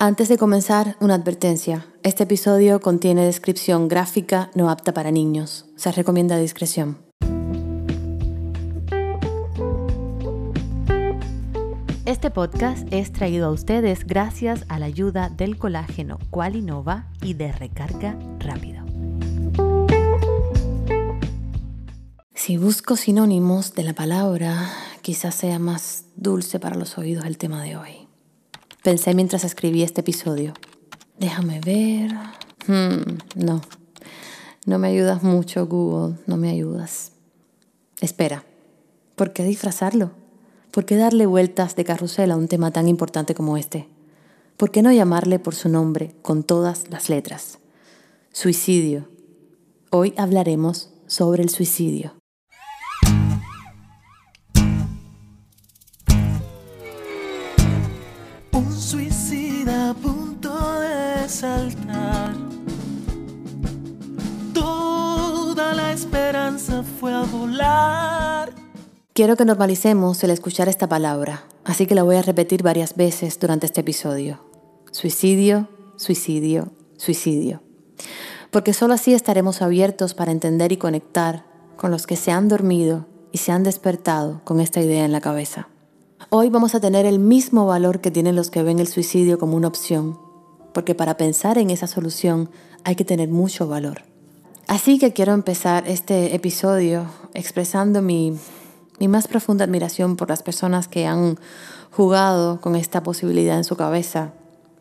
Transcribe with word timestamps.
Antes 0.00 0.28
de 0.28 0.38
comenzar, 0.38 0.96
una 1.00 1.14
advertencia. 1.14 1.84
Este 2.04 2.22
episodio 2.22 2.78
contiene 2.78 3.26
descripción 3.26 3.88
gráfica 3.88 4.48
no 4.54 4.70
apta 4.70 4.94
para 4.94 5.10
niños. 5.10 5.64
Se 5.74 5.90
recomienda 5.90 6.38
discreción. 6.38 6.98
Este 12.04 12.30
podcast 12.30 12.86
es 12.92 13.10
traído 13.10 13.48
a 13.48 13.50
ustedes 13.50 14.06
gracias 14.06 14.64
a 14.68 14.78
la 14.78 14.86
ayuda 14.86 15.30
del 15.30 15.58
colágeno 15.58 16.20
Qualinova 16.30 17.08
y 17.20 17.34
de 17.34 17.50
recarga 17.50 18.16
rápido. 18.38 18.84
Si 22.36 22.56
busco 22.56 22.94
sinónimos 22.94 23.74
de 23.74 23.82
la 23.82 23.94
palabra, 23.94 24.70
quizás 25.02 25.34
sea 25.34 25.58
más 25.58 26.04
dulce 26.14 26.60
para 26.60 26.76
los 26.76 26.98
oídos 26.98 27.24
el 27.24 27.36
tema 27.36 27.64
de 27.64 27.76
hoy. 27.76 27.97
Pensé 28.88 29.12
mientras 29.12 29.44
escribí 29.44 29.82
este 29.82 30.00
episodio. 30.00 30.54
Déjame 31.18 31.60
ver. 31.60 32.10
Hmm, 32.66 33.18
no. 33.34 33.60
No 34.64 34.78
me 34.78 34.88
ayudas 34.88 35.22
mucho, 35.22 35.66
Google. 35.66 36.16
No 36.26 36.38
me 36.38 36.48
ayudas. 36.48 37.12
Espera. 38.00 38.46
¿Por 39.14 39.34
qué 39.34 39.44
disfrazarlo? 39.44 40.12
¿Por 40.70 40.86
qué 40.86 40.96
darle 40.96 41.26
vueltas 41.26 41.76
de 41.76 41.84
carrusel 41.84 42.30
a 42.30 42.38
un 42.38 42.48
tema 42.48 42.70
tan 42.70 42.88
importante 42.88 43.34
como 43.34 43.58
este? 43.58 43.90
¿Por 44.56 44.70
qué 44.70 44.80
no 44.80 44.90
llamarle 44.90 45.38
por 45.38 45.54
su 45.54 45.68
nombre 45.68 46.14
con 46.22 46.42
todas 46.42 46.88
las 46.88 47.10
letras? 47.10 47.58
Suicidio. 48.32 49.06
Hoy 49.90 50.14
hablaremos 50.16 50.94
sobre 51.06 51.42
el 51.42 51.50
suicidio. 51.50 52.17
Saltar. 61.28 62.34
Toda 64.54 65.74
la 65.74 65.92
esperanza 65.92 66.82
fue 66.82 67.12
a 67.12 67.22
volar. 67.22 68.52
Quiero 69.12 69.36
que 69.36 69.44
normalicemos 69.44 70.22
el 70.24 70.30
escuchar 70.30 70.68
esta 70.68 70.88
palabra, 70.88 71.44
así 71.64 71.86
que 71.86 71.94
la 71.94 72.02
voy 72.02 72.16
a 72.16 72.22
repetir 72.22 72.62
varias 72.62 72.96
veces 72.96 73.38
durante 73.38 73.66
este 73.66 73.82
episodio. 73.82 74.40
Suicidio, 74.90 75.68
suicidio, 75.96 76.72
suicidio. 76.96 77.62
Porque 78.50 78.72
solo 78.72 78.94
así 78.94 79.12
estaremos 79.12 79.60
abiertos 79.60 80.14
para 80.14 80.32
entender 80.32 80.72
y 80.72 80.76
conectar 80.78 81.44
con 81.76 81.90
los 81.90 82.06
que 82.06 82.16
se 82.16 82.30
han 82.30 82.48
dormido 82.48 83.06
y 83.32 83.38
se 83.38 83.52
han 83.52 83.62
despertado 83.62 84.40
con 84.44 84.60
esta 84.60 84.80
idea 84.80 85.04
en 85.04 85.12
la 85.12 85.20
cabeza. 85.20 85.68
Hoy 86.30 86.50
vamos 86.50 86.74
a 86.74 86.80
tener 86.80 87.06
el 87.06 87.18
mismo 87.18 87.66
valor 87.66 88.00
que 88.00 88.10
tienen 88.10 88.36
los 88.36 88.50
que 88.50 88.62
ven 88.62 88.78
el 88.78 88.86
suicidio 88.86 89.38
como 89.38 89.56
una 89.56 89.68
opción 89.68 90.28
porque 90.78 90.94
para 90.94 91.16
pensar 91.16 91.58
en 91.58 91.70
esa 91.70 91.86
solución 91.86 92.50
hay 92.84 92.94
que 92.94 93.04
tener 93.04 93.28
mucho 93.28 93.66
valor. 93.66 94.02
Así 94.66 94.98
que 94.98 95.12
quiero 95.12 95.32
empezar 95.32 95.88
este 95.88 96.36
episodio 96.36 97.06
expresando 97.34 98.02
mi, 98.02 98.38
más 99.00 99.26
profunda 99.26 99.64
admiración 99.64 100.16
por 100.16 100.28
las 100.28 100.42
personas 100.42 100.86
que 100.86 101.06
han 101.06 101.38
jugado 101.90 102.60
con 102.60 102.76
esta 102.76 103.02
posibilidad 103.02 103.56
en 103.56 103.64
su 103.64 103.76
cabeza 103.76 104.32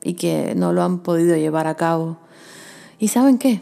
y 0.03 0.13
que 0.13 0.53
no 0.55 0.73
lo 0.73 0.83
han 0.83 0.99
podido 0.99 1.35
llevar 1.35 1.65
a 1.65 1.75
cabo. 1.75 2.17
¿Y 2.99 3.07
saben 3.07 3.37
qué? 3.37 3.61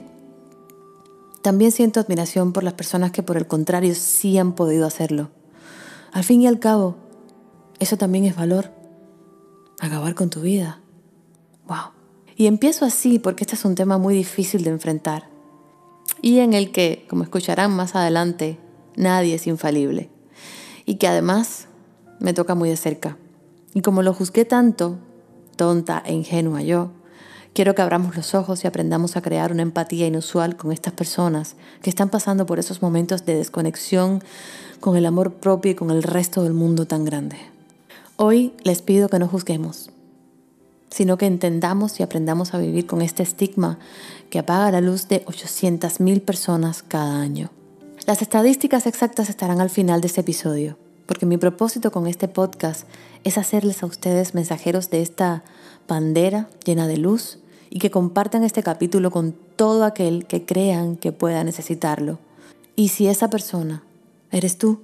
También 1.41 1.72
siento 1.72 2.00
admiración 2.00 2.52
por 2.52 2.63
las 2.63 2.73
personas 2.73 3.11
que 3.11 3.23
por 3.23 3.38
el 3.38 3.47
contrario 3.47 3.95
sí 3.95 4.38
han 4.38 4.53
podido 4.53 4.88
hacerlo. 4.88 5.30
Al 6.11 6.23
fin 6.23 6.41
y 6.41 6.47
al 6.47 6.59
cabo, 6.59 6.97
eso 7.79 7.97
también 7.97 8.25
es 8.25 8.35
valor. 8.35 8.71
Acabar 9.79 10.15
con 10.15 10.29
tu 10.29 10.41
vida. 10.41 10.79
¡Wow! 11.67 11.91
Y 12.35 12.47
empiezo 12.47 12.85
así 12.85 13.19
porque 13.19 13.43
este 13.43 13.55
es 13.55 13.65
un 13.65 13.75
tema 13.75 13.97
muy 13.97 14.15
difícil 14.15 14.63
de 14.63 14.69
enfrentar 14.69 15.35
y 16.21 16.39
en 16.39 16.53
el 16.53 16.71
que, 16.71 17.05
como 17.09 17.23
escucharán 17.23 17.75
más 17.75 17.95
adelante, 17.95 18.57
nadie 18.95 19.35
es 19.35 19.47
infalible 19.47 20.09
y 20.85 20.95
que 20.95 21.07
además 21.07 21.67
me 22.19 22.33
toca 22.33 22.55
muy 22.55 22.69
de 22.69 22.77
cerca. 22.77 23.17
Y 23.73 23.81
como 23.81 24.01
lo 24.01 24.13
juzgué 24.13 24.45
tanto, 24.45 24.97
tonta 25.55 26.01
e 26.05 26.13
ingenua 26.13 26.61
yo, 26.61 26.91
quiero 27.53 27.75
que 27.75 27.81
abramos 27.81 28.16
los 28.16 28.35
ojos 28.35 28.63
y 28.63 28.67
aprendamos 28.67 29.17
a 29.17 29.21
crear 29.21 29.51
una 29.51 29.61
empatía 29.61 30.07
inusual 30.07 30.55
con 30.55 30.71
estas 30.71 30.94
personas 30.94 31.55
que 31.81 31.89
están 31.89 32.09
pasando 32.09 32.45
por 32.45 32.59
esos 32.59 32.81
momentos 32.81 33.25
de 33.25 33.35
desconexión 33.35 34.23
con 34.79 34.95
el 34.95 35.05
amor 35.05 35.33
propio 35.33 35.71
y 35.71 35.75
con 35.75 35.91
el 35.91 36.03
resto 36.03 36.44
del 36.44 36.53
mundo 36.53 36.85
tan 36.88 37.05
grande. 37.05 37.54
Hoy 38.17 38.53
les 38.63 38.81
pido 38.81 39.09
que 39.09 39.19
no 39.19 39.27
juzguemos, 39.27 39.89
sino 40.89 41.17
que 41.17 41.25
entendamos 41.25 41.99
y 41.99 42.03
aprendamos 42.03 42.53
a 42.53 42.59
vivir 42.59 42.85
con 42.85 43.01
este 43.01 43.23
estigma 43.23 43.77
que 44.29 44.39
apaga 44.39 44.71
la 44.71 44.79
luz 44.79 45.09
de 45.09 45.25
800.000 45.25 46.21
personas 46.21 46.81
cada 46.81 47.19
año. 47.19 47.51
Las 48.07 48.21
estadísticas 48.21 48.87
exactas 48.87 49.29
estarán 49.29 49.59
al 49.59 49.69
final 49.69 49.99
de 49.99 50.07
este 50.07 50.21
episodio, 50.21 50.77
porque 51.07 51.25
mi 51.25 51.35
propósito 51.35 51.91
con 51.91 52.07
este 52.07 52.29
podcast 52.29 52.87
es 53.25 53.37
hacerles 53.37 53.83
a 53.83 53.85
ustedes 53.85 54.33
mensajeros 54.33 54.89
de 54.89 55.01
esta 55.01 55.43
bandera 55.85 56.47
llena 56.63 56.87
de 56.87 56.95
luz 56.95 57.39
y 57.69 57.79
que 57.79 57.91
compartan 57.91 58.45
este 58.45 58.63
capítulo 58.63 59.11
con 59.11 59.35
todo 59.57 59.83
aquel 59.83 60.25
que 60.25 60.45
crean 60.45 60.95
que 60.95 61.11
pueda 61.11 61.43
necesitarlo. 61.43 62.19
Y 62.77 62.89
si 62.89 63.07
esa 63.07 63.29
persona 63.29 63.83
eres 64.31 64.57
tú, 64.57 64.79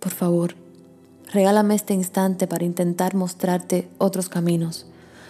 por 0.00 0.12
favor, 0.12 0.67
regálame 1.32 1.74
este 1.74 1.94
instante 1.94 2.46
para 2.46 2.64
intentar 2.64 3.14
mostrarte 3.14 3.88
otros 3.98 4.28
caminos 4.28 4.86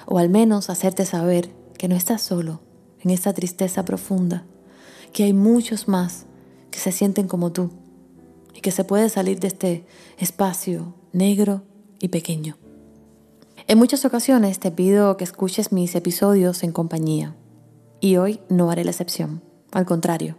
o 0.07 0.19
al 0.19 0.31
menos 0.31 0.71
hacerte 0.71 1.05
saber 1.05 1.51
que 1.77 1.89
no 1.89 1.95
estás 1.95 2.23
solo 2.23 2.61
en 3.01 3.11
esta 3.11 3.33
tristeza 3.35 3.85
profunda, 3.85 4.45
que 5.13 5.25
hay 5.25 5.33
muchos 5.33 5.87
más 5.87 6.25
que 6.71 6.79
se 6.79 6.93
sienten 6.93 7.29
como 7.29 7.53
tú 7.53 7.71
y 8.55 8.61
que 8.61 8.71
se 8.71 8.85
puede 8.85 9.09
salir 9.09 9.39
de 9.39 9.49
este 9.49 9.87
espacio 10.19 10.95
negro 11.13 11.63
y 12.01 12.09
pequeño. 12.09 12.57
En 13.67 13.79
muchas 13.79 14.05
ocasiones 14.05 14.59
te 14.61 14.71
pido 14.71 15.17
que 15.17 15.25
escuches 15.25 15.73
mis 15.73 15.95
episodios 15.95 16.63
en 16.63 16.73
compañía 16.73 17.37
y 18.01 18.17
hoy 18.17 18.41
no 18.49 18.71
haré 18.71 18.85
la 18.85 18.93
excepción, 18.93 19.43
al 19.73 19.85
contrario, 19.85 20.37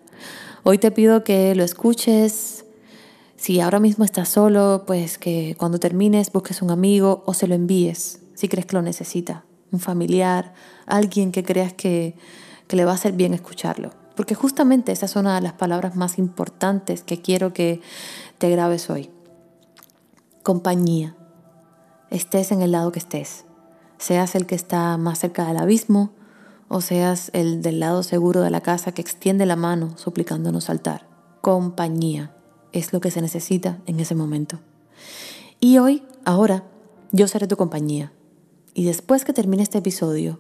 hoy 0.64 0.80
te 0.80 0.90
pido 0.90 1.24
que 1.24 1.54
lo 1.54 1.64
escuches. 1.64 2.66
Si 3.40 3.62
ahora 3.62 3.80
mismo 3.80 4.04
estás 4.04 4.28
solo, 4.28 4.84
pues 4.86 5.18
que 5.18 5.56
cuando 5.58 5.80
termines 5.80 6.30
busques 6.30 6.62
un 6.62 6.72
amigo 6.72 7.24
o 7.26 7.34
se 7.34 7.48
lo 7.48 7.56
envíes 7.56 8.20
si 8.34 8.50
crees 8.50 8.66
que 8.66 8.76
lo 8.76 8.82
necesita 8.82 9.46
un 9.72 9.80
familiar, 9.80 10.54
alguien 10.86 11.32
que 11.32 11.42
creas 11.42 11.72
que, 11.72 12.18
que 12.68 12.76
le 12.76 12.84
va 12.84 12.92
a 12.92 12.96
hacer 12.96 13.14
bien 13.14 13.34
escucharlo. 13.34 13.92
Porque 14.18 14.36
justamente 14.36 14.92
esa 14.92 15.06
es 15.06 15.16
una 15.16 15.36
de 15.36 15.42
las 15.42 15.54
palabras 15.54 15.96
más 15.96 16.18
importantes 16.18 17.02
que 17.02 17.22
quiero 17.22 17.54
que 17.54 17.80
te 18.40 18.50
grabes 18.50 18.90
hoy. 18.90 19.10
Compañía. 20.44 21.16
Estés 22.10 22.52
en 22.52 22.62
el 22.62 22.74
lado 22.74 22.92
que 22.92 23.00
estés. 23.00 23.46
Seas 24.00 24.36
el 24.36 24.48
que 24.48 24.56
está 24.56 24.98
más 24.98 25.20
cerca 25.20 25.48
del 25.48 25.58
abismo 25.58 26.12
o 26.68 26.82
seas 26.82 27.32
el 27.32 27.62
del 27.62 27.80
lado 27.80 28.04
seguro 28.04 28.42
de 28.42 28.50
la 28.50 28.60
casa 28.60 28.92
que 28.92 29.02
extiende 29.02 29.46
la 29.46 29.56
mano 29.56 29.98
suplicándonos 29.98 30.66
saltar. 30.66 31.08
Compañía 31.40 32.34
es 32.72 32.94
lo 32.94 33.02
que 33.02 33.12
se 33.12 33.22
necesita 33.22 33.80
en 33.86 34.00
ese 34.00 34.16
momento. 34.16 34.60
Y 35.60 35.78
hoy, 35.78 36.04
ahora, 36.26 36.64
yo 37.12 37.28
seré 37.28 37.48
tu 37.48 37.58
compañía 37.58 38.12
y 38.74 38.86
después 38.86 39.26
que 39.26 39.34
termine 39.34 39.64
este 39.64 39.80
episodio, 39.80 40.40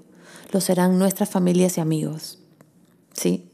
lo 0.51 0.62
serán 0.62 0.97
nuestras 0.97 1.29
familias 1.29 1.78
y 1.78 1.81
amigos. 1.81 2.39
Sí, 3.13 3.50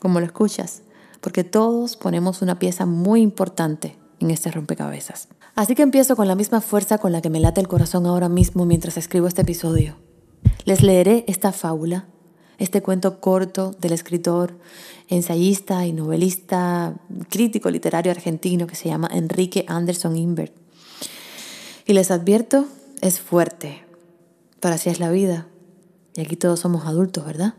como 0.00 0.20
lo 0.20 0.26
escuchas, 0.26 0.82
porque 1.20 1.44
todos 1.44 1.96
ponemos 1.96 2.42
una 2.42 2.58
pieza 2.58 2.86
muy 2.86 3.22
importante 3.22 3.96
en 4.20 4.30
este 4.30 4.50
rompecabezas. 4.50 5.28
Así 5.54 5.74
que 5.74 5.82
empiezo 5.82 6.16
con 6.16 6.28
la 6.28 6.34
misma 6.34 6.60
fuerza 6.60 6.98
con 6.98 7.12
la 7.12 7.22
que 7.22 7.30
me 7.30 7.40
late 7.40 7.60
el 7.60 7.68
corazón 7.68 8.06
ahora 8.06 8.28
mismo 8.28 8.66
mientras 8.66 8.96
escribo 8.96 9.26
este 9.26 9.42
episodio. 9.42 9.96
Les 10.64 10.82
leeré 10.82 11.24
esta 11.28 11.52
fábula, 11.52 12.06
este 12.58 12.82
cuento 12.82 13.20
corto 13.20 13.70
del 13.80 13.92
escritor, 13.92 14.58
ensayista 15.08 15.86
y 15.86 15.92
novelista, 15.92 16.94
crítico 17.28 17.70
literario 17.70 18.10
argentino 18.10 18.66
que 18.66 18.74
se 18.74 18.88
llama 18.88 19.08
Enrique 19.12 19.64
Anderson 19.68 20.16
Imbert. 20.16 20.52
Y 21.86 21.92
les 21.92 22.10
advierto, 22.10 22.66
es 23.00 23.20
fuerte, 23.20 23.84
pero 24.60 24.74
así 24.74 24.90
es 24.90 24.98
la 24.98 25.10
vida. 25.10 25.46
Y 26.16 26.22
aquí 26.22 26.36
todos 26.36 26.60
somos 26.60 26.86
adultos, 26.86 27.24
¿verdad? 27.24 27.54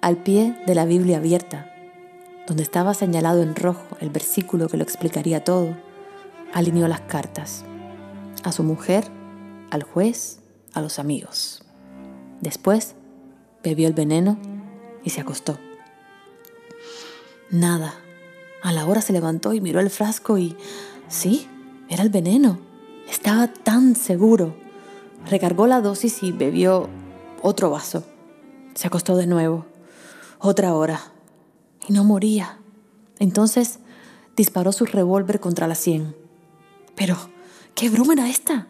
Al 0.00 0.18
pie 0.18 0.54
de 0.66 0.74
la 0.74 0.84
Biblia 0.84 1.16
abierta, 1.16 1.72
donde 2.46 2.62
estaba 2.62 2.92
señalado 2.92 3.42
en 3.42 3.56
rojo 3.56 3.96
el 4.00 4.10
versículo 4.10 4.68
que 4.68 4.76
lo 4.76 4.82
explicaría 4.82 5.44
todo, 5.44 5.76
alineó 6.52 6.88
las 6.88 7.00
cartas. 7.00 7.64
A 8.42 8.52
su 8.52 8.62
mujer, 8.62 9.10
al 9.70 9.82
juez, 9.82 10.40
a 10.72 10.80
los 10.80 10.98
amigos. 10.98 11.62
Después, 12.40 12.94
bebió 13.62 13.88
el 13.88 13.94
veneno 13.94 14.38
y 15.02 15.10
se 15.10 15.20
acostó. 15.20 15.58
Nada, 17.50 17.94
A 18.62 18.72
la 18.72 18.86
hora 18.86 19.02
se 19.02 19.12
levantó 19.12 19.52
y 19.52 19.60
miró 19.60 19.80
el 19.80 19.90
frasco 19.90 20.38
y 20.38 20.56
sí, 21.08 21.46
era 21.90 22.02
el 22.02 22.08
veneno. 22.08 22.58
Estaba 23.10 23.48
tan 23.48 23.94
seguro. 23.94 24.56
Recargó 25.28 25.66
la 25.66 25.82
dosis 25.82 26.22
y 26.22 26.32
bebió 26.32 26.88
otro 27.42 27.70
vaso. 27.70 28.04
Se 28.74 28.86
acostó 28.86 29.16
de 29.16 29.26
nuevo. 29.26 29.66
Otra 30.38 30.74
hora. 30.74 31.12
Y 31.86 31.92
no 31.92 32.04
moría. 32.04 32.58
Entonces 33.18 33.80
disparó 34.34 34.72
su 34.72 34.86
revólver 34.86 35.40
contra 35.40 35.68
la 35.68 35.74
sien. 35.74 36.16
Pero, 36.96 37.16
¿qué 37.74 37.90
broma 37.90 38.14
era 38.14 38.28
esta? 38.28 38.68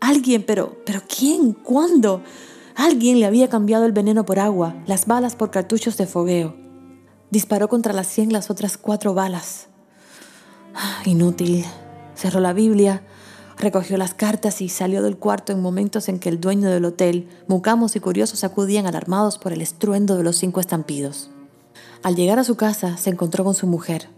Alguien, 0.00 0.44
pero, 0.46 0.76
pero 0.84 1.02
¿quién? 1.08 1.52
¿Cuándo? 1.52 2.22
Alguien 2.74 3.20
le 3.20 3.26
había 3.26 3.48
cambiado 3.48 3.86
el 3.86 3.92
veneno 3.92 4.26
por 4.26 4.38
agua, 4.38 4.74
las 4.86 5.06
balas 5.06 5.36
por 5.36 5.50
cartuchos 5.50 5.96
de 5.96 6.06
fogueo. 6.06 6.56
Disparó 7.30 7.68
contra 7.68 7.92
la 7.92 8.04
sien 8.04 8.32
las 8.32 8.50
otras 8.50 8.76
cuatro 8.76 9.14
balas. 9.14 9.68
Ah, 10.74 11.02
inútil. 11.04 11.64
Cerró 12.14 12.40
la 12.40 12.52
Biblia, 12.52 13.02
recogió 13.56 13.96
las 13.96 14.14
cartas 14.14 14.60
y 14.60 14.68
salió 14.68 15.02
del 15.02 15.16
cuarto 15.16 15.52
en 15.52 15.62
momentos 15.62 16.08
en 16.08 16.18
que 16.18 16.28
el 16.28 16.40
dueño 16.40 16.68
del 16.68 16.84
hotel, 16.84 17.28
mucamos 17.46 17.96
y 17.96 18.00
curiosos 18.00 18.44
acudían 18.44 18.86
alarmados 18.86 19.38
por 19.38 19.52
el 19.52 19.60
estruendo 19.60 20.16
de 20.16 20.24
los 20.24 20.36
cinco 20.36 20.60
estampidos. 20.60 21.30
Al 22.02 22.16
llegar 22.16 22.38
a 22.38 22.44
su 22.44 22.56
casa 22.56 22.96
se 22.96 23.10
encontró 23.10 23.44
con 23.44 23.54
su 23.54 23.66
mujer, 23.66 24.08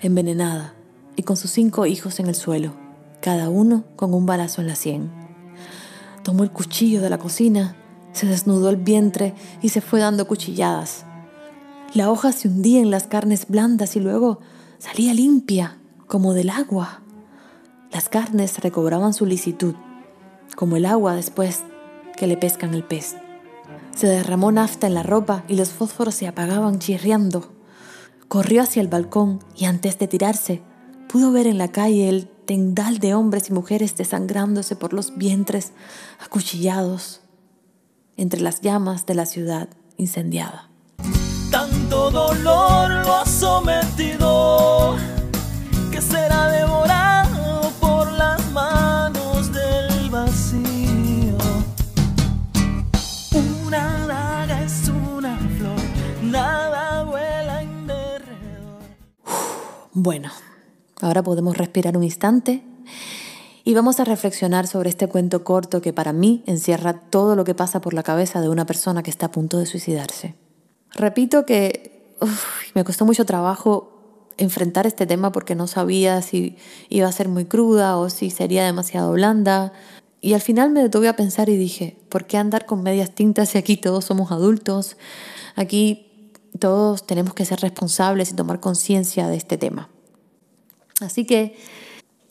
envenenada, 0.00 0.74
y 1.16 1.22
con 1.22 1.36
sus 1.36 1.50
cinco 1.50 1.86
hijos 1.86 2.20
en 2.20 2.26
el 2.26 2.34
suelo, 2.34 2.74
cada 3.20 3.48
uno 3.48 3.84
con 3.96 4.14
un 4.14 4.26
balazo 4.26 4.60
en 4.60 4.66
la 4.66 4.74
sien. 4.74 5.10
Tomó 6.22 6.42
el 6.42 6.50
cuchillo 6.50 7.00
de 7.00 7.10
la 7.10 7.18
cocina, 7.18 7.76
se 8.12 8.26
desnudó 8.26 8.70
el 8.70 8.76
vientre 8.76 9.34
y 9.62 9.70
se 9.70 9.80
fue 9.80 10.00
dando 10.00 10.26
cuchilladas. 10.26 11.04
La 11.94 12.10
hoja 12.10 12.32
se 12.32 12.48
hundía 12.48 12.80
en 12.80 12.90
las 12.90 13.06
carnes 13.06 13.48
blandas 13.48 13.96
y 13.96 14.00
luego 14.00 14.40
salía 14.78 15.14
limpia, 15.14 15.78
como 16.06 16.34
del 16.34 16.50
agua. 16.50 17.02
Las 17.92 18.08
carnes 18.08 18.58
recobraban 18.58 19.14
su 19.14 19.26
licitud, 19.26 19.74
como 20.56 20.76
el 20.76 20.86
agua 20.86 21.14
después 21.14 21.62
que 22.16 22.26
le 22.26 22.36
pescan 22.36 22.74
el 22.74 22.84
pez. 22.84 23.16
Se 23.94 24.06
derramó 24.06 24.52
nafta 24.52 24.86
en 24.86 24.94
la 24.94 25.02
ropa 25.02 25.44
y 25.48 25.56
los 25.56 25.70
fósforos 25.70 26.14
se 26.14 26.28
apagaban 26.28 26.78
chirriando. 26.78 27.52
Corrió 28.28 28.62
hacia 28.62 28.82
el 28.82 28.88
balcón 28.88 29.40
y 29.56 29.64
antes 29.64 29.98
de 29.98 30.06
tirarse, 30.06 30.62
pudo 31.08 31.32
ver 31.32 31.46
en 31.46 31.58
la 31.58 31.68
calle 31.68 32.08
el 32.08 32.30
tendal 32.50 32.98
de 32.98 33.14
hombres 33.14 33.48
y 33.48 33.52
mujeres 33.52 33.96
desangrándose 33.96 34.74
por 34.74 34.92
los 34.92 35.16
vientres, 35.16 35.70
acuchillados, 36.18 37.20
entre 38.16 38.40
las 38.40 38.60
llamas 38.60 39.06
de 39.06 39.14
la 39.14 39.24
ciudad 39.24 39.68
incendiada. 39.98 40.68
Tanto 41.52 42.10
dolor 42.10 42.90
lo 42.90 43.14
ha 43.14 43.24
sometido 43.24 44.96
que 45.92 46.02
será 46.02 46.50
devorado 46.50 47.70
por 47.78 48.10
las 48.10 48.50
manos 48.50 49.52
del 49.52 50.10
vacío. 50.10 51.38
Una 53.64 54.06
daga 54.08 54.64
es 54.64 54.88
una 54.88 55.38
flor, 55.56 55.80
nada 56.20 57.04
vuela 57.04 57.62
en 57.62 57.86
derredor. 57.86 58.82
Bueno, 59.92 60.32
ahora 61.02 61.22
podemos 61.22 61.56
respirar 61.56 61.96
un 61.96 62.04
instante 62.04 62.62
y 63.64 63.74
vamos 63.74 64.00
a 64.00 64.04
reflexionar 64.04 64.66
sobre 64.66 64.90
este 64.90 65.06
cuento 65.06 65.44
corto 65.44 65.82
que 65.82 65.92
para 65.92 66.12
mí 66.12 66.42
encierra 66.46 66.94
todo 66.94 67.36
lo 67.36 67.44
que 67.44 67.54
pasa 67.54 67.80
por 67.80 67.94
la 67.94 68.02
cabeza 68.02 68.40
de 68.40 68.48
una 68.48 68.66
persona 68.66 69.02
que 69.02 69.10
está 69.10 69.26
a 69.26 69.32
punto 69.32 69.58
de 69.58 69.66
suicidarse. 69.66 70.34
Repito 70.92 71.46
que 71.46 72.16
me 72.74 72.84
costó 72.84 73.04
mucho 73.04 73.24
trabajo 73.24 74.32
enfrentar 74.38 74.86
este 74.86 75.06
tema 75.06 75.32
porque 75.32 75.54
no 75.54 75.66
sabía 75.66 76.22
si 76.22 76.56
iba 76.88 77.06
a 77.08 77.12
ser 77.12 77.28
muy 77.28 77.44
cruda 77.44 77.98
o 77.98 78.08
si 78.08 78.30
sería 78.30 78.64
demasiado 78.64 79.12
blanda. 79.12 79.72
Y 80.22 80.32
al 80.34 80.40
final 80.40 80.70
me 80.70 80.82
detuve 80.82 81.08
a 81.08 81.16
pensar 81.16 81.48
y 81.48 81.56
dije, 81.56 81.98
¿por 82.08 82.26
qué 82.26 82.38
andar 82.38 82.66
con 82.66 82.82
medias 82.82 83.14
tintas 83.14 83.50
si 83.50 83.58
aquí 83.58 83.76
todos 83.76 84.06
somos 84.06 84.32
adultos? 84.32 84.96
Aquí 85.56 86.32
todos 86.58 87.06
tenemos 87.06 87.34
que 87.34 87.44
ser 87.44 87.60
responsables 87.60 88.30
y 88.30 88.34
tomar 88.34 88.60
conciencia 88.60 89.28
de 89.28 89.36
este 89.36 89.58
tema. 89.58 89.90
Así 91.00 91.24
que, 91.24 91.56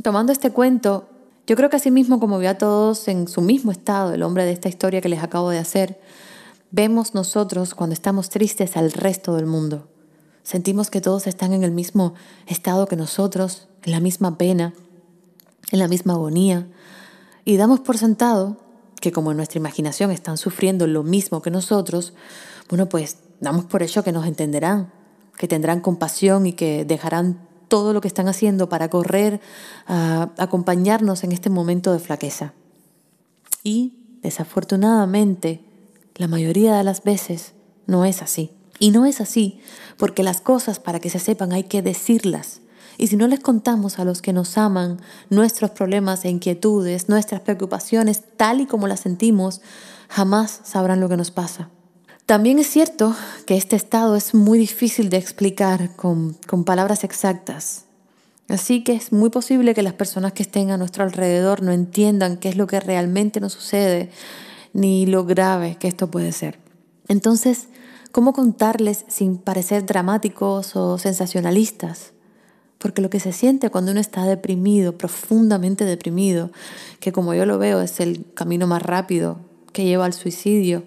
tomando 0.01 0.31
este 0.31 0.51
cuento, 0.51 1.09
yo 1.47 1.55
creo 1.55 1.69
que 1.69 1.77
así 1.77 1.89
mismo 1.89 2.19
como 2.19 2.37
vio 2.37 2.51
a 2.51 2.57
todos 2.57 3.07
en 3.07 3.27
su 3.27 3.41
mismo 3.41 3.71
estado, 3.71 4.13
el 4.13 4.23
hombre 4.23 4.45
de 4.45 4.51
esta 4.51 4.69
historia 4.69 5.01
que 5.01 5.09
les 5.09 5.23
acabo 5.23 5.49
de 5.49 5.57
hacer, 5.57 5.99
vemos 6.71 7.15
nosotros 7.15 7.73
cuando 7.73 7.95
estamos 7.95 8.29
tristes 8.29 8.77
al 8.77 8.91
resto 8.91 9.35
del 9.35 9.47
mundo. 9.47 9.87
Sentimos 10.43 10.89
que 10.89 11.01
todos 11.01 11.27
están 11.27 11.53
en 11.53 11.63
el 11.63 11.71
mismo 11.71 12.13
estado 12.45 12.87
que 12.87 12.95
nosotros, 12.95 13.67
en 13.83 13.91
la 13.91 13.99
misma 13.99 14.37
pena, 14.37 14.73
en 15.71 15.79
la 15.79 15.87
misma 15.87 16.13
agonía, 16.13 16.67
y 17.45 17.57
damos 17.57 17.79
por 17.79 17.97
sentado 17.97 18.57
que 19.01 19.11
como 19.11 19.31
en 19.31 19.37
nuestra 19.37 19.59
imaginación 19.59 20.11
están 20.11 20.37
sufriendo 20.37 20.85
lo 20.85 21.03
mismo 21.03 21.41
que 21.41 21.49
nosotros, 21.49 22.13
bueno, 22.69 22.89
pues 22.89 23.17
damos 23.39 23.65
por 23.65 23.81
hecho 23.81 24.03
que 24.03 24.11
nos 24.11 24.27
entenderán, 24.27 24.91
que 25.37 25.47
tendrán 25.47 25.79
compasión 25.79 26.45
y 26.45 26.53
que 26.53 26.85
dejarán 26.85 27.48
todo 27.69 27.93
lo 27.93 28.01
que 28.01 28.09
están 28.09 28.27
haciendo 28.27 28.67
para 28.67 28.89
correr 28.89 29.39
a 29.87 30.31
acompañarnos 30.37 31.23
en 31.23 31.31
este 31.31 31.49
momento 31.49 31.93
de 31.93 31.99
flaqueza. 31.99 32.53
Y, 33.63 34.17
desafortunadamente, 34.21 35.63
la 36.15 36.27
mayoría 36.27 36.75
de 36.75 36.83
las 36.83 37.03
veces 37.03 37.53
no 37.87 38.03
es 38.03 38.21
así. 38.21 38.51
Y 38.79 38.91
no 38.91 39.05
es 39.05 39.21
así 39.21 39.61
porque 39.97 40.23
las 40.23 40.41
cosas 40.41 40.79
para 40.79 40.99
que 40.99 41.09
se 41.09 41.19
sepan 41.19 41.51
hay 41.51 41.63
que 41.63 41.81
decirlas. 41.81 42.61
Y 42.97 43.07
si 43.07 43.15
no 43.15 43.27
les 43.27 43.39
contamos 43.39 43.99
a 43.99 44.05
los 44.05 44.21
que 44.21 44.33
nos 44.33 44.57
aman 44.57 44.99
nuestros 45.29 45.71
problemas 45.71 46.25
e 46.25 46.29
inquietudes, 46.29 47.07
nuestras 47.07 47.41
preocupaciones 47.41 48.23
tal 48.35 48.61
y 48.61 48.65
como 48.65 48.87
las 48.87 49.01
sentimos, 49.01 49.61
jamás 50.09 50.61
sabrán 50.63 50.99
lo 50.99 51.07
que 51.07 51.17
nos 51.17 51.31
pasa. 51.31 51.69
También 52.29 52.59
es 52.59 52.67
cierto 52.67 53.15
que 53.47 53.57
este 53.57 53.75
estado 53.75 54.15
es 54.15 54.35
muy 54.35 54.59
difícil 54.59 55.09
de 55.09 55.17
explicar 55.17 55.95
con, 55.95 56.35
palabras 56.63 57.03
exactas. 57.03 57.85
Así 58.47 58.83
que 58.83 58.93
es 58.93 59.11
muy 59.11 59.31
posible 59.31 59.73
que 59.73 59.81
las 59.81 59.93
personas 59.93 60.33
que 60.33 60.43
estén 60.43 60.69
a 60.69 60.77
nuestro 60.77 61.03
alrededor 61.03 61.63
no 61.63 61.71
entiendan 61.71 62.37
qué 62.37 62.49
es 62.49 62.55
lo 62.55 62.67
que 62.67 62.79
realmente 62.79 63.39
nos 63.39 63.53
sucede 63.53 64.11
ni 64.73 65.07
lo 65.07 65.25
grave 65.25 65.77
que 65.79 65.87
esto 65.87 66.11
puede 66.11 66.31
ser. 66.31 66.59
Entonces, 67.07 67.67
¿cómo 68.11 68.31
contarles 68.31 69.05
sin 69.07 69.39
parecer 69.39 69.87
dramáticos 69.87 70.75
o 70.75 70.99
sensacionalistas? 70.99 72.11
Porque 72.77 73.01
lo 73.01 73.09
que 73.09 73.19
se 73.19 73.33
siente 73.33 73.71
cuando 73.71 73.89
uno 73.91 74.01
está 74.01 74.25
deprimido, 74.25 74.95
profundamente 74.99 75.83
deprimido, 75.83 76.51
que 76.99 77.11
como 77.11 77.33
yo 77.33 77.47
lo 77.47 77.57
veo 77.57 77.81
es 77.81 77.99
el 77.99 78.23
camino 78.35 78.67
más 78.67 78.83
rápido 78.83 79.39
que 79.73 79.85
lleva 79.85 80.05
al 80.05 80.13
suicidio, 80.13 80.83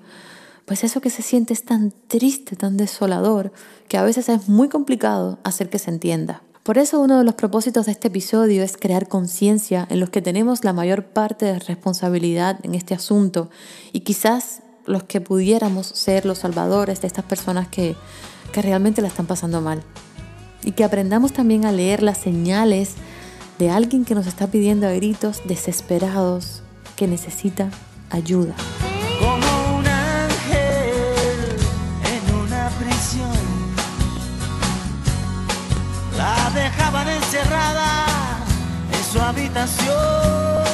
pues 0.65 0.85
eso 0.85 1.01
que 1.01 1.11
se 1.11 1.23
siente 1.23 1.53
es 1.53 1.65
tan 1.65 1.93
triste, 2.09 2.57
tan 2.57 2.77
desolador, 2.77 3.53
que 3.89 3.99
a 3.99 4.03
veces 4.03 4.29
es 4.29 4.49
muy 4.49 4.69
complicado 4.69 5.39
hacer 5.45 5.69
que 5.71 5.79
se 5.79 5.91
entienda. 5.91 6.43
Por 6.63 6.79
eso 6.79 7.01
uno 7.01 7.19
de 7.19 7.25
los 7.25 7.35
propósitos 7.35 7.87
de 7.87 7.93
este 7.93 8.09
episodio 8.09 8.63
es 8.63 8.77
crear 8.77 9.09
conciencia 9.09 9.87
en 9.91 9.99
los 9.99 10.11
que 10.11 10.23
tenemos 10.23 10.63
la 10.63 10.73
mayor 10.73 11.07
parte 11.07 11.45
de 11.45 11.59
responsabilidad 11.59 12.61
en 12.63 12.77
este 12.77 12.95
asunto 12.95 13.51
y 13.93 14.01
quizás 14.01 14.63
los 14.87 15.03
que 15.03 15.21
pudiéramos 15.21 15.89
ser 15.89 16.25
los 16.25 16.39
salvadores 16.39 17.01
de 17.01 17.09
estas 17.09 17.25
personas 17.25 17.67
que, 17.67 17.97
que 18.53 18.63
realmente 18.63 19.03
la 19.03 19.09
están 19.09 19.27
pasando 19.27 19.61
mal. 19.61 19.83
Y 20.65 20.73
que 20.73 20.85
aprendamos 20.85 21.33
también 21.33 21.65
a 21.65 21.73
leer 21.73 22.03
las 22.03 22.19
señales 22.19 22.95
de 23.59 23.71
alguien 23.71 24.05
que 24.05 24.15
nos 24.15 24.29
está 24.29 24.47
pidiendo 24.47 24.87
a 24.87 24.93
gritos 24.93 25.43
desesperados 25.47 26.63
que 26.95 27.09
necesita 27.09 27.71
ayuda. 28.11 28.55
Habitación. 39.29 40.65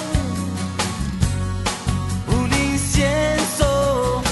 Un 2.29 2.53
incienso 2.73 4.23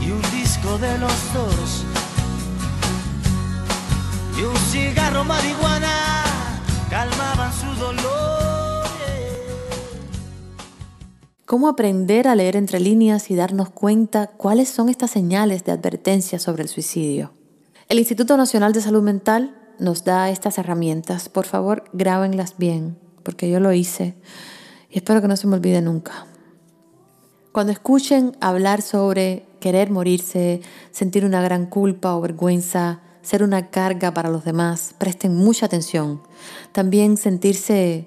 y 0.00 0.10
un 0.10 0.22
disco 0.32 0.78
de 0.78 0.98
los 0.98 1.12
dos. 1.34 1.84
Y 4.38 4.42
un 4.42 4.56
cigarro 4.56 5.24
marihuana 5.24 6.24
calmaban 6.88 7.52
su 7.52 7.66
dolor. 7.78 8.40
¿Cómo 11.44 11.68
aprender 11.68 12.28
a 12.28 12.36
leer 12.36 12.54
entre 12.54 12.78
líneas 12.78 13.30
y 13.30 13.34
darnos 13.34 13.70
cuenta 13.70 14.28
cuáles 14.28 14.68
son 14.68 14.88
estas 14.88 15.10
señales 15.10 15.64
de 15.64 15.72
advertencia 15.72 16.38
sobre 16.38 16.62
el 16.62 16.68
suicidio? 16.68 17.32
El 17.88 17.98
Instituto 17.98 18.36
Nacional 18.36 18.72
de 18.72 18.80
Salud 18.80 19.02
Mental 19.02 19.56
nos 19.80 20.04
da 20.04 20.30
estas 20.30 20.58
herramientas. 20.58 21.28
Por 21.28 21.46
favor, 21.46 21.82
grábenlas 21.92 22.56
bien, 22.56 22.98
porque 23.22 23.50
yo 23.50 23.60
lo 23.60 23.72
hice 23.72 24.14
y 24.90 24.98
espero 24.98 25.20
que 25.20 25.28
no 25.28 25.36
se 25.36 25.46
me 25.46 25.56
olvide 25.56 25.80
nunca. 25.80 26.26
Cuando 27.52 27.72
escuchen 27.72 28.36
hablar 28.40 28.82
sobre 28.82 29.46
querer 29.60 29.90
morirse, 29.90 30.60
sentir 30.90 31.24
una 31.24 31.42
gran 31.42 31.66
culpa 31.66 32.14
o 32.14 32.20
vergüenza, 32.20 33.00
ser 33.22 33.42
una 33.42 33.70
carga 33.70 34.14
para 34.14 34.30
los 34.30 34.44
demás. 34.44 34.94
Presten 34.98 35.34
mucha 35.34 35.66
atención. 35.66 36.22
También 36.72 37.16
sentirse 37.16 38.06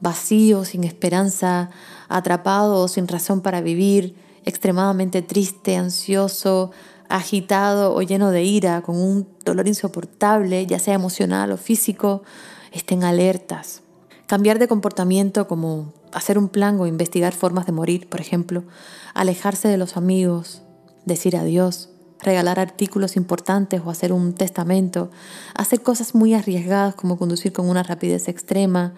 vacío, 0.00 0.64
sin 0.64 0.84
esperanza, 0.84 1.70
atrapado, 2.08 2.88
sin 2.88 3.06
razón 3.08 3.40
para 3.40 3.60
vivir, 3.60 4.16
extremadamente 4.44 5.22
triste, 5.22 5.76
ansioso, 5.76 6.72
agitado 7.08 7.94
o 7.94 8.02
lleno 8.02 8.30
de 8.30 8.42
ira, 8.42 8.82
con 8.82 8.96
un 8.96 9.28
dolor 9.44 9.68
insoportable, 9.68 10.66
ya 10.66 10.78
sea 10.78 10.94
emocional 10.94 11.52
o 11.52 11.56
físico, 11.56 12.22
estén 12.72 13.04
alertas. 13.04 13.81
Cambiar 14.32 14.58
de 14.58 14.66
comportamiento 14.66 15.46
como 15.46 15.92
hacer 16.10 16.38
un 16.38 16.48
plan 16.48 16.80
o 16.80 16.86
investigar 16.86 17.34
formas 17.34 17.66
de 17.66 17.72
morir, 17.72 18.08
por 18.08 18.18
ejemplo, 18.18 18.64
alejarse 19.12 19.68
de 19.68 19.76
los 19.76 19.98
amigos, 19.98 20.62
decir 21.04 21.36
adiós, 21.36 21.90
regalar 22.18 22.58
artículos 22.58 23.18
importantes 23.18 23.82
o 23.84 23.90
hacer 23.90 24.10
un 24.10 24.32
testamento, 24.32 25.10
hacer 25.54 25.82
cosas 25.82 26.14
muy 26.14 26.32
arriesgadas 26.32 26.94
como 26.94 27.18
conducir 27.18 27.52
con 27.52 27.68
una 27.68 27.82
rapidez 27.82 28.26
extrema, 28.26 28.94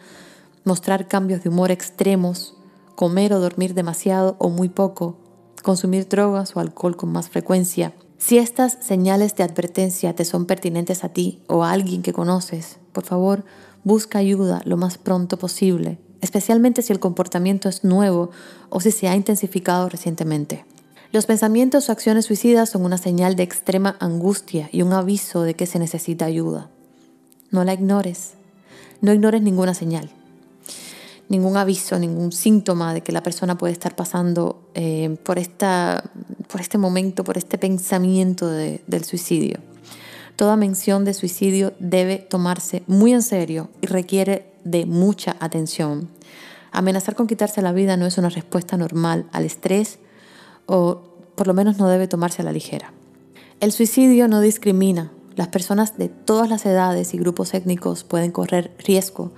mostrar 0.62 1.08
cambios 1.08 1.42
de 1.42 1.48
humor 1.48 1.72
extremos, 1.72 2.54
comer 2.94 3.32
o 3.32 3.40
dormir 3.40 3.74
demasiado 3.74 4.36
o 4.38 4.50
muy 4.50 4.68
poco, 4.68 5.18
consumir 5.64 6.08
drogas 6.08 6.54
o 6.54 6.60
alcohol 6.60 6.96
con 6.96 7.10
más 7.10 7.28
frecuencia. 7.28 7.92
Si 8.18 8.38
estas 8.38 8.78
señales 8.80 9.34
de 9.34 9.42
advertencia 9.42 10.14
te 10.14 10.24
son 10.24 10.46
pertinentes 10.46 11.02
a 11.02 11.08
ti 11.08 11.42
o 11.48 11.64
a 11.64 11.72
alguien 11.72 12.02
que 12.02 12.12
conoces, 12.12 12.78
por 12.92 13.04
favor, 13.04 13.44
busca 13.84 14.18
ayuda 14.18 14.62
lo 14.64 14.76
más 14.76 14.98
pronto 14.98 15.38
posible, 15.38 15.98
especialmente 16.20 16.82
si 16.82 16.92
el 16.92 17.00
comportamiento 17.00 17.68
es 17.68 17.84
nuevo 17.84 18.30
o 18.70 18.80
si 18.80 18.90
se 18.90 19.08
ha 19.08 19.14
intensificado 19.14 19.88
recientemente. 19.88 20.64
Los 21.12 21.26
pensamientos 21.26 21.88
o 21.88 21.92
acciones 21.92 22.24
suicidas 22.24 22.70
son 22.70 22.84
una 22.84 22.98
señal 22.98 23.36
de 23.36 23.44
extrema 23.44 23.96
angustia 24.00 24.68
y 24.72 24.82
un 24.82 24.92
aviso 24.92 25.42
de 25.42 25.54
que 25.54 25.66
se 25.66 25.78
necesita 25.78 26.24
ayuda. 26.24 26.68
No 27.50 27.62
la 27.62 27.74
ignores. 27.74 28.34
No 29.00 29.12
ignores 29.12 29.42
ninguna 29.42 29.74
señal 29.74 30.10
ningún 31.28 31.56
aviso, 31.56 31.98
ningún 31.98 32.32
síntoma 32.32 32.94
de 32.94 33.02
que 33.02 33.12
la 33.12 33.22
persona 33.22 33.56
puede 33.56 33.72
estar 33.72 33.96
pasando 33.96 34.68
eh, 34.74 35.16
por, 35.22 35.38
esta, 35.38 36.04
por 36.48 36.60
este 36.60 36.78
momento, 36.78 37.24
por 37.24 37.38
este 37.38 37.58
pensamiento 37.58 38.48
del 38.48 39.04
suicidio. 39.04 39.58
Toda 40.36 40.56
mención 40.56 41.04
de 41.04 41.14
suicidio 41.14 41.72
debe 41.78 42.18
tomarse 42.18 42.82
muy 42.86 43.12
en 43.12 43.22
serio 43.22 43.70
y 43.80 43.86
requiere 43.86 44.52
de 44.64 44.86
mucha 44.86 45.36
atención. 45.40 46.08
Amenazar 46.72 47.14
con 47.14 47.26
quitarse 47.26 47.62
la 47.62 47.72
vida 47.72 47.96
no 47.96 48.06
es 48.06 48.18
una 48.18 48.30
respuesta 48.30 48.76
normal 48.76 49.26
al 49.32 49.44
estrés 49.44 49.98
o 50.66 51.02
por 51.36 51.46
lo 51.46 51.54
menos 51.54 51.78
no 51.78 51.88
debe 51.88 52.08
tomarse 52.08 52.42
a 52.42 52.44
la 52.44 52.52
ligera. 52.52 52.92
El 53.60 53.72
suicidio 53.72 54.28
no 54.28 54.40
discrimina. 54.40 55.12
Las 55.36 55.48
personas 55.48 55.98
de 55.98 56.08
todas 56.08 56.48
las 56.48 56.64
edades 56.64 57.12
y 57.14 57.18
grupos 57.18 57.54
étnicos 57.54 58.04
pueden 58.04 58.30
correr 58.30 58.72
riesgo 58.78 59.32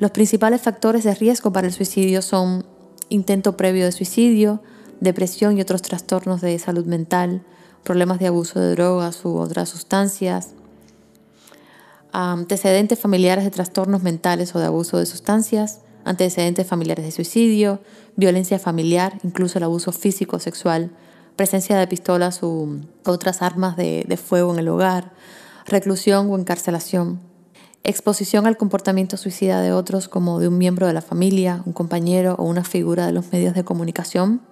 los 0.00 0.12
principales 0.12 0.62
factores 0.62 1.04
de 1.04 1.14
riesgo 1.14 1.52
para 1.52 1.66
el 1.66 1.74
suicidio 1.74 2.22
son 2.22 2.64
intento 3.10 3.58
previo 3.58 3.84
de 3.84 3.92
suicidio, 3.92 4.62
depresión 5.00 5.58
y 5.58 5.60
otros 5.60 5.82
trastornos 5.82 6.40
de 6.40 6.58
salud 6.58 6.86
mental, 6.86 7.42
problemas 7.84 8.18
de 8.18 8.26
abuso 8.26 8.60
de 8.60 8.70
drogas 8.72 9.24
u 9.24 9.36
otras 9.36 9.68
sustancias, 9.68 10.50
antecedentes 12.12 12.98
familiares 12.98 13.44
de 13.44 13.50
trastornos 13.50 14.02
mentales 14.02 14.54
o 14.54 14.58
de 14.58 14.66
abuso 14.66 14.98
de 14.98 15.06
sustancias, 15.06 15.80
antecedentes 16.04 16.66
familiares 16.66 17.04
de 17.04 17.12
suicidio, 17.12 17.80
violencia 18.16 18.58
familiar, 18.58 19.18
incluso 19.22 19.58
el 19.58 19.64
abuso 19.64 19.92
físico 19.92 20.36
o 20.36 20.40
sexual, 20.40 20.90
presencia 21.36 21.78
de 21.78 21.86
pistolas 21.86 22.42
u 22.42 22.80
otras 23.04 23.42
armas 23.42 23.76
de, 23.76 24.04
de 24.08 24.16
fuego 24.16 24.52
en 24.52 24.58
el 24.58 24.68
hogar, 24.68 25.12
reclusión 25.66 26.30
o 26.30 26.38
encarcelación 26.38 27.30
exposición 27.82 28.46
al 28.46 28.56
comportamiento 28.56 29.16
suicida 29.16 29.60
de 29.62 29.72
otros 29.72 30.08
como 30.08 30.38
de 30.38 30.48
un 30.48 30.58
miembro 30.58 30.86
de 30.86 30.92
la 30.92 31.02
familia, 31.02 31.62
un 31.64 31.72
compañero 31.72 32.34
o 32.38 32.44
una 32.44 32.64
figura 32.64 33.06
de 33.06 33.12
los 33.12 33.32
medios 33.32 33.54
de 33.54 33.64
comunicación, 33.64 34.42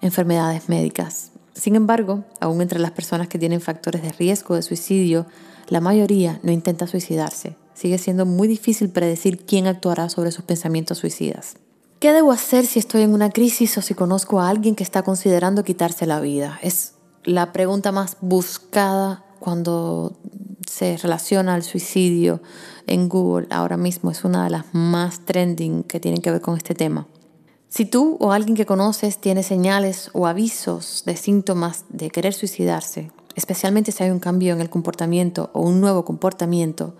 enfermedades 0.00 0.68
médicas. 0.68 1.32
Sin 1.56 1.74
embargo, 1.74 2.24
aún 2.38 2.60
entre 2.60 2.78
las 2.78 2.90
personas 2.90 3.28
que 3.28 3.38
tienen 3.38 3.60
factores 3.60 4.02
de 4.02 4.12
riesgo 4.12 4.54
de 4.54 4.62
suicidio, 4.62 5.26
la 5.68 5.80
mayoría 5.80 6.38
no 6.42 6.52
intenta 6.52 6.86
suicidarse. 6.86 7.56
Sigue 7.74 7.98
siendo 7.98 8.26
muy 8.26 8.46
difícil 8.46 8.90
predecir 8.90 9.44
quién 9.44 9.66
actuará 9.66 10.08
sobre 10.08 10.32
sus 10.32 10.44
pensamientos 10.44 10.98
suicidas. 10.98 11.56
¿Qué 11.98 12.12
debo 12.12 12.30
hacer 12.30 12.66
si 12.66 12.78
estoy 12.78 13.02
en 13.02 13.14
una 13.14 13.30
crisis 13.30 13.76
o 13.78 13.82
si 13.82 13.94
conozco 13.94 14.40
a 14.40 14.50
alguien 14.50 14.74
que 14.74 14.84
está 14.84 15.02
considerando 15.02 15.64
quitarse 15.64 16.06
la 16.06 16.20
vida? 16.20 16.58
Es 16.62 16.92
la 17.24 17.52
pregunta 17.52 17.90
más 17.90 18.18
buscada 18.20 19.24
cuando 19.40 20.16
se 20.70 20.96
relaciona 20.98 21.54
al 21.54 21.62
suicidio 21.62 22.42
en 22.86 23.08
Google 23.08 23.46
ahora 23.50 23.76
mismo 23.76 24.10
es 24.10 24.24
una 24.24 24.44
de 24.44 24.50
las 24.50 24.64
más 24.72 25.20
trending 25.20 25.82
que 25.84 26.00
tienen 26.00 26.20
que 26.20 26.30
ver 26.30 26.40
con 26.40 26.56
este 26.56 26.74
tema. 26.74 27.06
Si 27.68 27.84
tú 27.84 28.16
o 28.20 28.32
alguien 28.32 28.56
que 28.56 28.64
conoces 28.64 29.18
tiene 29.18 29.42
señales 29.42 30.10
o 30.12 30.26
avisos 30.26 31.02
de 31.04 31.16
síntomas 31.16 31.84
de 31.88 32.10
querer 32.10 32.32
suicidarse, 32.32 33.10
especialmente 33.34 33.92
si 33.92 34.04
hay 34.04 34.10
un 34.10 34.20
cambio 34.20 34.54
en 34.54 34.60
el 34.60 34.70
comportamiento 34.70 35.50
o 35.52 35.62
un 35.62 35.80
nuevo 35.80 36.04
comportamiento, 36.04 36.94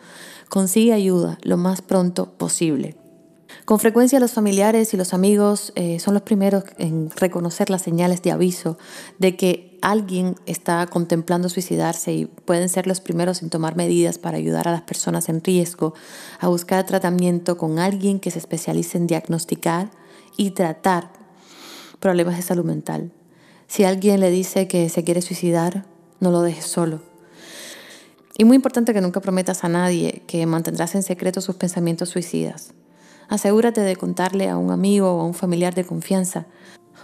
consigue 0.48 0.92
ayuda 0.92 1.38
lo 1.42 1.56
más 1.56 1.82
pronto 1.82 2.32
posible. 2.32 2.96
Con 3.64 3.78
frecuencia 3.78 4.20
los 4.20 4.32
familiares 4.32 4.92
y 4.92 4.96
los 4.96 5.14
amigos 5.14 5.72
eh, 5.76 5.98
son 6.00 6.14
los 6.14 6.22
primeros 6.24 6.64
en 6.78 7.10
reconocer 7.10 7.70
las 7.70 7.82
señales 7.82 8.20
de 8.22 8.32
aviso 8.32 8.76
de 9.18 9.36
que 9.36 9.78
alguien 9.82 10.34
está 10.46 10.86
contemplando 10.88 11.48
suicidarse 11.48 12.12
y 12.12 12.26
pueden 12.26 12.68
ser 12.68 12.86
los 12.86 13.00
primeros 13.00 13.42
en 13.42 13.50
tomar 13.50 13.76
medidas 13.76 14.18
para 14.18 14.36
ayudar 14.36 14.66
a 14.68 14.72
las 14.72 14.82
personas 14.82 15.28
en 15.28 15.42
riesgo 15.42 15.94
a 16.40 16.48
buscar 16.48 16.84
tratamiento 16.86 17.56
con 17.56 17.78
alguien 17.78 18.18
que 18.18 18.30
se 18.30 18.38
especialice 18.38 18.98
en 18.98 19.06
diagnosticar 19.06 19.90
y 20.36 20.50
tratar 20.50 21.10
problemas 22.00 22.36
de 22.36 22.42
salud 22.42 22.64
mental. 22.64 23.12
Si 23.66 23.84
alguien 23.84 24.20
le 24.20 24.30
dice 24.30 24.68
que 24.68 24.88
se 24.88 25.04
quiere 25.04 25.22
suicidar, 25.22 25.84
no 26.20 26.30
lo 26.30 26.42
dejes 26.42 26.64
solo. 26.64 27.00
Y 28.38 28.44
muy 28.44 28.56
importante 28.56 28.92
que 28.92 29.00
nunca 29.00 29.20
prometas 29.20 29.64
a 29.64 29.68
nadie 29.68 30.22
que 30.26 30.44
mantendrás 30.46 30.94
en 30.94 31.02
secreto 31.02 31.40
sus 31.40 31.56
pensamientos 31.56 32.10
suicidas. 32.10 32.74
Asegúrate 33.28 33.80
de 33.80 33.96
contarle 33.96 34.48
a 34.48 34.56
un 34.56 34.70
amigo 34.70 35.10
o 35.10 35.20
a 35.20 35.24
un 35.24 35.34
familiar 35.34 35.74
de 35.74 35.84
confianza. 35.84 36.46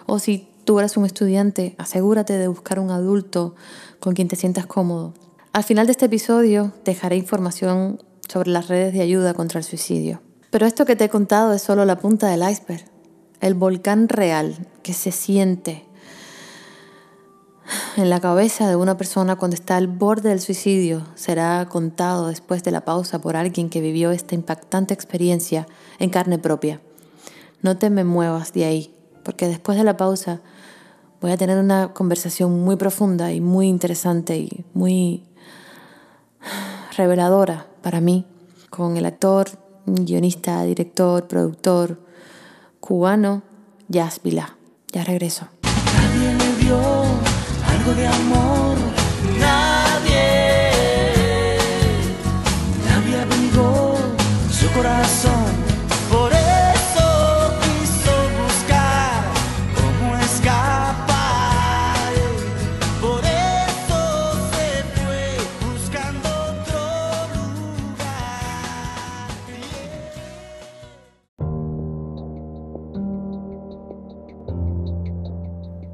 O 0.07 0.19
si 0.19 0.49
tú 0.65 0.79
eres 0.79 0.97
un 0.97 1.07
estudiante, 1.07 1.75
asegúrate 1.79 2.35
de 2.35 2.49
buscar 2.49 2.79
un 2.79 2.91
adulto 2.91 3.55
con 3.99 4.15
quien 4.15 4.29
te 4.29 4.37
sientas 4.37 4.67
cómodo. 4.67 5.15
Al 5.53 5.65
final 5.65 5.87
de 5.87 5.93
este 5.93 6.07
episodio 6.07 6.73
dejaré 6.85 7.17
información 7.17 8.03
sobre 8.29 8.51
las 8.51 8.69
redes 8.69 8.93
de 8.93 9.01
ayuda 9.01 9.35
contra 9.35 9.59
el 9.59 9.65
suicidio. 9.65 10.21
Pero 10.51 10.67
esto 10.67 10.85
que 10.85 10.97
te 10.97 11.05
he 11.05 11.09
contado 11.09 11.53
es 11.55 11.63
solo 11.63 11.85
la 11.85 11.99
punta 11.99 12.29
del 12.29 12.49
iceberg. 12.49 12.92
El 13.43 13.55
volcán 13.55 14.09
real 14.09 14.69
que 14.85 14.93
se 14.93 15.11
siente 15.11 15.85
en 17.97 18.09
la 18.09 18.21
cabeza 18.21 18.69
de 18.69 18.77
una 18.77 18.97
persona 18.97 19.35
cuando 19.35 19.57
está 19.57 19.77
al 19.77 19.89
borde 19.89 20.29
del 20.29 20.39
suicidio 20.39 21.05
será 21.17 21.67
contado 21.69 22.29
después 22.29 22.63
de 22.63 22.71
la 22.71 22.85
pausa 22.85 23.21
por 23.21 23.35
alguien 23.35 23.69
que 23.69 23.81
vivió 23.81 24.13
esta 24.13 24.37
impactante 24.37 24.95
experiencia 24.95 25.67
en 25.99 26.11
carne 26.11 26.39
propia. 26.39 26.81
No 27.63 27.77
te 27.77 27.91
me 27.91 28.05
muevas 28.05 28.53
de 28.53 28.65
ahí, 28.65 28.95
porque 29.25 29.49
después 29.49 29.77
de 29.77 29.83
la 29.83 29.97
pausa 29.97 30.41
voy 31.21 31.33
a 31.33 31.37
tener 31.37 31.59
una 31.59 31.93
conversación 31.93 32.63
muy 32.63 32.77
profunda 32.77 33.33
y 33.33 33.41
muy 33.41 33.67
interesante 33.67 34.37
y 34.37 34.65
muy 34.73 35.25
reveladora 36.97 37.67
para 37.83 38.01
mí 38.01 38.25
con 38.71 38.97
el 38.97 39.05
actor, 39.05 39.49
guionista, 39.85 40.63
director, 40.63 41.27
productor 41.27 42.12
cubano 42.83 43.43
Jazz 43.89 44.21
Vila. 44.23 44.59
Ya 44.93 45.05
regreso 45.05 45.49
algo 47.83 47.95
de 47.95 48.07
amor. 48.07 48.77
Nadie, 49.39 50.71
nadie 52.89 53.21
abrigó 53.21 53.97
su 54.51 54.71
corazón. 54.73 55.42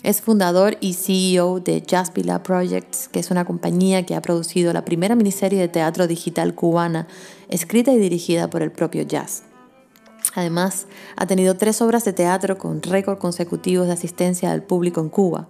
Es 0.01 0.21
fundador 0.21 0.77
y 0.79 0.93
CEO 0.93 1.59
de 1.59 1.83
Jazz 1.83 2.11
Villa 2.11 2.41
Projects, 2.41 3.09
que 3.09 3.19
es 3.19 3.29
una 3.29 3.45
compañía 3.45 4.07
que 4.07 4.15
ha 4.15 4.23
producido 4.23 4.73
la 4.73 4.85
primera 4.85 5.13
miniserie 5.13 5.59
de 5.59 5.67
teatro 5.67 6.07
digital 6.07 6.55
cubana, 6.55 7.07
escrita 7.47 7.91
y 7.91 7.99
dirigida 7.99 8.49
por 8.49 8.63
el 8.63 8.71
propio 8.71 9.03
Jazz. 9.03 9.43
Además, 10.35 10.87
ha 11.15 11.25
tenido 11.25 11.55
tres 11.55 11.81
obras 11.81 12.05
de 12.05 12.13
teatro 12.13 12.57
con 12.57 12.81
récord 12.81 13.17
consecutivos 13.17 13.87
de 13.87 13.93
asistencia 13.93 14.51
al 14.51 14.63
público 14.63 15.01
en 15.01 15.09
Cuba. 15.09 15.49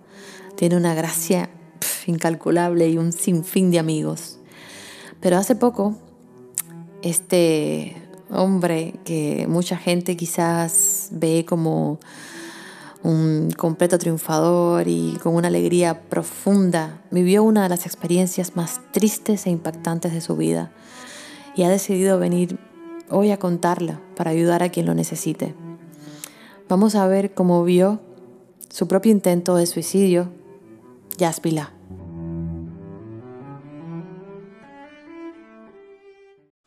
Tiene 0.55 0.77
una 0.77 0.93
gracia 0.93 1.49
incalculable 2.05 2.87
y 2.89 2.97
un 2.97 3.11
sinfín 3.11 3.71
de 3.71 3.79
amigos. 3.79 4.39
Pero 5.19 5.37
hace 5.37 5.55
poco, 5.55 5.95
este 7.01 7.95
hombre 8.29 8.95
que 9.05 9.47
mucha 9.49 9.77
gente 9.77 10.15
quizás 10.15 11.09
ve 11.11 11.45
como 11.47 11.99
un 13.01 13.51
completo 13.57 13.97
triunfador 13.97 14.87
y 14.87 15.17
con 15.23 15.35
una 15.35 15.47
alegría 15.47 16.01
profunda, 16.09 17.01
vivió 17.11 17.43
una 17.43 17.63
de 17.63 17.69
las 17.69 17.85
experiencias 17.85 18.55
más 18.55 18.81
tristes 18.91 19.45
e 19.45 19.49
impactantes 19.49 20.13
de 20.13 20.21
su 20.21 20.35
vida 20.35 20.71
y 21.55 21.63
ha 21.63 21.69
decidido 21.69 22.19
venir 22.19 22.59
hoy 23.09 23.31
a 23.31 23.37
contarla 23.37 24.01
para 24.15 24.31
ayudar 24.31 24.63
a 24.63 24.69
quien 24.69 24.85
lo 24.85 24.93
necesite. 24.93 25.55
Vamos 26.67 26.95
a 26.95 27.07
ver 27.07 27.33
cómo 27.33 27.63
vio 27.63 27.99
su 28.69 28.87
propio 28.87 29.11
intento 29.11 29.55
de 29.55 29.65
suicidio, 29.65 30.31
Yaspila. 31.17 31.73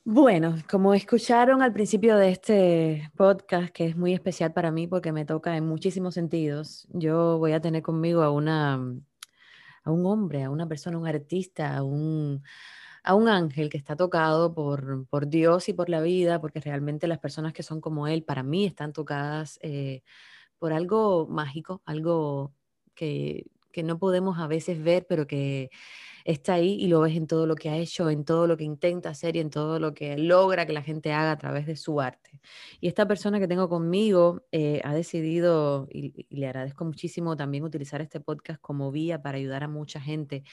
Bueno, 0.04 0.56
como 0.68 0.92
escucharon 0.92 1.62
al 1.62 1.72
principio 1.72 2.16
de 2.16 2.30
este 2.30 3.10
podcast, 3.16 3.72
que 3.72 3.86
es 3.86 3.96
muy 3.96 4.12
especial 4.12 4.52
para 4.52 4.70
mí 4.70 4.86
porque 4.86 5.12
me 5.12 5.24
toca 5.24 5.56
en 5.56 5.66
muchísimos 5.66 6.14
sentidos, 6.14 6.86
yo 6.90 7.38
voy 7.38 7.52
a 7.52 7.60
tener 7.60 7.82
conmigo 7.82 8.22
a 8.22 8.30
una 8.30 8.78
a 9.84 9.90
un 9.90 10.06
hombre, 10.06 10.44
a 10.44 10.50
una 10.50 10.68
persona, 10.68 10.98
un 10.98 11.06
artista, 11.06 11.76
a 11.76 11.82
un, 11.82 12.42
a 13.04 13.14
un 13.14 13.28
ángel 13.28 13.68
que 13.70 13.78
está 13.78 13.96
tocado 13.96 14.54
por, 14.54 15.06
por, 15.08 15.28
Dios 15.28 15.68
y 15.68 15.72
por 15.72 15.88
la 15.88 16.00
vida, 16.00 16.40
porque 16.40 16.60
realmente 16.60 17.06
las 17.06 17.18
personas 17.18 17.52
que 17.52 17.62
son 17.62 17.80
como 17.80 18.06
él, 18.08 18.24
para 18.24 18.42
mí, 18.42 18.64
están 18.64 18.92
tocadas 18.92 19.58
eh, 19.62 20.02
por 20.58 20.72
algo 20.72 21.26
mágico, 21.28 21.82
algo 21.84 22.54
que, 22.94 23.46
que 23.72 23.82
no 23.82 23.98
podemos 23.98 24.38
a 24.38 24.46
veces 24.46 24.82
ver, 24.82 25.06
pero 25.08 25.26
que 25.26 25.70
está 26.24 26.54
ahí 26.54 26.74
y 26.74 26.88
lo 26.88 27.00
ves 27.00 27.16
en 27.16 27.26
todo 27.26 27.46
lo 27.46 27.54
que 27.54 27.70
ha 27.70 27.76
hecho, 27.76 28.10
en 28.10 28.24
todo 28.24 28.46
lo 28.46 28.56
que 28.56 28.64
intenta 28.64 29.10
hacer 29.10 29.36
y 29.36 29.40
en 29.40 29.50
todo 29.50 29.78
lo 29.78 29.94
que 29.94 30.16
logra 30.18 30.66
que 30.66 30.72
la 30.72 30.82
gente 30.82 31.12
haga 31.12 31.32
a 31.32 31.38
través 31.38 31.66
de 31.66 31.76
su 31.76 32.00
arte. 32.00 32.40
Y 32.80 32.88
esta 32.88 33.06
persona 33.06 33.38
que 33.38 33.48
tengo 33.48 33.68
conmigo 33.68 34.46
eh, 34.52 34.80
ha 34.84 34.94
decidido, 34.94 35.88
y, 35.90 36.26
le 36.30 36.46
agradezco 36.46 36.84
muchísimo 36.84 37.36
también 37.36 37.64
utilizar 37.64 38.00
este 38.00 38.20
podcast 38.20 38.60
como 38.60 38.90
vía 38.90 39.22
para 39.22 39.38
ayudar 39.38 39.64
a 39.64 39.68
mucha 39.68 40.00
gente, 40.00 40.44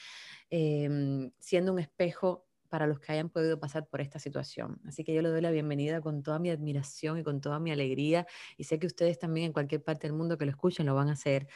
em, 0.50 1.30
siendo 1.38 1.72
un 1.72 1.78
espejo 1.78 2.46
para 2.68 2.86
los 2.86 3.00
que 3.00 3.12
hayan 3.12 3.28
podido 3.28 3.58
pasar 3.60 3.88
por 3.88 4.00
esta 4.00 4.18
situación. 4.18 4.80
Así 4.86 5.04
que 5.04 5.12
yo 5.12 5.22
le 5.22 5.28
doy 5.28 5.40
la 5.42 5.50
bienvenida 5.50 6.00
con 6.00 6.22
toda 6.22 6.38
mi 6.38 6.50
admiración 6.50 7.18
y 7.18 7.24
con 7.24 7.40
toda 7.40 7.58
mi 7.58 7.72
alegría. 7.72 8.26
Y 8.56 8.64
sé 8.64 8.78
que 8.78 8.86
ustedes 8.86 9.18
también 9.18 9.46
en 9.46 9.52
cualquier 9.52 9.82
parte 9.82 10.06
del 10.06 10.16
mundo 10.16 10.38
que 10.38 10.44
lo 10.46 10.52
escuchen 10.52 10.86
lo 10.86 10.94
van 10.94 11.08
a 11.08 11.12
hacer. 11.12 11.48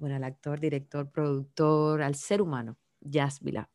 bueno, 0.00 0.16
al 0.16 0.24
actor, 0.24 0.60
director, 0.60 1.10
productor, 1.10 2.02
al 2.02 2.16
ser 2.16 2.42
humano, 2.42 2.76
Jazz 3.08 3.40
Vila. 3.40 3.68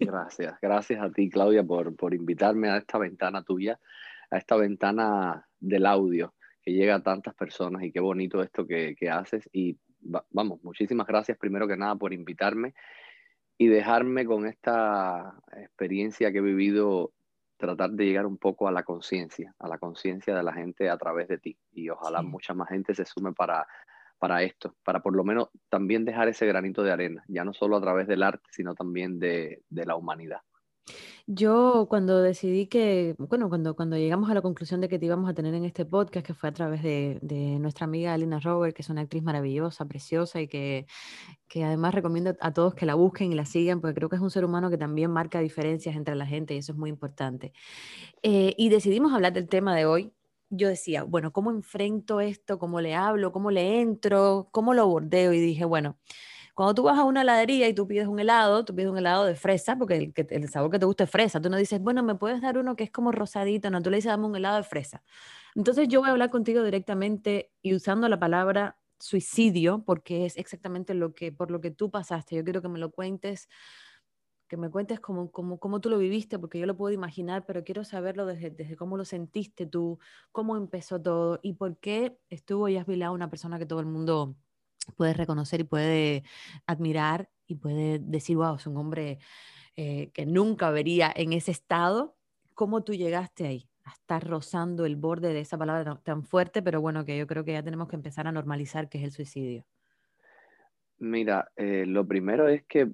Gracias, 0.00 0.58
gracias 0.60 1.02
a 1.02 1.10
ti, 1.10 1.30
Claudia, 1.30 1.64
por, 1.64 1.94
por 1.96 2.14
invitarme 2.14 2.68
a 2.68 2.78
esta 2.78 2.98
ventana 2.98 3.42
tuya, 3.42 3.78
a 4.30 4.38
esta 4.38 4.56
ventana 4.56 5.46
del 5.58 5.86
audio 5.86 6.34
que 6.62 6.72
llega 6.72 6.96
a 6.96 7.02
tantas 7.02 7.34
personas 7.34 7.82
y 7.82 7.92
qué 7.92 8.00
bonito 8.00 8.42
esto 8.42 8.66
que, 8.66 8.94
que 8.96 9.08
haces. 9.08 9.48
Y 9.52 9.78
vamos, 10.30 10.62
muchísimas 10.62 11.06
gracias 11.06 11.38
primero 11.38 11.68
que 11.68 11.76
nada 11.76 11.94
por 11.96 12.12
invitarme 12.12 12.74
y 13.58 13.68
dejarme 13.68 14.26
con 14.26 14.46
esta 14.46 15.34
experiencia 15.56 16.30
que 16.30 16.38
he 16.38 16.42
vivido, 16.42 17.12
tratar 17.56 17.90
de 17.90 18.04
llegar 18.04 18.26
un 18.26 18.36
poco 18.36 18.68
a 18.68 18.72
la 18.72 18.82
conciencia, 18.82 19.54
a 19.58 19.68
la 19.68 19.78
conciencia 19.78 20.36
de 20.36 20.42
la 20.42 20.52
gente 20.52 20.90
a 20.90 20.98
través 20.98 21.28
de 21.28 21.38
ti. 21.38 21.56
Y 21.72 21.88
ojalá 21.88 22.20
mucha 22.22 22.52
más 22.52 22.68
gente 22.68 22.94
se 22.94 23.06
sume 23.06 23.32
para, 23.32 23.66
para 24.18 24.42
esto, 24.42 24.74
para 24.84 25.00
por 25.00 25.14
lo 25.14 25.24
menos 25.24 25.48
también 25.68 26.04
dejar 26.04 26.28
ese 26.28 26.46
granito 26.46 26.82
de 26.82 26.92
arena, 26.92 27.24
ya 27.28 27.44
no 27.44 27.52
solo 27.52 27.76
a 27.76 27.80
través 27.80 28.06
del 28.06 28.22
arte, 28.22 28.48
sino 28.50 28.74
también 28.74 29.18
de, 29.18 29.62
de 29.68 29.86
la 29.86 29.96
humanidad. 29.96 30.40
Yo 31.28 31.86
cuando 31.88 32.22
decidí 32.22 32.68
que, 32.68 33.16
bueno, 33.18 33.48
cuando, 33.48 33.74
cuando 33.74 33.96
llegamos 33.96 34.30
a 34.30 34.34
la 34.34 34.42
conclusión 34.42 34.80
de 34.80 34.88
que 34.88 35.00
te 35.00 35.06
íbamos 35.06 35.28
a 35.28 35.34
tener 35.34 35.52
en 35.54 35.64
este 35.64 35.84
podcast, 35.84 36.24
que 36.24 36.34
fue 36.34 36.48
a 36.48 36.52
través 36.52 36.84
de, 36.84 37.18
de 37.20 37.58
nuestra 37.58 37.84
amiga 37.84 38.14
Alina 38.14 38.38
Robert, 38.38 38.76
que 38.76 38.82
es 38.82 38.90
una 38.90 39.00
actriz 39.00 39.24
maravillosa, 39.24 39.86
preciosa 39.86 40.40
y 40.40 40.46
que, 40.46 40.86
que 41.48 41.64
además 41.64 41.92
recomiendo 41.92 42.36
a 42.40 42.52
todos 42.52 42.74
que 42.76 42.86
la 42.86 42.94
busquen 42.94 43.32
y 43.32 43.34
la 43.34 43.44
sigan, 43.44 43.80
porque 43.80 43.96
creo 43.96 44.08
que 44.08 44.14
es 44.14 44.22
un 44.22 44.30
ser 44.30 44.44
humano 44.44 44.70
que 44.70 44.78
también 44.78 45.10
marca 45.10 45.40
diferencias 45.40 45.96
entre 45.96 46.14
la 46.14 46.26
gente 46.26 46.54
y 46.54 46.58
eso 46.58 46.70
es 46.70 46.78
muy 46.78 46.90
importante. 46.90 47.52
Eh, 48.22 48.54
y 48.56 48.68
decidimos 48.68 49.12
hablar 49.12 49.32
del 49.32 49.48
tema 49.48 49.74
de 49.74 49.86
hoy. 49.86 50.12
Yo 50.50 50.68
decía, 50.68 51.02
bueno, 51.02 51.32
¿cómo 51.32 51.50
enfrento 51.50 52.20
esto? 52.20 52.58
¿Cómo 52.58 52.80
le 52.80 52.94
hablo? 52.94 53.32
¿Cómo 53.32 53.50
le 53.50 53.80
entro? 53.80 54.48
¿Cómo 54.52 54.74
lo 54.74 54.86
bordeo? 54.86 55.32
Y 55.32 55.40
dije, 55.40 55.64
bueno, 55.64 55.98
cuando 56.54 56.74
tú 56.74 56.84
vas 56.84 56.98
a 56.98 57.04
una 57.04 57.22
heladería 57.22 57.68
y 57.68 57.74
tú 57.74 57.86
pides 57.88 58.06
un 58.08 58.20
helado, 58.20 58.64
tú 58.64 58.74
pides 58.74 58.90
un 58.90 58.98
helado 58.98 59.24
de 59.26 59.34
fresa, 59.36 59.76
porque 59.76 59.96
el, 59.96 60.14
el 60.30 60.48
sabor 60.48 60.70
que 60.70 60.78
te 60.78 60.86
gusta 60.86 61.04
es 61.04 61.10
fresa. 61.10 61.40
Tú 61.40 61.50
no 61.50 61.56
dices, 61.58 61.80
bueno, 61.80 62.02
¿me 62.02 62.14
puedes 62.16 62.40
dar 62.42 62.58
uno 62.58 62.76
que 62.76 62.84
es 62.84 62.90
como 62.90 63.12
rosadito? 63.12 63.70
No, 63.70 63.82
tú 63.82 63.90
le 63.90 63.96
dices, 63.98 64.10
dame 64.10 64.26
un 64.26 64.36
helado 64.36 64.56
de 64.58 64.62
fresa. 64.64 65.02
Entonces 65.54 65.88
yo 65.88 66.00
voy 66.00 66.08
a 66.08 66.12
hablar 66.12 66.30
contigo 66.30 66.62
directamente 66.62 67.52
y 67.62 67.74
usando 67.74 68.08
la 68.08 68.18
palabra 68.20 68.78
suicidio, 68.98 69.84
porque 69.84 70.26
es 70.26 70.36
exactamente 70.36 70.94
lo 70.94 71.14
que, 71.14 71.32
por 71.32 71.50
lo 71.50 71.60
que 71.60 71.70
tú 71.70 71.90
pasaste. 71.90 72.36
Yo 72.36 72.44
quiero 72.44 72.62
que 72.62 72.68
me 72.68 72.78
lo 72.78 72.90
cuentes, 72.92 73.48
que 74.48 74.56
me 74.56 74.70
cuentes 74.70 75.00
cómo, 75.00 75.30
cómo, 75.30 75.58
cómo 75.58 75.80
tú 75.80 75.90
lo 75.90 75.98
viviste, 75.98 76.38
porque 76.38 76.58
yo 76.58 76.66
lo 76.66 76.76
puedo 76.76 76.94
imaginar, 76.94 77.44
pero 77.46 77.64
quiero 77.64 77.84
saberlo 77.84 78.26
desde, 78.26 78.50
desde 78.50 78.76
cómo 78.76 78.96
lo 78.96 79.04
sentiste 79.04 79.66
tú, 79.66 79.98
cómo 80.32 80.56
empezó 80.56 81.00
todo 81.00 81.40
y 81.42 81.54
por 81.54 81.78
qué 81.78 82.18
estuvo 82.30 82.68
Yasmila, 82.68 83.10
una 83.10 83.30
persona 83.30 83.58
que 83.58 83.66
todo 83.66 83.80
el 83.80 83.86
mundo 83.86 84.36
puede 84.96 85.14
reconocer 85.14 85.60
y 85.60 85.64
puede 85.64 86.24
admirar 86.66 87.28
y 87.46 87.56
puede 87.56 87.98
decir, 87.98 88.36
wow, 88.36 88.56
es 88.56 88.66
un 88.66 88.76
hombre 88.76 89.18
eh, 89.76 90.10
que 90.12 90.26
nunca 90.26 90.70
vería 90.70 91.12
en 91.14 91.32
ese 91.32 91.50
estado. 91.50 92.16
¿Cómo 92.54 92.84
tú 92.84 92.94
llegaste 92.94 93.46
ahí? 93.46 93.68
A 93.84 93.92
estar 93.92 94.26
rozando 94.26 94.84
el 94.84 94.96
borde 94.96 95.32
de 95.32 95.40
esa 95.40 95.58
palabra 95.58 96.00
tan, 96.02 96.24
fuerte, 96.24 96.62
pero 96.62 96.80
bueno, 96.80 97.04
que 97.04 97.16
yo 97.16 97.26
creo 97.26 97.44
que 97.44 97.52
ya 97.52 97.62
tenemos 97.62 97.88
que 97.88 97.96
empezar 97.96 98.26
a 98.26 98.32
normalizar 98.32 98.88
que 98.88 98.98
es 98.98 99.04
el 99.04 99.12
suicidio. 99.12 99.64
Mira, 100.98 101.50
eh, 101.56 101.84
lo 101.86 102.06
primero 102.06 102.48
es 102.48 102.64
que 102.64 102.90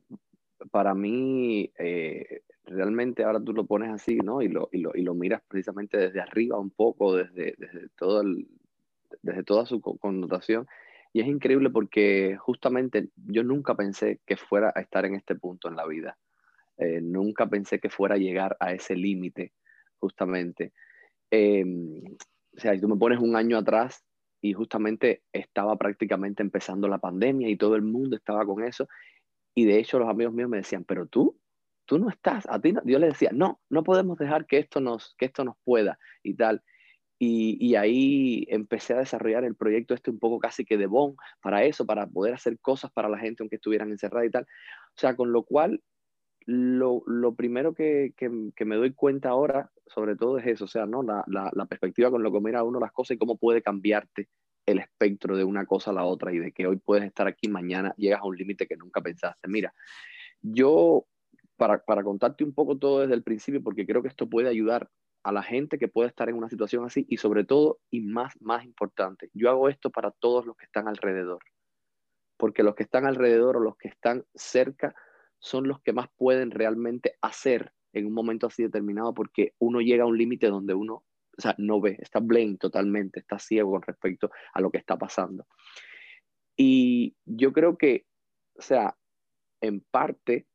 para 0.71 0.95
mí, 0.95 1.73
eh, 1.79 2.43
realmente 2.65 3.25
ahora 3.25 3.43
tú 3.43 3.53
lo 3.53 3.67
pones 3.67 3.91
así, 3.91 4.17
¿no? 4.17 4.43
Y 4.43 4.49
lo, 4.49 4.69
y 4.73 4.79
lo, 4.79 4.93
y 4.95 5.03
lo 5.03 5.15
miras 5.15 5.43
precisamente 5.49 5.99
desde 5.99 6.21
arriba 6.21 6.59
un 6.59 6.71
poco, 6.71 7.17
desde, 7.17 7.55
desde, 7.59 7.89
todo 7.97 8.23
desde 9.23 9.43
toda 9.45 9.67
su 9.67 9.81
connotación. 9.81 10.67
Y 11.13 11.21
es 11.21 11.27
increíble 11.27 11.71
porque 11.71 12.37
justamente 12.39 13.09
yo 13.17 13.43
nunca 13.43 13.75
pensé 13.75 14.21
que 14.27 14.37
fuera 14.37 14.73
a 14.75 14.81
estar 14.81 15.05
en 15.05 15.15
este 15.15 15.35
punto 15.35 15.69
en 15.69 15.77
la 15.77 15.87
vida. 15.87 16.17
Eh, 16.79 17.01
nunca 17.03 17.47
pensé 17.47 17.79
que 17.79 17.91
fuera 17.91 18.15
a 18.15 18.19
llegar 18.19 18.57
a 18.61 18.73
ese 18.73 18.97
límite, 18.97 19.53
justamente. 19.99 20.73
Em, 21.31 22.03
o 22.57 22.61
sea, 22.61 22.79
tú 22.81 22.89
me 22.89 22.97
pones 22.97 23.19
un 23.19 23.37
año 23.37 23.59
atrás 23.59 24.05
y 24.41 24.55
justamente 24.55 25.23
estaba 25.33 25.77
prácticamente 25.77 26.43
empezando 26.43 26.89
la 26.89 26.99
pandemia 26.99 27.49
y 27.49 27.57
todo 27.57 27.77
el 27.77 27.83
mundo 27.83 28.17
estaba 28.17 28.45
con 28.45 28.65
eso. 28.65 28.89
Y 29.55 29.65
de 29.67 29.79
hecho 29.79 29.99
los 29.99 30.09
amigos 30.09 30.33
míos 30.33 30.49
me 30.49 30.59
decían, 30.59 30.85
pero 30.85 31.07
tú, 31.07 31.39
tú 31.85 31.99
no 31.99 32.09
estás, 32.09 32.47
a 32.49 32.61
ti 32.61 32.73
yo 32.85 32.99
les 32.99 33.11
decía, 33.11 33.31
no, 33.33 33.61
no 33.69 33.83
podemos 33.83 34.19
dejar 34.19 34.47
que 34.47 34.59
esto 34.59 34.81
nos, 34.81 35.15
que 35.19 35.27
esto 35.27 35.45
nos 35.45 35.57
pueda 35.65 35.99
y 36.23 36.35
tal. 36.35 36.63
Y, 37.25 37.77
ahí 37.77 38.47
empecé 38.49 38.95
a 38.95 38.99
desarrollar 38.99 39.45
el 39.45 39.55
proyecto 39.55 39.95
este 39.95 40.11
un 40.11 40.19
poco 40.19 40.41
casi 40.41 40.65
que 40.65 40.77
de 40.77 40.87
bon 40.87 41.15
para 41.41 41.63
eso, 41.63 41.87
para 41.87 42.09
poder 42.09 42.35
hacer 42.35 42.59
cosas 42.59 42.91
para 42.91 43.09
la 43.09 43.19
gente 43.19 43.45
aunque 43.45 43.57
estuvieran 43.57 43.91
encerradas 43.91 44.27
y 44.27 44.31
tal. 44.33 44.43
O 44.43 45.01
sea, 45.01 45.15
con 45.15 45.31
lo 45.31 45.45
cual, 45.45 45.81
lo, 46.47 47.05
lo 47.07 47.37
primero 47.37 47.75
que, 47.75 48.13
que, 48.17 48.29
que, 48.57 48.65
me 48.65 48.75
doy 48.75 48.93
cuenta 48.93 49.29
ahora, 49.29 49.71
sobre 49.87 50.17
todo, 50.17 50.39
es 50.39 50.47
eso, 50.49 50.65
o 50.65 50.69
sea, 50.69 50.87
¿no? 50.87 51.05
La, 51.05 51.23
la, 51.29 51.49
la, 51.55 51.67
perspectiva 51.67 52.11
con 52.11 52.25
lo 52.25 52.33
que 52.33 52.41
mira 52.41 52.65
uno 52.65 52.81
las 52.81 52.91
cosas 52.91 53.15
y 53.15 53.19
cómo 53.19 53.39
puede 53.39 53.63
cambiarte 53.63 54.29
el 54.67 54.79
espectro 54.79 55.37
de 55.37 55.45
una 55.45 55.67
cosa 55.67 55.91
a 55.91 55.95
la 55.95 56.05
otra 56.05 56.33
y 56.33 56.39
de 56.39 56.53
que 56.53 56.67
hoy 56.67 56.77
puedes 56.77 57.05
estar 57.05 57.27
aquí, 57.27 57.49
mañana 57.49 57.95
llegas 57.97 58.21
a 58.21 58.27
un 58.27 58.37
límite 58.37 58.67
que 58.67 58.77
nunca 58.77 59.01
pensaste. 59.01 59.49
Mira, 59.49 59.75
yo, 60.41 61.07
para, 61.57 61.85
para 61.85 62.03
contarte 62.03 62.45
un 62.45 62.55
poco 62.55 62.79
todo 62.79 63.01
desde 63.01 63.15
el 63.15 63.23
principio, 63.23 63.63
porque 63.63 63.87
creo 63.87 64.03
que 64.03 64.09
esto 64.09 64.29
puede 64.29 64.49
ayudar 64.49 64.89
a 65.23 65.33
la 65.33 65.43
gente 65.43 65.79
que 65.79 65.89
puede 65.89 66.09
estar 66.09 66.29
en 66.29 66.37
una 66.37 66.49
situación 66.49 66.85
así 66.85 67.07
y 67.09 67.17
sobre 67.17 67.45
todo, 67.45 67.79
y 67.91 68.01
más, 68.01 68.35
más 68.41 68.65
importante, 68.65 69.31
yo 69.35 69.51
hago 69.51 69.69
esto 69.69 69.91
para 69.91 70.11
todos 70.11 70.47
los 70.47 70.57
que 70.57 70.65
están 70.65 70.89
alrededor, 70.89 71.43
porque 72.37 72.63
los 72.63 72.75
que 72.75 72.83
están 72.83 73.07
alrededor 73.07 73.57
o 73.57 73.61
los 73.61 73.77
que 73.77 73.89
están 73.89 74.25
cerca 74.35 74.95
son 75.39 75.69
los 75.69 75.81
que 75.81 75.93
más 75.93 76.09
pueden 76.17 76.51
realmente 76.51 77.17
hacer 77.21 77.73
en 77.93 78.07
un 78.07 78.15
momento 78.15 78.47
así 78.47 78.63
determinado, 78.63 79.13
porque 79.15 79.55
uno 79.59 79.81
llega 79.81 80.05
a 80.05 80.07
un 80.07 80.17
límite 80.17 80.49
donde 80.49 80.75
uno, 80.75 81.05
o 81.37 81.41
sea, 81.41 81.55
no 81.59 81.81
ve, 81.81 81.97
está 82.01 82.21
blind 82.21 82.59
totalmente, 82.59 83.21
está 83.21 83.39
ciego 83.39 83.73
con 83.73 83.83
respecto 83.83 84.31
a 84.53 84.61
lo 84.61 84.71
que 84.71 84.79
está 84.79 84.99
pasando. 84.99 85.47
Y 86.57 87.17
yo 87.25 87.53
creo 87.53 87.77
que, 87.77 88.07
o 88.55 88.63
sea, 88.63 88.97
en 89.61 89.81
parte, 89.81 90.47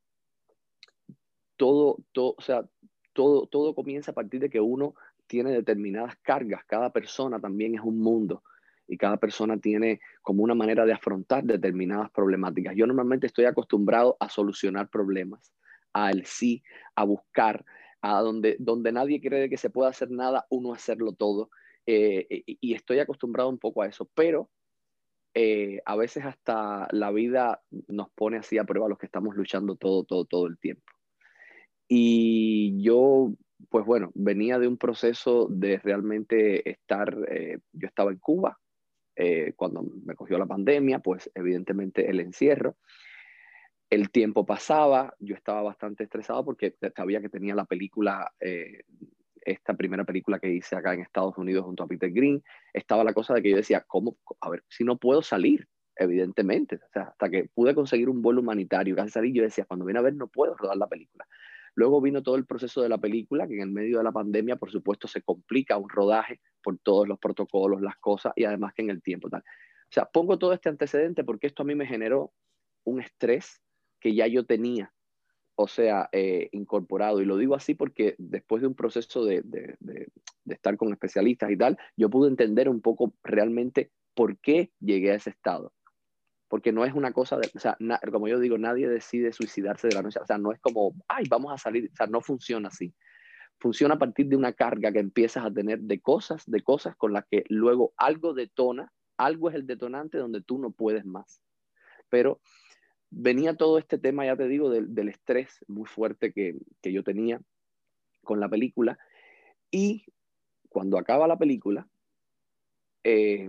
todo, 1.56 1.98
o 2.16 2.42
sea, 2.42 2.66
todo, 3.14 3.48
todo 3.48 3.74
comienza 3.74 4.12
a 4.12 4.16
partir 4.16 4.40
de 4.40 4.50
que 4.50 4.62
uno 4.62 4.94
tiene 5.26 5.52
determinadas 5.52 6.16
cargas. 6.22 6.64
Cada 6.66 6.92
persona 6.92 7.40
también 7.40 7.76
es 7.76 7.82
un 7.82 8.00
mundo 8.00 8.44
y 8.88 8.98
cada 8.98 9.18
persona 9.18 9.58
tiene 9.58 10.00
como 10.22 10.44
una 10.44 10.56
manera 10.56 10.86
de 10.86 10.94
afrontar 10.94 11.44
determinadas 11.44 12.10
problemáticas. 12.12 12.76
Yo 12.76 12.88
normalmente 12.88 13.28
estoy 13.28 13.46
acostumbrado 13.46 14.16
a 14.20 14.30
solucionar 14.30 14.90
problemas, 14.90 15.54
al 15.94 16.26
sí, 16.26 16.64
a 16.96 17.04
buscar, 17.04 17.66
a 18.02 18.22
donde, 18.22 18.56
donde 18.60 18.92
nadie 18.92 19.22
cree 19.22 19.50
que 19.50 19.58
se 19.58 19.70
pueda 19.70 19.90
hacer 19.90 20.12
nada, 20.12 20.46
uno 20.50 20.74
hacerlo 20.74 21.14
todo. 21.14 21.50
Eh, 21.86 22.44
y, 22.46 22.74
estoy 22.74 23.00
acostumbrado 23.00 23.50
un 23.50 23.60
poco 23.60 23.82
a 23.82 23.88
eso, 23.88 24.10
pero 24.14 24.50
eh, 25.34 25.82
a 25.86 25.96
veces 25.96 26.26
hasta 26.26 26.88
la 26.92 27.12
vida 27.12 27.62
nos 27.88 28.10
pone 28.12 28.38
así 28.38 28.58
a 28.58 28.66
prueba 28.66 28.90
los 28.90 28.98
que 28.98 29.06
estamos 29.06 29.36
luchando 29.36 29.76
todo, 29.76 30.04
todo, 30.04 30.26
todo 30.26 30.48
el 30.48 30.58
tiempo. 30.58 30.84
Y 31.88 32.82
yo, 32.82 33.34
pues 33.70 33.86
bueno, 33.86 34.12
venía 34.14 34.60
de 34.60 34.68
un 34.68 34.78
proceso 34.78 35.48
de 35.50 35.78
realmente 35.78 36.70
estar, 36.70 37.18
eh, 37.30 37.60
yo 37.72 37.88
estaba 37.88 38.12
en 38.12 38.20
Cuba 38.20 38.58
eh, 39.16 39.54
cuando 39.56 39.84
me 40.06 40.16
cogió 40.16 40.38
la 40.38 40.46
pandemia, 40.46 41.00
pues 41.00 41.32
evidentemente 41.34 42.10
el 42.10 42.20
encierro. 42.20 42.76
El 43.90 44.10
tiempo 44.12 44.46
pasaba, 44.46 45.14
yo 45.20 45.36
estaba 45.36 45.62
bastante 45.62 46.04
estresado 46.04 46.44
porque 46.44 46.76
sabía 46.96 47.22
que 47.22 47.30
tenía 47.30 47.56
la 47.56 47.66
película, 47.66 48.34
eh, 48.40 48.84
esta 49.42 49.76
primera 49.76 50.04
película 50.04 50.40
que 50.40 50.52
hice 50.52 50.76
acá 50.76 50.94
en 50.94 51.02
Estados 51.02 51.38
Unidos 51.38 51.64
junto 51.64 51.84
a 51.84 51.88
Peter 51.88 52.12
Green, 52.12 52.44
estaba 52.74 53.04
la 53.04 53.14
cosa 53.14 53.34
de 53.34 53.42
que 53.42 53.52
yo 53.52 53.56
decía, 53.56 53.86
¿cómo? 53.88 54.18
A 54.42 54.50
ver, 54.50 54.64
si 54.68 54.84
no 54.84 54.98
puedo 54.98 55.22
salir, 55.22 55.68
evidentemente, 55.96 56.76
o 56.76 56.90
sea, 56.92 57.04
hasta 57.04 57.30
que 57.30 57.50
pude 57.54 57.74
conseguir 57.74 58.10
un 58.10 58.22
vuelo 58.22 58.42
humanitario, 58.42 58.96
casi 58.96 59.10
salí, 59.10 59.34
yo 59.34 59.44
decía, 59.44 59.66
cuando 59.66 59.86
viene 59.86 60.00
a 60.00 60.04
ver 60.04 60.16
no 60.16 60.28
puedo 60.28 60.56
rodar 60.56 60.78
la 60.78 60.88
película. 60.88 61.26
Luego 61.74 62.02
vino 62.02 62.24
todo 62.24 62.36
el 62.36 62.46
proceso 62.46 62.82
de 62.82 62.90
la 62.90 62.98
película, 62.98 63.48
que 63.48 63.54
en 63.54 63.62
el 63.62 63.72
medio 63.72 64.00
de 64.00 64.04
la 64.04 64.12
pandemia, 64.12 64.56
por 64.56 64.72
supuesto, 64.72 65.08
se 65.08 65.22
complica 65.22 65.78
un 65.78 65.88
rodaje 65.88 66.42
por 66.64 66.78
todos 66.80 67.08
los 67.08 67.20
protocolos, 67.20 67.82
las 67.82 67.98
cosas, 67.98 68.34
y 68.36 68.46
además 68.46 68.74
que 68.74 68.82
en 68.82 68.90
el 68.90 69.02
tiempo 69.02 69.30
tal. 69.30 69.42
O 69.42 69.92
sea, 69.92 70.06
pongo 70.06 70.38
todo 70.38 70.54
este 70.54 70.70
antecedente 70.70 71.24
porque 71.24 71.48
esto 71.48 71.62
a 71.62 71.66
mí 71.66 71.76
me 71.76 71.86
generó 71.86 72.34
un 72.84 73.00
estrés 73.00 73.62
que 74.00 74.14
ya 74.14 74.28
yo 74.28 74.46
tenía, 74.46 74.94
o 75.56 75.68
sea, 75.68 76.10
eh, 76.12 76.50
incorporado. 76.52 77.22
Y 77.22 77.26
lo 77.26 77.38
digo 77.38 77.56
así 77.56 77.74
porque 77.76 78.16
después 78.18 78.62
de 78.62 78.68
un 78.68 78.76
proceso 78.76 79.26
de, 79.26 79.42
de, 79.44 79.76
de, 79.80 80.08
estar 80.48 80.78
con 80.78 80.92
especialistas 80.92 81.52
y 81.52 81.58
tal, 81.58 81.78
yo 81.96 82.10
pude 82.10 82.30
entender 82.30 82.70
un 82.70 82.82
poco 82.82 83.14
realmente 83.24 83.92
por 84.14 84.38
qué 84.40 84.72
llegué 84.80 85.12
a 85.12 85.16
ese 85.16 85.30
estado 85.30 85.74
porque 86.48 86.72
no 86.72 86.86
es 86.86 86.94
una 86.94 87.12
cosa, 87.12 87.38
de, 87.38 87.50
o 87.54 87.60
sea, 87.60 87.78
como 88.12 88.28
yo 88.28 88.40
digo, 88.40 88.58
nadie 88.58 88.88
decide 88.88 89.34
suicidarse 89.34 89.88
de 89.88 89.96
la 89.96 90.02
noche, 90.02 90.20
o 90.22 90.26
sea, 90.26 90.38
no 90.38 90.52
es 90.52 90.60
como, 90.60 90.96
ay, 91.08 91.26
vamos 91.30 91.52
a 91.52 91.58
salir, 91.58 91.90
o 91.92 91.96
sea, 91.96 92.08
no 92.08 92.22
funciona 92.22 92.70
así. 92.70 92.94
Funciona 93.60 93.96
a 93.96 94.00
partir 94.00 94.28
de 94.28 94.36
una 94.36 94.54
carga 94.54 94.92
que 94.92 95.00
empiezas 95.00 95.44
a 95.44 95.52
tener 95.52 95.80
de 95.80 96.00
cosas, 96.00 96.44
de 96.46 96.62
cosas 96.62 96.96
con 96.96 97.12
las 97.12 97.26
que 97.30 97.44
luego 97.50 97.94
algo 97.98 98.34
detona, 98.34 98.94
algo 99.18 99.50
es 99.50 99.56
el 99.56 99.66
detonante 99.66 100.20
donde 100.20 100.42
tú 100.42 100.60
no 100.60 100.72
puedes 100.72 101.06
más. 101.06 101.42
Pero 102.10 102.40
venía 103.10 103.56
todo 103.56 103.78
este 103.78 103.98
tema, 103.98 104.26
ya 104.26 104.36
te 104.36 104.48
digo, 104.48 104.70
del, 104.70 104.94
del 104.94 105.10
estrés 105.10 105.64
muy 105.68 105.86
fuerte 105.86 106.34
que, 106.34 106.56
que 106.82 106.92
yo 106.92 107.04
tenía 107.04 107.42
con 108.24 108.40
la 108.40 108.50
película 108.50 108.98
y 109.72 110.06
cuando 110.70 110.98
acaba 110.98 111.28
la 111.28 111.38
película, 111.38 111.88
eh, 113.04 113.48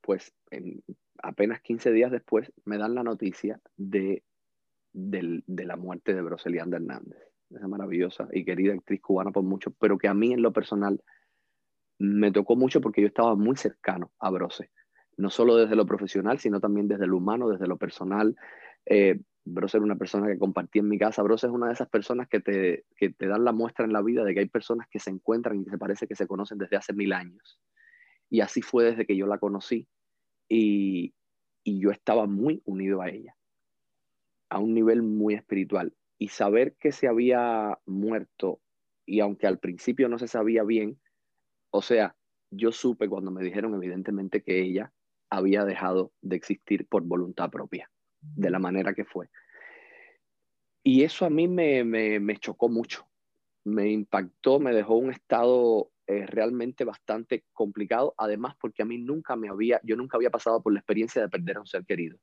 pues 0.00 0.34
en, 0.50 0.82
apenas 1.22 1.60
15 1.60 1.92
días 1.92 2.10
después 2.10 2.52
me 2.64 2.78
dan 2.78 2.94
la 2.94 3.02
noticia 3.02 3.60
de, 3.76 4.22
de, 4.92 5.64
la 5.64 5.76
muerte 5.76 6.14
de 6.14 6.22
Broselianda 6.22 6.76
Hernández, 6.76 7.18
esa 7.50 7.68
maravillosa 7.68 8.28
y 8.32 8.44
querida 8.44 8.74
actriz 8.74 9.00
cubana 9.00 9.30
por 9.30 9.44
mucho, 9.44 9.70
pero 9.78 9.98
que 9.98 10.08
a 10.08 10.14
mí 10.14 10.32
en 10.32 10.42
lo 10.42 10.52
personal 10.52 11.02
me 11.98 12.32
tocó 12.32 12.56
mucho 12.56 12.80
porque 12.80 13.00
yo 13.00 13.06
estaba 13.06 13.34
muy 13.36 13.56
cercano 13.56 14.12
a 14.18 14.30
Brose, 14.30 14.70
no 15.16 15.30
solo 15.30 15.56
desde 15.56 15.76
lo 15.76 15.86
profesional, 15.86 16.38
sino 16.38 16.60
también 16.60 16.88
desde 16.88 17.06
lo 17.06 17.16
humano, 17.16 17.48
desde 17.48 17.66
lo 17.66 17.78
personal. 17.78 18.36
Eh, 18.86 19.20
Bros 19.44 19.74
era 19.74 19.84
una 19.84 19.96
persona 19.96 20.26
que 20.26 20.38
compartía 20.38 20.80
en 20.80 20.88
mi 20.88 20.98
casa. 20.98 21.22
Bros 21.22 21.44
es 21.44 21.50
una 21.50 21.68
de 21.68 21.74
esas 21.74 21.88
personas 21.88 22.28
que 22.28 22.40
te, 22.40 22.84
que 22.96 23.10
te 23.10 23.28
dan 23.28 23.44
la 23.44 23.52
muestra 23.52 23.84
en 23.84 23.92
la 23.92 24.02
vida 24.02 24.24
de 24.24 24.34
que 24.34 24.40
hay 24.40 24.48
personas 24.48 24.88
que 24.88 24.98
se 24.98 25.10
encuentran 25.10 25.60
y 25.60 25.64
que 25.64 25.70
se 25.70 25.78
parece 25.78 26.08
que 26.08 26.16
se 26.16 26.26
conocen 26.26 26.58
desde 26.58 26.76
hace 26.76 26.92
mil 26.92 27.12
años. 27.12 27.60
Y 28.28 28.40
así 28.40 28.60
fue 28.60 28.84
desde 28.84 29.06
que 29.06 29.16
yo 29.16 29.26
la 29.26 29.38
conocí. 29.38 29.86
Y, 30.48 31.14
y 31.62 31.80
yo 31.80 31.90
estaba 31.90 32.26
muy 32.26 32.60
unido 32.64 33.02
a 33.02 33.08
ella, 33.08 33.36
a 34.48 34.58
un 34.58 34.74
nivel 34.74 35.02
muy 35.02 35.34
espiritual. 35.34 35.94
Y 36.18 36.28
saber 36.28 36.74
que 36.80 36.90
se 36.90 37.06
había 37.06 37.78
muerto, 37.86 38.60
y 39.04 39.20
aunque 39.20 39.46
al 39.46 39.58
principio 39.58 40.08
no 40.08 40.18
se 40.18 40.28
sabía 40.28 40.64
bien, 40.64 40.98
o 41.70 41.82
sea, 41.82 42.16
yo 42.50 42.72
supe 42.72 43.08
cuando 43.08 43.30
me 43.30 43.44
dijeron 43.44 43.74
evidentemente 43.74 44.42
que 44.42 44.60
ella 44.60 44.92
había 45.30 45.64
dejado 45.64 46.12
de 46.22 46.36
existir 46.36 46.86
por 46.86 47.02
voluntad 47.02 47.50
propia, 47.50 47.90
de 48.34 48.50
la 48.50 48.58
manera 48.58 48.94
que 48.94 49.04
fue. 49.04 49.28
Y 50.82 51.02
eso 51.02 51.26
a 51.26 51.30
mí 51.30 51.48
me, 51.48 51.82
me, 51.84 52.36
chocó 52.36 52.68
mucho, 52.68 53.08
me 53.64 53.90
impactó, 53.90 54.60
me 54.60 54.72
dejó 54.72 54.94
un 54.94 55.10
estado 55.10 55.90
eh, 56.06 56.26
realmente 56.26 56.84
bastante 56.84 57.44
complicado, 57.52 58.14
además 58.16 58.54
porque 58.60 58.82
a 58.82 58.84
mí 58.84 58.98
nunca 58.98 59.34
me 59.34 59.48
había, 59.48 59.80
yo 59.82 59.96
nunca 59.96 60.16
había 60.16 60.30
pasado 60.30 60.62
por 60.62 60.72
la 60.72 60.78
experiencia 60.78 61.20
de 61.20 61.28
perder 61.28 61.56
a 61.56 61.60
un 61.60 61.66
ser 61.66 61.84
querido. 61.84 62.18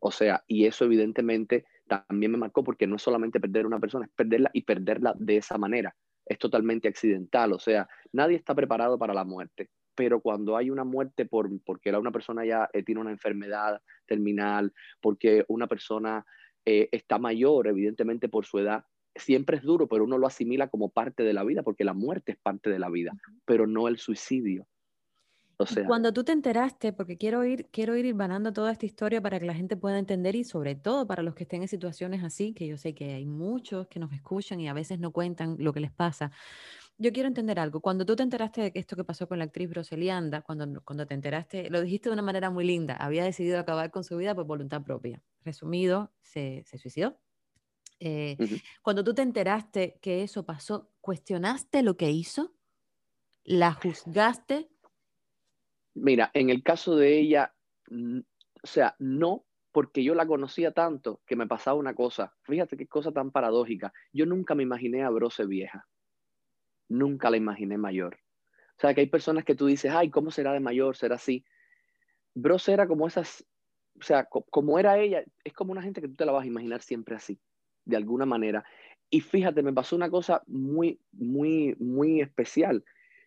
O 0.00 0.10
sea, 0.10 0.42
y 0.48 0.66
eso 0.66 0.84
evidentemente 0.84 1.64
también 1.86 2.32
me 2.32 2.38
marcó 2.38 2.64
porque 2.64 2.86
no 2.86 2.96
es 2.96 3.02
solamente 3.02 3.38
perder 3.38 3.64
a 3.64 3.68
una 3.68 3.78
persona, 3.78 4.06
es 4.06 4.12
perderla 4.12 4.50
y 4.52 4.62
perderla 4.62 5.14
de 5.16 5.36
esa 5.36 5.56
manera. 5.56 5.94
Es 6.26 6.38
totalmente 6.38 6.88
accidental, 6.88 7.52
o 7.52 7.58
sea, 7.58 7.88
nadie 8.12 8.36
está 8.36 8.54
preparado 8.54 8.98
para 8.98 9.14
la 9.14 9.24
muerte 9.24 9.70
pero 10.00 10.22
cuando 10.22 10.56
hay 10.56 10.70
una 10.70 10.82
muerte 10.82 11.26
por, 11.26 11.50
porque 11.62 11.94
una 11.94 12.10
persona 12.10 12.42
ya 12.46 12.70
eh, 12.72 12.82
tiene 12.82 13.02
una 13.02 13.10
enfermedad 13.10 13.82
terminal, 14.06 14.72
porque 14.98 15.44
una 15.48 15.66
persona 15.66 16.24
eh, 16.64 16.88
está 16.90 17.18
mayor, 17.18 17.66
evidentemente 17.66 18.30
por 18.30 18.46
su 18.46 18.60
edad, 18.60 18.82
siempre 19.14 19.58
es 19.58 19.62
duro, 19.62 19.88
pero 19.88 20.04
uno 20.04 20.16
lo 20.16 20.26
asimila 20.26 20.68
como 20.68 20.88
parte 20.88 21.22
de 21.22 21.34
la 21.34 21.44
vida, 21.44 21.62
porque 21.62 21.84
la 21.84 21.92
muerte 21.92 22.32
es 22.32 22.38
parte 22.38 22.70
de 22.70 22.78
la 22.78 22.88
vida, 22.88 23.12
pero 23.44 23.66
no 23.66 23.88
el 23.88 23.98
suicidio. 23.98 24.66
O 25.58 25.66
sea, 25.66 25.86
cuando 25.86 26.14
tú 26.14 26.24
te 26.24 26.32
enteraste, 26.32 26.94
porque 26.94 27.18
quiero 27.18 27.44
ir, 27.44 27.66
quiero 27.70 27.94
ir 27.94 28.14
vanando 28.14 28.54
toda 28.54 28.72
esta 28.72 28.86
historia 28.86 29.20
para 29.20 29.38
que 29.38 29.44
la 29.44 29.52
gente 29.52 29.76
pueda 29.76 29.98
entender 29.98 30.34
y 30.34 30.44
sobre 30.44 30.76
todo 30.76 31.06
para 31.06 31.22
los 31.22 31.34
que 31.34 31.42
estén 31.42 31.60
en 31.60 31.68
situaciones 31.68 32.24
así, 32.24 32.54
que 32.54 32.66
yo 32.66 32.78
sé 32.78 32.94
que 32.94 33.12
hay 33.12 33.26
muchos 33.26 33.86
que 33.88 34.00
nos 34.00 34.14
escuchan 34.14 34.60
y 34.60 34.68
a 34.70 34.72
veces 34.72 34.98
no 34.98 35.10
cuentan 35.10 35.56
lo 35.58 35.74
que 35.74 35.80
les 35.80 35.92
pasa 35.92 36.32
yo 37.00 37.14
quiero 37.14 37.28
entender 37.28 37.58
algo. 37.58 37.80
Cuando 37.80 38.04
tú 38.04 38.14
te 38.14 38.22
enteraste 38.22 38.60
de 38.60 38.72
esto 38.74 38.94
que 38.94 39.04
pasó 39.04 39.26
con 39.26 39.38
la 39.38 39.44
actriz 39.44 39.70
Broselianda, 39.70 40.42
cuando, 40.42 40.82
cuando 40.84 41.06
te 41.06 41.14
enteraste, 41.14 41.70
lo 41.70 41.80
dijiste 41.80 42.10
de 42.10 42.12
una 42.12 42.22
manera 42.22 42.50
muy 42.50 42.62
linda, 42.66 42.94
había 42.94 43.24
decidido 43.24 43.58
acabar 43.58 43.90
con 43.90 44.04
su 44.04 44.18
vida 44.18 44.34
por 44.34 44.44
voluntad 44.44 44.82
propia. 44.82 45.22
Resumido, 45.42 46.12
se, 46.20 46.62
se 46.66 46.76
suicidó. 46.76 47.18
Eh, 48.00 48.36
cuando 48.82 49.02
tú 49.02 49.14
te 49.14 49.22
enteraste 49.22 49.98
que 50.02 50.22
eso 50.22 50.44
pasó, 50.44 50.90
¿cuestionaste 51.00 51.82
lo 51.82 51.96
que 51.96 52.10
hizo? 52.10 52.52
¿La 53.44 53.72
juzgaste? 53.72 54.68
Mira, 55.94 56.30
en 56.34 56.50
el 56.50 56.62
caso 56.62 56.96
de 56.96 57.18
ella, 57.18 57.54
o 57.90 58.66
sea, 58.66 58.94
no, 58.98 59.46
porque 59.72 60.04
yo 60.04 60.14
la 60.14 60.26
conocía 60.26 60.72
tanto 60.72 61.22
que 61.24 61.34
me 61.34 61.46
pasaba 61.46 61.78
una 61.78 61.94
cosa. 61.94 62.34
Fíjate 62.42 62.76
qué 62.76 62.86
cosa 62.86 63.10
tan 63.10 63.30
paradójica. 63.30 63.90
Yo 64.12 64.26
nunca 64.26 64.54
me 64.54 64.64
imaginé 64.64 65.02
a 65.02 65.08
Brose 65.08 65.46
vieja 65.46 65.88
nunca 66.90 67.30
la 67.30 67.38
imaginé 67.38 67.78
mayor. 67.78 68.18
O 68.76 68.80
sea, 68.80 68.92
que 68.94 69.00
hay 69.00 69.06
personas 69.06 69.44
que 69.44 69.54
tú 69.54 69.66
dices, 69.66 69.92
ay, 69.94 70.10
¿cómo 70.10 70.30
será 70.30 70.52
de 70.52 70.60
mayor? 70.60 70.96
¿Será 70.96 71.14
así? 71.14 71.44
Bros 72.34 72.68
era 72.68 72.86
como 72.86 73.06
esas, 73.06 73.46
o 73.98 74.02
sea, 74.02 74.24
como 74.26 74.78
era 74.78 74.98
ella, 74.98 75.24
es 75.44 75.52
como 75.52 75.72
una 75.72 75.82
gente 75.82 76.00
que 76.00 76.08
tú 76.08 76.14
te 76.14 76.26
la 76.26 76.32
vas 76.32 76.44
a 76.44 76.48
imaginar 76.48 76.82
siempre 76.82 77.14
así, 77.14 77.40
de 77.84 77.96
alguna 77.96 78.26
manera. 78.26 78.64
Y 79.08 79.20
fíjate, 79.20 79.62
me 79.62 79.72
pasó 79.72 79.96
una 79.96 80.10
cosa 80.10 80.42
muy, 80.46 81.00
muy, 81.12 81.74
muy 81.78 82.20
especial. 82.20 82.84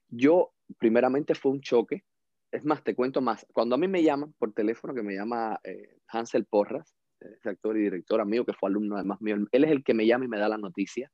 Yo, 0.09 0.53
primeramente, 0.77 1.35
fue 1.35 1.51
un 1.51 1.61
choque. 1.61 2.03
Es 2.51 2.63
más, 2.63 2.83
te 2.83 2.95
cuento 2.95 3.21
más. 3.21 3.45
Cuando 3.53 3.75
a 3.75 3.77
mí 3.77 3.87
me 3.87 4.03
llaman 4.03 4.33
por 4.37 4.53
teléfono, 4.53 4.93
que 4.93 5.03
me 5.03 5.15
llama 5.15 5.59
eh, 5.63 5.97
Hansel 6.07 6.45
Porras, 6.45 6.95
ese 7.19 7.49
actor 7.49 7.77
y 7.77 7.81
director 7.81 8.21
amigo 8.21 8.45
que 8.45 8.53
fue 8.53 8.69
alumno 8.69 8.95
además 8.95 9.21
mío, 9.21 9.37
él 9.51 9.63
es 9.63 9.71
el 9.71 9.83
que 9.83 9.93
me 9.93 10.05
llama 10.05 10.25
y 10.25 10.29
me 10.29 10.39
da 10.39 10.49
la 10.49 10.57
noticia 10.57 11.11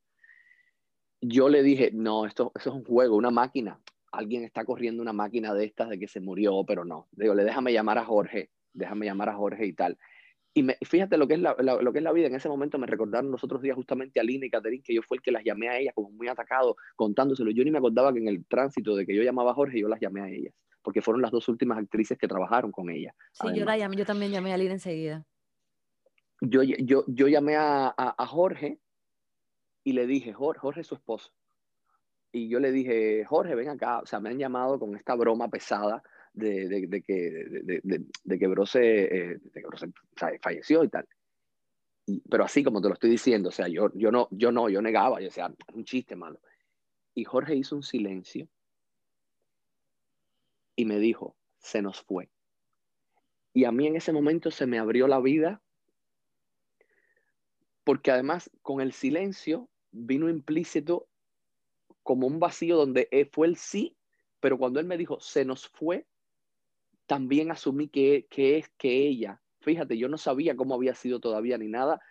yo 1.21 1.49
le 1.49 1.63
dije, 1.63 1.91
no, 1.93 2.25
esto, 2.25 2.51
es 2.55 2.65
un 2.67 2.83
juego, 2.83 3.15
una 3.15 3.31
máquina. 3.31 3.79
Alguien 4.11 4.43
está 4.43 4.65
corriendo 4.65 5.01
una 5.01 5.13
máquina 5.13 5.53
de 5.53 5.65
estas 5.65 5.89
de 5.89 5.99
que 5.99 6.07
se 6.07 6.19
murió, 6.19 6.63
pero 6.65 6.85
no. 6.85 7.07
Digo, 7.11 7.33
le 7.35 7.43
déjame 7.43 7.73
llamar 7.73 7.97
a 7.97 8.05
Jorge, 8.05 8.49
déjame 8.73 9.05
llamar 9.05 9.29
a 9.29 9.35
Jorge 9.35 9.65
y 9.65 9.73
tal. 9.73 9.97
Y 10.53 10.63
me, 10.63 10.77
fíjate 10.81 11.17
lo 11.17 11.27
que, 11.27 11.35
es 11.35 11.39
la, 11.39 11.55
lo 11.59 11.91
que 11.91 11.99
es 11.99 12.03
la 12.03 12.11
vida. 12.11 12.27
En 12.27 12.35
ese 12.35 12.49
momento 12.49 12.79
me 12.79 12.87
recordaron 12.87 13.31
los 13.31 13.43
otros 13.43 13.61
días 13.61 13.75
justamente 13.75 14.19
a 14.19 14.23
Lina 14.23 14.47
y 14.47 14.49
Caterín, 14.49 14.81
que 14.81 14.95
yo 14.95 15.01
fue 15.03 15.17
el 15.17 15.21
que 15.21 15.31
las 15.31 15.43
llamé 15.43 15.69
a 15.69 15.77
ellas 15.77 15.93
como 15.93 16.09
muy 16.09 16.27
atacado, 16.27 16.75
contándoselo. 16.95 17.51
Yo 17.51 17.63
ni 17.63 17.71
me 17.71 17.77
acordaba 17.77 18.11
que 18.11 18.19
en 18.19 18.27
el 18.27 18.45
tránsito 18.45 18.95
de 18.95 19.05
que 19.05 19.15
yo 19.15 19.21
llamaba 19.21 19.51
a 19.51 19.53
Jorge, 19.53 19.79
yo 19.79 19.87
las 19.87 19.99
llamé 19.99 20.21
a 20.21 20.29
ellas, 20.29 20.53
porque 20.81 21.01
fueron 21.01 21.21
las 21.21 21.31
dos 21.31 21.47
últimas 21.49 21.77
actrices 21.77 22.17
que 22.17 22.27
trabajaron 22.27 22.71
con 22.71 22.89
ella. 22.89 23.13
Sí, 23.33 23.47
yo 23.53 23.63
la 23.63 23.77
llamé, 23.77 23.95
yo 23.97 24.05
también 24.05 24.31
llamé 24.31 24.53
a 24.53 24.57
Lina 24.57 24.73
enseguida. 24.73 25.23
Yo, 26.41 26.63
yo, 26.63 27.03
yo 27.07 27.27
llamé 27.27 27.55
a, 27.55 27.93
a 27.95 28.25
Jorge 28.25 28.79
y 29.89 29.93
le 29.93 30.05
dije, 30.05 30.33
Jorge, 30.33 30.59
Jorge 30.59 30.81
es 30.81 30.87
su 30.87 30.93
esposo. 30.93 31.31
Y 32.31 32.47
yo 32.47 32.59
le 32.59 32.71
dije, 32.71 33.25
Jorge, 33.25 33.55
ven 33.55 33.69
acá, 33.69 34.01
o 34.01 34.05
sea, 34.05 34.19
me 34.19 34.29
han 34.29 34.37
llamado 34.37 34.77
con 34.77 34.95
esta 34.95 35.15
broma 35.15 35.49
pesada 35.49 36.03
de, 36.31 36.67
de, 36.67 36.85
de 36.85 37.01
que, 37.01 38.03
de, 38.23 38.39
que 38.39 38.47
Brose, 38.47 38.81
eh, 38.81 39.39
que 39.51 40.39
falleció 40.39 40.83
y 40.83 40.89
tal. 40.89 41.07
Y, 42.05 42.21
pero 42.29 42.43
así 42.43 42.63
como 42.63 42.81
te 42.81 42.87
lo 42.87 42.93
estoy 42.93 43.09
diciendo, 43.09 43.49
o 43.49 43.51
sea, 43.51 43.67
yo, 43.67 43.91
yo, 43.95 44.11
no, 44.11 44.27
yo 44.29 44.51
no, 44.51 44.69
yo 44.69 44.79
negaba, 44.79 45.19
yo 45.19 45.25
decía, 45.25 45.51
un 45.73 45.85
chiste 45.85 46.15
malo. 46.15 46.39
Y 47.15 47.23
Jorge 47.23 47.55
hizo 47.55 47.75
un 47.75 47.83
silencio 47.83 48.47
y 50.75 50.85
me 50.85 50.99
dijo, 50.99 51.35
se 51.57 51.81
nos 51.81 51.99
fue. 52.01 52.29
Y 53.53 53.65
a 53.65 53.71
mí 53.71 53.87
en 53.87 53.95
ese 53.95 54.13
momento 54.13 54.51
se 54.51 54.67
me 54.67 54.77
abrió 54.77 55.07
la 55.07 55.19
vida, 55.19 55.63
porque 57.83 58.11
además 58.11 58.51
con 58.61 58.81
el 58.81 58.93
silencio 58.93 59.67
vino 59.91 60.29
implícito 60.29 61.07
como 62.03 62.27
un 62.27 62.39
vacío 62.39 62.77
donde 62.77 63.07
fue 63.31 63.47
el 63.47 63.55
sí, 63.55 63.97
pero 64.39 64.57
cuando 64.57 64.79
él 64.79 64.85
me 64.85 64.97
dijo, 64.97 65.19
se 65.19 65.45
nos 65.45 65.67
fue, 65.67 66.07
también 67.05 67.51
asumí 67.51 67.89
que, 67.89 68.27
que 68.29 68.57
es 68.57 68.69
que 68.77 69.07
ella, 69.07 69.41
fíjate, 69.61 69.97
yo 69.97 70.07
no 70.07 70.17
sabía 70.17 70.55
cómo 70.55 70.75
había 70.75 70.95
sido 70.95 71.19
todavía 71.19 71.57
ni 71.57 71.67
nada, 71.67 72.01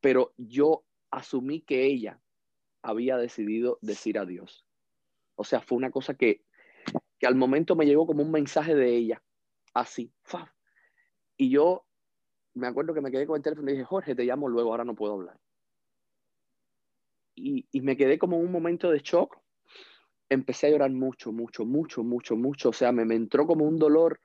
pero 0.00 0.34
yo 0.36 0.84
asumí 1.10 1.60
que 1.60 1.84
ella 1.86 2.20
había 2.82 3.16
decidido 3.16 3.78
decir 3.80 4.18
adiós. 4.18 4.64
O 5.34 5.44
sea, 5.44 5.60
fue 5.60 5.78
una 5.78 5.90
cosa 5.90 6.14
que, 6.14 6.44
que 7.18 7.26
al 7.26 7.34
momento 7.34 7.76
me 7.76 7.86
llegó 7.86 8.06
como 8.06 8.22
un 8.22 8.30
mensaje 8.30 8.74
de 8.74 8.96
ella, 8.96 9.22
así. 9.74 10.12
Y 11.36 11.50
yo 11.50 11.86
me 12.54 12.66
acuerdo 12.66 12.94
que 12.94 13.00
me 13.00 13.10
quedé 13.10 13.26
con 13.26 13.36
el 13.36 13.42
teléfono 13.42 13.70
y 13.70 13.74
dije, 13.74 13.84
Jorge, 13.84 14.14
te 14.14 14.24
llamo 14.24 14.48
luego, 14.48 14.70
ahora 14.70 14.84
no 14.84 14.94
puedo 14.94 15.14
hablar 15.14 15.38
y, 17.38 17.80
me 17.80 17.96
quedé 17.96 18.18
como 18.18 18.36
en 18.36 18.46
un 18.46 18.52
momento 18.52 18.90
de 18.90 19.00
shock. 19.00 19.38
Empecé 20.28 20.66
a 20.66 20.70
llorar 20.70 20.90
mucho, 20.90 21.32
mucho, 21.32 21.64
mucho, 21.64 22.02
mucho, 22.02 22.36
mucho. 22.36 22.68
O 22.70 22.72
sea, 22.72 22.92
me, 22.92 23.04
me 23.04 23.14
entró 23.14 23.46
como 23.46 23.64
un 23.64 23.78
dolor 23.78 24.20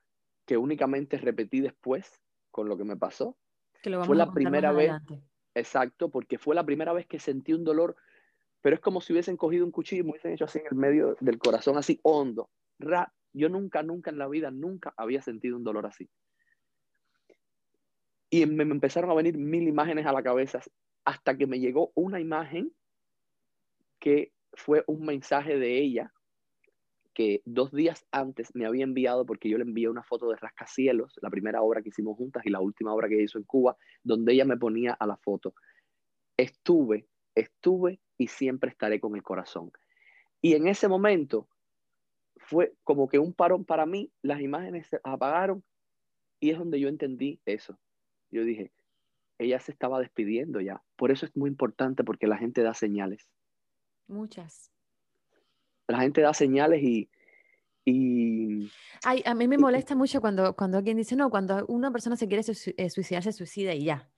que 0.46 0.58
únicamente 0.58 1.18
repetí 1.18 1.62
después 1.62 2.20
con 2.52 2.68
lo 2.68 2.78
que 2.78 2.84
me 2.84 2.98
pasó. 2.98 3.38
fue 4.06 4.16
la 4.16 4.32
primera 4.32 4.72
vez. 4.72 4.92
Exacto, 5.56 6.10
porque 6.10 6.38
fue 6.38 6.56
la 6.56 6.66
primera 6.66 6.94
vez 6.94 7.06
que 7.06 7.20
sentí 7.20 7.54
un 7.54 7.64
dolor, 7.64 7.96
pero 8.62 8.76
es 8.76 8.82
como 8.82 9.02
si 9.02 9.14
hubiesen 9.14 9.38
cogido 9.38 9.66
un 9.66 9.72
cuchillo 9.72 10.02
y 10.02 10.04
me 10.06 10.12
hubiesen 10.12 10.34
hecho 10.34 10.46
así 10.46 10.60
en 10.60 10.66
el 10.72 10.76
medio 10.76 11.16
del 11.20 11.38
corazón, 11.38 11.78
así 11.78 12.00
hondo. 12.04 12.50
Ra 12.80 13.14
yo 13.34 13.50
nunca, 13.50 13.84
nunca 13.84 14.12
en 14.12 14.18
la 14.18 14.28
vida, 14.28 14.52
nunca 14.52 14.94
había 14.98 15.22
sentido 15.22 15.58
un 15.58 15.64
dolor 15.64 15.86
así. 15.86 16.10
Y 18.30 18.46
me, 18.46 18.66
me 18.66 18.74
empezaron 18.74 19.10
a 19.12 19.16
venir 19.16 19.38
mil 19.38 19.68
imágenes 19.68 20.06
a 20.06 20.14
la 20.14 20.24
cabeza 20.24 20.60
hasta 21.06 21.38
que 21.38 21.48
me 21.48 21.60
llegó 21.60 21.92
una 21.96 22.20
imagen 22.20 22.74
que 24.04 24.34
fue 24.52 24.84
un 24.86 25.06
mensaje 25.06 25.58
de 25.58 25.78
ella 25.78 26.12
que 27.14 27.42
dos 27.46 27.72
días 27.72 28.06
antes 28.12 28.54
me 28.54 28.66
había 28.66 28.84
enviado 28.84 29.26
porque 29.26 29.48
yo 29.48 29.58
le 29.58 29.64
envié 29.64 29.88
una 29.88 30.04
foto 30.04 30.30
de 30.30 30.36
Rascacielos, 30.36 31.18
la 31.22 31.30
primera 31.30 31.62
obra 31.62 31.82
que 31.82 31.88
hicimos 31.88 32.18
juntas 32.18 32.46
y 32.46 32.50
la 32.50 32.60
última 32.60 32.94
obra 32.94 33.08
que 33.08 33.22
hizo 33.22 33.38
en 33.38 33.46
Cuba, 33.46 33.78
donde 34.04 34.34
ella 34.34 34.44
me 34.44 34.58
ponía 34.58 34.92
a 34.92 35.08
la 35.08 35.16
foto. 35.16 35.54
Estuve, 36.36 37.08
estuve 37.34 38.02
y 38.18 38.28
siempre 38.28 38.72
estaré 38.72 39.00
con 39.00 39.16
el 39.16 39.24
corazón. 39.24 39.72
Y 40.42 40.56
en 40.56 40.68
ese 40.68 40.90
momento 40.90 41.48
fue 42.36 42.74
como 42.84 43.08
que 43.08 43.20
un 43.20 43.34
parón 43.34 43.64
para 43.64 43.86
mí, 43.86 44.12
las 44.22 44.42
imágenes 44.42 44.88
se 44.88 45.00
apagaron 45.06 45.64
y 46.42 46.50
es 46.50 46.58
donde 46.58 46.78
yo 46.78 46.90
entendí 46.90 47.40
eso. 47.46 47.80
Yo 48.32 48.44
dije, 48.44 48.74
ella 49.38 49.62
se 49.62 49.72
estaba 49.72 50.02
despidiendo 50.02 50.60
ya. 50.60 50.84
Por 50.98 51.12
eso 51.12 51.26
es 51.26 51.38
muy 51.38 51.50
importante 51.50 52.04
porque 52.04 52.28
la 52.28 52.38
gente 52.38 52.64
da 52.64 52.74
señales. 52.74 53.30
Muchas. 54.08 54.72
La 55.88 56.00
gente 56.00 56.22
da 56.22 56.34
señales 56.34 56.82
y... 56.82 57.10
y 57.86 58.72
Ay, 59.04 59.22
a 59.26 59.34
mí 59.34 59.48
me 59.48 59.58
molesta 59.58 59.96
mucho 59.96 60.22
cuando, 60.22 60.56
cuando 60.56 60.78
alguien 60.78 60.98
dice, 60.98 61.16
no, 61.16 61.30
cuando 61.30 61.66
una 61.68 61.92
persona 61.92 62.16
se 62.16 62.28
quiere 62.28 62.44
eh, 62.48 62.90
suicidar, 62.90 63.24
se 63.24 63.34
suicida 63.34 63.74
y 63.74 63.86
ya. 63.86 64.10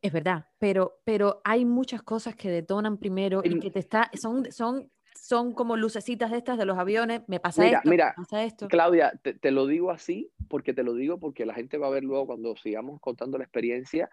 Es 0.00 0.12
verdad, 0.12 0.46
pero, 0.58 1.00
pero 1.04 1.40
hay 1.44 1.64
muchas 1.64 2.02
cosas 2.02 2.34
que 2.36 2.50
detonan 2.50 2.98
primero 2.98 3.42
y 3.44 3.58
que 3.58 3.70
te 3.70 3.80
está, 3.80 4.10
son, 4.14 4.50
son, 4.50 4.90
son 5.14 5.52
como 5.52 5.76
lucecitas 5.76 6.30
de 6.30 6.38
estas 6.38 6.56
de 6.56 6.64
los 6.64 6.78
aviones, 6.78 7.22
me 7.26 7.38
pasa 7.38 7.66
esto, 7.66 7.80
mira, 7.84 8.14
me 8.16 8.24
pasa 8.24 8.44
esto. 8.44 8.68
Claudia, 8.68 9.12
te, 9.22 9.34
te, 9.34 9.50
lo 9.50 9.66
digo 9.66 9.90
así 9.90 10.30
porque 10.48 10.72
te 10.72 10.82
lo 10.82 10.94
digo 10.94 11.18
porque 11.18 11.44
la 11.44 11.52
gente 11.52 11.76
va 11.76 11.88
a 11.88 11.90
ver 11.90 12.04
luego 12.04 12.26
cuando 12.26 12.56
sigamos 12.56 12.98
contando 13.00 13.36
la 13.36 13.44
experiencia 13.44 14.10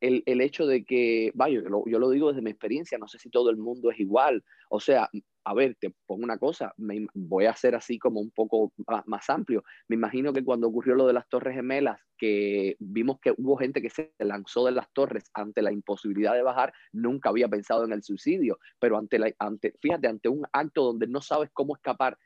el, 0.00 0.22
el, 0.26 0.40
hecho 0.40 0.66
de 0.66 0.84
que, 0.84 1.32
vaya, 1.34 1.60
yo 1.60 1.68
lo, 1.68 1.84
yo 1.86 1.98
lo, 1.98 2.10
digo 2.10 2.28
desde 2.28 2.42
mi 2.42 2.50
experiencia, 2.50 2.98
no 2.98 3.08
sé 3.08 3.18
si 3.18 3.30
todo 3.30 3.50
el 3.50 3.56
mundo 3.56 3.90
es 3.90 3.98
igual, 3.98 4.44
o 4.70 4.80
sea, 4.80 5.08
a 5.44 5.54
ver, 5.54 5.76
te 5.80 5.94
pongo 6.06 6.24
una 6.24 6.38
cosa, 6.38 6.72
me, 6.76 7.06
voy 7.14 7.46
a 7.46 7.50
hacer 7.50 7.74
así 7.74 7.98
como 7.98 8.20
un 8.20 8.30
poco 8.30 8.72
más, 8.86 9.06
más, 9.06 9.30
amplio, 9.30 9.64
me 9.88 9.96
imagino 9.96 10.32
que 10.32 10.44
cuando 10.44 10.68
ocurrió 10.68 10.94
lo 10.94 11.06
de 11.06 11.14
las 11.14 11.28
Torres 11.28 11.54
Gemelas, 11.54 12.00
que 12.16 12.76
vimos 12.78 13.18
que 13.20 13.32
hubo 13.36 13.56
gente 13.56 13.80
que 13.80 13.90
se 13.90 14.12
lanzó 14.18 14.66
de 14.66 14.72
las 14.72 14.92
torres 14.92 15.24
ante 15.34 15.62
la 15.62 15.72
imposibilidad 15.72 16.34
de 16.34 16.42
bajar, 16.42 16.72
nunca 16.92 17.30
había 17.30 17.48
pensado 17.48 17.84
en 17.84 17.92
el 17.92 18.02
suicidio, 18.02 18.58
pero 18.78 18.98
ante, 18.98 19.18
la, 19.18 19.32
ante 19.38 19.74
fíjate, 19.80 20.08
ante 20.08 20.28
un 20.28 20.44
acto 20.52 20.84
donde 20.84 21.06
no 21.06 21.20
sabes 21.20 21.50
cómo 21.52 21.76
escapar, 21.76 22.18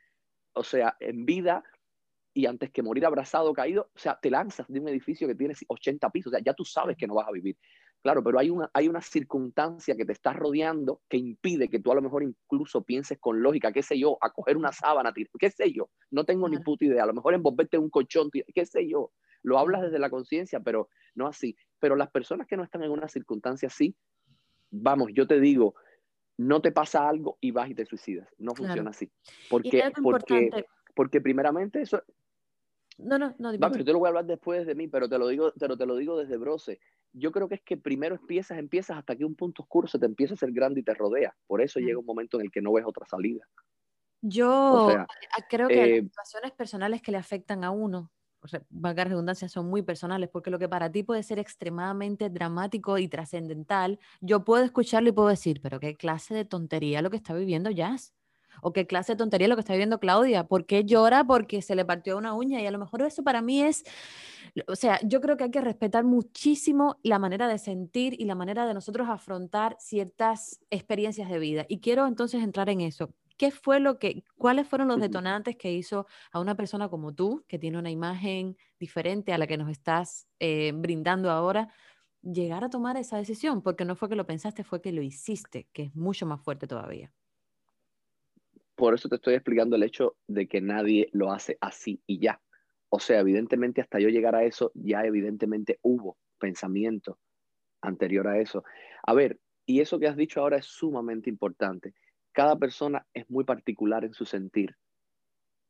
o 0.53 0.63
sea, 0.63 0.95
en 0.99 1.25
vida 1.25 1.63
y 2.33 2.45
antes 2.45 2.71
que 2.71 2.81
morir 2.81 3.05
abrazado, 3.05 3.53
caído, 3.53 3.89
o 3.93 3.99
sea, 3.99 4.17
te 4.21 4.31
lanzas 4.31 4.67
de 4.67 4.79
un 4.79 4.87
edificio 4.87 5.27
que 5.27 5.35
tiene 5.35 5.53
80 5.67 6.09
pisos, 6.09 6.31
o 6.31 6.35
sea, 6.35 6.43
ya 6.43 6.53
tú 6.53 6.65
sabes 6.65 6.97
que 6.97 7.07
no 7.07 7.15
vas 7.15 7.27
a 7.27 7.31
vivir. 7.31 7.57
Claro, 8.01 8.23
pero 8.23 8.37
hay 8.37 8.49
una, 8.49 8.69
hay 8.73 8.89
una 8.89 9.01
circunstancia 9.01 9.95
que 9.95 10.03
te 10.05 10.11
está 10.11 10.33
rodeando 10.33 11.01
que 11.07 11.17
impide 11.17 11.69
que 11.69 11.79
tú 11.79 11.91
a 11.91 11.95
lo 11.95 12.01
mejor 12.01 12.23
incluso 12.23 12.83
pienses 12.83 13.17
con 13.19 13.41
lógica, 13.41 13.71
qué 13.71 13.81
sé 13.81 13.97
yo, 13.97 14.17
a 14.19 14.31
coger 14.31 14.57
una 14.57 14.73
sábana, 14.73 15.13
qué 15.13 15.49
sé 15.49 15.71
yo, 15.71 15.89
no 16.11 16.25
tengo 16.25 16.49
ni 16.49 16.57
puta 16.57 16.83
idea, 16.83 17.03
a 17.03 17.07
lo 17.07 17.13
mejor 17.13 17.33
envolverte 17.33 17.77
en 17.77 17.83
un 17.83 17.89
colchón, 17.89 18.29
qué 18.31 18.65
sé 18.65 18.89
yo, 18.89 19.11
lo 19.43 19.59
hablas 19.59 19.83
desde 19.83 19.99
la 19.99 20.09
conciencia, 20.09 20.59
pero 20.59 20.89
no 21.15 21.27
así. 21.27 21.55
Pero 21.79 21.95
las 21.95 22.09
personas 22.09 22.47
que 22.47 22.57
no 22.57 22.63
están 22.63 22.83
en 22.83 22.91
una 22.91 23.07
circunstancia 23.07 23.67
así, 23.67 23.95
vamos, 24.71 25.11
yo 25.13 25.27
te 25.27 25.39
digo, 25.39 25.75
no 26.37 26.61
te 26.61 26.71
pasa 26.71 27.07
algo 27.07 27.37
y 27.39 27.51
vas 27.51 27.69
y 27.69 27.75
te 27.75 27.85
suicidas, 27.85 28.27
no 28.37 28.53
claro. 28.53 28.67
funciona 28.67 28.89
así. 28.89 29.11
Porque, 29.49 29.91
porque, 30.01 30.65
porque 30.95 31.21
primeramente 31.21 31.81
eso, 31.81 32.01
no, 32.97 33.17
no, 33.17 33.35
no. 33.37 33.57
Vamos, 33.57 33.77
yo 33.77 33.85
te 33.85 33.91
lo 33.91 33.99
voy 33.99 34.07
a 34.07 34.09
hablar 34.09 34.25
después 34.25 34.65
de 34.65 34.75
mí, 34.75 34.87
pero 34.87 35.09
te 35.09 35.17
lo 35.17 35.27
digo, 35.27 35.53
pero 35.59 35.77
te 35.77 35.85
lo 35.85 35.95
digo 35.95 36.17
desde 36.17 36.37
Brose. 36.37 36.79
Yo 37.11 37.31
creo 37.31 37.47
que 37.47 37.55
es 37.55 37.61
que 37.61 37.77
primero 37.77 38.15
empiezas, 38.15 38.57
empiezas 38.57 38.97
hasta 38.97 39.15
que 39.15 39.25
un 39.25 39.35
punto 39.35 39.63
oscuro 39.63 39.87
se 39.87 39.99
te 39.99 40.05
empieza 40.05 40.33
a 40.33 40.35
hacer 40.35 40.51
grande 40.51 40.81
y 40.81 40.83
te 40.83 40.93
rodea. 40.93 41.35
Por 41.47 41.61
eso 41.61 41.79
mm. 41.79 41.83
llega 41.83 41.99
un 41.99 42.05
momento 42.05 42.39
en 42.39 42.45
el 42.45 42.51
que 42.51 42.61
no 42.61 42.73
ves 42.73 42.85
otra 42.85 43.05
salida. 43.05 43.47
Yo 44.21 44.85
o 44.85 44.91
sea, 44.91 45.07
creo 45.49 45.67
que 45.67 45.83
eh, 45.83 46.01
las 46.01 46.05
situaciones 46.05 46.51
personales 46.53 47.01
que 47.01 47.11
le 47.11 47.17
afectan 47.17 47.63
a 47.63 47.71
uno, 47.71 48.11
o 48.41 48.47
sea, 48.47 48.63
valga 48.69 49.03
redundancia, 49.03 49.49
son 49.49 49.69
muy 49.69 49.81
personales, 49.81 50.29
porque 50.29 50.49
lo 50.49 50.59
que 50.59 50.69
para 50.69 50.89
ti 50.89 51.03
puede 51.03 51.23
ser 51.23 51.39
extremadamente 51.39 52.29
dramático 52.29 52.97
y 52.97 53.09
trascendental, 53.09 53.99
yo 54.21 54.45
puedo 54.45 54.63
escucharlo 54.63 55.09
y 55.09 55.11
puedo 55.11 55.27
decir, 55.27 55.59
pero 55.61 55.79
qué 55.79 55.95
clase 55.95 56.33
de 56.33 56.45
tontería 56.45 57.01
lo 57.01 57.09
que 57.09 57.17
está 57.17 57.33
viviendo 57.33 57.69
Jazz 57.69 58.13
o 58.63 58.73
qué 58.73 58.87
clase 58.87 59.13
de 59.13 59.17
tontería 59.17 59.47
lo 59.47 59.55
que 59.55 59.61
está 59.61 59.73
viviendo 59.73 59.99
Claudia, 59.99 60.45
¿por 60.45 60.65
qué 60.65 60.85
llora 60.85 61.23
porque 61.23 61.61
se 61.61 61.75
le 61.75 61.85
partió 61.85 62.17
una 62.17 62.33
uña? 62.33 62.61
Y 62.61 62.65
a 62.65 62.71
lo 62.71 62.79
mejor 62.79 63.01
eso 63.03 63.23
para 63.23 63.41
mí 63.41 63.61
es, 63.61 63.83
o 64.67 64.75
sea, 64.75 64.99
yo 65.03 65.21
creo 65.21 65.37
que 65.37 65.45
hay 65.45 65.51
que 65.51 65.61
respetar 65.61 66.03
muchísimo 66.03 66.97
la 67.03 67.19
manera 67.19 67.47
de 67.47 67.57
sentir 67.57 68.15
y 68.19 68.25
la 68.25 68.35
manera 68.35 68.65
de 68.65 68.73
nosotros 68.73 69.09
afrontar 69.09 69.75
ciertas 69.79 70.59
experiencias 70.69 71.29
de 71.29 71.39
vida. 71.39 71.65
Y 71.67 71.79
quiero 71.79 72.07
entonces 72.07 72.43
entrar 72.43 72.69
en 72.69 72.81
eso. 72.81 73.13
¿Qué 73.37 73.51
fue 73.51 73.79
lo 73.79 73.97
que, 73.97 74.23
cuáles 74.37 74.67
fueron 74.67 74.87
los 74.87 75.01
detonantes 75.01 75.57
que 75.57 75.73
hizo 75.73 76.05
a 76.31 76.39
una 76.39 76.55
persona 76.55 76.87
como 76.87 77.13
tú, 77.13 77.43
que 77.47 77.59
tiene 77.59 77.79
una 77.79 77.89
imagen 77.89 78.57
diferente 78.79 79.33
a 79.33 79.37
la 79.37 79.47
que 79.47 79.57
nos 79.57 79.69
estás 79.69 80.27
eh, 80.39 80.71
brindando 80.75 81.31
ahora, 81.31 81.69
llegar 82.21 82.63
a 82.63 82.69
tomar 82.69 82.95
esa 82.97 83.17
decisión? 83.17 83.61
Porque 83.61 83.85
no 83.85 83.95
fue 83.95 84.07
que 84.07 84.15
lo 84.15 84.27
pensaste, 84.27 84.63
fue 84.63 84.81
que 84.81 84.91
lo 84.91 85.01
hiciste, 85.01 85.67
que 85.73 85.83
es 85.83 85.95
mucho 85.95 86.25
más 86.27 86.41
fuerte 86.41 86.67
todavía 86.67 87.11
por 88.75 88.93
eso 88.93 89.09
te 89.09 89.15
estoy 89.15 89.35
explicando 89.35 89.75
el 89.75 89.83
hecho 89.83 90.15
de 90.27 90.47
que 90.47 90.61
nadie 90.61 91.09
lo 91.11 91.31
hace 91.31 91.57
así 91.61 92.01
y 92.07 92.19
ya. 92.19 92.41
O 92.89 92.99
sea, 92.99 93.19
evidentemente 93.19 93.81
hasta 93.81 93.99
yo 93.99 94.09
llegar 94.09 94.35
a 94.35 94.43
eso, 94.43 94.71
ya 94.75 95.03
evidentemente 95.03 95.79
hubo 95.81 96.17
pensamiento 96.39 97.19
anterior 97.81 98.27
a 98.27 98.39
eso. 98.39 98.63
A 99.03 99.13
ver, 99.13 99.39
y 99.65 99.81
eso 99.81 99.99
que 99.99 100.07
has 100.07 100.17
dicho 100.17 100.41
ahora 100.41 100.57
es 100.57 100.65
sumamente 100.65 101.29
importante. 101.29 101.93
Cada 102.31 102.57
persona 102.57 103.05
es 103.13 103.29
muy 103.29 103.43
particular 103.43 104.05
en 104.05 104.13
su 104.13 104.25
sentir. 104.25 104.75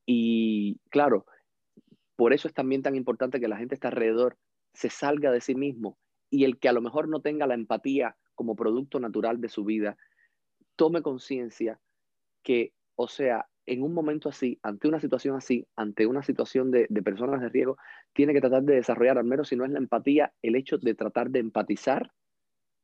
Y 0.06 0.80
claro, 0.89 1.26
por 2.16 2.34
eso 2.34 2.48
es 2.48 2.54
también 2.54 2.82
tan 2.82 2.96
importante 2.96 3.39
que 3.39 3.48
la 3.48 3.58
gente 3.58 3.76
está 3.76 3.89
alrededor 3.89 4.38
se 4.74 4.89
salga 4.89 5.32
de 5.32 5.42
sí 5.42 5.56
mismo 5.56 5.98
y 6.30 6.46
el 6.46 6.58
que 6.58 6.68
a 6.68 6.74
lo 6.74 6.82
mejor 6.82 7.08
no 7.08 7.22
tenga 7.22 7.48
la 7.48 7.54
empatía 7.54 8.18
como 8.34 8.56
producto 8.56 9.00
natural 9.00 9.39
de 9.39 9.50
su 9.50 9.63
vida, 9.63 9.98
tome 10.76 11.02
conciencia 11.02 11.80
que 12.42 12.74
o 12.96 13.08
sea, 13.08 13.48
en 13.66 13.82
un 13.82 13.94
momento 13.94 14.30
así, 14.30 14.60
ante 14.62 14.88
una 14.88 15.00
situación 15.00 15.36
así, 15.36 15.68
ante 15.76 16.06
una 16.06 16.22
situación 16.24 16.72
de, 16.72 16.88
personas 17.04 17.42
de 17.42 17.50
riesgo, 17.50 17.78
tiene 18.14 18.34
que 18.34 18.42
tratar 18.42 18.64
de 18.64 18.76
desarrollar, 18.76 19.18
al 19.18 19.26
menos 19.26 19.48
si 19.48 19.56
no 19.56 19.66
es 19.66 19.72
la 19.72 19.80
empatía, 19.80 20.34
el 20.42 20.56
hecho 20.56 20.78
de 20.78 20.94
tratar 20.94 21.30
de 21.30 21.40
empatizar. 21.40 22.12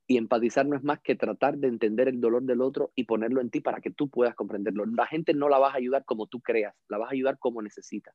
Y 0.08 0.18
empatizar 0.18 0.66
no 0.66 0.76
es 0.76 0.84
más 0.84 1.00
que 1.02 1.16
tratar 1.16 1.58
de 1.58 1.68
entender 1.68 2.08
el 2.08 2.20
dolor 2.20 2.42
del 2.42 2.62
otro 2.62 2.92
y 2.96 3.04
ponerlo 3.04 3.42
en 3.42 3.52
ti 3.52 3.62
para 3.62 3.80
que 3.80 3.92
tú 3.92 4.10
puedas 4.10 4.34
comprenderlo. 4.34 4.86
La 4.88 5.06
gente 5.06 5.36
no 5.36 5.50
la 5.50 5.60
vas 5.60 5.76
a 5.76 5.78
ayudar 5.78 6.04
como 6.04 6.26
tú 6.26 6.42
creas, 6.42 6.74
la 6.88 6.98
vas 6.98 7.10
a 7.10 7.14
ayudar 7.14 7.38
como 7.38 7.62
necesita. 7.62 8.12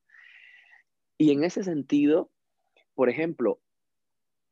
Y 1.19 1.31
en 1.31 1.45
ese 1.45 1.63
sentido, 1.63 2.33
por 2.95 3.09
ejemplo, 3.09 3.61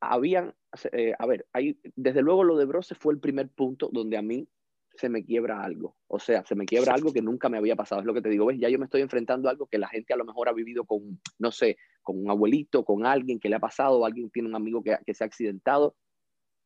habían, 0.01 0.55
eh, 0.93 1.15
a 1.19 1.27
ver, 1.27 1.47
hay, 1.53 1.81
desde 1.97 2.23
luego 2.23 2.45
lo 2.45 2.57
de 2.57 2.65
Brose 2.65 2.95
fue 2.95 3.13
el 3.13 3.19
primer 3.19 3.49
punto 3.49 3.91
donde 3.93 4.17
a 4.17 4.23
mí 4.23 4.49
se 4.95 5.09
me 5.09 5.25
quiebra 5.25 5.63
algo. 5.63 5.97
O 6.07 6.19
sea, 6.19 6.45
se 6.45 6.55
me 6.55 6.67
quiebra 6.67 6.95
algo 6.95 7.13
que 7.13 7.23
nunca 7.23 7.49
me 7.49 7.59
había 7.59 7.77
pasado. 7.77 8.01
Es 8.01 8.07
lo 8.07 8.15
que 8.15 8.23
te 8.23 8.29
digo, 8.29 8.47
ves, 8.47 8.59
ya 8.59 8.69
yo 8.69 8.79
me 8.79 8.85
estoy 8.85 9.01
enfrentando 9.01 9.49
a 9.49 9.53
algo 9.53 9.67
que 9.67 9.79
la 9.79 9.89
gente 9.89 10.13
a 10.13 10.17
lo 10.17 10.25
mejor 10.25 10.49
ha 10.49 10.53
vivido 10.53 10.85
con, 10.85 11.21
no 11.39 11.51
sé, 11.51 11.77
con 12.03 12.19
un 12.19 12.31
abuelito, 12.31 12.85
con 12.85 13.07
alguien 13.07 13.41
que 13.41 13.49
le 13.49 13.57
ha 13.57 13.61
pasado, 13.61 13.99
o 13.99 14.07
alguien 14.07 14.31
tiene 14.31 14.49
un 14.49 14.55
amigo 14.55 14.83
que, 14.83 14.97
que 15.05 15.15
se 15.15 15.25
ha 15.25 15.27
accidentado. 15.27 15.97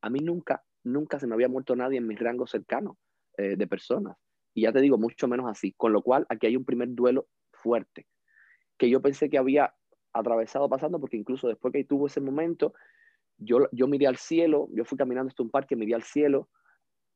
A 0.01 0.11
mí 0.11 0.21
nunca, 0.21 0.65
nunca 0.83 1.19
se 1.19 1.27
me 1.27 1.35
había 1.35 1.49
muerto 1.49 1.77
nadie 1.77 1.99
en 1.99 2.07
mis 2.07 2.19
rangos 2.19 2.51
cercanos 2.51 2.97
eh, 3.39 3.57
de 3.57 3.67
personas. 3.67 4.17
Y 4.55 4.63
ya 4.63 4.73
te 4.73 4.81
digo, 4.81 4.99
mucho 4.99 5.29
menos 5.29 5.47
así. 5.49 5.73
Con 5.73 5.93
lo 5.93 6.03
cual, 6.03 6.27
aquí 6.29 6.47
hay 6.47 6.57
un 6.57 6.65
primer 6.65 6.95
duelo 6.95 7.29
fuerte, 7.53 8.07
que 8.79 8.91
yo 8.91 9.01
pensé 9.01 9.29
que 9.29 9.39
había 9.39 9.75
atravesado 10.13 10.69
pasando, 10.69 10.99
porque 10.99 11.17
incluso 11.17 11.49
después 11.49 11.73
que 11.73 11.85
tuvo 11.85 12.07
ese 12.07 12.21
momento, 12.21 12.75
yo, 13.39 13.69
yo 13.73 13.87
miré 13.87 14.07
al 14.07 14.17
cielo, 14.17 14.69
yo 14.73 14.85
fui 14.85 14.97
caminando 14.97 15.29
hasta 15.29 15.43
un 15.43 15.51
parque, 15.51 15.77
miré 15.77 15.95
al 15.95 16.03
cielo 16.03 16.49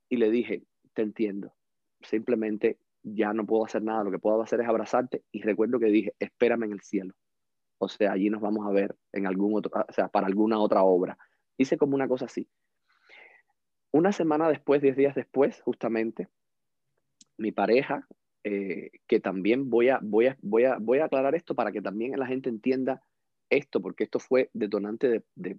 y 0.09 0.17
le 0.17 0.31
dije, 0.31 0.65
te 0.95 1.03
entiendo. 1.03 1.55
Simplemente 2.01 2.79
ya 3.03 3.33
no 3.33 3.47
puedo 3.47 3.65
hacer 3.65 3.83
nada, 3.83 4.05
lo 4.05 4.11
que 4.11 4.19
puedo 4.19 4.43
hacer 4.43 4.61
es 4.61 4.69
abrazarte 4.69 5.23
y 5.33 5.43
recuerdo 5.43 5.79
que 5.79 5.87
dije, 5.87 6.15
espérame 6.19 6.65
en 6.65 6.73
el 6.73 6.81
cielo. 6.81 7.15
O 7.79 7.89
sea, 7.89 8.13
allí 8.13 8.29
nos 8.29 8.43
vamos 8.43 8.67
a 8.67 8.71
ver 8.71 8.95
en 9.13 9.27
algún 9.27 9.57
otro, 9.57 9.73
o 9.75 9.93
sea, 9.93 10.09
para 10.09 10.27
alguna 10.27 10.59
otra 10.59 10.83
obra. 10.83 11.17
Hice 11.57 11.79
como 11.79 11.95
una 11.95 12.09
cosa 12.09 12.27
así. 12.27 12.49
Una 13.91 14.13
semana 14.13 14.49
después, 14.49 14.83
diez 14.83 14.97
días 14.97 15.15
después, 15.15 15.63
justamente, 15.63 16.29
mi 17.39 17.53
pareja, 17.53 18.07
eh, 18.45 18.91
que 19.07 19.19
también 19.19 19.71
voy 19.71 19.89
a, 19.89 19.99
voy, 20.03 20.27
a, 20.27 20.37
voy, 20.43 20.65
a, 20.65 20.77
voy 20.79 20.99
a 20.99 21.07
aclarar 21.07 21.35
esto 21.35 21.55
para 21.55 21.73
que 21.73 21.83
también 21.83 22.19
la 22.19 22.27
gente 22.27 22.49
entienda 22.49 23.03
esto, 23.49 23.81
porque 23.81 24.05
esto 24.05 24.21
fue 24.21 24.51
detonante 24.53 25.25
de, 25.35 25.57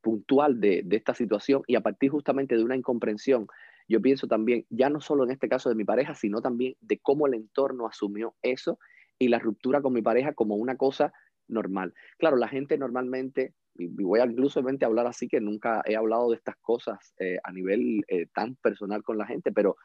puntual 0.00 0.58
de, 0.60 0.82
de, 0.84 0.96
esta 0.96 1.14
situación 1.14 1.62
y 1.66 1.76
a 1.76 1.82
partir 1.82 2.10
justamente 2.10 2.56
de 2.56 2.64
una 2.64 2.76
incomprensión 2.76 3.46
yo 3.88 4.00
pienso 4.00 4.26
también, 4.26 4.66
ya 4.70 4.88
no 4.88 5.00
solo 5.00 5.24
en 5.24 5.30
este 5.30 5.48
caso 5.48 5.68
de 5.68 5.74
mi 5.74 5.84
pareja, 5.84 6.14
sino 6.14 6.40
también 6.40 6.74
de 6.80 6.98
cómo 6.98 7.26
el 7.26 7.34
entorno 7.34 7.86
asumió 7.86 8.34
eso 8.42 8.78
y 9.18 9.28
la 9.28 9.38
ruptura 9.38 9.82
con 9.82 9.92
mi 9.92 10.02
pareja 10.02 10.32
como 10.32 10.56
una 10.56 10.76
cosa 10.76 11.12
normal. 11.48 11.94
Claro, 12.18 12.36
la 12.36 12.48
gente 12.48 12.78
normalmente, 12.78 13.54
y 13.74 13.86
voy 13.86 14.20
a 14.20 14.24
incluso 14.24 14.60
hablar 14.60 15.06
así, 15.06 15.28
que 15.28 15.40
nunca 15.40 15.82
he 15.84 15.96
hablado 15.96 16.30
de 16.30 16.36
estas 16.36 16.56
cosas 16.56 17.14
eh, 17.18 17.38
a 17.44 17.52
nivel 17.52 18.04
eh, 18.08 18.26
tan 18.34 18.56
personal 18.56 19.02
con 19.02 19.18
la 19.18 19.26
gente, 19.26 19.52
pero 19.52 19.76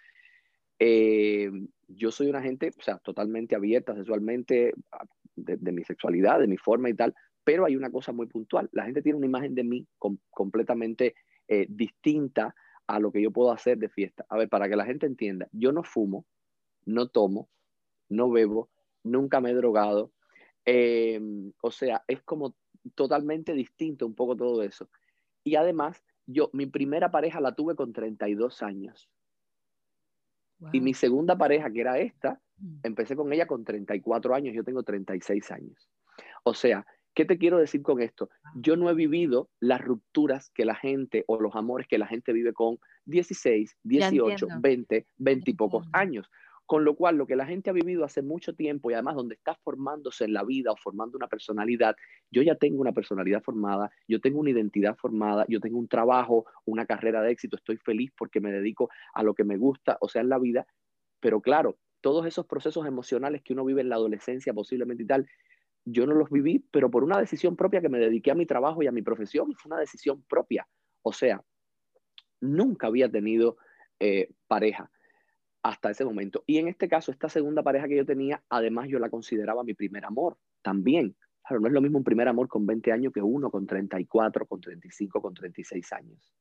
eh, 0.80 1.52
yo 1.88 2.12
soy 2.12 2.30
una 2.30 2.42
gente, 2.42 2.72
o 2.78 2.82
sea, 2.82 3.00
totalmente 3.00 3.56
abierta 3.56 3.96
sexualmente, 3.96 4.74
de, 5.36 5.72
mi 5.72 5.84
sexualidad, 5.84 6.40
de 6.40 6.48
mi 6.48 6.58
forma 6.58 6.90
y 6.90 6.94
tal, 6.94 7.14
pero 7.44 7.66
hay 7.66 7.76
una 7.76 7.90
cosa 7.90 8.12
muy 8.14 8.28
puntual. 8.28 8.70
La 8.72 8.86
gente 8.86 9.02
tiene 9.02 9.18
una 9.18 9.26
imagen 9.26 9.56
de 9.56 9.64
mí 9.64 9.88
completamente 10.30 11.16
distinta 11.68 12.54
a 12.90 13.00
lo 13.00 13.12
que 13.12 13.22
yo 13.22 13.30
puedo 13.30 13.52
hacer 13.52 13.78
de 13.78 13.88
fiesta. 13.88 14.26
A 14.30 14.38
ver, 14.38 14.50
para 14.50 14.68
que 14.68 14.76
la 14.76 14.84
gente 14.84 15.06
entienda, 15.06 15.48
yo 15.52 15.72
no 15.72 15.84
fumo, 15.84 16.26
no 16.86 17.08
tomo, 17.08 17.48
no 18.10 18.32
bebo, 18.32 18.68
nunca 19.04 19.40
me 19.42 19.52
he 19.52 19.54
drogado. 19.54 20.12
Em, 20.66 21.54
o 21.62 21.70
sea, 21.70 22.04
es 22.08 22.24
como 22.24 22.56
totalmente 22.96 23.54
distinto 23.54 24.08
un 24.08 24.16
poco 24.16 24.36
todo 24.36 24.64
eso. 24.64 24.90
Y 25.44 25.56
además, 25.56 26.04
yo, 26.26 26.50
mi 26.52 26.66
primera 26.66 27.12
pareja 27.12 27.40
la 27.40 27.54
tuve 27.54 27.76
con 27.76 27.94
32 27.94 28.64
años. 28.64 29.08
Y 30.74 30.82
mi 30.82 30.96
segunda 30.96 31.38
pareja, 31.38 31.72
que 31.72 31.82
era 31.82 32.00
esta, 32.00 32.42
mm. 32.58 32.80
empecé 32.82 33.16
con 33.16 33.32
ella 33.32 33.46
con 33.46 33.64
34 33.64 34.34
años, 34.34 34.56
yo 34.56 34.64
tengo 34.64 34.82
36 34.82 35.52
años. 35.52 35.88
O 36.44 36.56
sea, 36.56 36.88
¿Qué 37.14 37.26
te 37.26 37.38
quiero 37.38 37.58
decir 37.58 37.82
con 37.82 38.02
esto? 38.02 38.30
Yo 38.56 38.76
no 38.76 38.90
he 38.90 38.94
vivido 38.94 39.50
las 39.60 39.82
rupturas 39.82 40.52
que 40.52 40.66
la 40.66 40.76
gente 40.76 41.26
o 41.28 41.40
los 41.40 41.56
amores 41.56 41.88
que 41.88 41.98
la 41.98 42.08
gente 42.08 42.34
vive 42.34 42.54
con 42.54 42.80
16, 43.06 43.78
18, 43.84 44.48
20, 44.60 45.06
20 45.18 45.52
y 45.52 45.54
pocos 45.54 45.88
años. 45.92 46.30
Con 46.70 46.86
lo 46.86 46.96
cual, 46.96 47.18
lo 47.18 47.26
que 47.26 47.36
la 47.36 47.48
gente 47.48 47.72
ha 47.72 47.74
vivido 47.74 48.06
hace 48.06 48.22
mucho 48.22 48.54
tiempo 48.54 48.92
y 48.92 48.94
además 48.94 49.16
donde 49.16 49.34
está 49.34 49.56
formándose 49.56 50.26
en 50.26 50.34
la 50.34 50.44
vida 50.44 50.72
o 50.72 50.76
formando 50.76 51.18
una 51.18 51.28
personalidad, 51.28 51.96
yo 52.30 52.44
ya 52.44 52.54
tengo 52.54 52.80
una 52.80 52.92
personalidad 52.92 53.42
formada, 53.42 53.90
yo 54.08 54.22
tengo 54.22 54.40
una 54.40 54.52
identidad 54.52 54.96
formada, 54.96 55.46
yo 55.50 55.60
tengo 55.60 55.80
un 55.80 55.88
trabajo, 55.88 56.46
una 56.66 56.86
carrera 56.86 57.24
de 57.24 57.32
éxito, 57.32 57.56
estoy 57.56 57.78
feliz 57.78 58.12
porque 58.16 58.40
me 58.40 58.52
dedico 58.52 58.92
a 59.16 59.24
lo 59.24 59.34
que 59.34 59.44
me 59.44 59.58
gusta, 59.58 59.98
o 60.00 60.08
sea, 60.10 60.22
en 60.22 60.30
la 60.30 60.38
vida. 60.38 60.68
Pero 61.20 61.42
claro, 61.42 61.76
todos 62.02 62.28
esos 62.28 62.46
procesos 62.46 62.86
emocionales 62.86 63.42
que 63.42 63.54
uno 63.54 63.66
vive 63.66 63.82
en 63.82 63.90
la 63.90 63.96
adolescencia 63.96 64.54
posiblemente 64.54 65.02
y 65.02 65.08
tal, 65.08 65.28
yo 65.86 66.06
no 66.06 66.14
los 66.14 66.30
viví, 66.30 66.66
pero 66.72 66.90
por 66.92 67.04
una 67.04 67.20
decisión 67.20 67.56
propia 67.56 67.82
que 67.82 67.90
me 67.90 68.00
dediqué 68.00 68.32
a 68.32 68.36
mi 68.36 68.46
trabajo 68.46 68.84
y 68.84 68.88
a 68.88 68.92
mi 68.92 69.02
profesión, 69.02 69.54
fue 69.56 69.72
una 69.72 69.80
decisión 69.80 70.24
propia. 70.28 70.68
O 71.02 71.14
sea, 71.14 71.44
nunca 72.42 72.88
había 72.88 73.10
tenido 73.10 73.58
eh, 74.00 74.32
pareja 74.48 74.92
hasta 75.64 75.90
ese 75.92 76.06
momento. 76.06 76.44
Y 76.48 76.58
en 76.58 76.68
este 76.68 76.88
caso, 76.88 77.12
esta 77.12 77.30
segunda 77.30 77.64
pareja 77.64 77.88
que 77.88 77.98
yo 77.98 78.06
tenía, 78.06 78.44
además 78.50 78.88
yo 78.88 79.00
la 79.00 79.10
consideraba 79.10 79.64
mi 79.64 79.74
primer 79.74 80.06
amor 80.06 80.38
también. 80.62 81.16
Claro, 81.46 81.62
no 81.62 81.68
es 81.68 81.74
lo 81.74 81.82
mismo 81.82 81.98
un 81.98 82.04
primer 82.04 82.28
amor 82.28 82.48
con 82.48 82.66
20 82.66 82.92
años 82.92 83.14
que 83.14 83.22
uno 83.22 83.50
con 83.50 83.66
34, 83.66 84.46
con 84.46 84.62
35, 84.62 85.22
con 85.22 85.34
36 85.34 85.94
años. 85.94 86.34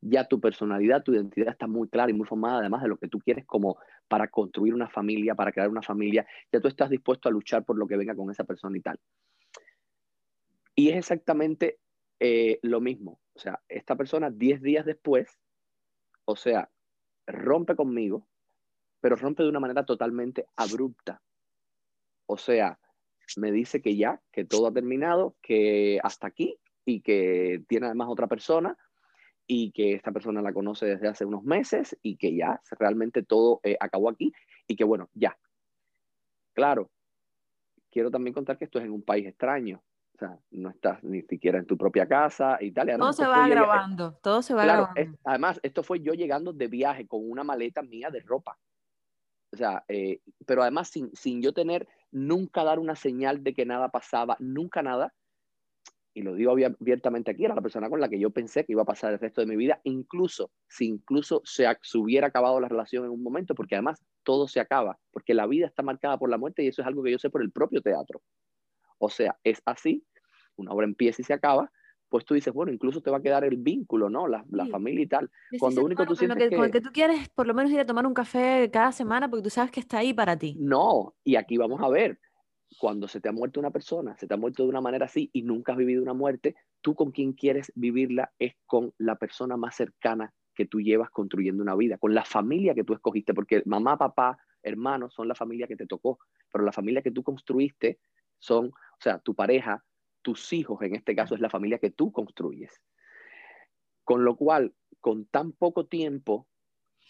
Ya 0.00 0.24
tu 0.24 0.40
personalidad, 0.40 1.02
tu 1.02 1.12
identidad 1.12 1.50
está 1.50 1.66
muy 1.66 1.88
clara 1.88 2.10
y 2.10 2.14
muy 2.14 2.26
formada, 2.26 2.58
además 2.58 2.82
de 2.82 2.88
lo 2.88 2.98
que 2.98 3.08
tú 3.08 3.18
quieres 3.18 3.44
como 3.46 3.78
para 4.06 4.28
construir 4.28 4.74
una 4.74 4.88
familia, 4.88 5.34
para 5.34 5.52
crear 5.52 5.68
una 5.68 5.82
familia. 5.82 6.26
Ya 6.52 6.60
tú 6.60 6.68
estás 6.68 6.90
dispuesto 6.90 7.28
a 7.28 7.32
luchar 7.32 7.64
por 7.64 7.76
lo 7.76 7.86
que 7.86 7.96
venga 7.96 8.14
con 8.14 8.30
esa 8.30 8.44
persona 8.44 8.76
y 8.76 8.80
tal. 8.80 8.98
Y 10.74 10.90
es 10.90 10.96
exactamente 10.96 11.78
eh, 12.20 12.60
lo 12.62 12.80
mismo. 12.80 13.20
O 13.34 13.38
sea, 13.40 13.60
esta 13.68 13.96
persona 13.96 14.30
10 14.30 14.62
días 14.62 14.86
después, 14.86 15.38
o 16.24 16.36
sea, 16.36 16.70
rompe 17.26 17.74
conmigo, 17.74 18.26
pero 19.00 19.16
rompe 19.16 19.42
de 19.42 19.48
una 19.48 19.60
manera 19.60 19.84
totalmente 19.84 20.46
abrupta. 20.56 21.20
O 22.26 22.36
sea, 22.36 22.78
me 23.36 23.52
dice 23.52 23.82
que 23.82 23.96
ya, 23.96 24.20
que 24.32 24.44
todo 24.44 24.68
ha 24.68 24.72
terminado, 24.72 25.36
que 25.42 26.00
hasta 26.02 26.26
aquí 26.26 26.58
y 26.84 27.00
que 27.00 27.62
tiene 27.68 27.86
además 27.86 28.08
otra 28.10 28.26
persona 28.26 28.76
y 29.50 29.72
que 29.72 29.94
esta 29.94 30.12
persona 30.12 30.42
la 30.42 30.52
conoce 30.52 30.86
desde 30.86 31.08
hace 31.08 31.24
unos 31.24 31.42
meses 31.42 31.96
y 32.02 32.16
que 32.16 32.36
ya 32.36 32.60
realmente 32.78 33.22
todo 33.22 33.60
eh, 33.64 33.76
acabó 33.80 34.10
aquí 34.10 34.32
y 34.66 34.76
que 34.76 34.84
bueno, 34.84 35.08
ya. 35.14 35.36
Claro, 36.52 36.90
quiero 37.90 38.10
también 38.10 38.34
contar 38.34 38.58
que 38.58 38.66
esto 38.66 38.78
es 38.78 38.84
en 38.84 38.92
un 38.92 39.02
país 39.02 39.26
extraño. 39.26 39.82
O 40.14 40.18
sea, 40.18 40.38
no 40.50 40.68
estás 40.68 41.02
ni 41.02 41.22
siquiera 41.22 41.58
en 41.58 41.66
tu 41.66 41.78
propia 41.78 42.06
casa 42.06 42.58
y 42.60 42.72
tal. 42.72 42.94
todo 42.98 43.12
se 43.12 43.26
va 43.26 43.48
grabando, 43.48 44.18
todo 44.22 44.42
se 44.42 44.52
va 44.52 44.64
grabando. 44.64 45.18
además, 45.24 45.60
esto 45.62 45.82
fue 45.82 46.00
yo 46.00 46.12
llegando 46.12 46.52
de 46.52 46.66
viaje 46.66 47.06
con 47.06 47.28
una 47.28 47.42
maleta 47.42 47.82
mía 47.82 48.10
de 48.10 48.20
ropa. 48.20 48.58
O 49.50 49.56
sea, 49.56 49.82
eh, 49.88 50.20
pero 50.44 50.62
además 50.62 50.88
sin, 50.88 51.10
sin 51.14 51.40
yo 51.40 51.54
tener 51.54 51.88
nunca 52.10 52.64
dar 52.64 52.78
una 52.80 52.96
señal 52.96 53.42
de 53.42 53.54
que 53.54 53.64
nada 53.64 53.88
pasaba, 53.88 54.36
nunca 54.40 54.82
nada, 54.82 55.14
y 56.18 56.22
lo 56.22 56.34
digo 56.34 56.50
abiertamente 56.50 57.30
aquí, 57.30 57.44
era 57.44 57.54
la 57.54 57.60
persona 57.60 57.88
con 57.88 58.00
la 58.00 58.08
que 58.08 58.18
yo 58.18 58.30
pensé 58.30 58.64
que 58.64 58.72
iba 58.72 58.82
a 58.82 58.86
pasar 58.86 59.12
el 59.12 59.20
resto 59.20 59.40
de 59.40 59.46
mi 59.46 59.54
vida, 59.54 59.80
incluso 59.84 60.50
si 60.66 60.86
incluso 60.86 61.42
se, 61.44 61.64
se, 61.82 61.96
hubiera 61.96 62.26
acabado 62.26 62.58
la 62.58 62.66
relación 62.66 63.04
en 63.04 63.12
un 63.12 63.22
momento, 63.22 63.54
porque 63.54 63.76
además 63.76 64.04
todo 64.24 64.48
se 64.48 64.58
acaba, 64.58 64.98
porque 65.12 65.32
la 65.32 65.46
vida 65.46 65.66
está 65.66 65.84
marcada 65.84 66.18
por 66.18 66.28
la 66.28 66.36
muerte 66.36 66.64
y 66.64 66.66
eso 66.66 66.82
es 66.82 66.88
algo 66.88 67.04
que 67.04 67.12
yo 67.12 67.20
sé 67.20 67.30
por 67.30 67.40
el 67.40 67.52
propio 67.52 67.82
teatro. 67.82 68.20
O 68.98 69.08
sea, 69.08 69.38
es 69.44 69.62
así, 69.64 70.04
una 70.56 70.72
obra 70.72 70.86
empieza 70.86 71.22
y 71.22 71.24
se 71.24 71.34
acaba, 71.34 71.70
pues 72.08 72.24
tú 72.24 72.34
dices, 72.34 72.52
bueno, 72.52 72.72
incluso 72.72 73.00
te 73.00 73.12
va 73.12 73.18
a 73.18 73.22
quedar 73.22 73.44
el 73.44 73.56
vínculo, 73.56 74.10
¿no? 74.10 74.26
La, 74.26 74.44
la 74.50 74.66
familia 74.66 75.04
y 75.04 75.06
tal. 75.06 75.30
Cuando 75.60 75.84
único 75.84 76.04
tú 76.04 76.16
sientes 76.16 76.36
que, 76.36 76.48
que... 76.48 76.56
Con 76.56 76.64
el 76.64 76.72
que 76.72 76.80
tú 76.80 76.90
quieres 76.92 77.28
por 77.28 77.46
lo 77.46 77.54
menos 77.54 77.70
ir 77.70 77.78
a 77.78 77.86
tomar 77.86 78.04
un 78.04 78.14
café 78.14 78.68
cada 78.72 78.90
semana 78.90 79.30
porque 79.30 79.44
tú 79.44 79.50
sabes 79.50 79.70
que 79.70 79.78
está 79.78 79.98
ahí 79.98 80.12
para 80.12 80.36
ti. 80.36 80.56
No, 80.58 81.14
y 81.22 81.36
aquí 81.36 81.56
vamos 81.56 81.80
a 81.80 81.88
ver, 81.88 82.18
cuando 82.76 83.08
se 83.08 83.20
te 83.20 83.28
ha 83.28 83.32
muerto 83.32 83.60
una 83.60 83.70
persona, 83.70 84.16
se 84.18 84.26
te 84.26 84.34
ha 84.34 84.36
muerto 84.36 84.62
de 84.62 84.68
una 84.68 84.80
manera 84.80 85.06
así 85.06 85.30
y 85.32 85.42
nunca 85.42 85.72
has 85.72 85.78
vivido 85.78 86.02
una 86.02 86.14
muerte, 86.14 86.56
tú 86.80 86.94
con 86.94 87.12
quien 87.12 87.32
quieres 87.32 87.72
vivirla 87.74 88.32
es 88.38 88.54
con 88.66 88.92
la 88.98 89.16
persona 89.16 89.56
más 89.56 89.76
cercana 89.76 90.34
que 90.54 90.66
tú 90.66 90.80
llevas 90.80 91.10
construyendo 91.10 91.62
una 91.62 91.76
vida, 91.76 91.98
con 91.98 92.14
la 92.14 92.24
familia 92.24 92.74
que 92.74 92.84
tú 92.84 92.92
escogiste, 92.92 93.32
porque 93.32 93.62
mamá, 93.64 93.96
papá, 93.96 94.38
hermanos 94.62 95.14
son 95.14 95.28
la 95.28 95.34
familia 95.34 95.66
que 95.66 95.76
te 95.76 95.86
tocó, 95.86 96.18
pero 96.52 96.64
la 96.64 96.72
familia 96.72 97.00
que 97.00 97.12
tú 97.12 97.22
construiste 97.22 98.00
son, 98.38 98.66
o 98.66 99.00
sea, 99.00 99.18
tu 99.20 99.34
pareja, 99.34 99.84
tus 100.22 100.52
hijos, 100.52 100.82
en 100.82 100.96
este 100.96 101.14
caso 101.14 101.34
es 101.34 101.40
la 101.40 101.50
familia 101.50 101.78
que 101.78 101.90
tú 101.90 102.12
construyes. 102.12 102.82
Con 104.04 104.24
lo 104.24 104.36
cual, 104.36 104.74
con 105.00 105.26
tan 105.26 105.52
poco 105.52 105.86
tiempo, 105.86 106.48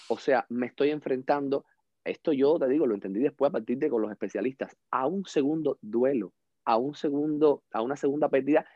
o 0.09 0.19
sea, 0.19 0.47
me 0.49 0.67
estoy 0.67 0.91
enfrentando, 0.91 1.65
esto 2.05 2.33
yo 2.33 2.59
te 2.59 2.69
digo, 2.69 2.87
lo 2.87 2.95
entendí 2.95 3.21
después 3.21 3.51
a 3.51 3.53
partir 3.53 3.79
de 3.79 3.91
con 3.91 4.03
los 4.03 4.11
especialistas, 4.11 4.77
a 4.91 5.07
un 5.07 5.27
segundo 5.27 5.79
duelo, 5.83 6.33
a 6.65 6.77
un 6.77 6.95
segundo, 6.95 7.63
a 7.73 7.83
una 7.83 7.97
segunda 7.97 8.29
pérdida, 8.29 8.67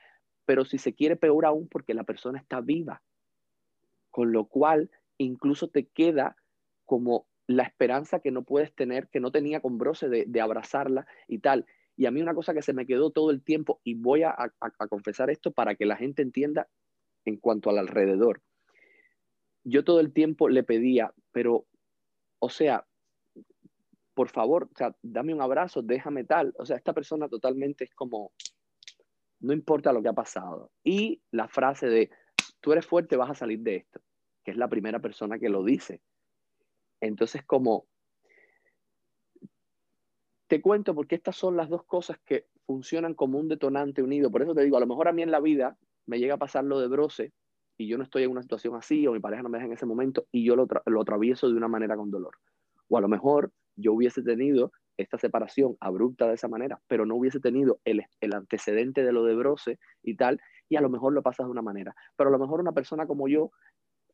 pero 0.45 0.65
si 0.65 0.79
se 0.79 0.95
quiere 0.95 1.17
peor 1.17 1.47
aún 1.47 1.69
porque 1.69 1.95
la 1.95 2.05
persona 2.05 2.39
está 2.39 2.61
viva. 2.61 3.03
Con 4.11 4.33
lo 4.33 4.47
cual, 4.47 4.91
incluso 5.19 5.69
te 5.69 5.87
queda 5.87 6.37
como 6.85 7.27
la 7.47 7.63
esperanza 7.63 8.21
que 8.21 8.31
no 8.31 8.43
puedes 8.43 8.75
tener, 8.75 9.09
que 9.09 9.21
no 9.21 9.31
tenía 9.31 9.61
con 9.61 9.79
Brose 9.79 10.09
de, 10.09 10.25
de 10.27 10.41
abrazarla 10.41 11.07
y 11.29 11.39
tal. 11.39 11.67
Y 11.97 12.07
a 12.07 12.11
mí 12.11 12.23
una 12.23 12.35
cosa 12.35 12.55
que 12.55 12.63
se 12.63 12.73
me 12.73 12.87
quedó 12.87 13.11
todo 13.11 13.31
el 13.31 13.43
tiempo, 13.43 13.81
y 13.85 13.95
voy 13.95 14.23
a, 14.23 14.37
confesar 14.89 15.31
esto 15.31 15.53
para 15.53 15.75
que 15.75 15.87
la 15.87 15.97
gente 15.97 16.23
entienda 16.23 16.69
en 17.25 17.37
cuanto 17.37 17.71
al 17.71 17.79
alrededor. 17.79 18.41
Yo 19.65 19.85
todo 19.85 20.01
el 20.01 20.13
tiempo 20.13 20.49
le 20.49 20.65
pedía, 20.65 21.13
pero, 21.31 21.67
o 22.39 22.49
sea, 22.49 22.87
por 24.15 24.29
favor, 24.29 24.69
o 24.73 24.77
sea, 24.77 24.95
dame 25.03 25.35
un 25.35 25.41
abrazo, 25.41 25.83
déjame 25.83 26.25
tal. 26.25 26.55
O 26.59 26.67
sea, 26.67 26.77
esta 26.77 26.93
persona 26.93 27.29
totalmente 27.29 27.85
es 27.85 27.95
como, 27.95 28.33
no 29.41 29.53
importa 29.53 29.93
lo 29.93 30.03
que 30.03 30.09
ha 30.09 30.15
pasado. 30.15 30.71
Y 30.85 31.23
la 31.31 31.49
frase 31.49 31.87
de, 31.87 32.11
tú 32.61 32.73
eres 32.73 32.87
fuerte, 32.87 33.17
vas 33.17 33.31
a 33.31 33.35
salir 33.35 33.61
de 33.61 33.77
esto, 33.77 34.01
que 34.45 34.51
es 34.51 34.57
la 34.57 34.69
primera 34.69 35.01
persona 35.01 35.39
que 35.39 35.49
lo 35.49 35.65
dice. 35.65 36.03
Entonces, 37.01 37.45
como, 37.45 37.87
te 40.47 40.61
cuento 40.61 40.95
porque 40.95 41.15
estas 41.15 41.37
son 41.37 41.57
las 41.57 41.69
dos 41.69 41.85
cosas 41.85 42.19
que 42.25 42.47
funcionan 42.67 43.15
como 43.15 43.39
un 43.39 43.49
detonante 43.49 44.03
unido. 44.03 44.31
Por 44.31 44.43
eso 44.43 44.55
te 44.55 44.63
digo, 44.63 44.77
a 44.77 44.81
lo 44.81 44.87
mejor 44.87 45.09
a 45.09 45.13
mí 45.13 45.23
en 45.23 45.31
la 45.31 45.41
vida 45.41 45.79
me 46.07 46.19
llega 46.19 46.35
a 46.35 46.39
pasar 46.39 46.65
lo 46.65 46.79
de 46.79 46.89
Brose 46.89 47.33
y 47.79 47.89
yo 47.89 47.97
no 47.97 48.05
estoy 48.05 48.25
en 48.25 48.31
una 48.31 48.43
situación 48.43 48.77
así 48.77 49.07
o 49.07 49.13
mi 49.13 49.21
pareja 49.21 49.43
no 49.43 49.49
me 49.49 49.59
deja 49.59 49.67
en 49.67 49.73
ese 49.73 49.87
momento 49.87 50.27
y 50.31 50.45
yo 50.45 50.55
lo, 50.55 50.69
lo 50.87 51.01
atravieso 51.01 51.49
de 51.49 51.55
una 51.55 51.69
manera 51.69 51.97
con 51.97 52.11
dolor. 52.11 52.37
O 52.89 52.99
a 52.99 53.01
lo 53.01 53.09
mejor 53.09 53.51
yo 53.77 53.93
hubiese 53.93 54.23
tenido 54.23 54.73
esta 54.97 55.19
separación 55.19 55.77
abrupta 55.81 56.29
de 56.29 56.35
esa 56.35 56.49
manera, 56.49 56.81
pero 56.87 57.07
no 57.07 57.17
hubiese 57.17 57.41
tenido 57.41 57.81
el, 57.85 58.05
el, 58.21 58.35
antecedente 58.35 59.03
de 59.03 59.13
lo 59.13 59.25
de 59.25 59.35
Brose 59.35 59.79
y 60.03 60.17
tal, 60.17 60.41
y 60.69 60.77
a 60.77 60.81
lo 60.81 60.91
mejor 60.91 61.13
lo 61.13 61.23
pasas 61.23 61.47
de 61.47 61.53
una 61.53 61.63
manera. 61.63 61.95
Pero 62.17 62.29
a 62.29 62.33
lo 62.33 62.39
mejor 62.39 62.61
una 62.61 62.73
persona 62.73 63.07
como 63.07 63.29
yo, 63.29 63.51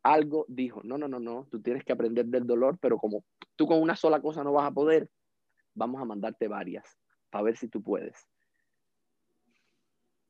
algo 0.02 0.44
dijo, 0.48 0.80
no, 0.84 0.96
no, 0.96 1.08
no, 1.08 1.18
no, 1.18 1.46
tú 1.50 1.60
tienes 1.60 1.84
que 1.84 1.92
aprender 1.92 2.26
del 2.26 2.46
dolor, 2.46 2.78
pero 2.80 2.98
como 2.98 3.24
tú 3.56 3.66
con 3.66 3.82
una 3.82 3.96
sola 3.96 4.20
cosa 4.20 4.44
no 4.44 4.52
vas 4.52 4.68
a 4.68 4.72
poder, 4.72 5.10
vamos 5.74 6.00
a 6.00 6.04
mandarte 6.04 6.48
varias 6.48 6.98
para 7.30 7.44
ver 7.44 7.56
si 7.56 7.68
tú 7.68 7.82
puedes. 7.82 8.28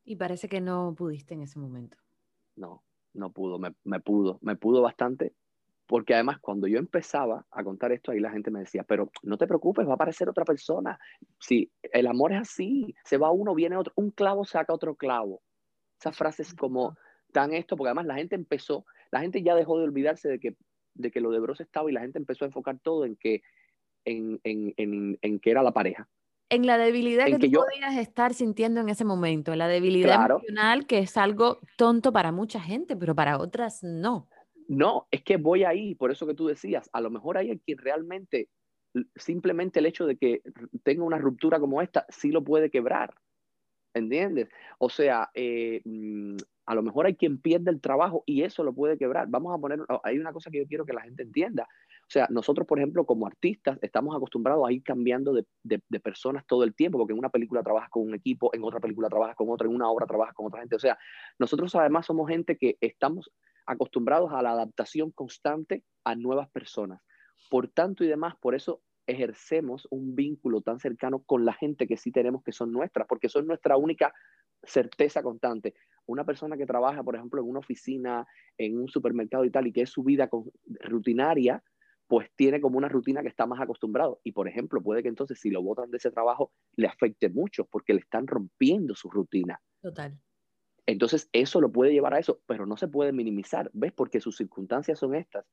Y 0.05 0.17
parece 0.17 0.49
que 0.49 0.61
no 0.61 0.95
pudiste 0.97 1.35
en 1.35 1.43
ese 1.43 1.59
momento. 1.59 1.99
No, 2.57 2.83
no 3.13 3.31
pudo, 3.31 3.59
me, 3.59 3.75
me 3.85 4.01
pudo, 4.01 4.39
me 4.41 4.57
pudo 4.57 4.81
bastante, 4.81 5.35
porque 5.89 6.13
además 6.13 6.39
cuando 6.39 6.67
yo 6.67 6.79
empezaba 6.79 7.47
a 7.51 7.65
contar 7.65 7.93
esto 7.93 8.13
ahí 8.13 8.21
la 8.21 8.31
gente 8.31 8.51
me 8.51 8.61
decía, 8.61 8.85
pero 8.85 9.11
no 9.23 9.39
te 9.39 9.47
preocupes, 9.47 9.87
va 9.87 9.93
a 9.93 9.95
aparecer 9.95 10.29
otra 10.29 10.45
persona. 10.45 11.01
Si 11.41 11.73
el 11.83 12.07
amor 12.07 12.33
es 12.33 12.43
así, 12.43 12.95
se 13.05 13.17
va 13.17 13.33
uno, 13.33 13.55
viene 13.55 13.77
otro, 13.77 13.95
un 13.97 14.11
clavo 14.11 14.45
saca 14.45 14.75
otro 14.75 14.97
clavo. 14.97 15.41
Esas 15.99 16.15
frases 16.15 16.55
como 16.55 16.97
tan 17.33 17.55
esto, 17.55 17.75
porque 17.75 17.89
además 17.89 18.05
la 18.05 18.17
gente 18.17 18.37
empezó, 18.37 18.85
la 19.11 19.21
gente 19.21 19.43
ya 19.43 19.55
dejó 19.55 19.79
de 19.79 19.85
olvidarse 19.85 20.29
de 20.29 20.39
que, 20.39 20.57
de 20.93 21.11
que 21.11 21.23
lo 21.23 21.31
de 21.31 21.41
Bros 21.41 21.61
estaba 21.61 21.91
y 21.91 21.95
la 21.95 22.03
gente 22.03 22.19
empezó 22.19 22.45
a 22.45 22.49
enfocar 22.49 22.79
todo 22.81 23.07
en 23.07 23.17
que 23.17 23.41
en, 24.05 24.41
en, 24.45 25.19
en, 25.23 25.41
que 25.41 25.51
era 25.51 25.63
la 25.63 25.73
pareja. 25.73 26.07
En 26.51 26.67
la 26.67 26.77
debilidad 26.77 27.27
que, 27.27 27.39
tú 27.39 27.51
podías 27.51 27.97
estar 27.97 28.35
sintiendo 28.35 28.83
en 28.83 28.91
ese 28.91 29.05
momento, 29.07 29.53
en 29.53 29.59
la 29.59 29.69
debilidad 29.69 30.31
emocional, 30.31 30.87
que 30.87 30.99
es 30.99 31.17
algo 31.17 31.61
tonto 31.77 32.13
para 32.13 32.31
mucha 32.31 32.61
gente, 32.61 32.95
pero 32.95 33.15
para 33.15 33.39
otras 33.39 33.83
no. 33.83 34.29
No, 34.69 35.09
es 35.11 35.23
que 35.23 35.39
voy 35.39 35.65
ahí, 35.65 35.95
por 35.95 36.11
eso 36.11 36.27
que 36.27 36.35
tú 36.35 36.47
decías, 36.47 36.91
a 36.93 37.01
lo 37.01 37.11
mejor 37.11 37.39
hay 37.39 37.59
quien 37.61 37.79
realmente, 37.79 38.51
simplemente 39.17 39.79
el 39.79 39.87
hecho 39.87 40.07
de 40.07 40.17
que 40.17 40.43
tenga 40.83 41.05
una 41.05 41.17
ruptura 41.17 41.59
como 41.59 41.81
esta, 41.81 42.05
sí 42.11 42.31
lo 42.31 42.45
puede 42.45 42.71
quebrar, 42.71 43.15
¿entiendes? 43.95 44.49
O 44.79 44.91
sea, 44.91 45.31
eh, 45.33 45.81
mm, 45.87 46.37
a 46.67 46.75
lo 46.75 46.83
mejor 46.83 47.07
hay 47.07 47.17
quien 47.17 47.41
pierde 47.41 47.71
el 47.71 47.81
trabajo 47.81 48.25
y 48.27 48.43
eso 48.43 48.63
lo 48.63 48.75
puede 48.75 48.99
quebrar. 48.99 49.27
Vamos 49.31 49.57
a 49.57 49.59
poner, 49.59 49.81
hay 50.05 50.19
una 50.19 50.35
cosa 50.35 50.51
que 50.51 50.59
yo 50.59 50.67
quiero 50.67 50.85
que 50.85 50.93
la 50.93 51.01
gente 51.01 51.23
entienda. 51.23 51.63
O 51.63 52.11
sea, 52.11 52.27
nosotros, 52.31 52.67
por 52.67 52.79
ejemplo, 52.79 53.07
como 53.07 53.27
artistas, 53.27 53.79
estamos 53.81 54.15
acostumbrados 54.15 54.69
a 54.69 54.73
ir 54.73 54.83
cambiando 54.83 55.33
de, 55.33 55.47
de, 55.63 56.01
personas 56.01 56.45
todo 56.47 56.65
el 56.65 56.75
tiempo, 56.75 56.99
porque 56.99 57.15
en 57.15 57.19
una 57.19 57.31
película 57.31 57.63
trabajas 57.63 57.89
con 57.89 58.07
un 58.07 58.15
equipo, 58.15 58.51
en 58.55 58.65
otra 58.65 58.81
película 58.81 59.09
trabajas 59.09 59.35
con 59.35 59.49
otra, 59.49 59.67
en 59.67 59.75
una 59.75 59.91
obra 59.91 60.07
trabajas 60.07 60.35
con 60.35 60.47
otra 60.47 60.61
gente. 60.61 60.77
O 60.77 60.79
sea, 60.79 60.99
nosotros 61.39 61.75
además 61.75 62.05
somos 62.05 62.29
gente 62.29 62.59
que 62.59 62.77
estamos 62.83 63.31
acostumbrados 63.69 64.33
a 64.33 64.43
la 64.43 64.53
adaptación 64.53 65.11
constante 65.13 65.85
a 66.05 66.15
nuevas 66.15 66.51
personas. 66.51 67.01
Por 67.51 67.69
tanto 67.69 68.03
y 68.03 68.09
demás, 68.09 68.35
por 68.41 68.55
eso 68.55 68.83
ejercemos 69.07 69.87
un 69.91 70.15
vínculo 70.15 70.61
tan 70.61 70.81
cercano 70.81 71.23
con 71.25 71.45
la 71.45 71.53
gente 71.53 71.87
que 71.87 71.97
sí 71.97 72.11
tenemos 72.11 72.43
que 72.43 72.53
son 72.53 72.73
nuestras, 72.73 73.07
porque 73.07 73.29
son 73.29 73.47
nuestra 73.47 73.77
única 73.77 74.13
certeza 74.63 75.23
constante. 75.23 75.75
Una 76.07 76.25
persona 76.25 76.57
que 76.57 76.67
trabaja, 76.67 77.03
por 77.03 77.15
ejemplo, 77.15 77.41
en 77.41 77.49
una 77.49 77.61
oficina, 77.61 78.27
en 78.59 78.79
un 78.79 78.89
supermercado 78.89 79.45
y 79.45 79.51
tal, 79.51 79.67
y 79.67 79.73
que 79.73 79.83
es 79.83 79.91
su 79.91 80.03
vida 80.03 80.29
rutinaria, 80.81 81.63
pues 82.07 82.31
tiene 82.37 82.61
como 82.61 82.79
una 82.79 82.89
rutina 82.89 83.23
que 83.23 83.29
está 83.29 83.47
más 83.47 83.61
acostumbrado. 83.61 84.21
Y, 84.25 84.33
por 84.33 84.49
ejemplo, 84.49 84.83
puede 84.83 85.03
que 85.03 85.09
entonces 85.09 85.39
si 85.39 85.51
lo 85.51 85.63
votan 85.63 85.91
de 85.91 85.99
ese 85.99 86.11
trabajo, 86.11 86.53
le 86.77 86.89
afecte 86.89 87.29
mucho 87.29 87.67
porque 87.67 87.95
le 87.95 88.01
están 88.01 88.27
rompiendo 88.27 88.95
su 88.95 89.11
rutina. 89.11 89.61
Total. 89.83 90.19
Entonces, 90.89 91.29
eso 91.35 91.61
lo 91.61 91.71
puede 91.71 91.93
llevar 91.93 92.15
a 92.15 92.19
eso, 92.19 92.41
pero 92.47 92.65
no 92.65 92.79
se 92.79 92.89
puede 92.89 93.13
minimizar, 93.13 93.71
¿ves? 93.75 93.93
Porque 93.93 94.21
sus 94.21 94.39
circunstancias 94.39 94.99
son 94.99 95.15
estas. 95.15 95.45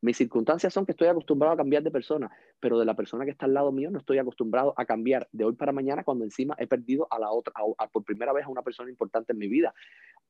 Mis 0.00 0.16
circunstancias 0.16 0.72
son 0.72 0.86
que 0.86 0.92
estoy 0.92 1.08
acostumbrado 1.08 1.54
a 1.54 1.56
cambiar 1.56 1.82
de 1.82 1.90
persona, 1.90 2.30
pero 2.60 2.78
de 2.78 2.84
la 2.84 2.94
persona 2.94 3.24
que 3.24 3.32
está 3.32 3.46
al 3.46 3.54
lado 3.54 3.72
mío 3.72 3.90
no 3.90 3.98
estoy 3.98 4.18
acostumbrado 4.18 4.74
a 4.76 4.84
cambiar 4.84 5.28
de 5.32 5.44
hoy 5.44 5.54
para 5.54 5.72
mañana 5.72 6.04
cuando 6.04 6.22
encima 6.22 6.54
he 6.60 6.68
perdido 6.68 7.08
a 7.10 7.18
la 7.18 7.32
otra, 7.32 7.52
por 7.90 8.04
primera 8.04 8.32
vez 8.32 8.44
a 8.44 8.48
una 8.48 8.62
persona 8.62 8.88
importante 8.88 9.32
en 9.32 9.38
mi 9.38 9.48
vida. 9.48 9.74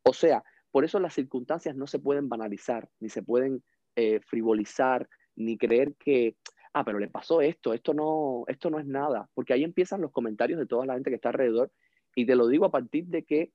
O 0.03 0.15
sea, 0.15 0.43
por 0.71 0.87
eso 0.87 0.99
las 1.01 1.13
circunstancias 1.13 1.77
no 1.77 1.87
se 1.87 1.99
pueden 1.99 2.31
banalizar, 2.31 2.89
ni 2.99 3.11
se 3.11 3.23
pueden 3.23 3.63
eh, 3.95 4.21
frivolizar, 4.21 5.07
ni 5.35 5.59
creer 5.59 5.93
que, 5.99 6.35
ah, 6.73 6.83
pero 6.83 6.99
le 6.99 7.09
pasó 7.09 7.43
esto, 7.43 7.75
esto 7.75 7.93
no, 7.93 8.45
esto 8.47 8.71
no 8.71 8.79
es 8.79 8.87
nada, 8.87 9.29
porque 9.35 9.53
ahí 9.53 9.65
empiezan 9.65 10.01
los 10.01 10.13
comentarios 10.13 10.59
de 10.59 10.67
toda 10.67 10.87
la 10.87 10.95
gente 10.95 11.11
que 11.11 11.17
está 11.17 11.29
alrededor. 11.29 11.71
Y 12.15 12.25
te 12.25 12.37
lo 12.37 12.49
digo 12.49 12.65
a 12.65 12.71
partir 12.71 13.05
de 13.09 13.23
que 13.25 13.53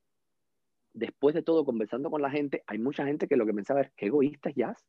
después 0.94 1.34
de 1.34 1.42
todo, 1.42 1.64
conversando 1.64 2.10
con 2.10 2.22
la 2.22 2.30
gente, 2.30 2.62
hay 2.66 2.78
mucha 2.78 3.04
gente 3.04 3.28
que 3.28 3.36
lo 3.36 3.46
que 3.46 3.54
pensaba 3.54 3.82
es, 3.82 3.90
qué 3.96 4.06
egoísta 4.06 4.50
es 4.50 4.56
Jazz. 4.56 4.86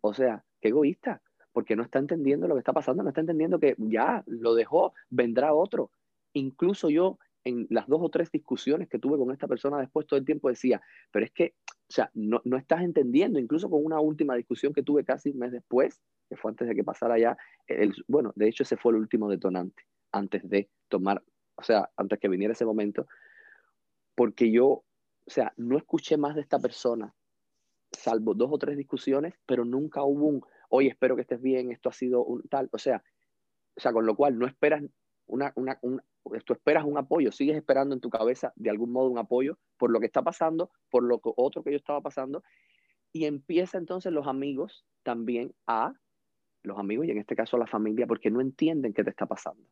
O 0.00 0.14
sea, 0.14 0.44
qué 0.60 0.68
egoísta, 0.68 1.22
porque 1.52 1.76
no 1.76 1.82
está 1.82 1.98
entendiendo 1.98 2.46
lo 2.46 2.54
que 2.54 2.60
está 2.60 2.72
pasando, 2.72 3.02
no 3.02 3.08
está 3.08 3.20
entendiendo 3.20 3.58
que 3.58 3.74
ya 3.78 4.22
lo 4.26 4.54
dejó, 4.54 4.94
vendrá 5.10 5.52
otro. 5.52 5.90
Incluso 6.32 6.88
yo, 6.88 7.18
en 7.44 7.66
las 7.70 7.86
dos 7.88 8.00
o 8.02 8.08
tres 8.08 8.30
discusiones 8.30 8.88
que 8.88 8.98
tuve 8.98 9.18
con 9.18 9.32
esta 9.32 9.48
persona 9.48 9.78
después, 9.78 10.06
todo 10.06 10.18
el 10.18 10.24
tiempo 10.24 10.48
decía, 10.48 10.80
pero 11.10 11.24
es 11.24 11.32
que, 11.32 11.54
o 11.66 11.92
sea, 11.92 12.10
no, 12.14 12.40
no 12.44 12.56
estás 12.56 12.82
entendiendo, 12.82 13.38
incluso 13.38 13.68
con 13.68 13.84
una 13.84 14.00
última 14.00 14.36
discusión 14.36 14.72
que 14.72 14.82
tuve 14.82 15.04
casi 15.04 15.30
un 15.30 15.38
mes 15.38 15.52
después, 15.52 16.00
que 16.28 16.36
fue 16.36 16.50
antes 16.50 16.68
de 16.68 16.74
que 16.74 16.84
pasara 16.84 17.18
ya, 17.18 17.36
el, 17.66 17.94
bueno, 18.06 18.32
de 18.36 18.48
hecho 18.48 18.62
ese 18.62 18.76
fue 18.76 18.92
el 18.92 18.98
último 18.98 19.28
detonante, 19.28 19.82
antes 20.12 20.48
de 20.48 20.68
tomar, 20.88 21.22
o 21.56 21.62
sea, 21.62 21.90
antes 21.96 22.18
que 22.18 22.28
viniera 22.28 22.52
ese 22.52 22.66
momento, 22.66 23.06
porque 24.18 24.50
yo, 24.50 24.66
o 24.66 24.84
sea, 25.28 25.52
no 25.56 25.78
escuché 25.78 26.16
más 26.16 26.34
de 26.34 26.40
esta 26.40 26.58
persona 26.58 27.14
salvo 27.92 28.34
dos 28.34 28.48
o 28.50 28.58
tres 28.58 28.76
discusiones, 28.76 29.32
pero 29.46 29.64
nunca 29.64 30.02
hubo 30.02 30.26
un, 30.26 30.42
oye, 30.70 30.88
espero 30.88 31.14
que 31.14 31.22
estés 31.22 31.40
bien, 31.40 31.70
esto 31.70 31.88
ha 31.88 31.92
sido 31.92 32.24
un 32.24 32.42
tal, 32.48 32.68
o 32.72 32.78
sea, 32.78 33.04
o 33.76 33.80
sea 33.80 33.92
con 33.92 34.06
lo 34.06 34.16
cual 34.16 34.36
no 34.36 34.48
esperas 34.48 34.82
una, 35.26 35.52
una, 35.54 35.78
un, 35.82 36.02
tú 36.44 36.52
esperas 36.52 36.84
un 36.84 36.98
apoyo, 36.98 37.30
sigues 37.30 37.56
esperando 37.56 37.94
en 37.94 38.00
tu 38.00 38.10
cabeza 38.10 38.52
de 38.56 38.70
algún 38.70 38.90
modo 38.90 39.08
un 39.08 39.18
apoyo 39.18 39.56
por 39.76 39.92
lo 39.92 40.00
que 40.00 40.06
está 40.06 40.22
pasando, 40.22 40.72
por 40.90 41.04
lo 41.04 41.20
que 41.20 41.30
otro 41.36 41.62
que 41.62 41.70
yo 41.70 41.76
estaba 41.76 42.00
pasando, 42.00 42.42
y 43.12 43.26
empieza 43.26 43.78
entonces 43.78 44.12
los 44.12 44.26
amigos 44.26 44.84
también 45.04 45.54
a, 45.68 45.92
los 46.64 46.76
amigos 46.76 47.06
y 47.06 47.12
en 47.12 47.18
este 47.18 47.36
caso 47.36 47.54
a 47.54 47.60
la 47.60 47.68
familia, 47.68 48.08
porque 48.08 48.32
no 48.32 48.40
entienden 48.40 48.92
qué 48.92 49.04
te 49.04 49.10
está 49.10 49.26
pasando. 49.26 49.62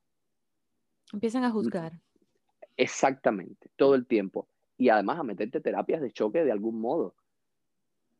Empiezan 1.12 1.42
a 1.42 1.50
juzgar. 1.50 2.00
Exactamente, 2.76 3.70
todo 3.76 3.94
el 3.94 4.06
tiempo. 4.06 4.48
Y 4.76 4.90
además 4.90 5.18
a 5.18 5.22
meterte 5.22 5.60
terapias 5.60 6.02
de 6.02 6.12
choque 6.12 6.44
de 6.44 6.52
algún 6.52 6.80
modo 6.80 7.14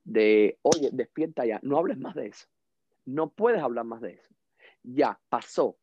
de, 0.04 0.58
oye, 0.62 0.90
despierta 0.92 1.44
ya, 1.44 1.58
no 1.62 1.78
hables 1.78 1.98
más 1.98 2.14
de 2.14 2.28
eso. 2.28 2.46
No 3.04 3.30
puedes 3.30 3.60
hablar 3.60 3.84
más 3.84 4.00
de 4.00 4.12
eso. 4.12 4.34
Ya, 4.82 5.20
pasó, 5.28 5.76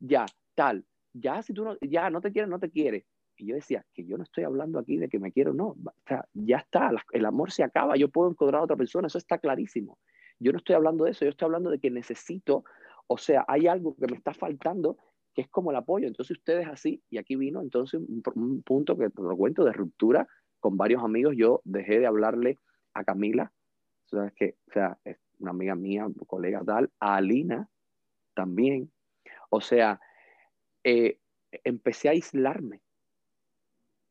ya, 0.00 0.26
tal, 0.54 0.84
ya, 1.12 1.42
si 1.42 1.54
tú 1.54 1.64
no, 1.64 1.76
ya 1.80 2.10
no 2.10 2.20
te 2.20 2.32
quieres, 2.32 2.50
no 2.50 2.58
te 2.58 2.70
quieres. 2.70 3.04
Y 3.36 3.46
yo 3.46 3.54
decía, 3.54 3.86
que 3.94 4.04
yo 4.04 4.16
no 4.16 4.24
estoy 4.24 4.44
hablando 4.44 4.80
aquí 4.80 4.96
de 4.96 5.08
que 5.08 5.20
me 5.20 5.32
quiero, 5.32 5.54
no, 5.54 5.68
o 5.68 5.92
sea, 6.06 6.26
ya 6.34 6.56
está, 6.56 6.90
el 7.12 7.24
amor 7.24 7.52
se 7.52 7.62
acaba, 7.62 7.96
yo 7.96 8.08
puedo 8.08 8.30
encontrar 8.30 8.60
a 8.60 8.64
otra 8.64 8.76
persona, 8.76 9.06
eso 9.06 9.18
está 9.18 9.38
clarísimo. 9.38 9.98
Yo 10.40 10.50
no 10.50 10.58
estoy 10.58 10.74
hablando 10.74 11.04
de 11.04 11.12
eso, 11.12 11.24
yo 11.24 11.30
estoy 11.30 11.46
hablando 11.46 11.70
de 11.70 11.78
que 11.78 11.90
necesito, 11.90 12.64
o 13.06 13.16
sea, 13.16 13.44
hay 13.46 13.68
algo 13.68 13.96
que 13.96 14.08
me 14.08 14.16
está 14.16 14.34
faltando 14.34 14.98
que 15.38 15.42
es 15.42 15.48
como 15.50 15.70
el 15.70 15.76
apoyo. 15.76 16.08
Entonces 16.08 16.36
ustedes 16.36 16.66
así, 16.66 17.00
y 17.10 17.18
aquí 17.18 17.36
vino 17.36 17.62
entonces 17.62 18.00
un, 18.00 18.24
un 18.34 18.62
punto 18.64 18.98
que 18.98 19.08
te 19.08 19.22
lo 19.22 19.36
cuento 19.36 19.64
de 19.64 19.72
ruptura 19.72 20.26
con 20.58 20.76
varios 20.76 21.04
amigos, 21.04 21.36
yo 21.36 21.60
dejé 21.64 22.00
de 22.00 22.08
hablarle 22.08 22.58
a 22.92 23.04
Camila 23.04 23.52
¿sabes 24.06 24.32
o 24.32 24.72
sea, 24.72 24.98
una 25.38 25.52
amiga 25.52 25.76
mía, 25.76 26.08
colega 26.26 26.64
tal, 26.64 26.90
a 26.98 27.14
Alina 27.14 27.68
también. 28.34 28.90
O 29.48 29.60
sea, 29.60 30.00
eh, 30.82 31.20
empecé 31.62 32.08
a 32.08 32.12
aislarme. 32.12 32.80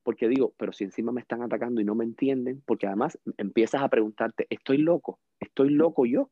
Porque 0.03 0.29
digo, 0.29 0.53
pero 0.55 0.71
si 0.71 0.85
encima 0.85 1.11
me 1.11 1.19
están 1.19 1.41
atacando 1.41 1.81
y 1.81 1.83
no 1.83 1.93
me 1.93 2.05
entienden, 2.05 2.63
porque 2.65 2.87
además 2.87 3.19
empiezas 3.35 3.81
a 3.81 3.89
preguntarte, 3.89 4.47
¿estoy 4.49 4.77
loco? 4.77 5.19
¿Estoy 5.41 5.71
loco 5.71 6.05
yo? 6.05 6.31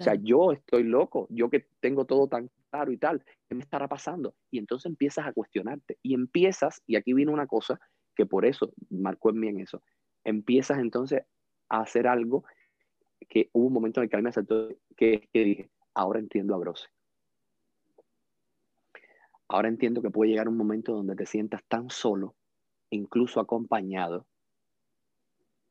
O 0.00 0.04
sea, 0.04 0.14
yo 0.14 0.52
estoy 0.52 0.84
loco, 0.84 1.26
yo 1.30 1.50
que 1.50 1.66
tengo 1.80 2.04
todo 2.04 2.28
tan 2.28 2.50
claro 2.70 2.92
y 2.92 2.98
tal, 2.98 3.24
¿qué 3.48 3.54
me 3.54 3.62
estará 3.62 3.88
pasando? 3.88 4.34
Y 4.50 4.58
entonces 4.58 4.86
empiezas 4.86 5.26
a 5.26 5.32
cuestionarte 5.32 5.98
y 6.02 6.14
empiezas, 6.14 6.82
y 6.86 6.96
aquí 6.96 7.12
viene 7.12 7.32
una 7.32 7.46
cosa 7.46 7.80
que 8.14 8.26
por 8.26 8.44
eso 8.44 8.72
marcó 8.90 9.30
en 9.30 9.40
mí 9.40 9.48
en 9.48 9.60
eso, 9.60 9.82
empiezas 10.24 10.78
entonces 10.78 11.22
a 11.68 11.80
hacer 11.80 12.06
algo 12.06 12.44
que 13.28 13.50
hubo 13.52 13.66
un 13.66 13.72
momento 13.72 14.00
en 14.00 14.04
el 14.04 14.10
que 14.10 14.16
a 14.16 14.18
mí 14.18 14.22
me 14.22 14.30
asaltó 14.30 14.68
que, 14.96 15.28
que 15.32 15.44
dije, 15.44 15.70
ahora 15.94 16.20
entiendo 16.20 16.54
a 16.54 16.58
Brose. 16.58 16.88
Ahora 19.48 19.68
entiendo 19.68 20.02
que 20.02 20.10
puede 20.10 20.30
llegar 20.30 20.48
un 20.48 20.56
momento 20.56 20.92
donde 20.92 21.16
te 21.16 21.26
sientas 21.26 21.62
tan 21.68 21.90
solo, 21.90 22.36
incluso 22.90 23.40
acompañado, 23.40 24.26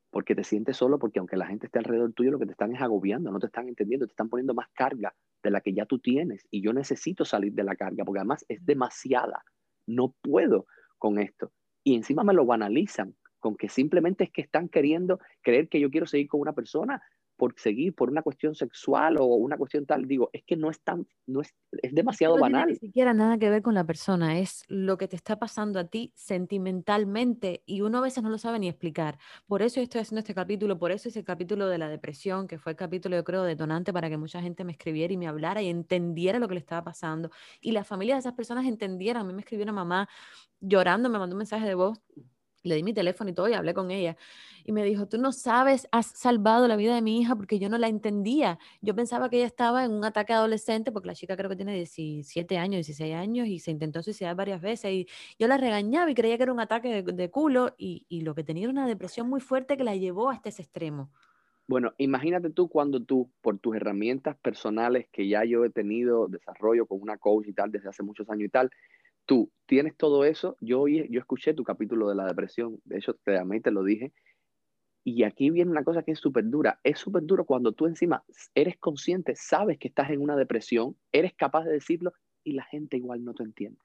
porque 0.09 0.35
te 0.35 0.43
sientes 0.43 0.77
solo, 0.77 0.99
porque 0.99 1.19
aunque 1.19 1.37
la 1.37 1.47
gente 1.47 1.67
esté 1.67 1.79
alrededor 1.79 2.13
tuyo, 2.13 2.31
lo 2.31 2.39
que 2.39 2.45
te 2.45 2.53
están 2.53 2.73
es 2.75 2.81
agobiando, 2.81 3.31
no 3.31 3.39
te 3.39 3.47
están 3.47 3.67
entendiendo, 3.67 4.05
te 4.05 4.11
están 4.11 4.29
poniendo 4.29 4.53
más 4.53 4.67
carga 4.73 5.13
de 5.43 5.51
la 5.51 5.61
que 5.61 5.73
ya 5.73 5.85
tú 5.85 5.99
tienes. 5.99 6.47
Y 6.49 6.61
yo 6.61 6.73
necesito 6.73 7.25
salir 7.25 7.53
de 7.53 7.63
la 7.63 7.75
carga, 7.75 8.05
porque 8.05 8.19
además 8.19 8.45
es 8.47 8.65
demasiada. 8.65 9.43
No 9.85 10.15
puedo 10.21 10.65
con 10.97 11.19
esto. 11.19 11.51
Y 11.83 11.95
encima 11.95 12.23
me 12.23 12.33
lo 12.33 12.45
banalizan, 12.45 13.15
con 13.39 13.55
que 13.55 13.69
simplemente 13.69 14.23
es 14.25 14.31
que 14.31 14.41
están 14.41 14.69
queriendo 14.69 15.19
creer 15.41 15.69
que 15.69 15.79
yo 15.79 15.89
quiero 15.89 16.05
seguir 16.05 16.27
con 16.27 16.41
una 16.41 16.53
persona 16.53 17.01
por 17.37 17.53
seguir 17.57 17.93
por 17.93 18.09
una 18.09 18.23
cuestión 18.23 18.55
sexual 18.55 19.17
o 19.19 19.25
una 19.25 19.57
cuestión 19.57 19.85
tal, 19.85 20.07
digo, 20.07 20.29
es 20.33 20.43
que 20.43 20.57
no 20.57 20.69
es 20.69 20.79
tan, 20.81 21.07
no 21.27 21.41
es, 21.41 21.53
es 21.71 21.93
demasiado 21.93 22.35
no 22.35 22.41
banal. 22.41 22.65
Tiene 22.65 22.79
ni 22.81 22.87
siquiera 22.87 23.13
nada 23.13 23.37
que 23.37 23.49
ver 23.49 23.61
con 23.61 23.75
la 23.75 23.85
persona, 23.85 24.39
es 24.39 24.63
lo 24.67 24.97
que 24.97 25.07
te 25.07 25.15
está 25.15 25.37
pasando 25.37 25.79
a 25.79 25.85
ti 25.85 26.11
sentimentalmente 26.15 27.61
y 27.65 27.81
uno 27.81 27.99
a 27.99 28.01
veces 28.01 28.23
no 28.23 28.29
lo 28.29 28.37
sabe 28.37 28.59
ni 28.59 28.67
explicar. 28.67 29.19
Por 29.45 29.61
eso 29.61 29.79
estoy 29.79 30.01
haciendo 30.01 30.19
este 30.19 30.33
capítulo, 30.33 30.79
por 30.79 30.91
eso 30.91 31.09
es 31.09 31.15
el 31.15 31.23
capítulo 31.23 31.67
de 31.67 31.77
la 31.77 31.87
depresión, 31.89 32.47
que 32.47 32.57
fue 32.57 32.71
el 32.71 32.75
capítulo, 32.75 33.15
yo 33.15 33.23
creo, 33.23 33.43
detonante 33.43 33.93
para 33.93 34.09
que 34.09 34.17
mucha 34.17 34.41
gente 34.41 34.63
me 34.63 34.71
escribiera 34.71 35.13
y 35.13 35.17
me 35.17 35.27
hablara 35.27 35.61
y 35.61 35.69
entendiera 35.69 36.39
lo 36.39 36.47
que 36.47 36.55
le 36.55 36.59
estaba 36.59 36.83
pasando. 36.83 37.29
Y 37.61 37.71
la 37.71 37.83
familia 37.83 38.15
de 38.15 38.19
esas 38.19 38.33
personas 38.33 38.65
entendieran. 38.65 39.21
A 39.21 39.25
mí 39.25 39.33
me 39.33 39.41
escribió 39.41 39.63
una 39.63 39.73
mamá 39.73 40.09
llorando, 40.59 41.09
me 41.09 41.19
mandó 41.19 41.35
un 41.35 41.39
mensaje 41.39 41.67
de 41.67 41.75
voz 41.75 41.99
le 42.63 42.75
di 42.75 42.83
mi 42.83 42.93
teléfono 42.93 43.29
y 43.29 43.33
todo 43.33 43.47
y 43.47 43.53
hablé 43.53 43.73
con 43.73 43.91
ella. 43.91 44.17
Y 44.65 44.71
me 44.71 44.83
dijo, 44.83 45.07
tú 45.07 45.17
no 45.17 45.31
sabes, 45.31 45.87
has 45.91 46.07
salvado 46.07 46.67
la 46.67 46.75
vida 46.75 46.93
de 46.93 47.01
mi 47.01 47.21
hija 47.21 47.35
porque 47.35 47.59
yo 47.59 47.69
no 47.69 47.77
la 47.77 47.87
entendía. 47.87 48.59
Yo 48.81 48.95
pensaba 48.95 49.29
que 49.29 49.37
ella 49.37 49.45
estaba 49.45 49.85
en 49.85 49.91
un 49.91 50.03
ataque 50.03 50.33
adolescente 50.33 50.91
porque 50.91 51.07
la 51.07 51.15
chica 51.15 51.37
creo 51.37 51.49
que 51.49 51.55
tiene 51.55 51.73
17 51.73 52.57
años, 52.57 52.85
16 52.85 53.15
años 53.15 53.47
y 53.47 53.59
se 53.59 53.71
intentó 53.71 54.03
suicidar 54.03 54.35
varias 54.35 54.61
veces. 54.61 54.91
Y 54.91 55.07
yo 55.39 55.47
la 55.47 55.57
regañaba 55.57 56.11
y 56.11 56.15
creía 56.15 56.37
que 56.37 56.43
era 56.43 56.53
un 56.53 56.59
ataque 56.59 57.03
de, 57.03 57.29
culo 57.31 57.75
y, 57.77 58.05
y, 58.09 58.21
lo 58.21 58.35
que 58.35 58.43
tenía 58.43 58.63
era 58.63 58.71
una 58.71 58.87
depresión 58.87 59.29
muy 59.29 59.39
fuerte 59.39 59.77
que 59.77 59.83
la 59.83 59.95
llevó 59.95 60.29
hasta 60.29 60.49
ese 60.49 60.63
extremo. 60.63 61.11
Bueno, 61.67 61.93
imagínate 61.97 62.49
tú 62.49 62.69
cuando 62.69 63.03
tú, 63.03 63.29
por 63.41 63.59
tus 63.59 63.75
herramientas 63.75 64.37
personales 64.37 65.07
que 65.11 65.27
ya 65.27 65.43
yo 65.43 65.65
he 65.65 65.69
tenido, 65.69 66.29
desarrollo 66.29 66.85
con 66.85 67.01
una 67.01 67.17
coach 67.17 67.45
y 67.47 67.53
tal 67.53 67.71
desde 67.71 67.89
hace 67.89 68.03
muchos 68.03 68.29
años 68.29 68.45
y 68.45 68.49
tal, 68.49 68.71
tú 69.27 69.51
tienes 69.67 69.95
todo 69.95 70.25
eso. 70.25 70.57
Yo, 70.59 70.87
yo 70.87 71.19
escuché 71.19 71.53
tu 71.53 71.63
capítulo 71.63 72.09
de 72.09 72.15
la 72.15 72.25
depresión, 72.25 72.79
de 72.85 72.97
hecho, 72.97 73.13
te, 73.13 73.71
lo 73.71 73.83
dije. 73.83 74.11
Y 75.03 75.23
aquí 75.23 75.51
viene 75.51 75.69
una 75.69 75.83
cosa 75.83 76.01
que 76.01 76.11
es 76.11 76.19
súper 76.19 76.49
dura. 76.49 76.79
Es 76.83 76.99
súper 76.99 77.23
duro 77.23 77.45
cuando 77.45 77.73
tú 77.73 77.85
encima 77.85 78.23
eres 78.55 78.77
consciente, 78.77 79.35
sabes 79.35 79.77
que 79.77 79.89
estás 79.89 80.09
en 80.09 80.21
una 80.21 80.35
depresión, 80.35 80.97
eres 81.11 81.33
capaz 81.35 81.65
de 81.65 81.73
decirlo 81.73 82.13
y 82.43 82.53
la 82.53 82.63
gente 82.63 82.97
igual 82.97 83.23
no 83.23 83.33
te 83.33 83.43
entiende. 83.43 83.79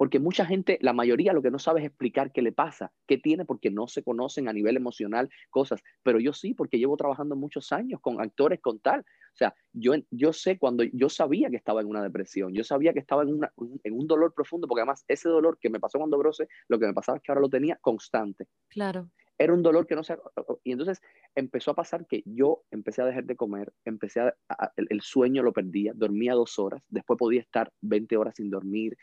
Porque 0.00 0.18
mucha 0.18 0.46
gente, 0.46 0.78
la 0.80 0.94
mayoría 0.94 1.34
lo 1.34 1.42
que 1.42 1.50
no 1.50 1.58
sabe 1.58 1.80
es 1.80 1.86
explicar 1.88 2.32
qué 2.32 2.40
le 2.40 2.52
pasa, 2.52 2.90
qué 3.06 3.18
tiene, 3.18 3.44
porque 3.44 3.70
no 3.70 3.86
se 3.86 4.02
conocen 4.02 4.48
a 4.48 4.52
nivel 4.54 4.78
emocional 4.78 5.28
cosas. 5.50 5.82
Pero 6.02 6.18
yo 6.18 6.32
sí, 6.32 6.54
porque 6.54 6.78
llevo 6.78 6.96
trabajando 6.96 7.36
muchos 7.36 7.70
años 7.70 8.00
con 8.00 8.18
actores, 8.18 8.60
con 8.62 8.78
tal. 8.80 9.00
O 9.00 9.36
sea, 9.36 9.54
yo, 9.74 9.92
yo 10.10 10.32
sé 10.32 10.56
cuando 10.58 10.84
yo 10.84 11.10
sabía 11.10 11.50
que 11.50 11.56
estaba 11.56 11.82
en 11.82 11.88
una 11.88 12.02
depresión, 12.02 12.54
yo 12.54 12.64
sabía 12.64 12.94
que 12.94 12.98
estaba 12.98 13.24
en, 13.24 13.34
una, 13.34 13.52
en 13.84 13.92
un 13.92 14.06
dolor 14.06 14.32
profundo, 14.32 14.66
porque 14.66 14.80
además 14.80 15.04
ese 15.06 15.28
dolor 15.28 15.58
que 15.60 15.68
me 15.68 15.78
pasó 15.78 15.98
cuando 15.98 16.16
brose, 16.16 16.48
lo 16.68 16.78
que 16.78 16.86
me 16.86 16.94
pasaba 16.94 17.18
es 17.18 17.22
que 17.22 17.32
ahora 17.32 17.42
lo 17.42 17.50
tenía 17.50 17.76
constante. 17.82 18.46
Claro. 18.70 19.10
Era 19.36 19.52
un 19.52 19.62
dolor 19.62 19.86
que 19.86 19.96
no 19.96 20.02
se... 20.02 20.16
Y 20.64 20.72
entonces 20.72 21.02
empezó 21.34 21.72
a 21.72 21.74
pasar 21.74 22.06
que 22.06 22.22
yo 22.24 22.62
empecé 22.70 23.02
a 23.02 23.06
dejar 23.06 23.24
de 23.24 23.36
comer, 23.36 23.70
empecé 23.84 24.20
a, 24.20 24.34
el, 24.76 24.86
el, 24.88 25.00
sueño 25.02 25.42
lo 25.42 25.52
perdía, 25.52 25.92
dormía 25.94 26.32
dos 26.32 26.58
horas, 26.58 26.82
después 26.88 27.18
podía 27.18 27.40
estar 27.40 27.70
20 27.82 28.16
horas 28.16 28.34
sin 28.36 28.50
dormir, 28.50 28.96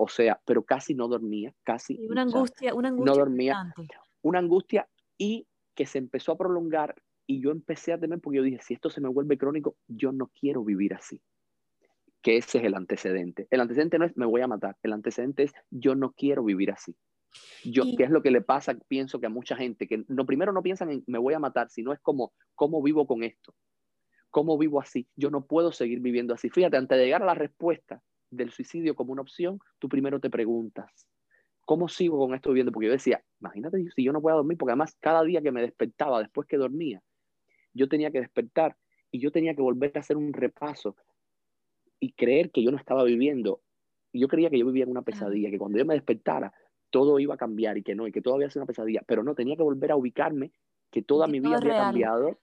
o 0.00 0.08
sea, 0.08 0.40
pero 0.44 0.62
casi 0.62 0.94
no 0.94 1.08
dormía, 1.08 1.52
casi. 1.64 1.96
Y 2.00 2.08
una 2.08 2.22
angustia, 2.22 2.72
una 2.72 2.88
angustia. 2.88 3.12
No 3.12 3.18
dormía. 3.18 3.74
Una 4.22 4.38
angustia 4.38 4.88
y 5.18 5.48
que 5.74 5.86
se 5.86 5.98
empezó 5.98 6.32
a 6.32 6.38
prolongar 6.38 6.94
y 7.26 7.40
yo 7.42 7.50
empecé 7.50 7.92
a 7.92 7.98
temer 7.98 8.20
porque 8.20 8.36
yo 8.36 8.44
dije, 8.44 8.60
si 8.62 8.74
esto 8.74 8.90
se 8.90 9.00
me 9.00 9.08
vuelve 9.08 9.36
crónico, 9.36 9.76
yo 9.88 10.12
no 10.12 10.28
quiero 10.28 10.62
vivir 10.62 10.94
así. 10.94 11.20
Que 12.22 12.36
ese 12.36 12.58
es 12.58 12.64
el 12.64 12.74
antecedente. 12.74 13.48
El 13.50 13.60
antecedente 13.60 13.98
no 13.98 14.04
es 14.04 14.16
me 14.16 14.24
voy 14.24 14.40
a 14.40 14.46
matar, 14.46 14.76
el 14.84 14.92
antecedente 14.92 15.42
es 15.42 15.52
yo 15.68 15.96
no 15.96 16.12
quiero 16.12 16.44
vivir 16.44 16.70
así. 16.70 16.96
Yo, 17.64 17.82
¿Qué 17.96 18.04
es 18.04 18.10
lo 18.10 18.22
que 18.22 18.30
le 18.30 18.40
pasa? 18.40 18.78
Pienso 18.86 19.18
que 19.18 19.26
a 19.26 19.30
mucha 19.30 19.56
gente, 19.56 19.88
que 19.88 20.04
no, 20.06 20.26
primero 20.26 20.52
no 20.52 20.62
piensan 20.62 20.90
en 20.90 21.04
me 21.08 21.18
voy 21.18 21.34
a 21.34 21.40
matar, 21.40 21.70
sino 21.70 21.92
es 21.92 21.98
como, 21.98 22.32
¿cómo 22.54 22.80
vivo 22.82 23.04
con 23.06 23.24
esto? 23.24 23.52
¿Cómo 24.30 24.56
vivo 24.58 24.80
así? 24.80 25.08
Yo 25.16 25.30
no 25.30 25.44
puedo 25.44 25.72
seguir 25.72 25.98
viviendo 25.98 26.34
así. 26.34 26.50
Fíjate, 26.50 26.76
antes 26.76 26.98
de 26.98 27.04
llegar 27.04 27.22
a 27.22 27.26
la 27.26 27.34
respuesta, 27.34 28.00
del 28.30 28.50
suicidio 28.50 28.94
como 28.94 29.12
una 29.12 29.22
opción, 29.22 29.58
tú 29.78 29.88
primero 29.88 30.20
te 30.20 30.30
preguntas, 30.30 31.08
¿cómo 31.64 31.88
sigo 31.88 32.18
con 32.18 32.34
esto 32.34 32.50
viviendo? 32.50 32.72
Porque 32.72 32.86
yo 32.86 32.92
decía, 32.92 33.22
imagínate 33.40 33.84
si 33.94 34.04
yo 34.04 34.12
no 34.12 34.20
puedo 34.20 34.36
dormir, 34.36 34.58
porque 34.58 34.72
además 34.72 34.96
cada 35.00 35.22
día 35.22 35.42
que 35.42 35.52
me 35.52 35.62
despertaba 35.62 36.20
después 36.20 36.46
que 36.46 36.56
dormía, 36.56 37.02
yo 37.74 37.88
tenía 37.88 38.10
que 38.10 38.20
despertar 38.20 38.76
y 39.10 39.20
yo 39.20 39.30
tenía 39.30 39.54
que 39.54 39.62
volver 39.62 39.92
a 39.96 40.00
hacer 40.00 40.16
un 40.16 40.32
repaso 40.32 40.96
y 42.00 42.12
creer 42.12 42.50
que 42.50 42.62
yo 42.62 42.70
no 42.70 42.76
estaba 42.76 43.04
viviendo. 43.04 43.60
Yo 44.12 44.28
creía 44.28 44.50
que 44.50 44.58
yo 44.58 44.66
vivía 44.66 44.84
en 44.84 44.90
una 44.90 45.02
pesadilla, 45.02 45.50
que 45.50 45.58
cuando 45.58 45.78
yo 45.78 45.84
me 45.84 45.94
despertara 45.94 46.52
todo 46.90 47.18
iba 47.18 47.34
a 47.34 47.38
cambiar 47.38 47.78
y 47.78 47.82
que 47.82 47.94
no, 47.94 48.06
y 48.06 48.12
que 48.12 48.22
todo 48.22 48.34
había 48.34 48.50
sido 48.50 48.62
una 48.62 48.66
pesadilla, 48.66 49.02
pero 49.06 49.22
no, 49.22 49.34
tenía 49.34 49.56
que 49.56 49.62
volver 49.62 49.92
a 49.92 49.96
ubicarme, 49.96 50.52
que 50.90 51.02
toda 51.02 51.26
mi 51.26 51.40
vida 51.40 51.56
había 51.56 51.76
cambiado, 51.76 52.38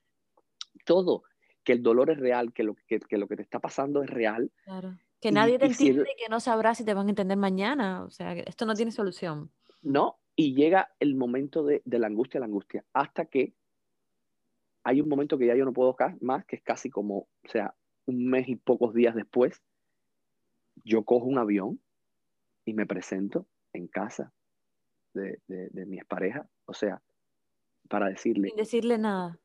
todo, 0.86 1.24
que 1.64 1.74
el 1.74 1.82
dolor 1.82 2.12
es 2.12 2.20
real, 2.20 2.54
que 2.54 2.64
lo 2.64 2.76
que, 2.76 3.00
que, 3.00 3.18
lo 3.18 3.28
que 3.28 3.38
te 3.38 3.42
está 3.42 3.60
pasando 3.60 4.04
es 4.04 4.10
real. 4.10 4.52
Claro. 4.64 4.98
Que 5.26 5.32
nadie 5.32 5.58
te 5.58 5.66
entiende 5.66 6.04
y 6.04 6.24
que 6.24 6.30
no 6.30 6.40
sabrá 6.40 6.76
si 6.76 6.86
te 6.86 6.94
van 6.94 7.08
a 7.08 7.10
entender 7.10 7.36
mañana. 7.36 8.04
O 8.04 8.12
sea, 8.12 8.34
esto 8.34 8.68
no 8.68 8.76
tiene 8.76 8.92
solución. 8.92 9.50
No, 9.82 10.20
y 10.36 10.54
llega 10.54 10.94
el 11.00 11.16
momento 11.16 11.64
de, 11.64 11.82
de 11.84 11.98
la 11.98 12.06
angustia, 12.06 12.40
la 12.40 12.46
angustia, 12.46 12.86
hasta 12.94 13.26
que 13.26 13.56
hay 14.84 15.02
un 15.02 15.10
momento 15.10 15.40
que 15.40 15.48
ya 15.48 15.56
yo 15.56 15.66
no 15.66 15.74
puedo 15.74 15.96
más, 16.22 16.46
que 16.46 16.58
es 16.58 16.62
casi 16.62 16.92
como, 16.92 17.18
o 17.18 17.48
sea, 17.48 17.74
un 18.06 18.28
mes 18.28 18.48
y 18.48 18.56
pocos 18.56 18.94
días 18.94 19.16
después, 19.16 19.64
yo 20.84 21.04
cojo 21.06 21.26
un 21.26 21.40
avión 21.40 21.82
y 22.64 22.76
me 22.76 22.86
presento 22.86 23.48
en 23.74 23.88
casa 23.88 24.32
de, 25.16 25.40
de, 25.48 25.70
de 25.70 25.86
mi 25.88 25.98
expareja, 25.98 26.48
o 26.66 26.76
sea, 26.76 27.02
para 27.90 28.10
decirle... 28.10 28.50
Sin 28.50 28.58
decirle 28.58 28.98
nada. 29.00 29.40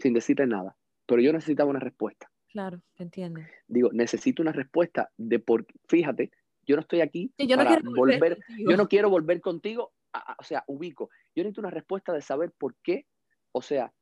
Sin 0.00 0.14
decirle 0.14 0.48
nada, 0.48 0.76
pero 1.06 1.22
yo 1.22 1.32
necesitaba 1.32 1.70
una 1.70 1.78
respuesta. 1.78 2.31
Claro, 2.52 2.82
te 2.94 3.02
entiendo. 3.02 3.40
Digo, 3.66 3.88
necesito 3.92 4.42
una 4.42 4.52
respuesta 4.52 5.10
de 5.16 5.38
por 5.38 5.66
fíjate, 5.88 6.30
yo 6.66 6.76
no 6.76 6.82
estoy 6.82 7.00
aquí 7.00 7.32
yo 7.38 7.56
para 7.56 7.78
no 7.80 7.92
volver, 7.92 8.38
yo 8.58 8.76
no 8.76 8.88
quiero 8.88 9.08
volver 9.08 9.40
contigo, 9.40 9.94
o 10.38 10.44
sea, 10.44 10.62
ubico. 10.66 11.08
Yo 11.34 11.42
necesito 11.42 11.62
una 11.62 11.70
respuesta 11.70 12.12
de 12.12 12.20
saber 12.20 12.52
por 12.52 12.74
qué, 12.82 13.06
o 13.52 13.62
sea, 13.62 13.94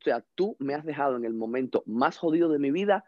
o 0.00 0.04
sea, 0.04 0.24
tú 0.34 0.56
me 0.58 0.74
has 0.74 0.84
dejado 0.84 1.16
en 1.16 1.24
el 1.24 1.34
momento 1.34 1.84
más 1.86 2.18
jodido 2.18 2.48
de 2.48 2.58
mi 2.58 2.72
vida, 2.72 3.04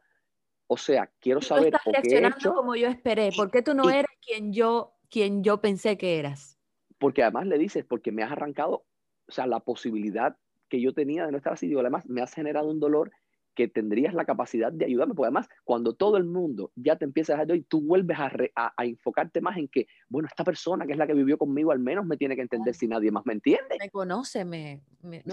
o 0.69 0.77
sea, 0.77 1.11
quiero 1.19 1.41
saber 1.41 1.75
por 1.85 2.01
qué 2.01 2.19
he 2.19 2.25
hecho, 2.25 2.55
como 2.55 2.77
yo 2.77 2.87
esperé, 2.87 3.31
¿por 3.37 3.51
qué 3.51 3.61
tú 3.61 3.75
no 3.75 3.91
eres 3.91 4.07
quien 4.25 4.53
yo 4.53 4.95
quien 5.11 5.43
yo 5.43 5.61
pensé 5.61 5.99
que 5.99 6.21
eras? 6.21 6.61
Porque 6.99 7.25
además 7.25 7.49
le 7.49 7.59
dices, 7.59 7.85
porque 7.85 8.13
me 8.13 8.23
has 8.23 8.31
arrancado, 8.31 8.85
o 9.27 9.33
sea, 9.33 9.49
la 9.49 9.59
posibilidad 9.59 10.37
que 10.69 10.81
yo 10.81 10.95
tenía 10.95 11.27
de 11.27 11.33
no 11.33 11.39
estar 11.39 11.55
así, 11.55 11.67
digo, 11.67 11.81
además 11.81 12.07
me 12.07 12.23
has 12.23 12.33
generado 12.33 12.71
un 12.71 12.79
dolor 12.79 13.11
que 13.55 13.69
tendrías 13.69 14.15
la 14.15 14.25
capacidad 14.25 14.73
de 14.73 14.85
ayudarme, 14.85 15.15
porque 15.15 15.27
además 15.27 15.49
cuando 15.65 15.95
todo 15.95 16.17
el 16.17 16.25
mundo 16.25 16.73
ya 16.75 16.97
te 16.97 17.05
empieza 17.05 17.33
a 17.33 17.37
dejar 17.37 17.47
de 17.47 17.63
tú 17.63 17.81
vuelves 17.81 18.19
a, 18.19 18.31
a, 18.77 18.85
enfocarte 18.85 19.41
más 19.41 19.57
en 19.57 19.69
que, 19.69 19.87
bueno, 20.09 20.29
esta 20.29 20.45
persona 20.45 20.87
que 20.87 20.93
es 20.93 20.99
la 20.99 21.07
que 21.07 21.15
vivió 21.15 21.39
conmigo 21.39 21.73
al 21.73 21.79
menos 21.79 22.05
me 22.05 22.17
tiene 22.17 22.37
que 22.37 22.43
entender 22.43 22.75
si 22.75 22.89
nadie 22.89 23.11
más 23.11 23.25
me 23.27 23.33
entiende. 23.33 23.77
Me 23.79 23.91
conoce, 23.91 24.45
me... 24.45 24.83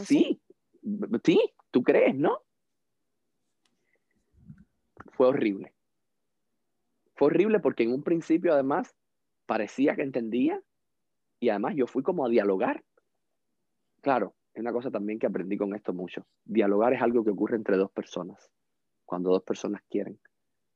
sí, 0.04 0.40
sí, 1.24 1.54
tú 1.72 1.84
crees, 1.84 2.16
¿no? 2.16 2.42
Fue 5.14 5.28
horrible. 5.28 5.74
Fue 7.16 7.28
horrible 7.28 7.60
porque 7.60 7.84
en 7.84 7.94
un 7.94 8.04
principio 8.04 8.54
además 8.54 8.96
parecía 9.46 9.96
que 9.96 10.04
entendía 10.04 10.62
y 11.40 11.50
además 11.50 11.76
yo 11.76 11.88
fui 11.88 12.04
como 12.04 12.26
a 12.26 12.30
dialogar. 12.30 12.84
Claro, 14.02 14.36
es 14.54 14.62
una 14.62 14.74
cosa 14.74 14.92
también 14.92 15.20
que 15.20 15.28
aprendí 15.28 15.58
con 15.58 15.74
esto 15.76 15.94
mucho. 15.94 16.26
Dialogar 16.44 16.94
es 16.94 17.02
algo 17.02 17.24
que 17.24 17.32
ocurre 17.32 17.56
entre 17.56 17.78
dos 17.78 17.92
personas, 17.92 18.50
cuando 19.06 19.30
dos 19.32 19.44
personas 19.44 19.82
quieren. 19.90 20.20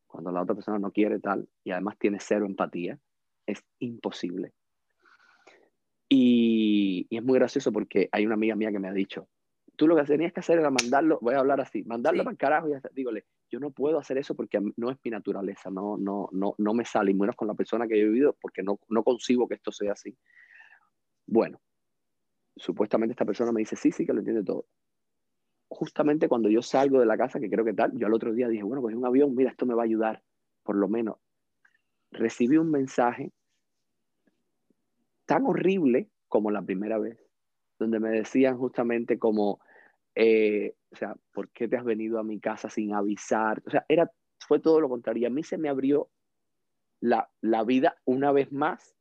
Cuando 0.07 0.32
la 0.32 0.41
otra 0.41 0.55
persona 0.55 0.80
no 0.80 0.91
quiere 0.91 1.19
tal 1.19 1.47
y 1.63 1.71
además 1.71 1.97
tiene 1.99 2.19
cero 2.21 2.45
empatía, 2.45 2.97
es 3.45 3.63
imposible. 3.80 4.53
Y, 6.07 7.07
es 7.09 7.23
muy 7.23 7.38
gracioso 7.38 7.71
porque 7.71 8.07
hay 8.11 8.26
una 8.26 8.36
amiga 8.36 8.55
mía 8.55 8.71
que 8.71 8.80
me 8.80 8.88
ha 8.88 8.93
dicho, 8.93 9.28
tú 9.76 9.88
lo 9.88 9.95
que 9.95 10.03
tenías 10.03 10.32
que 10.32 10.39
hacer 10.39 10.59
era 10.59 10.69
mandarlo, 10.69 11.19
voy 11.21 11.34
a 11.34 11.39
hablar 11.39 11.59
así, 11.59 11.84
mandarlo 11.84 12.23
para 12.23 12.32
el 12.32 12.38
carajo 12.38 12.69
y 12.69 12.73
dígole, 12.93 13.26
yo 13.49 13.59
no 13.59 13.71
puedo 13.71 13.99
hacer 13.99 14.17
eso 14.17 14.36
porque 14.36 14.61
no 14.78 14.91
es 14.91 14.97
mi 15.03 15.11
naturaleza, 15.11 15.69
no, 15.69 15.97
no, 15.97 16.30
no, 16.32 16.55
no 16.57 16.73
me 16.73 16.86
sale, 16.86 17.11
y 17.11 17.13
menos 17.13 17.36
con 17.36 17.47
la 17.47 17.53
persona 17.53 17.88
que 17.88 17.99
he 17.99 18.03
vivido, 18.03 18.38
porque 18.39 18.63
no, 18.63 18.80
no 18.89 19.03
concibo 19.03 19.47
que 19.47 19.55
esto 19.55 19.71
sea 19.71 19.93
así. 19.93 20.17
Bueno, 21.26 21.59
supuestamente 22.56 23.14
esta 23.14 23.26
persona 23.26 23.51
me 23.51 23.60
dice, 23.60 23.76
sí, 23.76 23.91
sí, 23.91 24.06
que 24.06 24.14
lo 24.14 24.20
entiende 24.20 24.43
todo. 24.43 24.66
Justamente 25.68 26.28
cuando 26.28 26.49
yo 26.49 26.62
salgo 26.62 26.99
de 26.99 27.06
la 27.06 27.18
casa, 27.18 27.39
que 27.39 27.49
creo 27.49 27.66
que 27.66 27.74
tal, 27.74 27.91
yo 27.97 28.08
al 28.08 28.14
otro 28.14 28.34
día 28.34 28.47
dije, 28.47 28.64
bueno, 28.64 28.82
pues 28.82 28.95
un 28.95 29.06
avión, 29.06 29.36
mira, 29.36 29.51
esto 29.51 29.66
me 29.66 29.74
va 29.74 29.84
a 29.84 29.86
ayudar, 29.86 30.24
por 30.64 30.76
lo 30.76 30.88
menos. 30.88 31.18
Recibí 32.12 32.58
un 32.58 32.72
mensaje 32.72 33.32
tan 35.26 35.45
horrible 35.45 36.10
como 36.28 36.51
la 36.51 36.62
primera 36.62 36.97
vez, 36.97 37.20
donde 37.80 37.99
me 37.99 38.10
decían 38.10 38.58
justamente 38.58 39.20
como, 39.20 39.60
eh, 40.14 40.76
o 40.91 40.95
sea, 40.95 41.16
¿por 41.34 41.49
qué 41.49 41.68
te 41.68 41.78
has 41.78 41.84
venido 41.84 42.20
a 42.20 42.24
mi 42.24 42.39
casa 42.39 42.70
sin 42.70 42.93
avisar? 42.93 43.62
O 43.66 43.70
sea, 43.70 43.86
era, 43.89 44.10
fue 44.39 44.60
todo 44.60 44.80
lo 44.80 44.88
contrario. 44.88 45.28
A 45.28 45.32
mí 45.32 45.43
se 45.43 45.58
me 45.58 45.68
abrió 45.68 46.10
la, 47.01 47.30
la 47.41 47.64
vida 47.64 47.97
una 48.06 48.32
vez 48.32 48.51
más, 48.51 48.95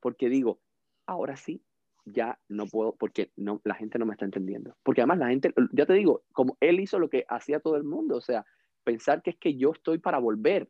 porque 0.00 0.28
digo, 0.28 0.60
ahora 1.06 1.36
sí, 1.36 1.62
ya 2.04 2.38
no 2.48 2.66
puedo, 2.66 2.94
porque 2.96 3.30
no, 3.36 3.60
la 3.64 3.74
gente 3.74 3.98
no 3.98 4.06
me 4.06 4.12
está 4.12 4.24
entendiendo. 4.24 4.76
Porque 4.82 5.00
además 5.00 5.18
la 5.18 5.28
gente, 5.28 5.52
ya 5.72 5.86
te 5.86 5.94
digo, 5.94 6.22
como 6.32 6.56
él 6.60 6.80
hizo 6.80 6.98
lo 6.98 7.08
que 7.08 7.24
hacía 7.28 7.60
todo 7.60 7.76
el 7.76 7.84
mundo, 7.84 8.16
o 8.16 8.20
sea, 8.20 8.44
pensar 8.84 9.22
que 9.22 9.30
es 9.30 9.36
que 9.36 9.56
yo 9.56 9.72
estoy 9.72 9.98
para 9.98 10.18
volver, 10.18 10.68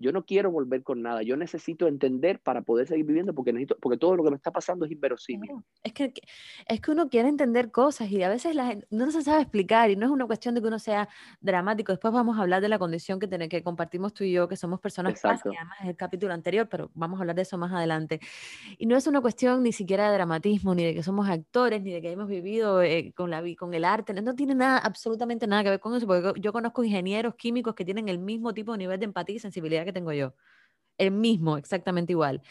yo 0.00 0.12
no 0.12 0.24
quiero 0.24 0.50
volver 0.50 0.82
con 0.82 1.02
nada, 1.02 1.22
yo 1.22 1.36
necesito 1.36 1.86
entender 1.86 2.40
para 2.40 2.62
poder 2.62 2.88
seguir 2.88 3.04
viviendo 3.04 3.34
porque 3.34 3.52
necesito, 3.52 3.76
porque 3.80 3.98
todo 3.98 4.16
lo 4.16 4.24
que 4.24 4.30
me 4.30 4.36
está 4.36 4.50
pasando 4.50 4.86
es 4.86 4.92
inverosímil. 4.92 5.50
Es 5.82 5.92
que, 5.92 6.14
es 6.66 6.80
que 6.80 6.90
uno 6.90 7.10
quiere 7.10 7.28
entender 7.28 7.70
cosas 7.70 8.10
y 8.10 8.22
a 8.22 8.30
veces 8.30 8.54
la 8.54 8.66
gente 8.66 8.86
no 8.90 9.10
se 9.10 9.22
sabe 9.22 9.42
explicar 9.42 9.90
y 9.90 9.96
no 9.96 10.06
es 10.06 10.12
una 10.12 10.26
cuestión 10.26 10.54
de 10.54 10.62
que 10.62 10.68
uno 10.68 10.78
sea 10.78 11.08
dramático. 11.40 11.92
Después 11.92 12.14
vamos 12.14 12.38
a 12.38 12.42
hablar 12.42 12.62
de 12.62 12.70
la 12.70 12.78
condición 12.78 13.20
que, 13.20 13.28
que 13.48 13.62
compartimos 13.62 14.14
tú 14.14 14.24
y 14.24 14.32
yo, 14.32 14.48
que 14.48 14.56
somos 14.56 14.80
personas 14.80 15.20
además 15.58 15.78
es 15.82 15.88
el 15.88 15.96
capítulo 15.96 16.32
anterior, 16.32 16.66
pero 16.68 16.90
vamos 16.94 17.18
a 17.18 17.22
hablar 17.22 17.36
de 17.36 17.42
eso 17.42 17.58
más 17.58 17.72
adelante. 17.72 18.20
Y 18.78 18.86
no 18.86 18.96
es 18.96 19.06
una 19.06 19.20
cuestión 19.20 19.62
ni 19.62 19.72
siquiera 19.72 20.08
de 20.08 20.14
dramatismo, 20.14 20.74
ni 20.74 20.84
de 20.84 20.94
que 20.94 21.02
somos 21.02 21.28
actores, 21.28 21.82
ni 21.82 21.92
de 21.92 22.00
que 22.00 22.10
hemos 22.10 22.28
vivido 22.28 22.82
eh, 22.82 23.12
con, 23.14 23.30
la, 23.30 23.42
con 23.58 23.74
el 23.74 23.84
arte, 23.84 24.14
no 24.14 24.34
tiene 24.34 24.54
nada, 24.54 24.78
absolutamente 24.78 25.46
nada 25.46 25.62
que 25.62 25.70
ver 25.70 25.80
con 25.80 25.94
eso, 25.94 26.06
porque 26.06 26.40
yo 26.40 26.52
conozco 26.52 26.82
ingenieros 26.84 27.34
químicos 27.34 27.74
que 27.74 27.84
tienen 27.84 28.08
el 28.08 28.18
mismo 28.18 28.54
tipo 28.54 28.72
de 28.72 28.78
nivel 28.78 28.98
de 28.98 29.04
empatía 29.04 29.36
y 29.36 29.38
sensibilidad 29.38 29.89
tengo 29.92 30.12
yo. 30.12 30.34
El 30.98 31.12
mismo, 31.12 31.56
exactamente 31.56 32.12
igual. 32.12 32.42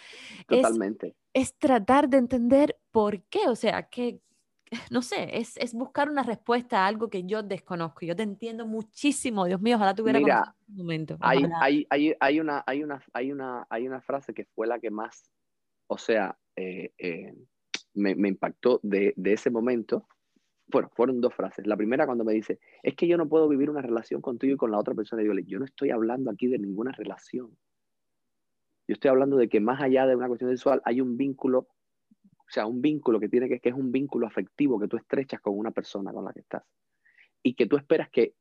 Totalmente. 0.48 1.16
Es, 1.34 1.56
tratar 1.58 2.10
de 2.10 2.18
entender 2.18 2.78
por 2.92 3.22
qué, 3.24 3.48
o 3.48 3.56
sea, 3.56 3.84
que, 3.90 4.22
no 4.92 5.02
sé, 5.02 5.38
es, 5.38 5.56
es, 5.58 5.74
buscar 5.74 6.10
una 6.10 6.24
respuesta 6.24 6.84
a 6.84 6.88
algo 6.88 7.10
que 7.10 7.24
yo 7.26 7.44
desconozco. 7.44 8.06
Yo 8.06 8.16
te 8.16 8.24
entiendo 8.24 8.66
muchísimo, 8.66 9.46
Dios 9.46 9.62
mío, 9.62 9.76
ojalá 9.76 9.94
tuviera 9.94 10.20
Mira, 10.20 10.56
un 10.68 10.78
momento. 10.78 11.18
Hay, 11.20 11.44
hay, 11.62 11.88
hay, 11.90 12.16
hay, 12.20 12.40
una, 12.40 12.64
hay, 12.66 12.84
una, 12.84 13.04
hay, 13.14 13.32
una, 13.32 13.68
hay 13.70 13.88
una 13.88 14.02
frase 14.02 14.34
que 14.34 14.46
fue 14.46 14.66
la 14.68 14.80
que 14.80 14.90
más, 14.90 15.30
o 15.88 15.98
sea, 15.98 16.38
eh, 16.56 16.92
eh, 16.98 17.36
me, 17.94 18.16
me, 18.16 18.30
impactó 18.30 18.80
de, 18.84 19.14
de 19.16 19.34
ese 19.34 19.50
momento, 19.50 20.08
bueno, 20.72 20.90
fueron 20.94 21.20
dos 21.20 21.34
frases. 21.34 21.66
La 21.66 21.76
primera 21.76 22.06
cuando 22.06 22.24
me 22.24 22.34
dice, 22.34 22.60
es 22.84 22.96
que 22.96 23.08
yo 23.08 23.18
no 23.18 23.28
puedo 23.28 23.48
vivir 23.48 23.70
una 23.70 23.82
relación 23.82 24.22
contigo 24.22 24.54
y 24.54 24.58
con 24.58 24.72
la 24.72 24.78
otra 24.78 24.94
persona. 24.94 25.22
Y 25.22 25.28
digo, 25.28 25.40
yo 25.48 25.60
no 25.60 25.66
estoy 25.66 25.90
hablando 25.90 26.30
aquí 26.30 26.48
de 26.48 26.60
ninguna 26.60 26.92
relación. 26.92 27.58
Yo 28.88 28.94
estoy 28.94 29.10
hablando 29.10 29.38
de 29.38 29.50
que 29.50 29.60
más 29.60 29.82
allá 29.82 30.06
de 30.06 30.16
una 30.16 30.28
cuestión 30.28 30.50
sexual 30.52 30.82
hay 30.86 31.02
un 31.02 31.18
vínculo, 31.18 31.68
o 32.38 32.50
sea, 32.50 32.66
un 32.66 32.82
vínculo 32.82 33.20
que 33.20 33.30
tiene 33.30 33.48
que, 33.48 33.60
que 33.60 33.70
es 33.70 33.76
un 33.76 33.92
vínculo 33.92 34.28
afectivo 34.28 34.80
que 34.80 34.88
tú 34.88 34.98
estrechas 34.98 35.42
con 35.42 35.58
una 35.58 35.72
persona 35.72 36.12
con 36.12 36.26
la 36.26 36.34
que 36.34 36.42
estás. 36.42 36.64
Y 37.42 37.56
que 37.56 37.66
tú 37.66 37.78
esperas 37.78 38.10
que 38.10 38.36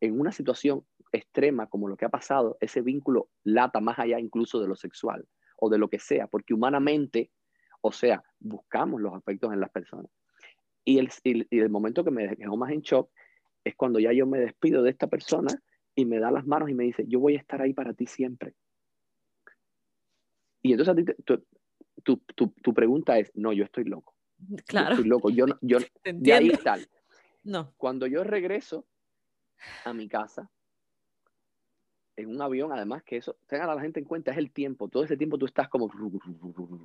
en 0.00 0.18
una 0.18 0.32
situación 0.32 0.84
extrema 1.12 1.68
como 1.68 1.88
lo 1.88 1.96
que 1.96 2.04
ha 2.04 2.10
pasado, 2.10 2.56
ese 2.60 2.80
vínculo 2.80 3.28
lata 3.44 3.80
más 3.80 3.98
allá 3.98 4.18
incluso 4.18 4.60
de 4.60 4.68
lo 4.68 4.76
sexual 4.76 5.26
o 5.56 5.68
de 5.68 5.78
lo 5.78 5.88
que 5.88 5.98
sea, 5.98 6.26
porque 6.26 6.54
humanamente, 6.54 7.30
o 7.80 7.92
sea, 7.92 8.22
buscamos 8.40 9.00
los 9.00 9.14
afectos 9.14 9.52
en 9.52 9.60
las 9.60 9.70
personas. 9.70 10.10
Y 10.84 10.98
el, 10.98 11.10
y 11.22 11.58
el 11.58 11.70
momento 11.70 12.04
que 12.04 12.10
me 12.10 12.28
dejó 12.28 12.56
más 12.56 12.72
en 12.72 12.80
shock 12.80 13.10
es 13.64 13.76
cuando 13.76 14.00
ya 14.00 14.12
yo 14.12 14.26
me 14.26 14.38
despido 14.38 14.82
de 14.82 14.90
esta 14.90 15.06
persona 15.06 15.52
y 15.94 16.04
me 16.04 16.18
da 16.18 16.30
las 16.30 16.46
manos 16.46 16.70
y 16.70 16.74
me 16.74 16.84
dice, 16.84 17.04
yo 17.06 17.20
voy 17.20 17.36
a 17.36 17.38
estar 17.38 17.60
ahí 17.60 17.72
para 17.72 17.92
ti 17.92 18.06
siempre. 18.06 18.54
Y 20.62 20.72
entonces 20.72 20.92
a 20.92 20.96
ti, 20.96 21.22
tu, 21.24 22.18
tu, 22.34 22.48
tu, 22.48 22.74
pregunta 22.74 23.18
es, 23.18 23.30
no, 23.34 23.52
yo 23.52 23.64
estoy 23.64 23.84
loco. 23.84 24.14
Claro. 24.66 24.88
Yo 24.88 24.94
estoy 24.94 25.08
loco. 25.08 25.30
Yo, 25.30 25.46
yo, 25.60 25.78
de 26.04 26.32
ahí 26.32 26.50
tal. 26.64 26.88
No. 27.44 27.72
Cuando 27.76 28.06
yo 28.06 28.24
regreso 28.24 28.86
a 29.84 29.92
mi 29.92 30.08
casa, 30.08 30.50
en 32.16 32.28
un 32.28 32.40
avión, 32.40 32.72
además 32.72 33.02
que 33.02 33.16
eso, 33.16 33.36
tengan 33.46 33.70
a 33.70 33.74
la 33.74 33.80
gente 33.80 34.00
en 34.00 34.06
cuenta, 34.06 34.30
es 34.30 34.38
el 34.38 34.50
tiempo. 34.52 34.88
Todo 34.88 35.04
ese 35.04 35.16
tiempo 35.16 35.38
tú 35.38 35.46
estás 35.46 35.68
como, 35.68 35.90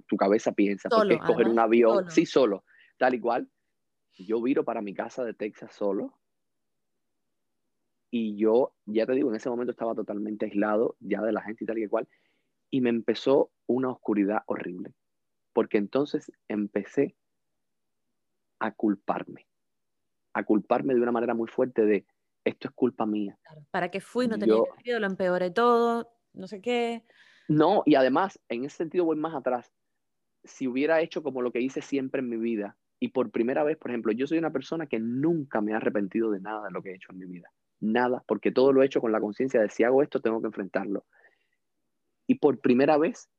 tu 0.07 0.17
cabeza 0.17 0.51
piensa, 0.51 0.89
solo, 0.89 1.01
porque 1.01 1.15
escoger 1.15 1.47
un 1.47 1.59
avión, 1.59 1.95
solo. 1.95 2.09
sí, 2.09 2.25
solo, 2.25 2.63
tal 2.97 3.15
y 3.15 3.19
cual. 3.19 3.49
Yo 4.17 4.41
viro 4.41 4.63
para 4.65 4.81
mi 4.81 4.93
casa 4.93 5.23
de 5.23 5.33
Texas 5.33 5.73
solo. 5.73 6.17
Y 8.09 8.37
yo, 8.37 8.73
ya 8.85 9.05
te 9.05 9.13
digo, 9.13 9.29
en 9.29 9.35
ese 9.35 9.49
momento 9.49 9.71
estaba 9.71 9.93
totalmente 9.93 10.45
aislado 10.45 10.95
ya 10.99 11.21
de 11.21 11.33
la 11.33 11.41
gente 11.41 11.63
y 11.63 11.67
tal 11.67 11.77
y 11.77 11.87
cual. 11.87 12.07
Y 12.71 12.81
me 12.81 12.89
empezó 12.89 13.51
una 13.67 13.89
oscuridad 13.89 14.43
horrible. 14.47 14.93
Porque 15.53 15.77
entonces 15.77 16.31
empecé 16.47 17.15
a 18.59 18.71
culparme. 18.71 19.47
A 20.33 20.43
culparme 20.43 20.93
de 20.93 21.01
una 21.01 21.11
manera 21.11 21.33
muy 21.33 21.47
fuerte 21.47 21.85
de, 21.85 22.05
esto 22.43 22.69
es 22.69 22.73
culpa 22.73 23.05
mía. 23.05 23.37
¿Para 23.71 23.91
qué 23.91 23.99
fui? 23.99 24.27
No 24.27 24.39
tenía 24.39 24.55
Yo- 24.55 24.65
sentido, 24.75 24.99
lo 24.99 25.07
empeoré 25.07 25.51
todo, 25.51 26.13
no 26.33 26.47
sé 26.47 26.61
qué. 26.61 27.03
No, 27.49 27.83
y 27.85 27.95
además, 27.95 28.39
en 28.49 28.65
ese 28.65 28.77
sentido 28.77 29.05
voy 29.05 29.17
más 29.17 29.35
atrás. 29.35 29.73
Si 30.43 30.67
hubiera 30.67 31.01
hecho 31.01 31.23
como 31.23 31.41
lo 31.41 31.51
que 31.51 31.61
hice 31.61 31.81
siempre 31.81 32.19
en 32.21 32.29
mi 32.29 32.37
vida, 32.37 32.77
y 32.99 33.09
por 33.09 33.29
primera 33.31 33.63
vez, 33.63 33.77
por 33.77 33.91
ejemplo, 33.91 34.11
yo 34.11 34.25
soy 34.25 34.37
una 34.37 34.51
persona 34.51 34.87
que 34.87 34.99
nunca 34.99 35.61
me 35.61 35.73
ha 35.73 35.77
arrepentido 35.77 36.31
de 36.31 36.39
nada 36.39 36.65
de 36.65 36.71
lo 36.71 36.81
que 36.81 36.91
he 36.91 36.95
hecho 36.95 37.11
en 37.11 37.19
mi 37.19 37.25
vida. 37.25 37.51
Nada, 37.79 38.23
porque 38.27 38.51
todo 38.51 38.73
lo 38.73 38.81
he 38.81 38.87
hecho 38.87 39.01
con 39.01 39.11
la 39.11 39.19
conciencia 39.19 39.61
de 39.61 39.69
si 39.69 39.83
hago 39.83 40.01
esto, 40.01 40.19
tengo 40.19 40.41
que 40.41 40.47
enfrentarlo. 40.47 41.05
Y 42.25 42.35
por 42.35 42.59
primera 42.59 42.97
vez 42.97 43.29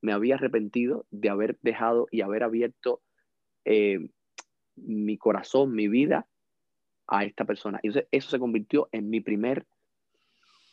me 0.00 0.12
había 0.12 0.34
arrepentido 0.34 1.06
de 1.10 1.30
haber 1.30 1.58
dejado 1.62 2.08
y 2.10 2.22
haber 2.22 2.42
abierto 2.42 3.02
eh, 3.64 4.10
mi 4.74 5.16
corazón, 5.16 5.72
mi 5.72 5.86
vida 5.86 6.26
a 7.06 7.24
esta 7.24 7.44
persona. 7.44 7.78
Y 7.82 7.88
entonces 7.88 8.08
eso 8.10 8.30
se 8.30 8.40
convirtió 8.40 8.88
en 8.90 9.10
mi 9.10 9.20
primer, 9.20 9.64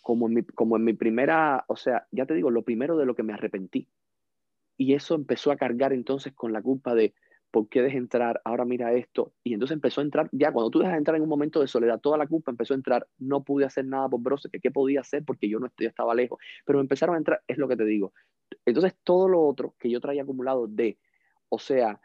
como 0.01 0.27
en 0.27 0.33
mi, 0.33 0.43
como 0.43 0.77
en 0.77 0.83
mi 0.83 0.93
primera, 0.93 1.63
o 1.67 1.75
sea, 1.75 2.07
ya 2.11 2.25
te 2.25 2.33
digo, 2.33 2.49
lo 2.49 2.63
primero 2.63 2.97
de 2.97 3.05
lo 3.05 3.15
que 3.15 3.23
me 3.23 3.33
arrepentí. 3.33 3.87
Y 4.77 4.95
eso 4.95 5.13
empezó 5.13 5.51
a 5.51 5.57
cargar 5.57 5.93
entonces 5.93 6.33
con 6.33 6.53
la 6.53 6.61
culpa 6.61 6.95
de, 6.95 7.13
¿por 7.51 7.67
qué 7.69 7.81
dejé 7.81 7.97
entrar? 7.97 8.41
Ahora 8.45 8.65
mira 8.65 8.93
esto. 8.93 9.33
Y 9.43 9.53
entonces 9.53 9.75
empezó 9.75 10.01
a 10.01 10.03
entrar, 10.03 10.29
ya 10.31 10.51
cuando 10.51 10.69
tú 10.71 10.79
dejas 10.79 10.97
entrar 10.97 11.17
en 11.17 11.23
un 11.23 11.29
momento 11.29 11.59
de 11.59 11.67
soledad, 11.67 11.99
toda 11.99 12.17
la 12.17 12.27
culpa 12.27 12.51
empezó 12.51 12.73
a 12.73 12.77
entrar, 12.77 13.07
no 13.19 13.43
pude 13.43 13.65
hacer 13.65 13.85
nada 13.85 14.09
por 14.09 14.21
Brose, 14.21 14.49
que 14.49 14.59
qué 14.59 14.71
podía 14.71 15.01
hacer 15.01 15.23
porque 15.25 15.49
yo 15.49 15.59
no 15.59 15.67
yo 15.77 15.87
estaba 15.87 16.15
lejos. 16.15 16.39
Pero 16.65 16.79
empezaron 16.79 17.15
a 17.15 17.17
entrar, 17.17 17.41
es 17.47 17.57
lo 17.57 17.67
que 17.67 17.75
te 17.75 17.85
digo. 17.85 18.13
Entonces 18.65 18.95
todo 19.03 19.27
lo 19.27 19.41
otro 19.41 19.75
que 19.79 19.89
yo 19.89 19.99
traía 19.99 20.23
acumulado 20.23 20.67
de, 20.67 20.97
o 21.49 21.59
sea, 21.59 21.99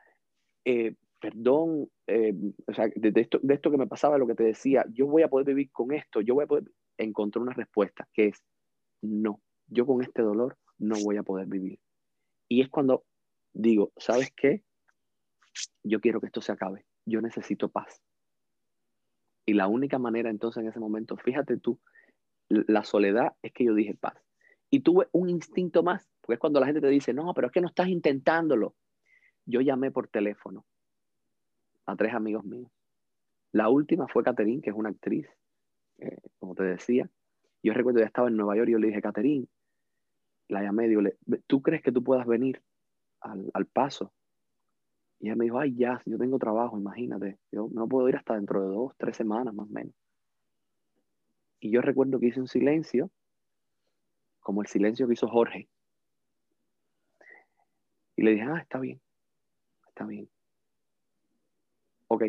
eh, 0.65 0.95
perdón, 1.21 1.89
eh, 2.07 2.35
o 2.67 2.75
sea, 2.75 2.89
de, 2.95 3.11
de 3.11 3.21
esto, 3.21 3.39
de 3.43 3.55
esto 3.55 3.71
que 3.71 3.79
me 3.79 3.87
pasaba, 3.87 4.19
lo 4.19 4.27
que 4.27 4.35
te 4.35 4.45
decía, 4.45 4.85
yo 4.93 5.07
voy 5.07 5.23
a 5.23 5.29
poder 5.29 5.47
vivir 5.47 5.71
con 5.71 5.93
esto, 5.93 6.21
yo 6.21 6.35
voy 6.35 6.45
a 6.45 6.49
poder, 6.49 6.65
encontré 6.99 7.41
una 7.41 7.53
respuesta 7.53 8.09
que 8.13 8.27
es, 8.29 8.43
no, 9.03 9.41
yo 9.69 9.87
con 9.87 10.03
este 10.03 10.23
dolor 10.23 10.57
no 10.79 10.97
voy 11.05 11.17
a 11.17 11.23
poder 11.23 11.47
vivir. 11.47 11.79
Y 12.49 12.61
es 12.61 12.69
cuando 12.69 13.05
digo, 13.53 13.93
¿sabes 13.97 14.33
qué? 14.37 14.63
Yo 15.83 16.01
quiero 16.01 16.21
que 16.21 16.27
esto 16.27 16.41
se 16.41 16.53
acabe, 16.53 16.85
yo 17.05 17.21
necesito 17.21 17.69
paz. 17.69 18.03
Y 19.47 19.55
la 19.55 19.69
única 19.69 19.99
manera 19.99 20.29
entonces 20.31 20.63
en 20.63 20.69
ese 20.69 20.81
momento, 20.81 21.17
fíjate 21.17 21.57
tú, 21.57 21.79
la 22.49 22.85
soledad 22.85 23.35
es 23.43 23.53
que 23.53 23.65
yo 23.65 23.75
dije 23.75 23.95
paz. 23.95 24.15
Y 24.71 24.81
tuve 24.81 25.09
un 25.13 25.29
instinto 25.29 25.83
más, 25.83 26.09
porque 26.21 26.35
es 26.35 26.41
cuando 26.41 26.59
la 26.59 26.67
gente 26.67 26.81
te 26.81 26.89
dice, 26.89 27.15
no, 27.15 27.33
pero 27.35 27.47
es 27.47 27.53
que 27.53 27.61
no 27.61 27.69
estás 27.69 27.89
intentándolo. 27.89 28.75
Yo 29.45 29.61
llamé 29.61 29.93
por 29.93 30.09
teléfono 30.09 30.67
a 31.87 31.95
tres 31.97 32.15
amigos 32.15 32.45
míos. 32.45 32.71
La 33.53 33.69
última 33.69 34.09
fue 34.09 34.25
Catherine, 34.25 34.61
que 34.61 34.71
es 34.71 34.77
una 34.77 34.91
actriz, 34.91 35.29
eh, 35.99 36.19
como 36.39 36.55
te 36.55 36.65
decía. 36.65 37.09
Yo 37.63 37.73
recuerdo, 37.73 38.01
ya 38.01 38.07
estaba 38.07 38.29
en 38.29 38.37
Nueva 38.37 38.57
York 38.57 38.69
y 38.69 38.73
yo 38.73 38.79
le 38.79 38.89
dije, 38.89 39.01
Catherine, 39.01 39.47
la 40.49 40.63
llamé, 40.63 40.89
digo, 40.89 41.03
¿tú 41.47 41.63
crees 41.63 41.83
que 41.83 41.93
tú 41.93 42.03
puedas 42.03 42.27
venir 42.27 42.63
al, 43.21 43.51
al 43.55 43.67
paso? 43.67 44.13
Y 45.21 45.29
ella 45.29 45.37
me 45.37 45.45
dijo, 45.45 45.59
ay, 45.59 45.75
ya, 45.75 46.01
yo 46.05 46.19
tengo 46.19 46.39
trabajo, 46.39 46.79
imagínate. 46.79 47.39
Yo 47.51 47.69
no 47.73 47.89
puedo 47.89 48.09
ir 48.09 48.17
hasta 48.17 48.35
dentro 48.35 48.62
de 48.62 48.69
dos, 48.69 48.93
tres 48.97 49.17
semanas 49.17 49.55
más 49.55 49.69
o 49.69 49.73
menos. 49.73 49.95
Y 51.61 51.71
yo 51.71 51.81
recuerdo 51.81 52.21
que 52.21 52.27
hice 52.27 52.41
un 52.41 52.49
silencio, 52.49 53.11
como 54.41 54.62
el 54.62 54.69
silencio 54.69 55.07
que 55.07 55.14
hizo 55.14 55.29
Jorge. 55.29 55.69
Y 58.17 58.23
le 58.23 58.33
dije, 58.33 58.45
ah, 58.45 58.59
está 58.59 58.79
bien, 58.79 59.01
está 59.89 60.05
bien. 60.07 60.29
Ok. 62.09 62.25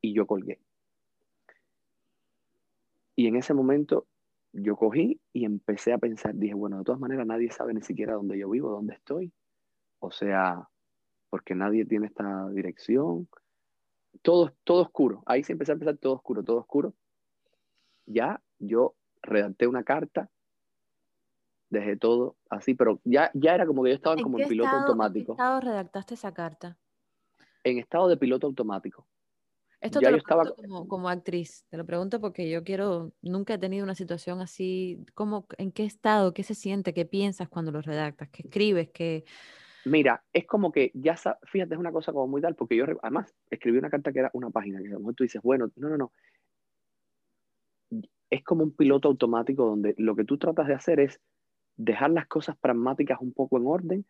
Y 0.00 0.14
yo 0.14 0.26
colgué. 0.26 0.60
Y 3.16 3.26
en 3.26 3.36
ese 3.36 3.54
momento 3.54 4.06
yo 4.52 4.76
cogí 4.76 5.20
y 5.32 5.44
empecé 5.44 5.92
a 5.92 5.98
pensar, 5.98 6.34
dije, 6.34 6.54
bueno, 6.54 6.78
de 6.78 6.84
todas 6.84 7.00
maneras 7.00 7.26
nadie 7.26 7.50
sabe 7.50 7.74
ni 7.74 7.82
siquiera 7.82 8.14
dónde 8.14 8.38
yo 8.38 8.48
vivo, 8.50 8.70
dónde 8.70 8.94
estoy. 8.94 9.32
O 9.98 10.10
sea, 10.10 10.68
porque 11.30 11.54
nadie 11.54 11.84
tiene 11.84 12.06
esta 12.06 12.48
dirección. 12.50 13.28
Todo, 14.22 14.54
todo 14.64 14.82
oscuro. 14.82 15.22
Ahí 15.26 15.42
sí 15.44 15.52
empecé 15.52 15.72
a 15.72 15.76
pensar 15.76 15.96
todo 15.98 16.14
oscuro, 16.14 16.42
todo 16.42 16.58
oscuro. 16.58 16.94
Ya 18.06 18.40
yo 18.58 18.94
redacté 19.22 19.66
una 19.66 19.82
carta, 19.84 20.30
dejé 21.68 21.96
todo 21.96 22.36
así, 22.48 22.74
pero 22.74 23.00
ya, 23.04 23.30
ya 23.34 23.54
era 23.54 23.66
como 23.66 23.82
que 23.82 23.90
yo 23.90 23.96
estaba 23.96 24.16
como 24.16 24.38
en 24.38 24.48
piloto 24.48 24.68
estado, 24.68 24.82
automático. 24.82 25.32
¿En 25.32 25.36
qué 25.36 25.42
estado 25.42 25.60
redactaste 25.60 26.14
esa 26.14 26.32
carta? 26.32 26.78
En 27.64 27.78
estado 27.78 28.08
de 28.08 28.16
piloto 28.16 28.46
automático. 28.46 29.06
Esto 29.80 30.00
Ya 30.00 30.08
te 30.08 30.12
lo 30.12 30.16
yo 30.16 30.20
estaba- 30.22 30.42
pregunto 30.44 30.62
como, 30.62 30.88
como 30.88 31.08
actriz, 31.08 31.66
te 31.68 31.76
lo 31.76 31.84
pregunto 31.84 32.20
porque 32.20 32.48
yo 32.48 32.64
quiero, 32.64 33.12
nunca 33.20 33.54
he 33.54 33.58
tenido 33.58 33.84
una 33.84 33.94
situación 33.94 34.40
así, 34.40 35.04
¿cómo, 35.14 35.46
¿en 35.58 35.70
qué 35.70 35.84
estado, 35.84 36.32
qué 36.32 36.44
se 36.44 36.54
siente, 36.54 36.94
qué 36.94 37.04
piensas 37.04 37.48
cuando 37.48 37.72
lo 37.72 37.82
redactas, 37.82 38.28
qué 38.30 38.42
escribes, 38.42 38.88
qué... 38.94 39.24
Mira, 39.86 40.24
es 40.32 40.44
como 40.48 40.72
que 40.72 40.90
ya, 40.94 41.14
fíjate, 41.44 41.74
es 41.74 41.78
una 41.78 41.92
cosa 41.92 42.12
como 42.12 42.26
muy 42.26 42.42
tal, 42.42 42.56
porque 42.56 42.74
yo 42.74 42.86
además 43.02 43.32
escribí 43.48 43.78
una 43.78 43.88
carta 43.88 44.12
que 44.12 44.18
era 44.18 44.30
una 44.32 44.50
página, 44.50 44.80
que 44.80 44.88
a 44.88 44.94
lo 44.94 44.98
mejor 44.98 45.14
tú 45.14 45.22
dices, 45.22 45.40
bueno, 45.40 45.70
no, 45.76 45.88
no, 45.88 45.96
no. 45.96 46.12
Es 48.28 48.42
como 48.42 48.64
un 48.64 48.72
piloto 48.72 49.06
automático 49.06 49.64
donde 49.64 49.94
lo 49.98 50.16
que 50.16 50.24
tú 50.24 50.38
tratas 50.38 50.66
de 50.66 50.74
hacer 50.74 50.98
es 50.98 51.20
dejar 51.76 52.10
las 52.10 52.26
cosas 52.26 52.56
pragmáticas 52.56 53.20
un 53.20 53.32
poco 53.32 53.58
en 53.58 53.66
orden 53.68 54.06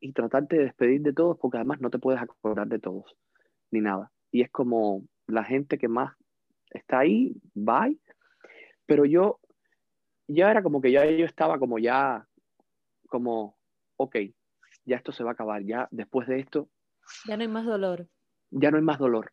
y 0.00 0.12
tratarte 0.12 0.56
de 0.56 0.64
despedir 0.64 1.02
de 1.02 1.12
todos, 1.12 1.38
porque 1.38 1.58
además 1.58 1.80
no 1.80 1.88
te 1.88 2.00
puedes 2.00 2.20
acordar 2.20 2.66
de 2.66 2.80
todos, 2.80 3.16
ni 3.70 3.80
nada. 3.80 4.10
Y 4.32 4.42
es 4.42 4.50
como 4.50 5.04
la 5.28 5.44
gente 5.44 5.78
que 5.78 5.86
más 5.86 6.16
está 6.70 6.98
ahí, 6.98 7.40
bye. 7.54 7.96
Pero 8.86 9.04
yo, 9.04 9.38
ya 10.26 10.50
era 10.50 10.64
como 10.64 10.80
que 10.80 10.90
ya 10.90 11.06
yo 11.06 11.26
estaba 11.26 11.60
como 11.60 11.78
ya, 11.78 12.26
como, 13.06 13.56
ok, 13.98 14.16
ya 14.86 14.96
esto 14.96 15.12
se 15.12 15.24
va 15.24 15.30
a 15.30 15.32
acabar, 15.34 15.62
ya 15.64 15.88
después 15.90 16.26
de 16.28 16.40
esto 16.40 16.70
Ya 17.26 17.36
no 17.36 17.42
hay 17.42 17.48
más 17.48 17.66
dolor. 17.66 18.08
ya 18.50 18.70
no 18.70 18.78
hay 18.78 18.82
más 18.82 18.98
dolor, 18.98 19.32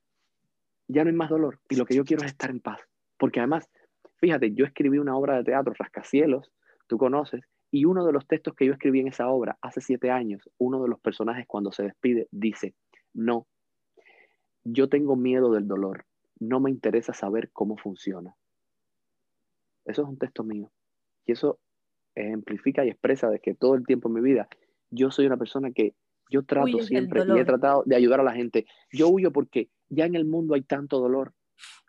ya 0.87 1.03
no 1.03 1.09
hay 1.09 1.15
más 1.15 1.29
dolor. 1.29 1.59
Y 1.69 1.75
lo 1.75 1.85
que 1.85 1.95
yo 1.95 2.03
quiero 2.03 2.23
es 2.25 2.31
estar 2.31 2.49
en 2.49 2.59
paz. 2.59 2.79
Porque 3.17 3.39
además, 3.39 3.69
fíjate, 4.17 4.53
yo 4.53 4.65
escribí 4.65 4.97
una 4.97 5.15
obra 5.15 5.37
de 5.37 5.43
teatro, 5.43 5.73
Rascacielos, 5.77 6.51
tú 6.87 6.97
conoces, 6.97 7.41
y 7.71 7.85
uno 7.85 8.05
de 8.05 8.11
los 8.13 8.27
textos 8.27 8.53
que 8.55 8.65
yo 8.65 8.73
escribí 8.73 8.99
en 8.99 9.07
esa 9.07 9.27
obra 9.29 9.57
hace 9.61 9.81
siete 9.81 10.11
años, 10.11 10.49
uno 10.57 10.81
de 10.83 10.89
los 10.89 10.99
personajes 10.99 11.45
cuando 11.47 11.71
se 11.71 11.83
despide 11.83 12.27
dice, 12.31 12.75
no, 13.13 13.47
yo 14.63 14.89
tengo 14.89 15.15
miedo 15.15 15.51
del 15.51 15.67
dolor, 15.67 16.05
no 16.39 16.59
me 16.59 16.69
interesa 16.69 17.13
saber 17.13 17.49
cómo 17.51 17.77
funciona. 17.77 18.35
Eso 19.85 20.03
es 20.03 20.07
un 20.07 20.17
texto 20.17 20.43
mío. 20.43 20.71
Y 21.25 21.31
eso 21.33 21.59
ejemplifica 22.15 22.85
y 22.85 22.89
expresa 22.89 23.29
de 23.29 23.39
que 23.39 23.55
todo 23.55 23.75
el 23.75 23.85
tiempo 23.85 24.07
en 24.09 24.15
mi 24.15 24.21
vida 24.21 24.47
yo 24.93 25.11
soy 25.11 25.25
una 25.25 25.37
persona 25.37 25.71
que 25.71 25.95
yo 26.29 26.43
trato 26.43 26.77
Huyes 26.77 26.87
siempre 26.87 27.23
y 27.27 27.39
he 27.39 27.45
tratado 27.45 27.83
de 27.85 27.95
ayudar 27.95 28.19
a 28.19 28.23
la 28.23 28.33
gente. 28.33 28.65
Yo 28.91 29.09
huyo 29.09 29.31
porque 29.31 29.69
ya 29.89 30.05
en 30.05 30.15
el 30.15 30.25
mundo 30.25 30.55
hay 30.55 30.61
tanto 30.61 30.99
dolor 30.99 31.33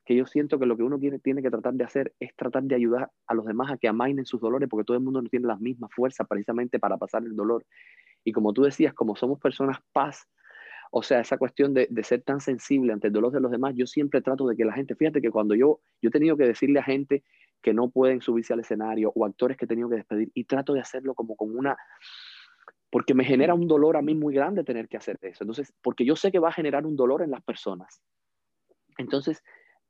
que 0.04 0.14
yo 0.14 0.26
siento 0.26 0.58
que 0.58 0.66
lo 0.66 0.76
que 0.76 0.82
uno 0.82 0.98
tiene, 0.98 1.18
tiene 1.18 1.40
que 1.40 1.50
tratar 1.50 1.72
de 1.74 1.84
hacer 1.84 2.14
es 2.20 2.34
tratar 2.36 2.62
de 2.64 2.74
ayudar 2.74 3.10
a 3.26 3.34
los 3.34 3.46
demás 3.46 3.72
a 3.72 3.78
que 3.78 3.88
amainen 3.88 4.26
sus 4.26 4.40
dolores, 4.40 4.68
porque 4.68 4.84
todo 4.84 4.96
el 4.96 5.02
mundo 5.02 5.22
no 5.22 5.28
tiene 5.28 5.46
las 5.46 5.60
mismas 5.60 5.90
fuerzas 5.94 6.26
precisamente 6.28 6.78
para 6.78 6.98
pasar 6.98 7.24
el 7.24 7.34
dolor. 7.34 7.64
Y 8.22 8.32
como 8.32 8.52
tú 8.52 8.62
decías, 8.62 8.92
como 8.92 9.16
somos 9.16 9.40
personas 9.40 9.78
paz, 9.92 10.28
o 10.90 11.02
sea, 11.02 11.20
esa 11.20 11.38
cuestión 11.38 11.72
de, 11.72 11.88
de, 11.90 12.04
ser 12.04 12.22
tan 12.22 12.40
sensible 12.40 12.92
ante 12.92 13.06
el 13.06 13.12
dolor 13.12 13.32
de 13.32 13.40
los 13.40 13.50
demás, 13.50 13.74
yo 13.76 13.86
siempre 13.86 14.20
trato 14.20 14.46
de 14.46 14.56
que 14.56 14.64
la 14.64 14.74
gente, 14.74 14.94
fíjate 14.94 15.22
que 15.22 15.30
cuando 15.30 15.54
yo, 15.54 15.80
yo 16.02 16.08
he 16.08 16.12
tenido 16.12 16.36
que 16.36 16.44
decirle 16.44 16.78
a 16.80 16.84
gente 16.84 17.24
que 17.62 17.72
no 17.72 17.88
pueden 17.88 18.20
subirse 18.20 18.52
al 18.52 18.60
escenario 18.60 19.10
o 19.14 19.24
actores 19.24 19.56
que 19.56 19.64
he 19.64 19.68
tenido 19.68 19.88
que 19.88 19.96
despedir, 19.96 20.30
y 20.34 20.44
trato 20.44 20.74
de 20.74 20.80
hacerlo 20.80 21.14
como 21.14 21.34
con 21.34 21.56
una, 21.56 21.76
porque 22.94 23.12
me 23.12 23.24
genera 23.24 23.54
un 23.54 23.66
dolor 23.66 23.96
a 23.96 24.02
mí 24.02 24.14
muy 24.14 24.32
grande 24.32 24.62
tener 24.62 24.86
que 24.86 24.96
hacer 24.96 25.18
eso. 25.20 25.42
Entonces, 25.42 25.74
porque 25.82 26.04
yo 26.04 26.14
sé 26.14 26.30
que 26.30 26.38
va 26.38 26.50
a 26.50 26.52
generar 26.52 26.86
un 26.86 26.94
dolor 26.94 27.22
en 27.22 27.32
las 27.32 27.42
personas. 27.42 28.00
Entonces, 28.98 29.42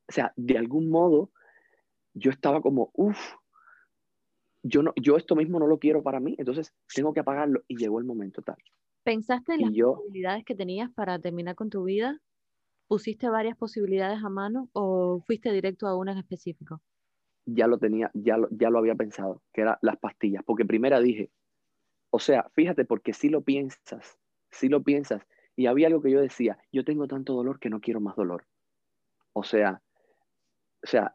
o 0.09 0.13
sea, 0.13 0.33
de 0.37 0.57
algún 0.57 0.89
modo, 0.89 1.31
yo 2.15 2.31
estaba 2.31 2.63
como, 2.63 2.91
uff, 2.95 3.35
yo, 4.63 4.83
no, 4.83 4.95
yo 4.97 5.19
esto 5.19 5.37
mismo 5.37 5.59
no 5.59 5.67
lo 5.67 5.79
quiero 5.79 6.03
para 6.03 6.19
mí, 6.19 6.35
entonces 6.39 6.73
tengo 6.95 7.13
que 7.13 7.21
apagarlo 7.21 7.63
y 7.69 7.77
llegó 7.77 7.99
el 7.99 8.07
momento 8.07 8.41
tal. 8.41 8.57
¿Pensaste 9.03 9.53
en 9.53 9.61
las 9.61 9.73
posibilidades 9.77 10.43
que 10.47 10.55
tenías 10.55 10.91
para 10.91 11.19
terminar 11.19 11.57
con 11.57 11.69
tu 11.69 11.85
vida? 11.85 12.19
¿Pusiste 12.89 13.29
varias 13.29 13.59
posibilidades 13.59 14.25
a 14.25 14.31
mano 14.31 14.71
o 14.73 15.21
fuiste 15.27 15.53
directo 15.53 15.89
a 15.89 15.95
una 15.95 16.13
en 16.13 16.19
específico? 16.21 16.81
Ya 17.45 17.67
lo 17.67 17.77
tenía, 17.77 18.11
ya 18.15 18.39
lo, 18.39 18.49
ya 18.51 18.71
lo 18.71 18.79
había 18.79 18.95
pensado, 18.95 19.43
que 19.53 19.61
eran 19.61 19.77
las 19.83 19.99
pastillas, 19.99 20.43
porque 20.47 20.65
primero 20.65 20.99
dije, 21.03 21.31
o 22.15 22.21
sea, 22.21 22.49
fíjate, 22.55 22.85
porque 22.85 23.13
si 23.13 23.29
lo 23.29 23.41
piensas, 23.41 24.21
si 24.49 24.69
lo 24.69 24.85
piensas, 24.85 25.27
y 25.57 25.67
había 25.67 25.89
algo 25.89 26.01
que 26.01 26.13
yo 26.13 26.21
decía, 26.21 26.57
yo 26.71 26.85
tengo 26.85 27.09
tanto 27.09 27.33
dolor 27.33 27.59
que 27.59 27.71
no 27.71 27.81
quiero 27.81 28.01
más 28.01 28.15
dolor. 28.15 28.47
O 29.33 29.43
sea, 29.43 29.83
o 30.85 30.87
sea, 30.87 31.13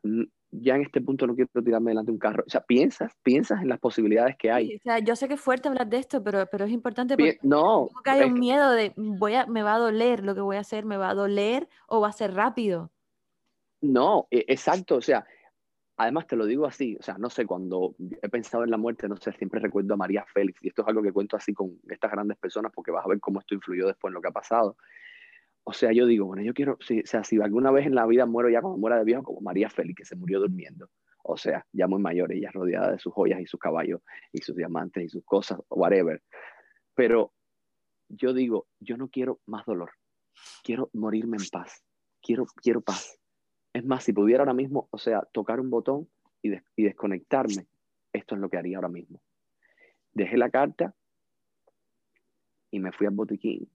ya 0.52 0.76
en 0.76 0.82
este 0.82 1.00
punto 1.00 1.26
no 1.26 1.36
quiero 1.36 1.50
tirarme 1.64 1.92
delante 1.92 2.12
de 2.12 2.16
un 2.16 2.20
carro. 2.20 2.44
O 2.46 2.50
sea, 2.50 2.60
piensas, 2.60 3.14
piensas 3.24 3.62
en 3.62 3.70
las 3.70 3.80
posibilidades 3.80 4.36
que 4.36 4.52
hay. 4.52 4.76
o 4.76 4.80
sea, 4.84 5.00
yo 5.00 5.16
sé 5.16 5.30
que 5.30 5.36
es 5.36 5.40
fuerte 5.40 5.70
hablar 5.70 5.88
de 5.88 6.00
esto, 6.00 6.22
pero, 6.22 6.46
pero 6.52 6.66
es 6.66 6.72
importante 6.72 7.16
porque 7.16 7.40
no, 7.44 7.88
hay 8.04 8.24
un 8.24 8.34
miedo 8.34 8.70
de 8.72 8.92
voy 8.98 9.36
a, 9.36 9.46
me 9.46 9.64
va 9.64 9.76
a 9.76 9.80
doler 9.80 10.26
lo 10.26 10.36
que 10.36 10.42
voy 10.42 10.58
a 10.58 10.62
hacer, 10.62 10.84
me 10.84 10.98
va 10.98 11.12
a 11.12 11.16
doler 11.16 11.70
o 11.88 12.02
va 12.02 12.10
a 12.10 12.12
ser 12.12 12.34
rápido. 12.34 12.92
No, 13.80 14.28
e, 14.32 14.44
exacto, 14.50 14.98
o 14.98 15.02
sea, 15.02 15.26
además 16.00 16.28
te 16.28 16.38
lo 16.38 16.46
digo 16.46 16.66
así, 16.66 16.96
o 16.98 17.04
sea, 17.04 17.18
no 17.18 17.30
sé, 17.30 17.46
cuando 17.46 17.94
he 18.22 18.30
pensado 18.30 18.64
en 18.64 18.72
la 18.72 18.78
muerte, 18.78 19.10
no 19.10 19.18
sé, 19.18 19.34
siempre 19.34 19.60
recuerdo 19.60 19.94
a 19.94 19.98
María 19.98 20.26
Félix, 20.34 20.64
y 20.64 20.70
esto 20.70 20.82
es 20.82 20.88
algo 20.88 21.04
que 21.04 21.12
cuento 21.12 21.36
así 21.36 21.54
con 21.54 21.78
estas 21.90 22.10
grandes 22.10 22.38
personas 22.38 22.72
porque 22.74 22.90
vas 22.90 23.06
a 23.06 23.10
ver 23.10 23.20
cómo 23.20 23.42
esto 23.42 23.54
influyó 23.54 23.86
después 23.86 24.10
en 24.10 24.14
lo 24.16 24.22
que 24.22 24.30
ha 24.30 24.32
pasado. 24.32 24.78
O 25.66 25.74
sea, 25.74 25.92
yo 25.92 26.06
digo, 26.06 26.26
bueno, 26.26 26.42
yo 26.42 26.54
quiero, 26.54 26.78
si, 26.80 27.02
o 27.02 27.06
sea, 27.06 27.26
si 27.26 27.40
alguna 27.42 27.70
vez 27.72 27.86
en 27.86 27.96
la 27.96 28.06
vida 28.06 28.26
muero 28.26 28.50
ya 28.50 28.62
como 28.62 28.78
muera 28.78 28.98
de 28.98 29.04
viejo, 29.04 29.24
como 29.24 29.42
María 29.42 29.70
Félix, 29.70 29.98
que 29.98 30.06
se 30.06 30.16
murió 30.16 30.40
durmiendo. 30.40 30.90
O 31.22 31.36
sea, 31.36 31.66
ya 31.74 31.86
muy 31.88 32.02
mayor, 32.02 32.32
ella 32.32 32.50
rodeada 32.54 32.94
de 32.94 33.00
sus 33.00 33.14
joyas 33.14 33.42
y 33.42 33.46
sus 33.46 33.60
caballos 33.60 34.02
y 34.32 34.42
sus 34.42 34.56
diamantes 34.56 35.04
y 35.04 35.10
sus 35.10 35.26
cosas, 35.26 35.60
whatever. 35.70 36.24
Pero 36.96 37.34
yo 38.08 38.34
digo, 38.34 38.68
yo 38.80 38.96
no 38.96 39.10
quiero 39.10 39.42
más 39.46 39.66
dolor. 39.66 39.92
Quiero 40.64 40.90
morirme 40.94 41.36
en 41.38 41.50
paz. 41.52 41.84
Quiero, 42.22 42.46
quiero 42.64 42.80
paz. 42.80 43.19
Es 43.74 43.86
más, 43.86 44.04
si 44.04 44.14
pudiera 44.14 44.42
ahora 44.42 44.54
mismo, 44.54 44.88
o 44.92 44.98
sea, 44.98 45.22
tocar 45.32 45.60
un 45.60 45.70
botón 45.70 46.08
y, 46.42 46.54
y 46.76 46.84
desconectarme, 46.84 47.68
esto 48.14 48.36
es 48.36 48.42
lo 48.42 48.50
que 48.50 48.58
haría 48.58 48.78
ahora 48.78 48.90
mismo. 48.90 49.22
Dejé 50.14 50.38
la 50.38 50.50
carta 50.50 50.94
y 52.72 52.80
me 52.80 52.92
fui 52.92 53.08
al 53.08 53.14
botiquín 53.14 53.70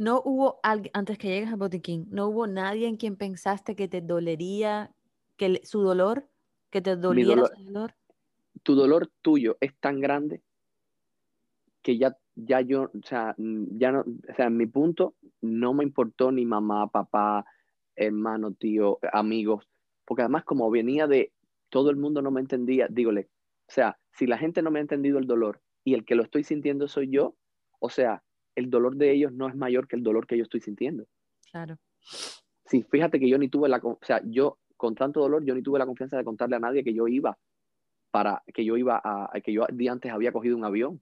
no 0.00 0.22
hubo, 0.24 0.60
antes 0.62 1.18
que 1.18 1.28
llegues 1.28 1.50
al 1.50 1.58
botiquín, 1.58 2.06
no 2.10 2.28
hubo 2.28 2.46
nadie 2.46 2.88
en 2.88 2.96
quien 2.96 3.16
pensaste 3.16 3.76
que 3.76 3.86
te 3.86 4.00
dolería 4.00 4.90
que 5.36 5.60
su 5.62 5.82
dolor, 5.82 6.26
que 6.70 6.80
te 6.80 6.96
doliera 6.96 7.44
su 7.44 7.64
dolor. 7.64 7.94
Tu 8.62 8.74
dolor 8.74 9.10
tuyo 9.20 9.58
es 9.60 9.74
tan 9.78 10.00
grande 10.00 10.40
que 11.82 11.98
ya, 11.98 12.16
ya 12.34 12.62
yo, 12.62 12.84
o 12.84 13.06
sea, 13.06 13.34
ya 13.36 13.92
no, 13.92 14.00
o 14.00 14.34
sea, 14.34 14.46
en 14.46 14.56
mi 14.56 14.64
punto 14.64 15.16
no 15.42 15.74
me 15.74 15.84
importó 15.84 16.32
ni 16.32 16.46
mamá, 16.46 16.86
papá, 16.86 17.44
hermano, 18.00 18.52
tío, 18.52 18.98
amigos, 19.12 19.68
porque 20.04 20.22
además 20.22 20.44
como 20.44 20.70
venía 20.70 21.06
de 21.06 21.32
todo 21.68 21.90
el 21.90 21.96
mundo 21.96 22.22
no 22.22 22.30
me 22.30 22.40
entendía, 22.40 22.88
dígole, 22.88 23.28
o 23.68 23.72
sea, 23.72 23.98
si 24.12 24.26
la 24.26 24.38
gente 24.38 24.62
no 24.62 24.70
me 24.70 24.78
ha 24.78 24.82
entendido 24.82 25.18
el 25.18 25.26
dolor 25.26 25.60
y 25.84 25.94
el 25.94 26.04
que 26.04 26.14
lo 26.14 26.22
estoy 26.22 26.42
sintiendo 26.42 26.88
soy 26.88 27.10
yo, 27.10 27.36
o 27.78 27.90
sea, 27.90 28.22
el 28.56 28.70
dolor 28.70 28.96
de 28.96 29.12
ellos 29.12 29.32
no 29.32 29.48
es 29.48 29.54
mayor 29.54 29.86
que 29.86 29.96
el 29.96 30.02
dolor 30.02 30.26
que 30.26 30.36
yo 30.36 30.42
estoy 30.42 30.60
sintiendo. 30.60 31.06
Claro. 31.50 31.78
Sí, 32.66 32.84
fíjate 32.90 33.20
que 33.20 33.28
yo 33.28 33.38
ni 33.38 33.48
tuve 33.48 33.68
la, 33.68 33.78
o 33.78 33.98
sea, 34.02 34.22
yo 34.24 34.58
con 34.76 34.94
tanto 34.94 35.20
dolor, 35.20 35.44
yo 35.44 35.54
ni 35.54 35.62
tuve 35.62 35.78
la 35.78 35.86
confianza 35.86 36.16
de 36.16 36.24
contarle 36.24 36.56
a 36.56 36.60
nadie 36.60 36.82
que 36.82 36.94
yo 36.94 37.06
iba 37.06 37.38
para, 38.10 38.42
que 38.52 38.64
yo 38.64 38.76
iba 38.76 39.00
a, 39.02 39.30
que 39.40 39.52
yo 39.52 39.66
día 39.72 39.92
antes 39.92 40.10
había 40.10 40.32
cogido 40.32 40.56
un 40.56 40.64
avión 40.64 41.00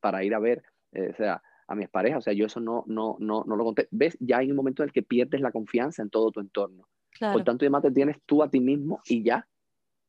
para 0.00 0.24
ir 0.24 0.34
a 0.34 0.38
ver, 0.38 0.64
eh, 0.92 1.10
o 1.12 1.16
sea, 1.16 1.42
a 1.70 1.76
mis 1.76 1.88
parejas, 1.88 2.18
o 2.18 2.22
sea, 2.22 2.32
yo 2.32 2.46
eso 2.46 2.58
no, 2.58 2.82
no, 2.86 3.16
no, 3.20 3.44
no 3.46 3.56
lo 3.56 3.64
conté. 3.64 3.86
¿Ves? 3.92 4.16
Ya 4.18 4.38
hay 4.38 4.50
un 4.50 4.56
momento 4.56 4.82
en 4.82 4.88
el 4.88 4.92
que 4.92 5.02
pierdes 5.02 5.40
la 5.40 5.52
confianza 5.52 6.02
en 6.02 6.10
todo 6.10 6.32
tu 6.32 6.40
entorno. 6.40 6.88
Claro. 7.12 7.34
Por 7.34 7.44
tanto, 7.44 7.64
además 7.64 7.82
te 7.82 7.92
tienes 7.92 8.16
tú 8.26 8.42
a 8.42 8.50
ti 8.50 8.58
mismo 8.58 9.00
y 9.06 9.22
ya. 9.22 9.46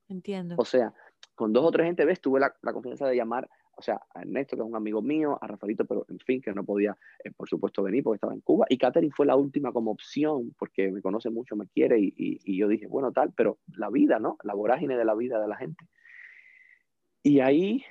Entiendo. 0.09 0.55
O 0.57 0.65
sea, 0.65 0.91
con 1.35 1.53
dos 1.53 1.63
o 1.63 1.71
tres 1.71 1.85
gente, 1.85 2.03
¿ves? 2.03 2.19
Tuve 2.19 2.39
la, 2.39 2.53
la 2.63 2.73
confianza 2.73 3.07
de 3.07 3.15
llamar 3.15 3.47
o 3.77 3.81
sea, 3.83 4.01
a 4.13 4.21
Ernesto, 4.21 4.55
que 4.55 4.61
es 4.61 4.67
un 4.67 4.75
amigo 4.75 5.01
mío, 5.01 5.39
a 5.41 5.47
Rafaelito, 5.47 5.85
pero 5.85 6.05
en 6.09 6.19
fin, 6.19 6.41
que 6.41 6.53
no 6.53 6.63
podía, 6.63 6.95
eh, 7.23 7.31
por 7.31 7.47
supuesto, 7.47 7.81
venir 7.81 8.03
porque 8.03 8.15
estaba 8.15 8.33
en 8.33 8.41
Cuba. 8.41 8.65
Y 8.69 8.77
Catherine 8.77 9.13
fue 9.15 9.25
la 9.25 9.35
última 9.35 9.71
como 9.71 9.91
opción, 9.91 10.53
porque 10.57 10.91
me 10.91 11.01
conoce 11.01 11.29
mucho, 11.29 11.55
me 11.55 11.67
quiere, 11.67 11.99
y, 11.99 12.13
y, 12.15 12.57
yo 12.57 12.67
dije, 12.67 12.87
bueno, 12.87 13.11
tal, 13.11 13.33
pero 13.33 13.57
la 13.75 13.89
vida, 13.89 14.19
¿no? 14.19 14.37
La 14.43 14.53
vorágine 14.53 14.97
de 14.97 15.05
la 15.05 15.15
vida 15.15 15.39
de 15.39 15.47
la 15.47 15.57
gente. 15.57 15.87
Y 17.23 17.39
ahí... 17.39 17.83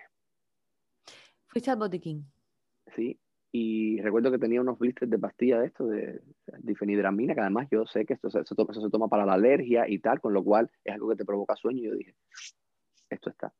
Fuiste 1.46 1.70
al 1.70 1.78
botiquín. 1.78 2.24
Sí, 2.94 3.18
y 3.52 4.00
recuerdo 4.00 4.30
que 4.30 4.38
tenía 4.38 4.60
unos 4.60 4.78
blisters 4.78 5.10
de 5.10 5.18
pastillas 5.18 5.60
de 5.60 5.66
esto, 5.66 5.86
de 5.86 6.22
difenidramina, 6.58 7.34
que 7.34 7.40
además 7.40 7.68
yo 7.70 7.84
sé 7.86 8.04
que 8.04 8.14
esto, 8.14 8.28
eso, 8.28 8.40
eso 8.40 8.80
se 8.80 8.90
toma 8.90 9.08
para 9.08 9.26
la 9.26 9.34
alergia 9.34 9.88
y 9.88 9.98
tal, 9.98 10.20
con 10.20 10.32
lo 10.32 10.44
cual 10.44 10.70
es 10.84 10.94
algo 10.94 11.08
que 11.08 11.16
te 11.16 11.24
provoca 11.24 11.56
sueño. 11.56 11.80
Y 11.80 11.86
yo 11.86 11.94
dije, 11.94 12.14
esto 13.10 13.30
está 13.30 13.52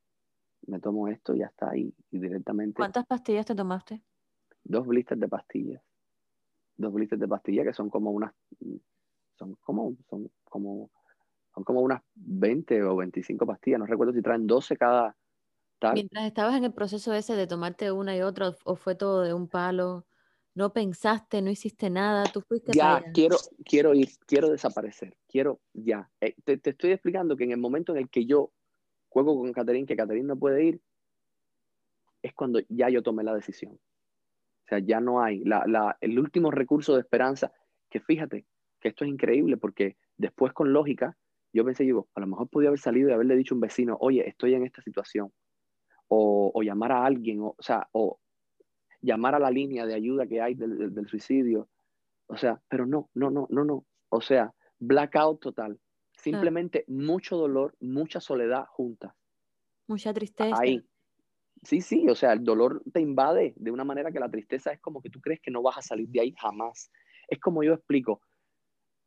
me 0.66 0.80
tomo 0.80 1.08
esto 1.08 1.34
y 1.34 1.40
ya 1.40 1.46
está 1.46 1.70
ahí 1.70 1.92
y 2.10 2.18
directamente. 2.18 2.76
¿Cuántas 2.76 3.06
pastillas 3.06 3.46
te 3.46 3.54
tomaste? 3.54 4.02
Dos 4.64 4.86
blisters 4.86 5.20
de 5.20 5.28
pastillas. 5.28 5.82
Dos 6.76 6.92
blisters 6.92 7.20
de 7.20 7.28
pastillas 7.28 7.66
que 7.66 7.72
son 7.72 7.90
como 7.90 8.10
unas, 8.10 8.32
son 9.36 9.56
como, 9.56 9.96
son 10.08 10.30
como, 10.44 10.90
son 11.54 11.64
como 11.64 11.80
unas 11.80 12.02
20 12.14 12.82
o 12.84 12.96
25 12.96 13.46
pastillas. 13.46 13.80
No 13.80 13.86
recuerdo 13.86 14.12
si 14.12 14.22
traen 14.22 14.46
12 14.46 14.76
cada 14.76 15.16
tal. 15.80 15.94
Mientras 15.94 16.24
estabas 16.24 16.56
en 16.56 16.64
el 16.64 16.72
proceso 16.72 17.12
ese 17.12 17.34
de 17.34 17.46
tomarte 17.48 17.90
una 17.90 18.16
y 18.16 18.22
otra 18.22 18.54
o 18.64 18.76
fue 18.76 18.94
todo 18.94 19.22
de 19.22 19.34
un 19.34 19.48
palo, 19.48 20.06
no 20.54 20.72
pensaste, 20.72 21.42
no 21.42 21.50
hiciste 21.50 21.90
nada, 21.90 22.24
tú 22.32 22.40
fuiste. 22.42 22.72
Ya, 22.72 23.02
quiero, 23.12 23.36
quiero 23.64 23.94
ir, 23.94 24.10
quiero 24.26 24.50
desaparecer, 24.50 25.16
quiero 25.28 25.60
ya. 25.72 26.10
Eh, 26.20 26.34
te, 26.44 26.58
te 26.58 26.70
estoy 26.70 26.92
explicando 26.92 27.36
que 27.36 27.44
en 27.44 27.52
el 27.52 27.58
momento 27.58 27.92
en 27.92 27.98
el 27.98 28.10
que 28.10 28.26
yo 28.26 28.52
juego 29.08 29.36
con 29.36 29.52
Caterín, 29.52 29.86
que 29.86 29.96
Caterín 29.96 30.26
no 30.26 30.36
puede 30.36 30.64
ir, 30.64 30.80
es 32.22 32.34
cuando 32.34 32.60
ya 32.68 32.88
yo 32.88 33.02
tomé 33.02 33.24
la 33.24 33.34
decisión. 33.34 33.72
O 33.72 34.68
sea, 34.68 34.78
ya 34.78 35.00
no 35.00 35.22
hay. 35.22 35.42
La, 35.44 35.96
el 36.00 36.18
último 36.18 36.50
recurso 36.50 36.94
de 36.94 37.00
esperanza, 37.00 37.52
que 37.88 38.00
fíjate 38.00 38.46
que 38.80 38.88
esto 38.88 39.04
es 39.04 39.10
increíble 39.10 39.56
porque 39.56 39.96
después 40.16 40.52
con 40.52 40.72
lógica, 40.72 41.16
yo 41.52 41.64
pensé, 41.64 41.84
digo, 41.84 42.08
a 42.14 42.20
lo 42.20 42.26
mejor 42.26 42.48
podía 42.48 42.68
haber 42.68 42.78
salido 42.78 43.08
y 43.08 43.12
haberle 43.12 43.36
dicho 43.36 43.54
a 43.54 43.56
un 43.56 43.60
vecino, 43.60 43.96
oye, 44.00 44.28
estoy 44.28 44.54
en 44.54 44.64
esta 44.64 44.82
situación. 44.82 45.32
O, 46.12 46.50
o 46.52 46.62
llamar 46.62 46.92
a 46.92 47.04
alguien, 47.04 47.40
o, 47.40 47.54
o, 47.56 47.62
sea, 47.62 47.88
o 47.92 48.18
llamar 49.00 49.34
a 49.34 49.38
la 49.38 49.50
línea 49.50 49.86
de 49.86 49.94
ayuda 49.94 50.26
que 50.26 50.40
hay 50.40 50.54
del, 50.54 50.92
del 50.92 51.06
suicidio. 51.06 51.68
O 52.26 52.36
sea, 52.36 52.60
pero 52.68 52.84
no, 52.86 53.10
no, 53.14 53.30
no, 53.30 53.46
no, 53.48 53.64
no. 53.64 53.86
O 54.08 54.20
sea, 54.20 54.52
blackout 54.78 55.40
total. 55.40 55.78
Simplemente 56.16 56.84
mucho 56.88 57.36
dolor, 57.36 57.76
mucha 57.80 58.20
soledad 58.20 58.66
juntas. 58.66 59.12
Mucha 59.86 60.12
tristeza. 60.12 60.56
Ahí. 60.60 60.84
Sí, 61.62 61.80
sí, 61.80 62.08
o 62.08 62.14
sea, 62.14 62.32
el 62.32 62.42
dolor 62.42 62.82
te 62.92 63.00
invade 63.00 63.54
de 63.56 63.70
una 63.70 63.84
manera 63.84 64.10
que 64.10 64.20
la 64.20 64.30
tristeza 64.30 64.72
es 64.72 64.80
como 64.80 65.02
que 65.02 65.10
tú 65.10 65.20
crees 65.20 65.40
que 65.40 65.50
no 65.50 65.62
vas 65.62 65.78
a 65.78 65.82
salir 65.82 66.08
de 66.08 66.20
ahí 66.20 66.34
jamás. 66.38 66.90
Es 67.28 67.38
como 67.38 67.62
yo 67.62 67.74
explico, 67.74 68.22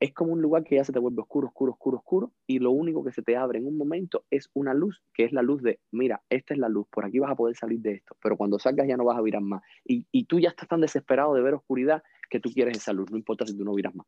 es 0.04 0.14
como 0.14 0.34
un 0.34 0.41
lugar 0.41 0.64
que 0.64 0.76
ya 0.76 0.84
se 0.84 0.91
te 0.91 0.99
vuelve 0.99 1.22
oscuro, 1.22 1.47
oscuro, 1.47 1.72
oscuro, 1.72 1.97
oscuro, 1.97 2.32
y 2.45 2.60
lo 2.60 2.72
único 2.72 3.04
que 3.04 3.12
se 3.12 3.22
te 3.22 3.38
abre 3.38 3.60
en 3.60 3.68
un 3.68 3.78
momento 3.78 4.26
es 4.30 4.49
una 4.54 4.74
luz, 4.74 5.01
que 5.14 5.24
es 5.24 5.32
la 5.32 5.41
luz 5.41 5.62
de, 5.62 5.80
mira, 5.91 6.22
esta 6.30 6.54
es 6.54 6.60
la 6.60 6.70
luz, 6.70 6.88
por 6.91 7.06
aquí 7.06 7.20
vas 7.20 7.32
a 7.32 7.36
poder 7.36 7.56
salir 7.56 7.80
de 7.80 7.93
esto, 7.93 8.16
pero 8.22 8.36
cuando 8.36 8.60
salgas 8.60 8.88
ya 8.88 8.97
no 8.97 9.06
vas 9.06 9.18
a 9.18 9.22
virar 9.22 9.41
más. 9.41 9.62
Y, 9.86 10.06
y 10.12 10.26
tú 10.26 10.39
ya 10.39 10.49
estás 10.49 10.68
tan 10.68 10.82
desesperado 10.82 11.34
de 11.34 11.41
ver 11.41 11.54
oscuridad 11.54 12.04
que 12.30 12.39
tú 12.39 12.49
quieres 12.49 12.78
esa 12.78 12.93
luz, 12.93 13.10
no 13.12 13.18
importa 13.18 13.45
si 13.45 13.58
tú 13.58 13.64
no 13.64 13.74
viras 13.74 13.95
más 13.95 14.06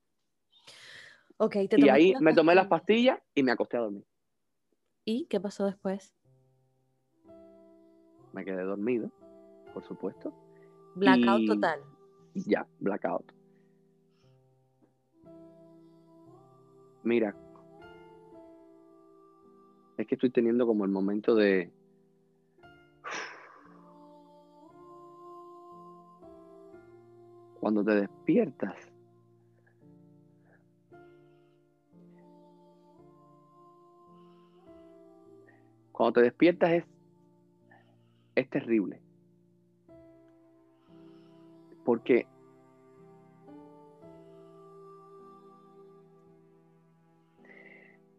y 1.77 1.89
ahí 1.89 2.13
me 2.19 2.33
tomé 2.33 2.55
las 2.55 2.67
pastillas 2.67 3.19
y 3.33 3.43
me 3.43 3.51
acosté 3.51 3.77
a 3.77 3.81
dormir. 3.81 4.05
¿Y 5.03 5.25
qué 5.25 5.39
pasó 5.39 5.65
después? 5.65 6.15
Me 8.33 8.43
quedé 8.43 8.63
dormido, 8.63 9.11
por 9.73 9.83
supuesto. 9.83 10.33
Blackout 10.95 11.45
total. 11.45 11.79
Ya, 12.33 12.67
blackout. 12.79 13.34
Mira, 17.05 17.35
es 19.95 20.07
que 20.07 20.15
estoy 20.15 20.31
teniendo 20.31 20.65
como 20.65 20.85
el 20.85 20.91
momento 20.91 21.35
de... 21.35 21.71
Cuando 27.59 27.83
te 27.83 27.91
despiertas, 27.91 28.75
cuando 35.91 36.13
te 36.13 36.21
despiertas 36.23 36.71
es, 36.71 36.85
es 38.33 38.49
terrible. 38.49 38.99
Porque 41.83 42.27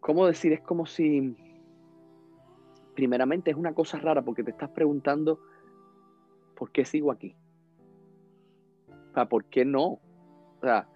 ¿cómo 0.07 0.25
decir? 0.25 0.53
Es 0.53 0.61
como 0.61 0.85
si, 0.85 1.35
primeramente 2.95 3.51
es 3.51 3.57
una 3.57 3.73
cosa 3.73 3.99
rara 3.99 4.21
porque 4.21 4.41
te 4.41 4.51
estás 4.51 4.69
preguntando, 4.69 5.37
¿por 6.55 6.71
qué 6.71 6.85
sigo 6.85 7.11
aquí? 7.11 7.35
O 8.87 9.13
sea, 9.13 9.27
¿por 9.27 9.43
qué 9.49 9.65
no? 9.65 9.83
O 9.85 10.59
sea, 10.61 10.87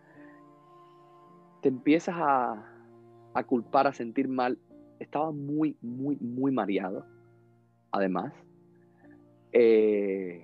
te 1.62 1.68
empiezas 1.68 2.16
a, 2.18 3.44
culpar, 3.48 3.86
a 3.86 3.92
sentir 3.92 4.30
mal. 4.30 4.58
Estaba 4.98 5.34
muy, 5.34 5.76
muy, 5.82 6.16
muy 6.22 6.54
mareado, 6.54 7.06
además. 7.92 8.32
Eh, 9.52 10.42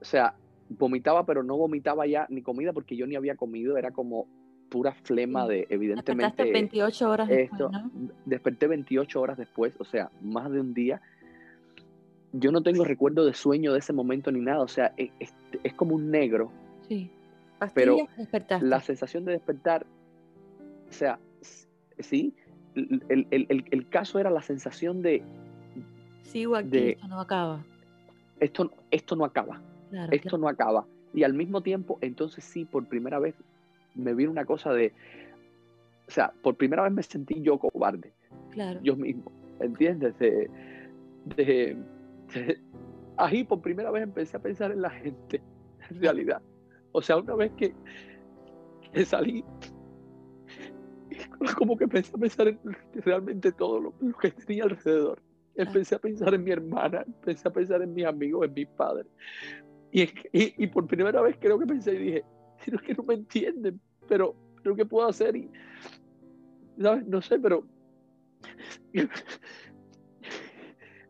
o 0.00 0.04
sea, 0.06 0.34
vomitaba, 0.70 1.26
pero 1.26 1.42
no 1.42 1.58
vomitaba 1.58 2.06
ya 2.06 2.26
ni 2.30 2.40
comida 2.40 2.72
porque 2.72 2.96
yo 2.96 3.06
ni 3.06 3.14
había 3.14 3.36
comido, 3.36 3.76
era 3.76 3.90
como 3.90 4.26
pura 4.74 4.92
flema 4.92 5.46
de, 5.46 5.68
evidentemente. 5.70 6.42
Despertaste 6.42 6.52
28 6.52 7.08
horas 7.08 7.30
esto, 7.30 7.68
después, 7.68 8.12
Desperté 8.24 8.66
28 8.66 9.20
horas 9.20 9.38
después, 9.38 9.76
o 9.78 9.84
sea, 9.84 10.10
más 10.20 10.50
de 10.50 10.60
un 10.60 10.74
día. 10.74 11.00
Yo 12.32 12.50
no 12.50 12.60
tengo 12.64 12.82
recuerdo 12.82 13.24
de 13.24 13.34
sueño 13.34 13.72
de 13.72 13.78
ese 13.78 13.92
momento 13.92 14.32
ni 14.32 14.40
nada, 14.40 14.62
o 14.62 14.66
sea, 14.66 14.92
es, 14.96 15.12
es, 15.62 15.74
como 15.74 15.94
un 15.94 16.10
negro. 16.10 16.50
Sí. 16.88 17.08
pero 17.72 17.98
la 18.62 18.80
sensación 18.80 19.24
de 19.24 19.30
despertar, 19.30 19.86
o 20.88 20.92
sea, 20.92 21.20
sí, 22.00 22.34
el, 22.74 23.00
el, 23.08 23.46
el, 23.48 23.64
el 23.70 23.88
caso 23.88 24.18
era 24.18 24.28
la 24.28 24.42
sensación 24.42 25.02
de. 25.02 25.22
Sigo 26.22 26.56
aquí, 26.56 26.78
esto 26.88 27.06
no 27.06 27.20
acaba. 27.20 27.64
Esto, 28.40 28.72
esto 28.90 29.14
no 29.14 29.24
acaba. 29.24 29.62
esto 30.10 30.36
no 30.36 30.48
acaba. 30.48 30.84
Y 31.14 31.22
al 31.22 31.34
mismo 31.34 31.60
tiempo, 31.60 31.96
entonces 32.00 32.42
sí, 32.42 32.64
por 32.64 32.88
primera 32.88 33.20
vez 33.20 33.36
me 33.94 34.14
vino 34.14 34.30
una 34.30 34.44
cosa 34.44 34.72
de, 34.72 34.92
o 36.08 36.10
sea, 36.10 36.32
por 36.42 36.56
primera 36.56 36.82
vez 36.82 36.92
me 36.92 37.02
sentí 37.02 37.40
yo 37.40 37.58
cobarde. 37.58 38.12
Claro. 38.50 38.80
Yo 38.82 38.96
mismo, 38.96 39.32
¿entiendes? 39.60 40.18
De, 40.18 40.50
de, 41.36 41.76
ahí 43.16 43.44
por 43.44 43.60
primera 43.60 43.90
vez 43.90 44.02
empecé 44.02 44.36
a 44.36 44.40
pensar 44.40 44.72
en 44.72 44.82
la 44.82 44.90
gente, 44.90 45.42
en 45.90 46.00
realidad. 46.00 46.42
O 46.92 47.02
sea, 47.02 47.16
una 47.16 47.34
vez 47.34 47.52
que, 47.56 47.74
que 48.92 49.04
salí, 49.04 49.44
como 51.58 51.76
que 51.76 51.84
empecé 51.84 52.12
a 52.14 52.18
pensar 52.18 52.48
en 52.48 52.58
realmente 52.94 53.52
todo 53.52 53.80
lo, 53.80 53.94
que 54.18 54.30
tenía 54.30 54.64
alrededor. 54.64 55.20
Empecé 55.56 55.94
a 55.94 55.98
pensar 55.98 56.34
en 56.34 56.42
mi 56.42 56.50
hermana, 56.50 57.04
empecé 57.06 57.46
a 57.48 57.52
pensar 57.52 57.80
en 57.82 57.94
mis 57.94 58.04
amigos, 58.04 58.46
en 58.46 58.54
mis 58.54 58.66
padres. 58.68 59.06
Y, 59.92 60.02
y, 60.02 60.64
y 60.64 60.66
por 60.66 60.86
primera 60.88 61.20
vez 61.20 61.36
creo 61.38 61.58
que 61.58 61.66
pensé 61.66 61.94
y 61.94 61.98
dije, 61.98 62.24
sino 62.64 62.78
que 62.78 62.94
no 62.94 63.02
me 63.02 63.14
entienden, 63.14 63.80
pero, 64.08 64.34
pero 64.62 64.74
¿qué 64.74 64.86
puedo 64.86 65.06
hacer? 65.08 65.36
Y, 65.36 65.50
¿sabes? 66.80 67.06
No 67.06 67.20
sé, 67.20 67.38
pero 67.38 67.64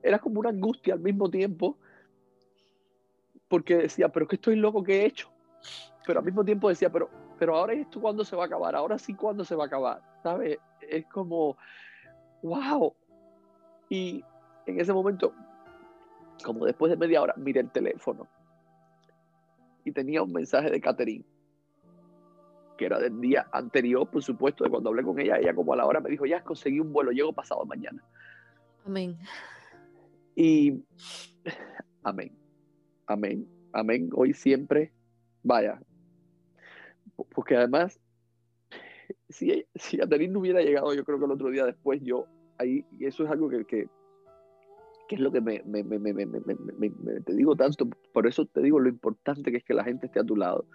era 0.03 0.19
como 0.19 0.41
una 0.41 0.51
angustia 0.51 0.95
al 0.95 1.01
mismo 1.01 1.31
tiempo, 1.31 1.79
porque 3.49 3.77
decía, 3.77 4.09
pero 4.09 4.27
que 4.27 4.37
estoy 4.37 4.57
loco 4.57 4.83
que 4.83 5.03
he 5.03 5.07
hecho. 5.07 5.31
Pero 6.07 6.19
al 6.19 6.25
mismo 6.25 6.45
tiempo 6.45 6.69
decía, 6.69 6.91
pero, 6.91 7.09
pero 7.39 7.57
ahora 7.57 7.73
esto 7.73 8.01
cuándo 8.01 8.25
se 8.25 8.37
va 8.37 8.45
a 8.45 8.47
acabar, 8.47 8.75
ahora 8.75 8.99
sí 8.99 9.15
cuándo 9.15 9.45
se 9.45 9.55
va 9.55 9.65
a 9.65 9.67
acabar, 9.67 10.03
¿sabes? 10.23 10.59
Es 10.81 11.07
como, 11.07 11.57
wow. 12.43 12.95
Y 13.89 14.23
en 14.67 14.81
ese 14.81 14.93
momento, 14.93 15.33
como 16.45 16.67
después 16.67 16.91
de 16.91 16.97
media 16.97 17.23
hora, 17.23 17.35
miré 17.37 17.61
el 17.61 17.71
teléfono 17.71 18.29
y 19.85 19.93
tenía 19.93 20.23
un 20.23 20.33
mensaje 20.33 20.71
de 20.71 20.81
Catherine 20.81 21.25
que 22.77 22.87
era 22.87 22.99
del 22.99 23.21
día 23.21 23.47
anterior, 23.53 24.09
por 24.11 24.23
supuesto, 24.23 24.65
de 24.65 24.71
cuando 24.71 24.91
hablé 24.91 25.03
con 25.03 25.19
ella, 25.19 25.39
ella 25.39 25.55
como 25.55 25.73
a 25.73 25.77
la 25.77 25.87
hora 25.87 26.01
me 26.01 26.11
dijo, 26.11 26.27
ya 26.27 26.43
conseguí 26.43 26.81
un 26.81 26.93
vuelo, 26.93 27.13
llego 27.13 27.33
pasado 27.33 27.65
mañana. 27.65 28.03
Amén. 28.85 29.17
Y 30.37 30.83
amén, 32.03 32.33
amén, 33.07 33.49
amén, 33.73 34.11
hoy 34.15 34.35
siempre, 34.35 34.93
vaya, 35.43 35.81
porque 37.35 37.57
además, 37.57 38.01
si, 39.29 39.65
si 39.75 40.01
Aterín 40.01 40.33
no 40.33 40.41
hubiera 40.41 40.61
llegado, 40.61 40.93
yo 40.95 41.05
creo 41.05 41.19
que 41.19 41.25
el 41.25 41.31
otro 41.31 41.51
día 41.51 41.65
después, 41.65 42.01
yo 42.03 42.27
ahí, 42.59 42.85
y 42.99 43.07
eso 43.07 43.25
es 43.25 43.31
algo 43.31 43.49
que, 43.49 43.65
que, 43.65 43.89
que 45.09 45.15
es 45.15 45.21
lo 45.21 45.31
que 45.31 45.41
me, 45.41 45.63
me, 45.65 45.83
me, 45.85 45.99
me, 45.99 47.21
te 47.21 47.35
digo 47.35 47.55
tanto, 47.57 47.89
por 48.13 48.27
eso 48.27 48.47
te 48.47 48.61
digo 48.61 48.81
lo 48.81 48.89
importante 48.89 49.51
que 49.51 49.59
es 49.59 49.65
que 49.65 49.75
la 49.75 49.85
gente 49.85 50.07
esté 50.07 50.21
a 50.21 50.25
tu 50.25 50.37
lado, 50.37 50.67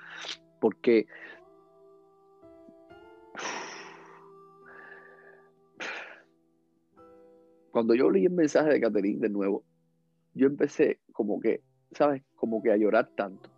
porque 0.59 1.07
cuando 7.71 7.95
yo 7.95 8.09
leí 8.09 8.25
el 8.25 8.33
mensaje 8.33 8.69
de 8.69 8.81
Catherine 8.81 9.19
de 9.19 9.29
nuevo, 9.29 9.63
yo 10.33 10.47
empecé 10.47 10.99
como 11.13 11.39
que, 11.39 11.61
¿sabes? 11.91 12.23
Como 12.35 12.61
que 12.61 12.71
a 12.71 12.77
llorar 12.77 13.09
tanto. 13.15 13.49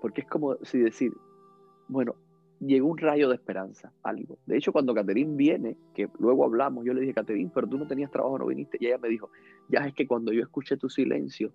Porque 0.00 0.22
es 0.22 0.26
como 0.26 0.56
si 0.62 0.78
decir, 0.78 1.12
bueno, 1.88 2.14
llegó 2.60 2.88
un 2.88 2.98
rayo 2.98 3.28
de 3.28 3.34
esperanza, 3.34 3.92
algo. 4.02 4.38
De 4.46 4.56
hecho, 4.56 4.72
cuando 4.72 4.94
Catherine 4.94 5.36
viene, 5.36 5.76
que 5.94 6.08
luego 6.18 6.44
hablamos, 6.44 6.84
yo 6.84 6.94
le 6.94 7.00
dije, 7.00 7.14
Catherine, 7.14 7.50
pero 7.54 7.68
tú 7.68 7.78
no 7.78 7.86
tenías 7.86 8.10
trabajo, 8.10 8.38
no 8.38 8.46
viniste. 8.46 8.78
Y 8.80 8.86
ella 8.86 8.98
me 8.98 9.08
dijo, 9.08 9.30
ya 9.68 9.80
es 9.80 9.94
que 9.94 10.06
cuando 10.06 10.32
yo 10.32 10.42
escuché 10.42 10.76
tu 10.76 10.88
silencio, 10.88 11.52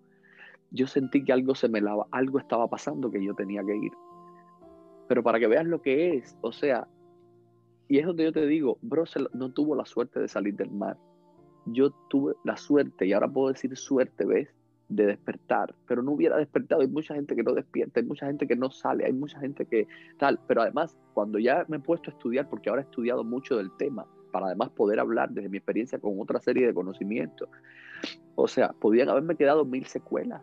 yo 0.71 0.87
sentí 0.87 1.23
que 1.23 1.33
algo 1.33 1.55
se 1.55 1.67
me 1.67 1.81
lava, 1.81 2.07
algo 2.11 2.39
estaba 2.39 2.67
pasando 2.67 3.11
que 3.11 3.23
yo 3.23 3.33
tenía 3.35 3.63
que 3.63 3.75
ir. 3.75 3.91
Pero 5.11 5.23
para 5.23 5.39
que 5.41 5.47
veas 5.47 5.65
lo 5.65 5.81
que 5.81 6.15
es, 6.15 6.37
o 6.39 6.53
sea, 6.53 6.87
y 7.89 7.97
es 7.97 8.05
donde 8.05 8.23
yo 8.23 8.31
te 8.31 8.45
digo, 8.45 8.77
bro, 8.81 9.03
no 9.33 9.51
tuvo 9.51 9.75
la 9.75 9.83
suerte 9.83 10.21
de 10.21 10.29
salir 10.29 10.55
del 10.55 10.71
mar. 10.71 10.95
Yo 11.65 11.89
tuve 12.09 12.35
la 12.45 12.55
suerte, 12.55 13.05
y 13.05 13.11
ahora 13.11 13.27
puedo 13.27 13.49
decir 13.49 13.75
suerte, 13.75 14.23
¿ves? 14.23 14.47
De 14.87 15.05
despertar, 15.07 15.75
pero 15.85 16.01
no 16.01 16.13
hubiera 16.13 16.37
despertado. 16.37 16.79
Hay 16.79 16.87
mucha 16.87 17.13
gente 17.13 17.35
que 17.35 17.43
no 17.43 17.51
despierta, 17.51 17.99
hay 17.99 18.05
mucha 18.05 18.25
gente 18.27 18.47
que 18.47 18.55
no 18.55 18.71
sale, 18.71 19.03
hay 19.03 19.11
mucha 19.11 19.37
gente 19.41 19.65
que 19.65 19.85
tal. 20.17 20.39
Pero 20.47 20.61
además, 20.61 20.97
cuando 21.13 21.39
ya 21.39 21.65
me 21.67 21.75
he 21.75 21.81
puesto 21.81 22.09
a 22.09 22.13
estudiar, 22.13 22.47
porque 22.47 22.69
ahora 22.69 22.83
he 22.83 22.85
estudiado 22.85 23.25
mucho 23.25 23.57
del 23.57 23.69
tema, 23.75 24.07
para 24.31 24.45
además 24.45 24.69
poder 24.69 25.01
hablar 25.01 25.31
desde 25.31 25.49
mi 25.49 25.57
experiencia 25.57 25.99
con 25.99 26.21
otra 26.21 26.39
serie 26.39 26.67
de 26.67 26.73
conocimientos, 26.73 27.49
o 28.35 28.47
sea, 28.47 28.71
podían 28.71 29.09
haberme 29.09 29.35
quedado 29.35 29.65
mil 29.65 29.85
secuelas. 29.87 30.41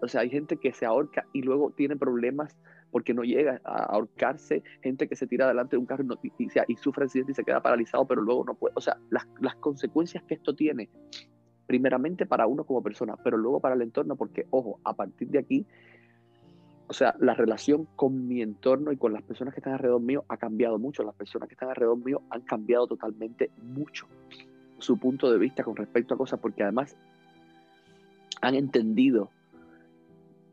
O 0.00 0.06
sea, 0.06 0.20
hay 0.20 0.30
gente 0.30 0.56
que 0.56 0.72
se 0.72 0.86
ahorca 0.86 1.26
y 1.32 1.42
luego 1.42 1.72
tiene 1.72 1.96
problemas 1.96 2.56
porque 2.92 3.14
no 3.14 3.24
llega 3.24 3.60
a 3.64 3.84
ahorcarse, 3.86 4.62
gente 4.82 5.08
que 5.08 5.16
se 5.16 5.26
tira 5.26 5.48
delante 5.48 5.74
de 5.74 5.80
un 5.80 5.86
carro 5.86 6.04
y, 6.22 6.32
y, 6.68 6.76
sufre 6.76 7.04
accidente 7.04 7.32
y 7.32 7.34
se 7.34 7.42
queda 7.42 7.60
paralizado, 7.60 8.06
pero 8.06 8.22
luego 8.22 8.44
no 8.44 8.54
puede. 8.54 8.74
O 8.76 8.80
sea, 8.80 8.98
las, 9.10 9.26
las 9.40 9.56
consecuencias 9.56 10.22
que 10.24 10.34
esto 10.34 10.54
tiene, 10.54 10.88
primeramente 11.66 12.26
para 12.26 12.46
uno 12.46 12.64
como 12.64 12.82
persona, 12.82 13.16
pero 13.16 13.36
luego 13.36 13.58
para 13.60 13.74
el 13.74 13.82
entorno, 13.82 14.14
porque, 14.14 14.46
ojo, 14.50 14.78
a 14.84 14.94
partir 14.94 15.28
de 15.28 15.38
aquí, 15.38 15.66
o 16.86 16.92
sea, 16.92 17.16
la 17.18 17.34
relación 17.34 17.88
con 17.96 18.28
mi 18.28 18.42
entorno 18.42 18.92
y 18.92 18.98
con 18.98 19.14
las 19.14 19.22
personas 19.22 19.54
que 19.54 19.60
están 19.60 19.72
alrededor 19.72 20.02
mío 20.02 20.24
ha 20.28 20.36
cambiado 20.36 20.78
mucho. 20.78 21.02
Las 21.02 21.14
personas 21.14 21.48
que 21.48 21.54
están 21.54 21.70
alrededor 21.70 21.96
mío 21.96 22.20
han 22.28 22.42
cambiado 22.42 22.86
totalmente 22.86 23.50
mucho 23.62 24.06
su 24.78 24.98
punto 24.98 25.30
de 25.30 25.38
vista 25.38 25.64
con 25.64 25.76
respecto 25.76 26.12
a 26.12 26.18
cosas, 26.18 26.38
porque 26.40 26.62
además 26.62 26.94
han 28.42 28.54
entendido 28.54 29.30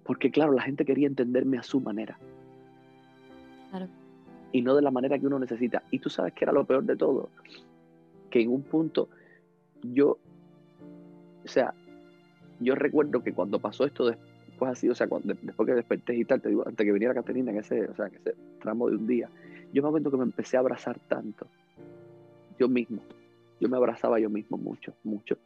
porque 0.10 0.32
claro, 0.32 0.54
la 0.54 0.64
gente 0.64 0.86
quería 0.86 1.06
entenderme 1.06 1.60
a 1.60 1.62
su 1.62 1.80
manera. 1.82 2.18
Claro. 3.70 3.88
Y 4.52 4.64
no 4.64 4.76
de 4.76 4.82
la 4.82 4.90
manera 4.90 5.20
que 5.20 5.28
uno 5.28 5.38
necesita. 5.38 5.84
Y 5.92 6.00
tú 6.00 6.10
sabes 6.10 6.34
que 6.34 6.46
era 6.46 6.52
lo 6.52 6.66
peor 6.66 6.84
de 6.84 6.96
todo. 6.96 7.30
Que 8.32 8.42
en 8.42 8.50
un 8.50 8.64
punto 8.64 9.08
yo, 9.84 10.18
o 11.46 11.48
sea, 11.48 11.76
yo 12.60 12.74
recuerdo 12.74 13.22
que 13.22 13.34
cuando 13.34 13.60
pasó 13.60 13.86
esto 13.86 14.08
después 14.08 14.72
así, 14.72 14.90
o 14.90 14.96
sea, 14.96 15.08
cuando, 15.08 15.36
después 15.44 15.68
que 15.68 15.76
desperté 15.76 16.16
y 16.16 16.26
tal, 16.26 16.42
te 16.42 16.50
digo, 16.50 16.68
antes 16.68 16.84
que 16.84 16.92
viniera 16.92 17.14
Caterina 17.14 17.52
en 17.52 17.60
ese, 17.60 17.86
o 17.86 17.96
sea, 17.96 18.08
en 18.08 18.16
ese 18.16 18.34
tramo 18.60 18.90
de 18.90 18.96
un 18.96 19.06
día, 19.06 19.30
yo 19.72 19.84
me 19.84 19.90
acuerdo 19.90 20.10
que 20.10 20.18
me 20.18 20.24
empecé 20.24 20.58
a 20.58 20.62
abrazar 20.62 20.98
tanto. 21.08 21.46
Yo 22.58 22.68
mismo. 22.68 23.04
Yo 23.60 23.70
me 23.70 23.78
abrazaba 23.78 24.20
yo 24.20 24.32
mismo 24.32 24.58
mucho, 24.58 24.92
mucho 25.04 25.38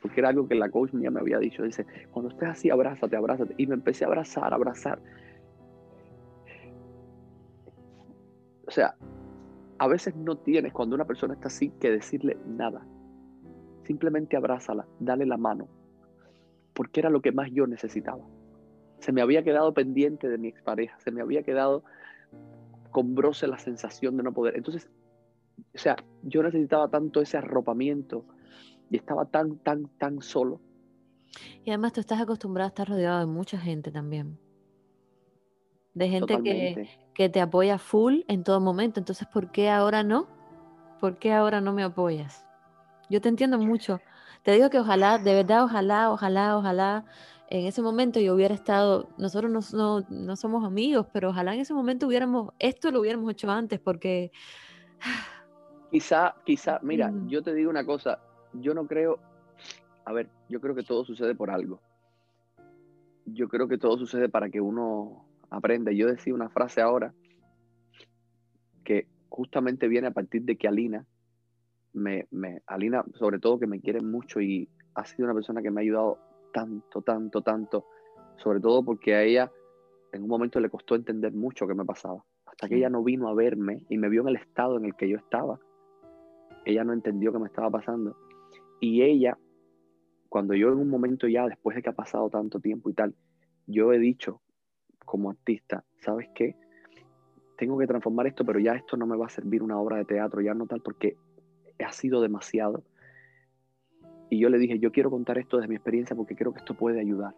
porque 0.00 0.20
era 0.20 0.28
algo 0.28 0.46
que 0.46 0.54
la 0.54 0.70
coach 0.70 0.92
mía 0.92 1.10
me 1.10 1.20
había 1.20 1.38
dicho, 1.38 1.62
dice, 1.62 1.86
cuando 2.10 2.30
estés 2.30 2.48
así, 2.48 2.70
abrázate, 2.70 3.16
abrázate, 3.16 3.54
y 3.56 3.66
me 3.66 3.74
empecé 3.74 4.04
a 4.04 4.08
abrazar, 4.08 4.52
abrazar. 4.52 5.00
O 8.66 8.70
sea, 8.70 8.94
A 9.78 9.88
veces 9.88 10.16
no 10.16 10.36
tienes, 10.38 10.72
cuando 10.72 10.94
una 10.94 11.04
persona 11.04 11.34
está 11.34 11.48
así, 11.48 11.70
que 11.80 11.90
decirle 11.90 12.38
nada. 12.46 12.86
Simplemente 13.84 14.36
abrázala, 14.36 14.86
dale 15.00 15.26
la 15.26 15.36
mano, 15.36 15.68
porque 16.72 17.00
era 17.00 17.10
lo 17.10 17.20
que 17.20 17.32
más 17.32 17.50
yo 17.52 17.66
necesitaba. 17.66 18.24
Se 19.00 19.12
me 19.12 19.20
había 19.20 19.44
quedado 19.44 19.74
pendiente 19.74 20.28
de 20.28 20.38
mi 20.38 20.48
expareja, 20.48 20.98
se 21.00 21.10
me 21.10 21.20
había 21.20 21.42
quedado 21.42 21.84
con 22.90 23.14
broce 23.14 23.46
la 23.46 23.58
sensación 23.58 24.16
de 24.16 24.22
no 24.22 24.32
poder. 24.32 24.56
Entonces, 24.56 24.90
o 25.74 25.78
sea, 25.78 25.96
yo 26.22 26.42
necesitaba 26.42 26.88
tanto 26.88 27.20
ese 27.20 27.36
arropamiento 27.36 28.24
y 28.90 28.96
estaba 28.96 29.24
tan, 29.26 29.58
tan, 29.58 29.88
tan 29.98 30.20
solo. 30.22 30.60
Y 31.64 31.70
además 31.70 31.92
tú 31.92 32.00
estás 32.00 32.20
acostumbrado 32.20 32.66
a 32.66 32.68
estar 32.68 32.88
rodeado 32.88 33.20
de 33.20 33.26
mucha 33.26 33.58
gente 33.58 33.90
también. 33.90 34.38
De 35.94 36.08
gente 36.08 36.42
que, 36.42 36.88
que, 37.14 37.28
te 37.28 37.40
apoya 37.40 37.78
full 37.78 38.20
en 38.28 38.44
todo 38.44 38.60
momento. 38.60 39.00
Entonces, 39.00 39.26
¿por 39.26 39.50
qué 39.50 39.70
ahora 39.70 40.02
no? 40.02 40.28
¿Por 41.00 41.18
qué 41.18 41.32
ahora 41.32 41.60
no 41.60 41.72
me 41.72 41.82
apoyas? 41.82 42.46
Yo 43.08 43.20
te 43.20 43.28
entiendo 43.28 43.58
mucho. 43.58 44.00
Te 44.42 44.52
digo 44.52 44.70
que 44.70 44.78
ojalá, 44.78 45.18
de 45.18 45.34
verdad, 45.34 45.64
ojalá, 45.64 46.10
ojalá, 46.10 46.56
ojalá 46.56 47.04
en 47.48 47.66
ese 47.66 47.82
momento 47.82 48.20
yo 48.20 48.34
hubiera 48.34 48.54
estado, 48.54 49.08
nosotros 49.18 49.72
no, 49.72 50.04
no, 50.08 50.36
somos 50.36 50.64
amigos, 50.64 51.06
pero 51.12 51.30
ojalá 51.30 51.54
en 51.54 51.60
ese 51.60 51.74
momento 51.74 52.06
hubiéramos, 52.06 52.52
esto 52.58 52.90
lo 52.90 53.00
hubiéramos 53.00 53.30
hecho 53.30 53.50
antes, 53.50 53.78
porque... 53.78 54.32
Quizá, 55.90 56.34
quizá, 56.44 56.80
mira, 56.82 57.10
mm. 57.10 57.28
yo 57.28 57.42
te 57.42 57.54
digo 57.54 57.70
una 57.70 57.86
cosa, 57.86 58.18
yo 58.60 58.74
no 58.74 58.86
creo, 58.86 59.18
a 60.04 60.12
ver, 60.12 60.28
yo 60.48 60.60
creo 60.60 60.74
que 60.74 60.82
todo 60.82 61.04
sucede 61.04 61.34
por 61.34 61.50
algo. 61.50 61.80
Yo 63.26 63.48
creo 63.48 63.68
que 63.68 63.78
todo 63.78 63.98
sucede 63.98 64.28
para 64.28 64.50
que 64.50 64.60
uno 64.60 65.26
aprenda. 65.50 65.92
Yo 65.92 66.06
decía 66.06 66.34
una 66.34 66.48
frase 66.48 66.80
ahora 66.80 67.12
que 68.84 69.08
justamente 69.28 69.88
viene 69.88 70.08
a 70.08 70.12
partir 70.12 70.42
de 70.42 70.56
que 70.56 70.68
Alina, 70.68 71.04
me, 71.92 72.26
me, 72.30 72.62
Alina 72.66 73.04
sobre 73.14 73.38
todo 73.38 73.58
que 73.58 73.66
me 73.66 73.80
quiere 73.80 74.00
mucho 74.00 74.40
y 74.40 74.68
ha 74.94 75.04
sido 75.04 75.24
una 75.24 75.34
persona 75.34 75.62
que 75.62 75.70
me 75.70 75.80
ha 75.80 75.82
ayudado 75.82 76.18
tanto, 76.52 77.02
tanto, 77.02 77.42
tanto, 77.42 77.86
sobre 78.36 78.60
todo 78.60 78.84
porque 78.84 79.14
a 79.14 79.22
ella 79.22 79.50
en 80.12 80.22
un 80.22 80.28
momento 80.28 80.60
le 80.60 80.70
costó 80.70 80.94
entender 80.94 81.32
mucho 81.32 81.66
qué 81.66 81.74
me 81.74 81.84
pasaba. 81.84 82.24
Hasta 82.46 82.68
que 82.68 82.76
ella 82.76 82.88
no 82.88 83.02
vino 83.02 83.28
a 83.28 83.34
verme 83.34 83.82
y 83.88 83.98
me 83.98 84.08
vio 84.08 84.22
en 84.22 84.28
el 84.28 84.36
estado 84.36 84.78
en 84.78 84.86
el 84.86 84.94
que 84.94 85.08
yo 85.08 85.18
estaba, 85.18 85.58
ella 86.64 86.84
no 86.84 86.92
entendió 86.92 87.32
qué 87.32 87.38
me 87.38 87.46
estaba 87.46 87.70
pasando. 87.70 88.16
Y 88.80 89.02
ella, 89.02 89.38
cuando 90.28 90.54
yo 90.54 90.68
en 90.68 90.78
un 90.78 90.90
momento 90.90 91.28
ya, 91.28 91.46
después 91.46 91.76
de 91.76 91.82
que 91.82 91.90
ha 91.90 91.94
pasado 91.94 92.28
tanto 92.30 92.60
tiempo 92.60 92.90
y 92.90 92.94
tal, 92.94 93.14
yo 93.66 93.92
he 93.92 93.98
dicho 93.98 94.40
como 95.04 95.30
artista, 95.30 95.84
¿sabes 96.00 96.28
qué? 96.34 96.56
Tengo 97.56 97.78
que 97.78 97.86
transformar 97.86 98.26
esto, 98.26 98.44
pero 98.44 98.58
ya 98.58 98.74
esto 98.74 98.96
no 98.96 99.06
me 99.06 99.16
va 99.16 99.26
a 99.26 99.30
servir 99.30 99.62
una 99.62 99.78
obra 99.78 99.96
de 99.96 100.04
teatro, 100.04 100.40
ya 100.40 100.52
no 100.52 100.66
tal, 100.66 100.82
porque 100.82 101.16
ha 101.84 101.92
sido 101.92 102.20
demasiado. 102.20 102.84
Y 104.28 104.38
yo 104.40 104.48
le 104.48 104.58
dije, 104.58 104.78
yo 104.78 104.92
quiero 104.92 105.10
contar 105.10 105.38
esto 105.38 105.56
desde 105.56 105.68
mi 105.68 105.76
experiencia 105.76 106.16
porque 106.16 106.36
creo 106.36 106.52
que 106.52 106.58
esto 106.58 106.74
puede 106.74 107.00
ayudar 107.00 107.34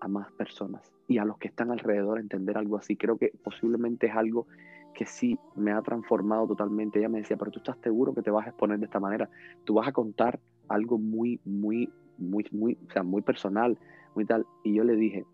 a 0.00 0.08
más 0.08 0.32
personas 0.32 0.92
y 1.08 1.18
a 1.18 1.24
los 1.24 1.38
que 1.38 1.48
están 1.48 1.70
alrededor 1.70 2.18
a 2.18 2.20
entender 2.20 2.56
algo 2.56 2.76
así. 2.76 2.96
Creo 2.96 3.18
que 3.18 3.32
posiblemente 3.42 4.06
es 4.06 4.14
algo 4.14 4.46
que 4.94 5.06
sí 5.06 5.38
me 5.56 5.72
ha 5.72 5.82
transformado 5.82 6.46
totalmente. 6.46 6.98
Ella 6.98 7.08
me 7.08 7.18
decía, 7.18 7.36
pero 7.36 7.50
tú 7.50 7.58
estás 7.58 7.76
seguro 7.78 8.14
que 8.14 8.22
te 8.22 8.30
vas 8.30 8.46
a 8.46 8.50
exponer 8.50 8.78
de 8.78 8.86
esta 8.86 9.00
manera. 9.00 9.28
Tú 9.64 9.74
vas 9.74 9.88
a 9.88 9.92
contar 9.92 10.40
algo 10.70 10.98
muy, 10.98 11.40
muy, 11.44 11.90
muy, 12.18 12.44
muy, 12.50 12.78
o 12.88 12.92
sea, 12.92 13.02
muy 13.02 13.22
personal, 13.22 13.78
muy 14.14 14.24
tal. 14.24 14.46
Y 14.64 14.74
yo 14.74 14.84
le 14.84 14.96
dije, 14.96 15.24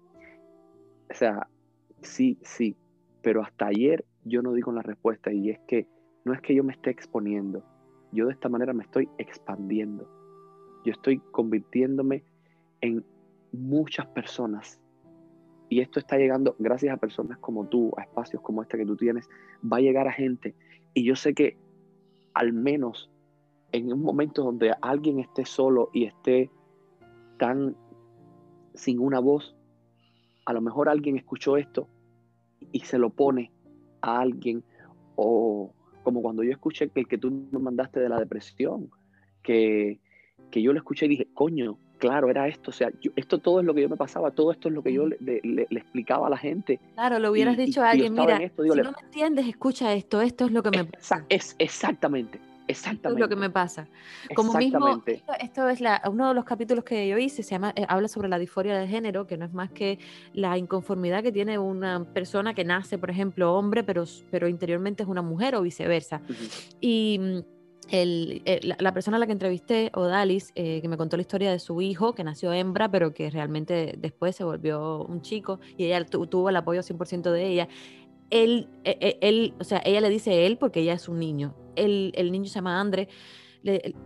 o 1.10 1.14
sea, 1.14 1.48
sí, 2.02 2.38
sí, 2.42 2.76
pero 3.22 3.42
hasta 3.42 3.66
ayer 3.66 4.04
yo 4.24 4.42
no 4.42 4.52
di 4.52 4.62
con 4.62 4.74
la 4.74 4.82
respuesta 4.82 5.32
y 5.32 5.50
es 5.50 5.60
que 5.68 5.86
no 6.24 6.32
es 6.32 6.40
que 6.40 6.54
yo 6.54 6.64
me 6.64 6.72
esté 6.72 6.90
exponiendo, 6.90 7.62
yo 8.12 8.26
de 8.26 8.32
esta 8.32 8.48
manera 8.48 8.72
me 8.72 8.82
estoy 8.82 9.08
expandiendo 9.18 10.08
yo 10.86 10.92
estoy 10.92 11.18
convirtiéndome 11.32 12.22
en 12.80 13.04
muchas 13.52 14.06
personas. 14.06 14.80
Y 15.68 15.80
esto 15.80 15.98
está 15.98 16.16
llegando 16.16 16.54
gracias 16.60 16.94
a 16.94 16.96
personas 16.96 17.38
como 17.38 17.66
tú, 17.66 17.92
a 17.96 18.02
espacios 18.02 18.40
como 18.40 18.62
este 18.62 18.78
que 18.78 18.86
tú 18.86 18.96
tienes, 18.96 19.28
va 19.60 19.78
a 19.78 19.80
llegar 19.80 20.06
a 20.06 20.12
gente. 20.12 20.54
Y 20.94 21.04
yo 21.04 21.16
sé 21.16 21.34
que 21.34 21.56
al 22.34 22.52
menos 22.52 23.10
en 23.76 23.92
un 23.92 24.02
momento 24.02 24.42
donde 24.42 24.72
alguien 24.80 25.20
esté 25.20 25.44
solo 25.44 25.90
y 25.92 26.04
esté 26.04 26.50
tan 27.38 27.76
sin 28.74 28.98
una 29.00 29.20
voz, 29.20 29.56
a 30.44 30.52
lo 30.52 30.60
mejor 30.60 30.88
alguien 30.88 31.16
escuchó 31.16 31.56
esto 31.56 31.88
y 32.72 32.80
se 32.80 32.98
lo 32.98 33.10
pone 33.10 33.52
a 34.02 34.20
alguien 34.20 34.62
o 35.16 35.72
como 36.02 36.22
cuando 36.22 36.42
yo 36.42 36.52
escuché 36.52 36.88
que 36.88 37.00
el 37.00 37.08
que 37.08 37.18
tú 37.18 37.30
me 37.50 37.58
mandaste 37.58 38.00
de 38.00 38.08
la 38.08 38.18
depresión, 38.18 38.90
que 39.42 40.00
que 40.50 40.62
yo 40.62 40.72
lo 40.72 40.78
escuché 40.78 41.06
y 41.06 41.10
dije, 41.10 41.28
coño, 41.34 41.78
claro, 41.98 42.30
era 42.30 42.48
esto, 42.48 42.70
o 42.70 42.74
sea, 42.74 42.90
esto 43.16 43.38
todo 43.38 43.60
es 43.60 43.66
lo 43.66 43.74
que 43.74 43.82
yo 43.82 43.88
me 43.88 43.96
pasaba, 43.96 44.30
todo 44.30 44.52
esto 44.52 44.68
es 44.68 44.74
lo 44.74 44.82
que 44.82 44.92
yo 44.92 45.06
le, 45.06 45.40
le, 45.42 45.66
explicaba 45.70 46.26
a 46.26 46.30
la 46.30 46.38
gente. 46.38 46.80
Claro, 46.94 47.18
lo 47.18 47.30
hubieras 47.30 47.56
dicho 47.56 47.82
a 47.82 47.90
alguien, 47.90 48.14
mira, 48.14 48.38
si 48.38 48.68
no 48.68 48.92
me 48.92 49.06
entiendes, 49.06 49.46
escucha 49.46 49.92
esto, 49.94 50.20
esto 50.20 50.46
es 50.46 50.52
lo 50.52 50.62
que 50.62 50.70
me 50.70 50.84
pasa. 50.84 51.24
Es, 51.28 51.56
exactamente, 51.58 52.40
exactamente. 52.68 53.08
Esto 53.08 53.14
es 53.14 53.20
lo 53.20 53.28
que 53.28 53.36
me 53.36 53.50
pasa. 53.50 53.88
Como 54.34 54.54
mismo, 54.54 55.02
esto, 55.40 55.68
es 55.68 55.80
la, 55.80 56.02
uno 56.10 56.28
de 56.28 56.34
los 56.34 56.44
capítulos 56.44 56.84
que 56.84 57.08
yo 57.08 57.18
hice, 57.18 57.42
se 57.42 57.50
llama, 57.50 57.72
eh, 57.76 57.86
habla 57.88 58.08
sobre 58.08 58.28
la 58.28 58.38
disforia 58.38 58.76
de 58.78 58.86
género, 58.86 59.26
que 59.26 59.36
no 59.36 59.44
es 59.44 59.52
más 59.52 59.70
que 59.70 59.98
la 60.32 60.58
inconformidad 60.58 61.22
que 61.22 61.32
tiene 61.32 61.58
una 61.58 62.04
persona 62.12 62.54
que 62.54 62.64
nace, 62.64 62.98
por 62.98 63.10
ejemplo, 63.10 63.54
hombre, 63.54 63.84
pero, 63.84 64.04
pero 64.30 64.48
interiormente 64.48 65.02
es 65.02 65.08
una 65.08 65.22
mujer 65.22 65.54
o 65.54 65.62
viceversa. 65.62 66.22
Y 66.80 67.18
mm, 67.20 67.56
el, 67.90 68.42
eh, 68.44 68.60
la, 68.78 68.92
persona 68.92 69.16
a 69.16 69.20
la 69.20 69.26
que 69.26 69.32
entrevisté, 69.32 69.90
Odalis, 69.94 70.52
eh, 70.54 70.80
que 70.82 70.88
me 70.88 70.96
contó 70.96 71.16
la 71.16 71.20
historia 71.20 71.50
de 71.50 71.58
su 71.58 71.80
hijo, 71.80 72.14
que 72.14 72.24
nació 72.24 72.52
hembra, 72.52 72.90
pero 72.90 73.14
que 73.14 73.30
realmente 73.30 73.94
después 73.98 74.34
se 74.34 74.44
volvió 74.44 75.04
un 75.04 75.22
chico 75.22 75.60
y 75.76 75.84
ella 75.84 76.04
tuvo 76.04 76.48
el 76.48 76.56
apoyo 76.56 76.82
100% 76.82 77.30
de 77.30 77.46
ella. 77.46 77.68
Él, 78.30 78.68
e, 78.84 78.98
e, 79.00 79.18
él, 79.20 79.54
o 79.60 79.64
sea, 79.64 79.80
ella 79.84 80.00
le 80.00 80.08
dice 80.08 80.46
él 80.46 80.58
porque 80.58 80.80
ella 80.80 80.94
es 80.94 81.08
un 81.08 81.18
niño. 81.18 81.54
El, 81.76 82.12
el 82.14 82.32
niño 82.32 82.46
se 82.46 82.54
llama 82.56 82.80
Andre. 82.80 83.08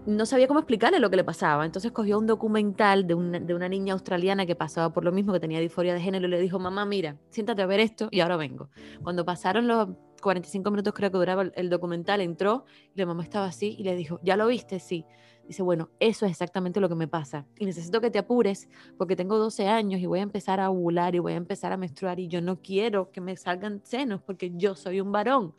no 0.07 0.27
sabía 0.27 0.47
cómo 0.47 0.61
explicarle 0.61 0.99
lo 0.99 1.11
que 1.11 1.17
le 1.17 1.25
pasaba. 1.25 1.65
Entonces 1.65 1.93
cogió 1.93 2.19
un 2.19 2.27
documental 2.27 3.07
de 3.07 3.15
una, 3.15 3.41
de 3.41 3.55
una 3.55 3.69
niña 3.69 3.95
australiana 3.95 4.47
que 4.47 4.57
pasaba 4.57 4.93
por 4.93 5.05
lo 5.05 5.13
mismo, 5.13 5.33
que 5.33 5.41
tenía 5.41 5.61
disforia 5.61 5.95
de 5.95 6.01
género, 6.01 6.27
y 6.27 6.31
le 6.31 6.41
dijo, 6.41 6.59
mamá, 6.59 6.85
mira, 6.85 7.17
siéntate 7.31 7.63
a 7.63 7.67
ver 7.67 7.81
esto 7.81 8.09
y 8.11 8.21
ahora 8.21 8.37
vengo. 8.37 8.71
Cuando 9.03 9.25
pasaron 9.25 9.67
los 9.67 9.89
45 10.21 10.71
minutos 10.71 10.93
creo 10.95 11.11
que 11.11 11.19
duraba 11.19 11.43
el, 11.43 11.71
documental, 11.71 12.21
entró 12.21 12.65
y 12.95 12.99
la 12.99 13.07
mamá 13.07 13.23
estaba 13.23 13.47
así 13.47 13.75
y 13.79 13.83
le 13.83 13.97
dijo, 13.97 14.21
¿ya 14.23 14.37
lo 14.37 14.47
viste? 14.47 14.79
Sí. 14.79 15.05
Dice, 15.51 15.65
bueno, 15.65 15.91
eso 15.99 16.27
es 16.27 16.31
exactamente 16.31 16.79
lo 16.79 16.89
que 16.89 16.95
me 16.95 17.09
pasa 17.09 17.45
y 17.59 17.67
necesito 17.67 18.01
que 18.01 18.09
te 18.09 18.21
apures 18.21 18.69
porque 18.97 19.17
tengo 19.17 19.37
12 19.37 19.67
años 19.67 20.01
y 20.01 20.07
voy 20.07 20.21
a 20.21 20.23
empezar 20.23 20.61
a 20.61 20.71
ovular 20.71 21.17
y 21.17 21.19
voy 21.19 21.33
a 21.33 21.37
empezar 21.37 21.73
a 21.73 21.77
menstruar 21.77 22.21
y 22.21 22.29
yo 22.29 22.41
no 22.41 22.63
quiero 22.63 23.11
que 23.11 23.21
me 23.21 23.37
salgan 23.37 23.81
senos 23.85 24.23
porque 24.23 24.53
yo 24.55 24.77
soy 24.77 25.01
un 25.01 25.11
varón. 25.11 25.55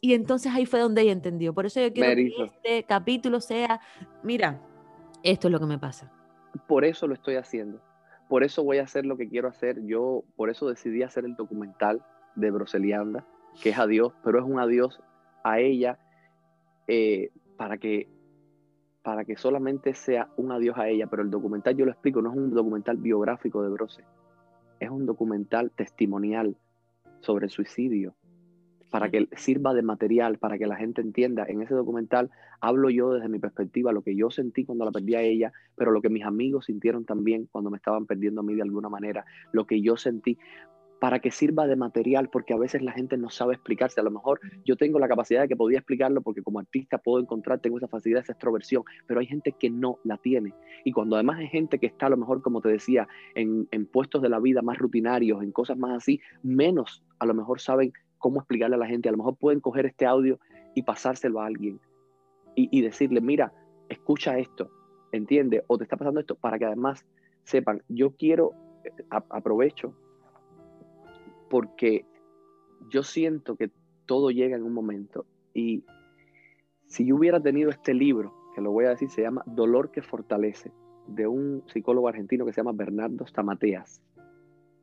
Y 0.00 0.14
entonces 0.14 0.52
ahí 0.54 0.64
fue 0.64 0.78
donde 0.78 1.02
ella 1.02 1.10
entendió. 1.10 1.52
Por 1.52 1.66
eso 1.66 1.80
yo 1.80 1.92
quiero 1.92 2.14
que 2.14 2.44
este 2.44 2.84
capítulo 2.84 3.40
sea, 3.40 3.80
mira, 4.22 4.62
esto 5.24 5.48
es 5.48 5.52
lo 5.52 5.58
que 5.58 5.66
me 5.66 5.78
pasa. 5.78 6.12
Por 6.68 6.84
eso 6.84 7.08
lo 7.08 7.14
estoy 7.14 7.34
haciendo. 7.34 7.82
Por 8.28 8.44
eso 8.44 8.62
voy 8.62 8.78
a 8.78 8.84
hacer 8.84 9.04
lo 9.06 9.16
que 9.16 9.28
quiero 9.28 9.48
hacer. 9.48 9.84
Yo, 9.84 10.22
por 10.36 10.50
eso 10.50 10.68
decidí 10.68 11.02
hacer 11.02 11.24
el 11.24 11.34
documental 11.34 12.00
de 12.36 12.52
Broselianda 12.52 13.26
que 13.60 13.70
es 13.70 13.78
adiós, 13.78 14.12
pero 14.22 14.38
es 14.38 14.44
un 14.44 14.58
adiós 14.58 15.00
a 15.42 15.58
ella 15.58 15.98
eh, 16.86 17.30
para, 17.56 17.78
que, 17.78 18.08
para 19.02 19.24
que 19.24 19.36
solamente 19.36 19.94
sea 19.94 20.28
un 20.36 20.52
adiós 20.52 20.76
a 20.78 20.88
ella. 20.88 21.06
Pero 21.06 21.22
el 21.22 21.30
documental, 21.30 21.76
yo 21.76 21.84
lo 21.84 21.92
explico, 21.92 22.22
no 22.22 22.30
es 22.30 22.36
un 22.36 22.54
documental 22.54 22.96
biográfico 22.96 23.62
de 23.62 23.70
Brose, 23.70 24.04
es 24.78 24.90
un 24.90 25.06
documental 25.06 25.70
testimonial 25.70 26.56
sobre 27.20 27.46
el 27.46 27.50
suicidio, 27.50 28.14
para 28.90 29.10
que 29.10 29.28
sirva 29.36 29.72
de 29.72 29.82
material, 29.82 30.38
para 30.38 30.58
que 30.58 30.66
la 30.66 30.76
gente 30.76 31.00
entienda. 31.00 31.44
En 31.46 31.62
ese 31.62 31.74
documental 31.74 32.30
hablo 32.60 32.90
yo 32.90 33.12
desde 33.12 33.28
mi 33.28 33.38
perspectiva, 33.38 33.92
lo 33.92 34.02
que 34.02 34.16
yo 34.16 34.30
sentí 34.30 34.64
cuando 34.64 34.84
la 34.84 34.90
perdí 34.90 35.14
a 35.14 35.22
ella, 35.22 35.52
pero 35.76 35.92
lo 35.92 36.02
que 36.02 36.08
mis 36.08 36.24
amigos 36.24 36.66
sintieron 36.66 37.04
también 37.04 37.48
cuando 37.52 37.70
me 37.70 37.76
estaban 37.76 38.06
perdiendo 38.06 38.40
a 38.40 38.44
mí 38.44 38.54
de 38.54 38.62
alguna 38.62 38.88
manera, 38.88 39.24
lo 39.52 39.66
que 39.66 39.80
yo 39.80 39.96
sentí, 39.96 40.38
para 41.00 41.18
que 41.18 41.30
sirva 41.30 41.66
de 41.66 41.76
material, 41.76 42.28
porque 42.28 42.52
a 42.52 42.58
veces 42.58 42.82
la 42.82 42.92
gente 42.92 43.16
no 43.16 43.30
sabe 43.30 43.54
explicarse. 43.54 44.00
A 44.00 44.04
lo 44.04 44.10
mejor 44.10 44.38
yo 44.66 44.76
tengo 44.76 44.98
la 44.98 45.08
capacidad 45.08 45.40
de 45.40 45.48
que 45.48 45.56
podía 45.56 45.78
explicarlo 45.78 46.20
porque 46.20 46.42
como 46.42 46.58
artista 46.60 46.98
puedo 46.98 47.22
encontrar, 47.22 47.58
tengo 47.58 47.78
esa 47.78 47.88
facilidad, 47.88 48.22
esa 48.22 48.32
extroversión, 48.32 48.84
pero 49.06 49.18
hay 49.18 49.26
gente 49.26 49.52
que 49.52 49.70
no 49.70 49.98
la 50.04 50.18
tiene. 50.18 50.54
Y 50.84 50.92
cuando 50.92 51.16
además 51.16 51.38
hay 51.38 51.48
gente 51.48 51.78
que 51.78 51.86
está 51.86 52.06
a 52.06 52.10
lo 52.10 52.18
mejor, 52.18 52.42
como 52.42 52.60
te 52.60 52.68
decía, 52.68 53.08
en, 53.34 53.66
puestos 53.86 54.20
de 54.20 54.28
la 54.28 54.38
vida 54.40 54.60
más 54.60 54.76
rutinarios, 54.76 55.42
en 55.42 55.52
cosas 55.52 55.78
más 55.78 55.96
así, 55.96 56.20
menos 56.42 57.02
a 57.18 57.24
lo 57.24 57.32
mejor 57.32 57.60
saben 57.60 57.94
cómo 58.18 58.40
explicarle 58.40 58.76
a 58.76 58.78
la 58.78 58.86
gente. 58.86 59.08
A 59.08 59.12
lo 59.12 59.18
mejor 59.18 59.36
pueden 59.36 59.60
coger 59.60 59.86
este 59.86 60.04
audio 60.04 60.38
y 60.74 60.82
pasárselo 60.82 61.40
a 61.40 61.46
alguien 61.46 61.80
y, 62.54 62.82
decirle, 62.82 63.22
mira, 63.22 63.54
escucha 63.88 64.38
esto, 64.38 64.70
entiende, 65.12 65.64
o 65.66 65.78
te 65.78 65.84
está 65.84 65.96
pasando 65.96 66.20
esto, 66.20 66.34
para 66.34 66.58
que 66.58 66.66
además 66.66 67.06
sepan, 67.44 67.82
yo 67.88 68.10
quiero, 68.16 68.52
eh, 68.84 68.90
aprovecho 69.08 69.94
porque 71.50 72.06
yo 72.88 73.02
siento 73.02 73.56
que 73.56 73.70
todo 74.06 74.30
llega 74.30 74.56
en 74.56 74.62
un 74.62 74.72
momento 74.72 75.26
Y 75.52 75.84
si 76.86 77.04
yo 77.04 77.16
hubiera 77.16 77.40
tenido 77.40 77.70
este 77.70 77.92
libro, 77.92 78.32
que 78.54 78.60
lo 78.60 78.72
voy 78.72 78.86
a 78.86 78.90
decir, 78.90 79.10
se 79.10 79.22
llama 79.22 79.42
Dolor 79.46 79.90
que 79.90 80.02
Fortalece, 80.02 80.72
de 81.06 81.26
un 81.26 81.62
psicólogo 81.66 82.08
argentino 82.08 82.46
que 82.46 82.52
se 82.52 82.60
llama 82.60 82.72
Bernardo 82.72 83.26
Stamateas. 83.26 84.00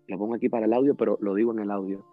Lo 0.07 0.17
pongo 0.17 0.35
aquí 0.35 0.47
para 0.47 0.65
el 0.65 0.73
audio, 0.73 0.95
pero 0.95 1.17
lo 1.21 1.33
digo 1.35 1.51
en 1.51 1.59
el 1.59 1.71
audio. 1.71 2.05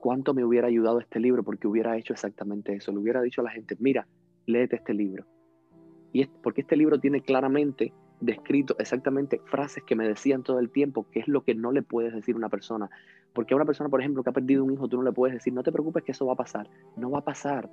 ¿Cuánto 0.00 0.32
me 0.32 0.44
hubiera 0.44 0.68
ayudado 0.68 1.00
este 1.00 1.20
libro? 1.20 1.42
Porque 1.42 1.66
hubiera 1.66 1.96
hecho 1.96 2.12
exactamente 2.12 2.74
eso. 2.74 2.92
Le 2.92 2.98
hubiera 2.98 3.20
dicho 3.20 3.40
a 3.42 3.44
la 3.44 3.50
gente, 3.50 3.76
mira, 3.80 4.06
léete 4.46 4.76
este 4.76 4.94
libro. 4.94 5.26
Y 6.12 6.22
es 6.22 6.28
porque 6.42 6.62
este 6.62 6.76
libro 6.76 6.98
tiene 7.00 7.20
claramente 7.20 7.92
descrito 8.20 8.76
exactamente 8.78 9.40
frases 9.46 9.82
que 9.84 9.94
me 9.94 10.08
decían 10.08 10.42
todo 10.42 10.58
el 10.58 10.70
tiempo, 10.70 11.06
que 11.10 11.20
es 11.20 11.28
lo 11.28 11.42
que 11.42 11.54
no 11.54 11.72
le 11.72 11.82
puedes 11.82 12.12
decir 12.12 12.34
a 12.34 12.38
una 12.38 12.48
persona. 12.48 12.90
Porque 13.32 13.54
a 13.54 13.56
una 13.56 13.64
persona, 13.64 13.88
por 13.88 14.00
ejemplo, 14.00 14.22
que 14.22 14.30
ha 14.30 14.32
perdido 14.32 14.64
un 14.64 14.72
hijo, 14.72 14.88
tú 14.88 14.96
no 14.96 15.02
le 15.02 15.12
puedes 15.12 15.34
decir, 15.34 15.52
no 15.52 15.62
te 15.62 15.72
preocupes 15.72 16.02
que 16.04 16.12
eso 16.12 16.26
va 16.26 16.32
a 16.32 16.36
pasar. 16.36 16.68
No 16.96 17.10
va 17.10 17.18
a 17.18 17.24
pasar. 17.24 17.70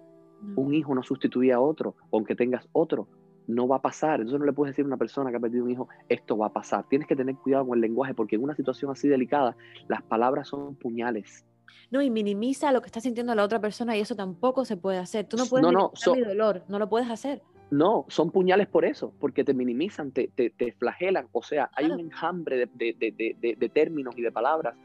Un 0.55 0.73
hijo 0.73 0.93
no 0.93 1.01
sustituye 1.01 1.53
a 1.53 1.59
otro, 1.59 1.95
aunque 2.11 2.35
tengas 2.35 2.67
otro. 2.73 3.07
No 3.47 3.67
va 3.67 3.77
a 3.77 3.81
pasar. 3.81 4.19
Entonces 4.19 4.39
no 4.39 4.45
le 4.45 4.53
puedes 4.53 4.73
decir 4.73 4.85
a 4.85 4.87
una 4.87 4.97
persona 4.97 5.31
que 5.31 5.37
ha 5.37 5.39
perdido 5.39 5.65
un 5.65 5.71
hijo, 5.71 5.87
esto 6.09 6.37
va 6.37 6.47
a 6.47 6.53
pasar. 6.53 6.85
Tienes 6.87 7.07
que 7.07 7.15
tener 7.15 7.35
cuidado 7.35 7.67
con 7.67 7.77
el 7.77 7.81
lenguaje, 7.81 8.13
porque 8.13 8.35
en 8.35 8.43
una 8.43 8.55
situación 8.55 8.91
así 8.91 9.07
delicada, 9.07 9.55
las 9.87 10.03
palabras 10.03 10.49
son 10.49 10.75
puñales. 10.75 11.45
No, 11.91 12.01
y 12.01 12.09
minimiza 12.09 12.71
lo 12.71 12.81
que 12.81 12.87
está 12.87 12.99
sintiendo 12.99 13.33
la 13.35 13.43
otra 13.43 13.59
persona 13.59 13.95
y 13.95 14.01
eso 14.01 14.15
tampoco 14.15 14.65
se 14.65 14.77
puede 14.77 14.97
hacer. 14.97 15.27
Tú 15.27 15.37
no 15.37 15.45
puedes 15.45 15.63
no, 15.63 15.71
no, 15.71 15.91
mi 16.13 16.21
dolor, 16.21 16.63
no 16.67 16.79
lo 16.79 16.89
puedes 16.89 17.09
hacer. 17.09 17.41
No, 17.71 18.05
son 18.09 18.31
puñales 18.31 18.67
por 18.67 18.85
eso, 18.85 19.11
porque 19.19 19.43
te 19.43 19.53
minimizan, 19.53 20.11
te, 20.11 20.27
te, 20.27 20.71
flagelan. 20.73 21.27
O 21.31 21.41
sea, 21.41 21.69
hay 21.75 21.89
un 21.89 21.99
enjambre 21.99 22.69
de, 22.73 23.71
términos 23.73 24.15
y 24.17 24.21
de 24.21 24.31
palabras 24.31 24.75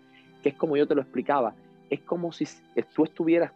que 0.42 0.50
es 0.50 0.54
como 0.54 0.76
yo 0.76 0.88
te 0.88 0.94
lo 0.94 1.02
explicaba. 1.02 1.54
Es 1.90 2.00
como 2.00 2.32
si 2.32 2.46
tú 2.94 3.04
estuvieras 3.04 3.52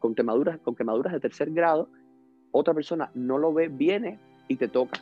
con, 0.00 0.14
quemaduras, 0.14 0.58
con 0.60 0.74
quemaduras 0.74 1.12
de 1.12 1.20
tercer 1.20 1.50
grado, 1.50 1.88
otra 2.50 2.72
persona 2.72 3.10
no 3.14 3.36
lo 3.36 3.52
ve, 3.52 3.68
viene 3.68 4.18
y 4.48 4.56
te 4.56 4.68
toca. 4.68 5.00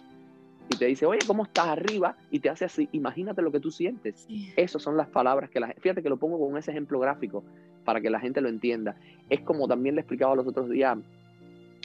Y 0.68 0.76
te 0.76 0.86
dice, 0.86 1.06
oye, 1.06 1.20
¿cómo 1.24 1.44
estás 1.44 1.68
arriba? 1.68 2.16
Y 2.32 2.40
te 2.40 2.50
hace 2.50 2.64
así, 2.64 2.88
imagínate 2.90 3.40
lo 3.42 3.52
que 3.52 3.60
tú 3.60 3.70
sientes. 3.70 4.26
Esas 4.56 4.82
son 4.82 4.96
las 4.96 5.06
palabras 5.06 5.48
que 5.50 5.60
la 5.60 5.72
Fíjate 5.78 6.02
que 6.02 6.08
lo 6.08 6.16
pongo 6.16 6.40
con 6.40 6.58
ese 6.58 6.72
ejemplo 6.72 6.98
gráfico 6.98 7.44
para 7.84 8.00
que 8.00 8.10
la 8.10 8.18
gente 8.18 8.40
lo 8.40 8.48
entienda. 8.48 8.96
Es 9.30 9.42
como 9.42 9.68
también 9.68 9.94
le 9.94 10.00
explicaba 10.00 10.34
los 10.34 10.46
otros 10.46 10.68
días 10.68 10.98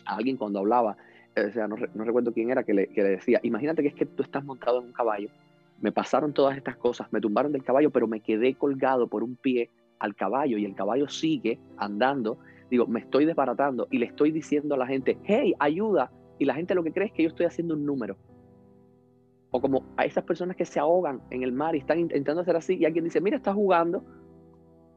a 0.06 0.16
alguien 0.16 0.38
cuando 0.38 0.58
hablaba 0.58 0.98
o 1.36 1.52
sea, 1.52 1.68
no, 1.68 1.76
recuerdo 1.76 2.34
quién 2.34 2.50
era, 2.50 2.64
que 2.64 2.74
le, 2.74 2.88
decía, 2.88 3.40
imagínate 3.44 3.82
que 3.82 3.90
es 3.90 3.96
que 3.96 4.06
tú 4.06 4.24
estás 4.24 4.44
montado 4.44 4.80
en 4.80 4.88
un 4.88 4.94
caballo, 4.94 5.30
me 5.80 5.92
pasaron 5.92 6.34
todas 6.34 6.58
estas 6.58 6.78
cosas, 6.78 7.12
me 7.12 7.22
tumbaron 7.22 7.52
del 7.52 7.64
caballo, 7.64 7.90
pero 7.90 8.08
me 8.08 8.20
quedé 8.20 8.54
colgado 8.56 9.08
por 9.08 9.24
un 9.24 9.36
pie 9.36 9.70
al 10.00 10.16
caballo 10.16 10.58
y 10.58 10.66
el 10.66 10.76
caballo 10.76 11.08
sigue 11.08 11.60
andando, 11.78 12.38
digo, 12.70 12.86
me 12.88 13.00
estoy 13.00 13.26
desbaratando 13.26 13.88
y 13.90 13.98
le 13.98 14.08
estoy 14.08 14.32
diciendo 14.32 14.76
a 14.76 14.78
la 14.78 14.88
gente, 14.88 15.18
hey, 15.24 15.54
ayuda, 15.60 16.12
y 16.38 16.46
la 16.46 16.56
gente 16.56 16.76
lo 16.76 16.84
que 16.84 16.92
cree 16.92 17.08
es 17.08 17.14
que 17.14 17.24
yo 17.24 17.30
estoy 17.30 17.46
haciendo 17.46 17.76
un 17.76 17.86
número. 17.86 18.18
O 19.52 19.62
como 19.62 19.84
a 19.98 20.06
esas 20.06 20.24
personas 20.24 20.56
que 20.56 20.66
se 20.66 20.80
ahogan 20.80 21.22
en 21.30 21.44
el 21.44 21.52
mar 21.52 21.76
y 21.76 21.80
están 21.80 22.00
intentando 22.00 22.42
hacer 22.42 22.56
así 22.56 22.78
y 22.78 22.86
alguien 22.86 23.04
dice, 23.04 23.22
mira, 23.22 23.38
está 23.38 23.54
jugando 23.54 24.04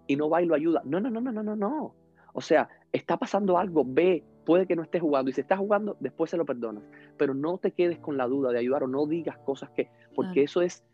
y 0.07 0.17
no 0.17 0.31
va 0.31 0.43
y 0.43 0.47
lo 0.47 0.55
ayuda. 0.55 0.83
No, 0.85 1.01
no, 1.01 1.11
no, 1.11 1.21
no, 1.21 1.33
no, 1.33 1.43
no, 1.43 1.57
no. 1.57 1.95
O 2.33 2.41
sea, 2.41 2.69
está 2.93 3.17
pasando 3.17 3.59
algo, 3.59 3.85
ve, 3.87 4.25
puede 4.45 4.67
que 4.67 4.77
no 4.77 4.83
esté 4.83 5.01
jugando 5.01 5.31
y 5.31 5.35
si 5.35 5.41
está 5.41 5.57
jugando, 5.57 5.97
después 6.01 6.31
se 6.31 6.37
lo 6.37 6.45
perdonas. 6.45 6.85
Pero 7.17 7.35
no 7.35 7.59
te 7.59 7.73
quedes 7.73 7.99
con 7.99 8.17
la 8.17 8.27
duda 8.27 8.53
de 8.53 8.59
ayudar 8.59 8.85
o 8.85 8.89
no 8.89 9.07
digas 9.07 9.39
cosas 9.39 9.71
que, 9.71 9.89
porque 10.15 10.43
eso 10.43 10.63
es, 10.63 10.85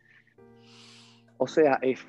o 1.39 1.47
sea, 1.47 1.79
es 1.83 2.07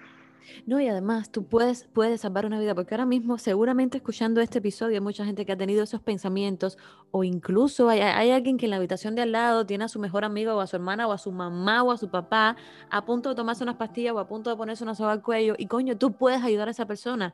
no, 0.66 0.80
y 0.80 0.88
además 0.88 1.32
tú 1.32 1.46
puedes, 1.46 1.88
puedes 1.94 2.22
salvar 2.22 2.46
una 2.46 2.60
vida, 2.60 2.76
porque 2.76 2.94
ahora 2.94 3.06
mismo 3.06 3.38
seguramente 3.38 3.98
escuchando 3.98 4.42
este 4.42 4.60
episodio 4.60 4.96
hay 4.96 5.02
mucha 5.02 5.26
gente 5.26 5.46
que 5.46 5.52
ha 5.52 5.58
tenido 5.58 5.84
esos 5.84 6.02
pensamientos, 6.02 6.78
o 7.12 7.24
incluso 7.24 7.90
hay, 7.90 8.02
alguien 8.02 8.58
que 8.58 8.66
en 8.66 8.72
la 8.72 8.78
habitación 8.78 9.16
de 9.16 9.24
al 9.24 9.32
lado 9.32 9.66
tiene 9.66 9.84
a 9.84 9.88
su 9.88 10.00
mejor 10.00 10.24
amigo 10.24 10.54
o 10.54 10.60
a 10.60 10.68
su 10.68 10.76
hermana 10.76 11.08
o 11.08 11.12
a 11.12 11.18
su 11.18 11.32
mamá 11.32 11.84
o 11.84 11.92
a 11.92 11.98
su 11.98 12.10
papá 12.10 12.56
a 12.90 13.06
punto 13.06 13.30
de 13.30 13.36
tomarse 13.36 13.64
unas 13.64 13.76
pastillas 13.76 14.14
o 14.14 14.20
a 14.20 14.28
punto 14.28 14.50
de 14.50 14.56
ponerse 14.56 14.84
una 14.84 14.96
soga 14.96 15.12
al 15.12 15.22
cuello, 15.22 15.56
y 15.58 15.68
coño, 15.68 15.98
tú 15.98 16.14
puedes 16.14 16.44
ayudar 16.44 16.68
a 16.68 16.72
esa 16.72 16.86
persona. 16.86 17.34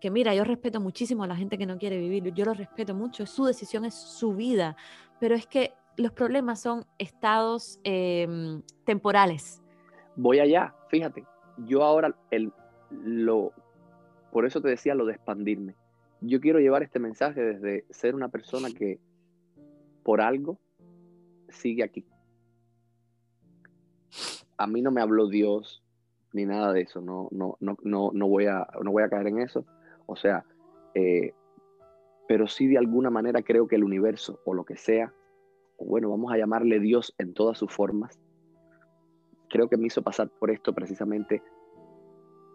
Que 0.00 0.10
mira, 0.10 0.32
yo 0.32 0.44
respeto 0.44 0.80
muchísimo 0.80 1.24
a 1.24 1.26
la 1.26 1.34
gente 1.34 1.58
que 1.58 1.66
no 1.66 1.76
quiere 1.76 1.98
vivir, 1.98 2.32
yo 2.32 2.44
lo 2.44 2.54
respeto 2.54 2.94
mucho, 2.94 3.24
es 3.24 3.30
su 3.30 3.44
decisión, 3.44 3.84
es 3.84 3.94
su 3.94 4.32
vida, 4.32 4.76
pero 5.18 5.34
es 5.34 5.46
que 5.46 5.74
los 5.96 6.12
problemas 6.12 6.60
son 6.60 6.86
estados 6.98 7.80
em, 7.82 8.62
temporales. 8.84 9.60
Voy 10.14 10.38
allá, 10.38 10.74
fíjate, 10.88 11.24
yo 11.66 11.82
ahora, 11.82 12.14
el, 12.30 12.52
lo, 12.90 13.52
por 14.32 14.46
eso 14.46 14.60
te 14.60 14.68
decía 14.68 14.94
lo 14.94 15.06
de 15.06 15.14
expandirme. 15.14 15.74
Yo 16.20 16.40
quiero 16.40 16.58
llevar 16.58 16.82
este 16.82 16.98
mensaje 16.98 17.40
desde 17.40 17.84
ser 17.90 18.14
una 18.14 18.28
persona 18.28 18.68
que 18.70 18.98
por 20.02 20.20
algo 20.20 20.58
sigue 21.48 21.84
aquí. 21.84 22.04
A 24.56 24.66
mí 24.66 24.82
no 24.82 24.90
me 24.90 25.00
habló 25.00 25.28
Dios 25.28 25.84
ni 26.32 26.44
nada 26.44 26.72
de 26.72 26.82
eso, 26.82 27.00
no, 27.00 27.28
no, 27.30 27.56
no, 27.60 27.78
no, 27.82 28.10
no, 28.12 28.28
voy, 28.28 28.46
a, 28.46 28.66
no 28.82 28.90
voy 28.92 29.02
a 29.02 29.08
caer 29.08 29.28
en 29.28 29.40
eso. 29.40 29.64
O 30.06 30.16
sea, 30.16 30.44
eh, 30.94 31.32
pero 32.26 32.46
sí 32.46 32.66
de 32.66 32.78
alguna 32.78 33.10
manera 33.10 33.42
creo 33.42 33.66
que 33.66 33.76
el 33.76 33.84
universo 33.84 34.40
o 34.44 34.54
lo 34.54 34.64
que 34.64 34.76
sea, 34.76 35.12
bueno, 35.78 36.10
vamos 36.10 36.32
a 36.32 36.36
llamarle 36.36 36.80
Dios 36.80 37.14
en 37.18 37.32
todas 37.32 37.56
sus 37.56 37.72
formas, 37.72 38.20
creo 39.48 39.68
que 39.68 39.76
me 39.76 39.86
hizo 39.86 40.02
pasar 40.02 40.28
por 40.28 40.50
esto 40.50 40.74
precisamente 40.74 41.42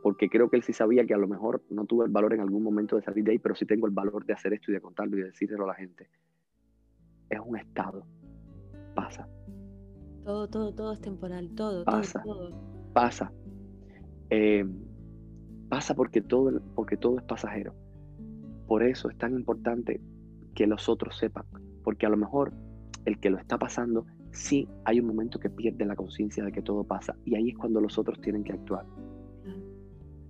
porque 0.03 0.29
creo 0.29 0.49
que 0.49 0.57
él 0.57 0.63
sí 0.63 0.73
sabía 0.73 1.05
que 1.05 1.13
a 1.13 1.17
lo 1.17 1.29
mejor 1.29 1.63
no 1.69 1.85
tuve 1.85 2.05
el 2.05 2.11
valor 2.11 2.33
en 2.33 2.41
algún 2.41 2.61
momento 2.61 2.97
de 2.97 3.03
salir 3.03 3.23
de 3.23 3.31
ahí, 3.31 3.39
pero 3.39 3.55
sí 3.55 3.65
tengo 3.65 3.87
el 3.87 3.93
valor 3.93 4.25
de 4.25 4.33
hacer 4.33 4.51
esto 4.51 4.69
y 4.69 4.73
de 4.73 4.81
contarlo 4.81 5.17
y 5.17 5.21
de 5.21 5.27
decírselo 5.27 5.63
a 5.63 5.67
la 5.67 5.75
gente. 5.75 6.09
Es 7.29 7.39
un 7.39 7.57
estado. 7.57 8.05
Pasa. 8.93 9.29
Todo, 10.25 10.49
todo, 10.49 10.75
todo 10.75 10.91
es 10.91 10.99
temporal. 10.99 11.49
Todo, 11.55 11.85
pasa, 11.85 12.21
todo, 12.21 12.51
Pasa. 12.91 13.31
Eh, 14.29 14.65
pasa 15.69 15.95
porque 15.95 16.21
todo, 16.21 16.61
porque 16.75 16.97
todo 16.97 17.17
es 17.17 17.23
pasajero. 17.23 17.73
Por 18.67 18.83
eso 18.83 19.09
es 19.09 19.17
tan 19.17 19.33
importante 19.33 20.01
que 20.53 20.67
los 20.67 20.89
otros 20.89 21.17
sepan. 21.17 21.45
Porque 21.81 22.05
a 22.05 22.09
lo 22.09 22.17
mejor 22.17 22.51
el 23.05 23.21
que 23.21 23.29
lo 23.29 23.37
está 23.37 23.57
pasando 23.57 24.05
sí 24.33 24.67
hay 24.83 24.99
un 24.99 25.07
momento 25.07 25.39
que 25.39 25.49
pierde 25.49 25.85
la 25.85 25.95
conciencia 25.95 26.43
de 26.43 26.51
que 26.51 26.61
todo 26.61 26.83
pasa 26.83 27.15
y 27.23 27.35
ahí 27.35 27.49
es 27.49 27.57
cuando 27.57 27.79
los 27.79 27.97
otros 27.97 28.19
tienen 28.19 28.43
que 28.43 28.53
actuar. 28.53 28.85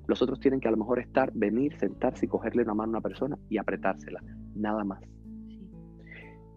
Los 0.05 0.21
otros 0.21 0.39
tienen 0.41 0.59
que 0.59 0.67
a 0.67 0.71
lo 0.71 0.77
mejor 0.77 0.99
estar, 0.99 1.31
venir, 1.33 1.77
sentarse 1.79 2.25
y 2.25 2.29
cogerle 2.29 2.63
una 2.63 2.73
mano 2.73 2.89
a 2.89 2.97
una 2.97 3.01
persona 3.01 3.39
y 3.49 3.57
apretársela, 3.57 4.21
nada 4.53 4.83
más. 4.83 5.01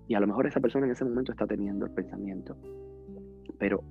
Y 0.08 0.14
a 0.14 0.20
lo 0.20 0.26
mejor 0.26 0.48
esa 0.48 0.60
persona 0.60 0.86
en 0.86 0.92
ese 0.92 1.04
momento 1.04 1.30
está 1.30 1.46
teniendo 1.46 1.86
el 1.86 1.92
pensamiento, 1.92 2.56
pero 3.58 3.84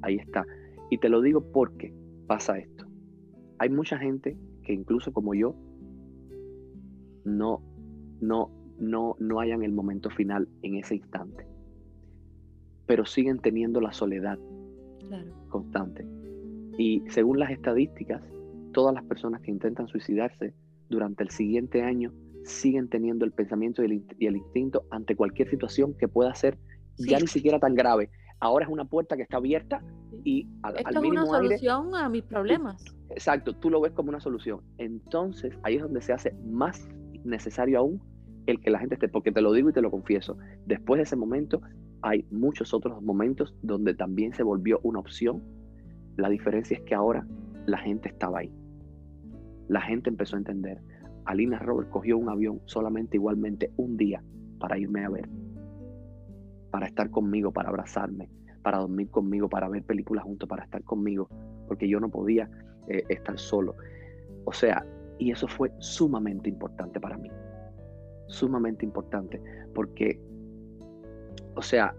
ahí 0.00 0.16
está. 0.16 0.46
Y 0.90 0.96
te 0.96 1.10
lo 1.10 1.20
digo 1.20 1.52
porque 1.52 1.94
pasa 2.26 2.58
esto. 2.58 2.86
Hay 3.58 3.68
mucha 3.68 3.98
gente 3.98 4.36
que 4.62 4.72
incluso 4.72 5.12
como 5.12 5.34
yo 5.34 5.54
no 7.24 7.62
no 8.20 8.50
no 8.78 9.16
no 9.18 9.40
hayan 9.40 9.62
el 9.62 9.72
momento 9.72 10.08
final 10.10 10.48
en 10.62 10.76
ese 10.76 10.96
instante 10.96 11.51
pero 12.86 13.04
siguen 13.04 13.38
teniendo 13.38 13.80
la 13.80 13.92
soledad 13.92 14.38
constante. 15.48 16.06
Y 16.78 17.02
según 17.08 17.38
las 17.38 17.50
estadísticas, 17.50 18.22
todas 18.72 18.94
las 18.94 19.04
personas 19.04 19.42
que 19.42 19.50
intentan 19.50 19.86
suicidarse 19.88 20.54
durante 20.88 21.22
el 21.22 21.30
siguiente 21.30 21.82
año 21.82 22.12
siguen 22.44 22.88
teniendo 22.88 23.24
el 23.24 23.32
pensamiento 23.32 23.82
y 23.84 24.02
el, 24.26 24.36
instinto 24.36 24.84
ante 24.90 25.14
cualquier 25.14 25.48
situación 25.48 25.94
que 25.94 26.08
pueda 26.08 26.34
ser 26.34 26.58
ya 26.98 27.18
ni 27.18 27.26
siquiera 27.26 27.58
tan 27.58 27.74
grave. 27.74 28.10
Ahora 28.40 28.64
es 28.64 28.70
una 28.70 28.84
puerta 28.84 29.16
que 29.16 29.22
está 29.22 29.36
abierta 29.36 29.82
y 30.24 30.48
al, 30.62 30.76
Esto 30.76 31.02
es 31.02 31.10
una 31.10 31.26
solución 31.26 31.94
a 31.94 32.08
mis 32.08 32.24
problemas. 32.24 32.84
exacto, 33.10 33.54
tú 33.54 33.70
lo 33.70 33.80
ves 33.80 33.92
como 33.92 34.08
una 34.08 34.20
solución. 34.20 34.60
Entonces 34.78 35.54
ahí 35.62 35.76
es 35.76 35.82
donde 35.82 36.02
se 36.02 36.12
hace 36.12 36.34
más 36.44 36.88
necesario 37.24 37.78
aún 37.78 38.02
el 38.46 38.60
que 38.60 38.70
la 38.70 38.80
gente 38.80 38.96
esté, 38.96 39.08
porque 39.08 39.30
te 39.30 39.40
lo 39.40 39.52
digo 39.52 39.70
y 39.70 39.72
te 39.72 39.82
lo 39.82 39.90
confieso, 39.90 40.36
después 40.66 40.98
de 40.98 41.04
ese 41.04 41.14
momento 41.14 41.60
hay 42.02 42.26
muchos 42.30 42.74
otros 42.74 43.02
momentos 43.02 43.54
donde 43.62 43.94
también 43.94 44.34
se 44.34 44.42
volvió 44.42 44.80
una 44.82 44.98
opción. 44.98 45.42
La 46.16 46.28
diferencia 46.28 46.76
es 46.76 46.82
que 46.82 46.94
ahora 46.94 47.26
la 47.66 47.78
gente 47.78 48.08
estaba 48.08 48.40
ahí. 48.40 48.52
La 49.68 49.80
gente 49.80 50.10
empezó 50.10 50.36
a 50.36 50.40
entender. 50.40 50.82
Alina 51.24 51.58
Robert 51.58 51.88
cogió 51.90 52.18
un 52.18 52.28
avión 52.28 52.60
solamente 52.66 53.16
igualmente 53.16 53.72
un 53.76 53.96
día 53.96 54.22
para 54.58 54.78
irme 54.78 55.04
a 55.04 55.08
ver, 55.08 55.28
para 56.70 56.86
estar 56.86 57.10
conmigo, 57.10 57.52
para 57.52 57.68
abrazarme, 57.68 58.28
para 58.62 58.78
dormir 58.78 59.08
conmigo, 59.10 59.48
para 59.48 59.68
ver 59.68 59.84
películas 59.84 60.24
juntos, 60.24 60.48
para 60.48 60.64
estar 60.64 60.82
conmigo, 60.82 61.28
porque 61.68 61.88
yo 61.88 62.00
no 62.00 62.10
podía 62.10 62.50
eh, 62.88 63.04
estar 63.08 63.38
solo. 63.38 63.76
O 64.44 64.52
sea, 64.52 64.84
y 65.18 65.30
eso 65.30 65.46
fue 65.46 65.72
sumamente 65.78 66.48
importante 66.48 67.00
para 67.00 67.16
mí 67.16 67.30
sumamente 68.32 68.84
importante, 68.84 69.40
porque, 69.74 70.20
o 71.54 71.62
sea, 71.62 71.94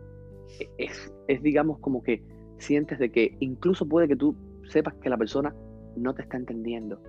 es, 0.78 1.12
digamos 1.42 1.80
como 1.80 2.04
que 2.04 2.24
sientes 2.58 3.00
de 3.00 3.12
que 3.12 3.36
incluso 3.40 3.88
puede 3.88 4.08
que 4.08 4.16
tú 4.16 4.36
sepas 4.68 4.94
que 4.96 5.10
la 5.10 5.18
persona 5.18 5.54
no 5.96 6.14
te 6.14 6.22
está 6.22 6.38
entendiendo, 6.38 7.02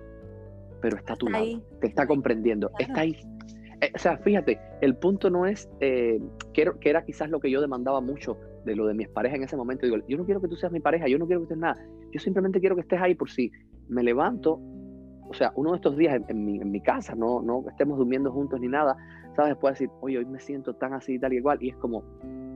pero 0.81 0.97
está 0.97 1.13
a 1.13 1.15
tu 1.15 1.27
lado, 1.27 1.61
te 1.81 1.87
está 1.87 2.05
comprendiendo, 2.07 2.71
está 2.79 3.01
ahí. 3.01 3.15
Eh, 3.81 3.91
o 3.93 3.97
sea, 3.97 4.17
fíjate, 4.17 4.59
el 4.81 4.95
punto 4.95 5.29
no 5.29 5.45
es, 5.45 5.69
eh, 5.79 6.21
que, 6.53 6.71
era 6.81 7.03
quizás 7.03 7.29
lo 7.29 7.39
que 7.39 7.51
yo 7.51 7.61
demandaba 7.61 8.01
mucho 8.01 8.37
de 8.63 8.75
lo 8.75 8.87
de 8.87 8.93
mis 8.93 9.09
parejas 9.09 9.37
en 9.37 9.43
ese 9.43 9.57
momento. 9.57 9.85
Digo, 9.85 9.97
yo 10.07 10.17
no 10.17 10.25
quiero 10.25 10.41
que 10.41 10.47
tú 10.47 10.55
seas 10.55 10.71
mi 10.71 10.79
pareja, 10.79 11.07
yo 11.07 11.19
no 11.19 11.27
quiero 11.27 11.41
que 11.41 11.45
estés 11.45 11.57
nada. 11.57 11.77
Yo 12.11 12.19
simplemente 12.19 12.59
quiero 12.59 12.75
que 12.75 12.81
estés 12.81 13.01
ahí 13.01 13.15
por 13.15 13.29
si 13.29 13.51
me 13.89 14.03
levanto, 14.03 14.59
o 15.27 15.33
sea, 15.33 15.51
uno 15.55 15.71
de 15.71 15.77
estos 15.77 15.97
días 15.97 16.21
en, 16.27 16.45
mi, 16.45 16.59
en 16.59 16.71
mi, 16.71 16.81
casa, 16.81 17.15
no, 17.15 17.41
no 17.41 17.65
estemos 17.69 17.97
durmiendo 17.97 18.31
juntos 18.31 18.59
ni 18.59 18.67
nada, 18.67 18.95
¿sabes? 19.35 19.51
Después 19.51 19.73
decir, 19.73 19.89
oye, 20.01 20.17
hoy 20.17 20.25
me 20.25 20.39
siento 20.39 20.73
tan 20.75 20.93
así, 20.93 21.19
tal 21.19 21.33
y 21.33 21.37
igual. 21.37 21.57
Y 21.61 21.69
es 21.69 21.75
como, 21.77 22.03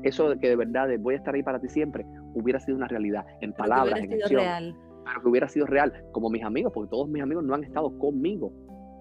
eso 0.04 0.30
de 0.30 0.40
que 0.40 0.50
de 0.50 0.56
verdad 0.56 0.88
voy 1.00 1.16
a 1.16 1.18
estar 1.18 1.36
ahí 1.36 1.44
para 1.44 1.60
ti 1.60 1.70
siempre, 1.70 2.06
hubiera 2.34 2.60
sido 2.60 2.78
una 2.78 2.88
realidad, 2.88 3.26
en 3.42 3.54
palabras, 3.54 4.00
en 4.00 4.14
acción. 4.14 4.42
Real. 4.42 4.76
Pero 5.06 5.22
que 5.22 5.30
hubiera 5.30 5.48
sido 5.48 5.66
real, 5.66 5.94
como 6.12 6.30
mis 6.30 6.44
amigos, 6.44 6.72
porque 6.74 6.90
todos 6.90 7.10
mis 7.10 7.22
amigos 7.22 7.44
no 7.44 7.56
han 7.56 7.64
estado 7.64 7.98
conmigo, 7.98 8.54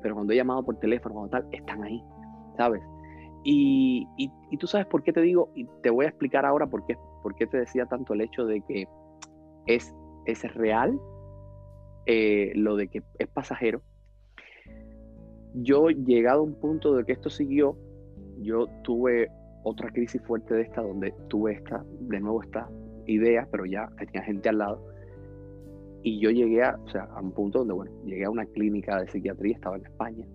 pero 0.02 0.14
cuando 0.14 0.32
he 0.32 0.36
llamado 0.36 0.64
por 0.64 0.78
teléfono, 0.78 1.14
cuando 1.14 1.30
tal, 1.30 1.46
están 1.52 1.82
ahí, 1.82 2.02
¿sabes? 2.56 2.82
Y, 3.44 4.06
y, 4.16 4.56
tú 4.58 4.66
sabes 4.66 4.86
por 4.86 5.02
qué 5.02 5.12
te 5.12 5.20
digo, 5.20 5.50
y 5.54 5.66
te 5.82 5.90
voy 5.90 6.06
a 6.06 6.08
explicar 6.08 6.44
ahora 6.44 6.66
por 6.66 6.84
qué, 6.86 6.96
por 7.22 7.34
qué 7.34 7.46
te 7.46 7.58
decía 7.58 7.86
tanto 7.86 8.14
el 8.14 8.20
hecho 8.20 8.44
de 8.44 8.60
que 8.62 8.86
es, 9.66 9.94
es 10.26 10.54
real 10.54 10.98
eh, 12.06 12.52
lo 12.54 12.76
de 12.76 12.88
que 12.88 13.02
es 13.18 13.28
pasajero. 13.28 13.82
Yo, 15.62 15.88
llegado 15.88 16.40
a 16.40 16.44
un 16.44 16.54
punto 16.54 16.94
de 16.94 17.04
que 17.04 17.12
esto 17.12 17.30
siguió, 17.30 17.76
yo 18.40 18.66
tuve 18.84 19.28
otra 19.64 19.90
crisis 19.90 20.22
fuerte 20.22 20.54
de 20.54 20.62
esta, 20.62 20.82
donde 20.82 21.12
tuve 21.28 21.54
esta, 21.54 21.84
de 22.00 22.20
nuevo 22.20 22.42
esta 22.42 22.68
idea, 23.06 23.48
pero 23.50 23.66
ya 23.66 23.88
tenía 23.98 24.22
gente 24.22 24.48
al 24.48 24.58
lado. 24.58 24.84
Y 26.02 26.20
yo 26.20 26.30
llegué 26.30 26.62
a, 26.62 26.78
o 26.82 26.88
sea, 26.90 27.04
a 27.04 27.20
un 27.20 27.32
punto 27.32 27.58
donde, 27.60 27.74
bueno, 27.74 27.92
llegué 28.04 28.24
a 28.24 28.30
una 28.30 28.46
clínica 28.46 29.00
de 29.00 29.08
psiquiatría, 29.08 29.56
estaba 29.56 29.76
en 29.76 29.86
España, 29.86 30.26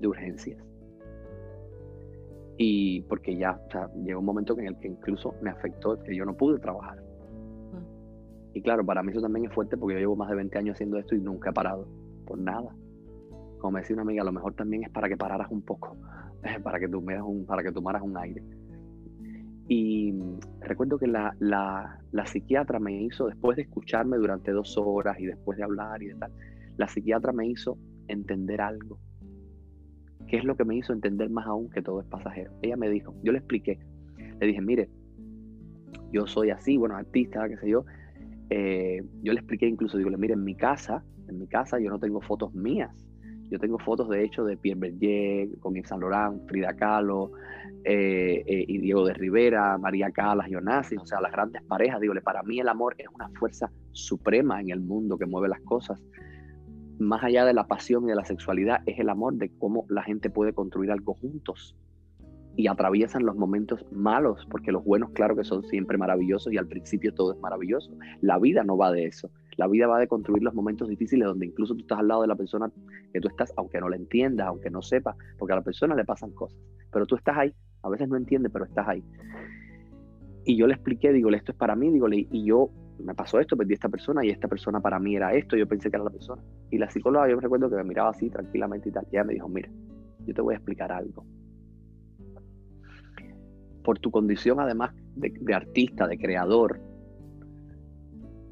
de 0.00 0.06
urgencias. 0.06 0.62
Y 2.58 3.00
porque 3.02 3.36
ya, 3.36 3.60
o 3.66 3.70
sea, 3.72 3.90
llegó 4.04 4.20
un 4.20 4.26
momento 4.26 4.56
en 4.58 4.68
el 4.68 4.78
que 4.78 4.88
incluso 4.88 5.34
me 5.42 5.50
afectó 5.50 6.00
que 6.02 6.14
yo 6.14 6.24
no 6.24 6.36
pude 6.36 6.60
trabajar. 6.60 6.98
Mm. 6.98 8.54
Y 8.54 8.62
claro, 8.62 8.84
para 8.84 9.02
mí 9.02 9.10
eso 9.10 9.20
también 9.20 9.46
es 9.46 9.52
fuerte 9.52 9.76
porque 9.76 9.94
yo 9.94 10.00
llevo 10.00 10.16
más 10.16 10.28
de 10.28 10.36
20 10.36 10.58
años 10.58 10.74
haciendo 10.74 10.98
esto 10.98 11.16
y 11.16 11.20
nunca 11.20 11.50
he 11.50 11.52
parado, 11.52 11.88
por 12.24 12.38
nada. 12.38 12.72
Como 13.62 13.78
decía 13.78 13.94
una 13.94 14.02
amiga, 14.02 14.24
lo 14.24 14.32
mejor 14.32 14.54
también 14.54 14.82
es 14.82 14.90
para 14.90 15.08
que 15.08 15.16
pararas 15.16 15.48
un 15.50 15.62
poco, 15.62 15.96
para 16.64 16.80
que, 16.80 16.86
un, 16.86 17.46
para 17.46 17.62
que 17.62 17.70
tomaras 17.70 18.02
un 18.02 18.18
aire. 18.18 18.42
Y 19.68 20.12
recuerdo 20.60 20.98
que 20.98 21.06
la, 21.06 21.36
la, 21.38 22.00
la, 22.10 22.26
psiquiatra 22.26 22.80
me 22.80 23.04
hizo, 23.04 23.28
después 23.28 23.56
de 23.56 23.62
escucharme 23.62 24.16
durante 24.16 24.50
dos 24.50 24.76
horas 24.76 25.18
y 25.20 25.26
después 25.26 25.58
de 25.58 25.64
hablar 25.64 26.02
y 26.02 26.08
de 26.08 26.14
tal, 26.16 26.32
la 26.76 26.88
psiquiatra 26.88 27.32
me 27.32 27.46
hizo 27.46 27.78
entender 28.08 28.60
algo. 28.60 28.98
¿Qué 30.26 30.38
es 30.38 30.44
lo 30.44 30.56
que 30.56 30.64
me 30.64 30.74
hizo 30.74 30.92
entender 30.92 31.30
más 31.30 31.46
aún 31.46 31.70
que 31.70 31.82
todo 31.82 32.00
es 32.00 32.06
pasajero? 32.08 32.50
Ella 32.62 32.76
me 32.76 32.90
dijo, 32.90 33.14
yo 33.22 33.30
le 33.30 33.38
expliqué, 33.38 33.78
le 34.40 34.46
dije, 34.46 34.60
mire, 34.60 34.90
yo 36.10 36.26
soy 36.26 36.50
así, 36.50 36.76
bueno, 36.76 36.96
artista, 36.96 37.48
qué 37.48 37.56
sé 37.58 37.70
yo. 37.70 37.84
Eh, 38.50 39.04
yo 39.22 39.32
le 39.32 39.38
expliqué 39.38 39.68
incluso, 39.68 39.98
digo, 39.98 40.10
mire, 40.10 40.34
en 40.34 40.42
mi 40.42 40.56
casa, 40.56 41.04
en 41.28 41.38
mi 41.38 41.46
casa 41.46 41.78
yo 41.78 41.90
no 41.90 42.00
tengo 42.00 42.20
fotos 42.20 42.52
mías. 42.54 43.06
Yo 43.52 43.58
tengo 43.58 43.78
fotos, 43.78 44.08
de 44.08 44.24
hecho, 44.24 44.44
de 44.46 44.56
Pierre 44.56 44.80
Berger, 44.80 45.58
con 45.60 45.74
Yves 45.74 45.86
Saint 45.86 46.00
Laurent, 46.00 46.48
Frida 46.48 46.74
Kahlo, 46.74 47.32
eh, 47.84 48.42
eh, 48.46 48.64
y 48.66 48.78
Diego 48.78 49.04
de 49.04 49.12
Rivera, 49.12 49.76
María 49.76 50.10
Calas, 50.10 50.50
Onassis, 50.50 50.98
o 50.98 51.04
sea, 51.04 51.20
las 51.20 51.32
grandes 51.32 51.62
parejas. 51.64 52.00
Digo, 52.00 52.14
para 52.24 52.42
mí 52.44 52.60
el 52.60 52.68
amor 52.68 52.94
es 52.96 53.08
una 53.14 53.28
fuerza 53.38 53.70
suprema 53.90 54.58
en 54.62 54.70
el 54.70 54.80
mundo 54.80 55.18
que 55.18 55.26
mueve 55.26 55.48
las 55.48 55.60
cosas. 55.60 56.02
Más 56.98 57.22
allá 57.24 57.44
de 57.44 57.52
la 57.52 57.66
pasión 57.66 58.04
y 58.04 58.08
de 58.08 58.14
la 58.14 58.24
sexualidad, 58.24 58.80
es 58.86 58.98
el 58.98 59.10
amor 59.10 59.34
de 59.34 59.50
cómo 59.58 59.84
la 59.90 60.02
gente 60.02 60.30
puede 60.30 60.54
construir 60.54 60.90
algo 60.90 61.12
juntos 61.12 61.76
y 62.56 62.68
atraviesan 62.68 63.26
los 63.26 63.36
momentos 63.36 63.84
malos, 63.92 64.46
porque 64.50 64.72
los 64.72 64.82
buenos, 64.82 65.10
claro 65.10 65.36
que 65.36 65.44
son 65.44 65.62
siempre 65.64 65.98
maravillosos 65.98 66.54
y 66.54 66.56
al 66.56 66.68
principio 66.68 67.12
todo 67.12 67.34
es 67.34 67.40
maravilloso. 67.40 67.92
La 68.22 68.38
vida 68.38 68.64
no 68.64 68.78
va 68.78 68.90
de 68.92 69.04
eso. 69.04 69.30
La 69.56 69.66
vida 69.66 69.86
va 69.86 69.98
de 69.98 70.08
construir 70.08 70.42
los 70.42 70.54
momentos 70.54 70.88
difíciles 70.88 71.26
donde 71.26 71.46
incluso 71.46 71.74
tú 71.74 71.80
estás 71.80 71.98
al 71.98 72.08
lado 72.08 72.22
de 72.22 72.28
la 72.28 72.36
persona 72.36 72.70
que 73.12 73.20
tú 73.20 73.28
estás, 73.28 73.52
aunque 73.56 73.80
no 73.80 73.88
la 73.88 73.96
entiendas, 73.96 74.46
aunque 74.46 74.70
no 74.70 74.82
sepas, 74.82 75.16
porque 75.38 75.52
a 75.52 75.56
la 75.56 75.62
persona 75.62 75.94
le 75.94 76.04
pasan 76.04 76.30
cosas. 76.30 76.58
Pero 76.90 77.06
tú 77.06 77.16
estás 77.16 77.36
ahí, 77.36 77.52
a 77.82 77.88
veces 77.88 78.08
no 78.08 78.16
entiende, 78.16 78.48
pero 78.50 78.64
estás 78.64 78.88
ahí. 78.88 79.04
Y 80.44 80.56
yo 80.56 80.66
le 80.66 80.74
expliqué, 80.74 81.12
digo, 81.12 81.30
esto 81.30 81.52
es 81.52 81.58
para 81.58 81.76
mí, 81.76 81.90
digo, 81.90 82.08
y 82.10 82.44
yo 82.44 82.70
me 82.98 83.14
pasó 83.14 83.40
esto, 83.40 83.56
perdí 83.56 83.72
a 83.72 83.74
esta 83.74 83.88
persona 83.88 84.24
y 84.24 84.30
esta 84.30 84.48
persona 84.48 84.80
para 84.80 84.98
mí 84.98 85.16
era 85.16 85.32
esto, 85.34 85.56
yo 85.56 85.66
pensé 85.66 85.90
que 85.90 85.96
era 85.96 86.04
la 86.04 86.10
persona. 86.10 86.42
Y 86.70 86.78
la 86.78 86.90
psicóloga, 86.90 87.28
yo 87.28 87.36
me 87.36 87.42
recuerdo 87.42 87.68
que 87.68 87.76
me 87.76 87.84
miraba 87.84 88.10
así 88.10 88.30
tranquilamente 88.30 88.88
y 88.88 88.92
tal, 88.92 89.06
y 89.10 89.16
ella 89.16 89.24
me 89.24 89.34
dijo, 89.34 89.48
mira, 89.48 89.68
yo 90.26 90.34
te 90.34 90.40
voy 90.40 90.54
a 90.54 90.56
explicar 90.56 90.92
algo. 90.92 91.24
Por 93.84 93.98
tu 93.98 94.10
condición 94.10 94.60
además 94.60 94.94
de 95.16 95.54
artista, 95.54 96.06
de 96.06 96.18
creador, 96.18 96.80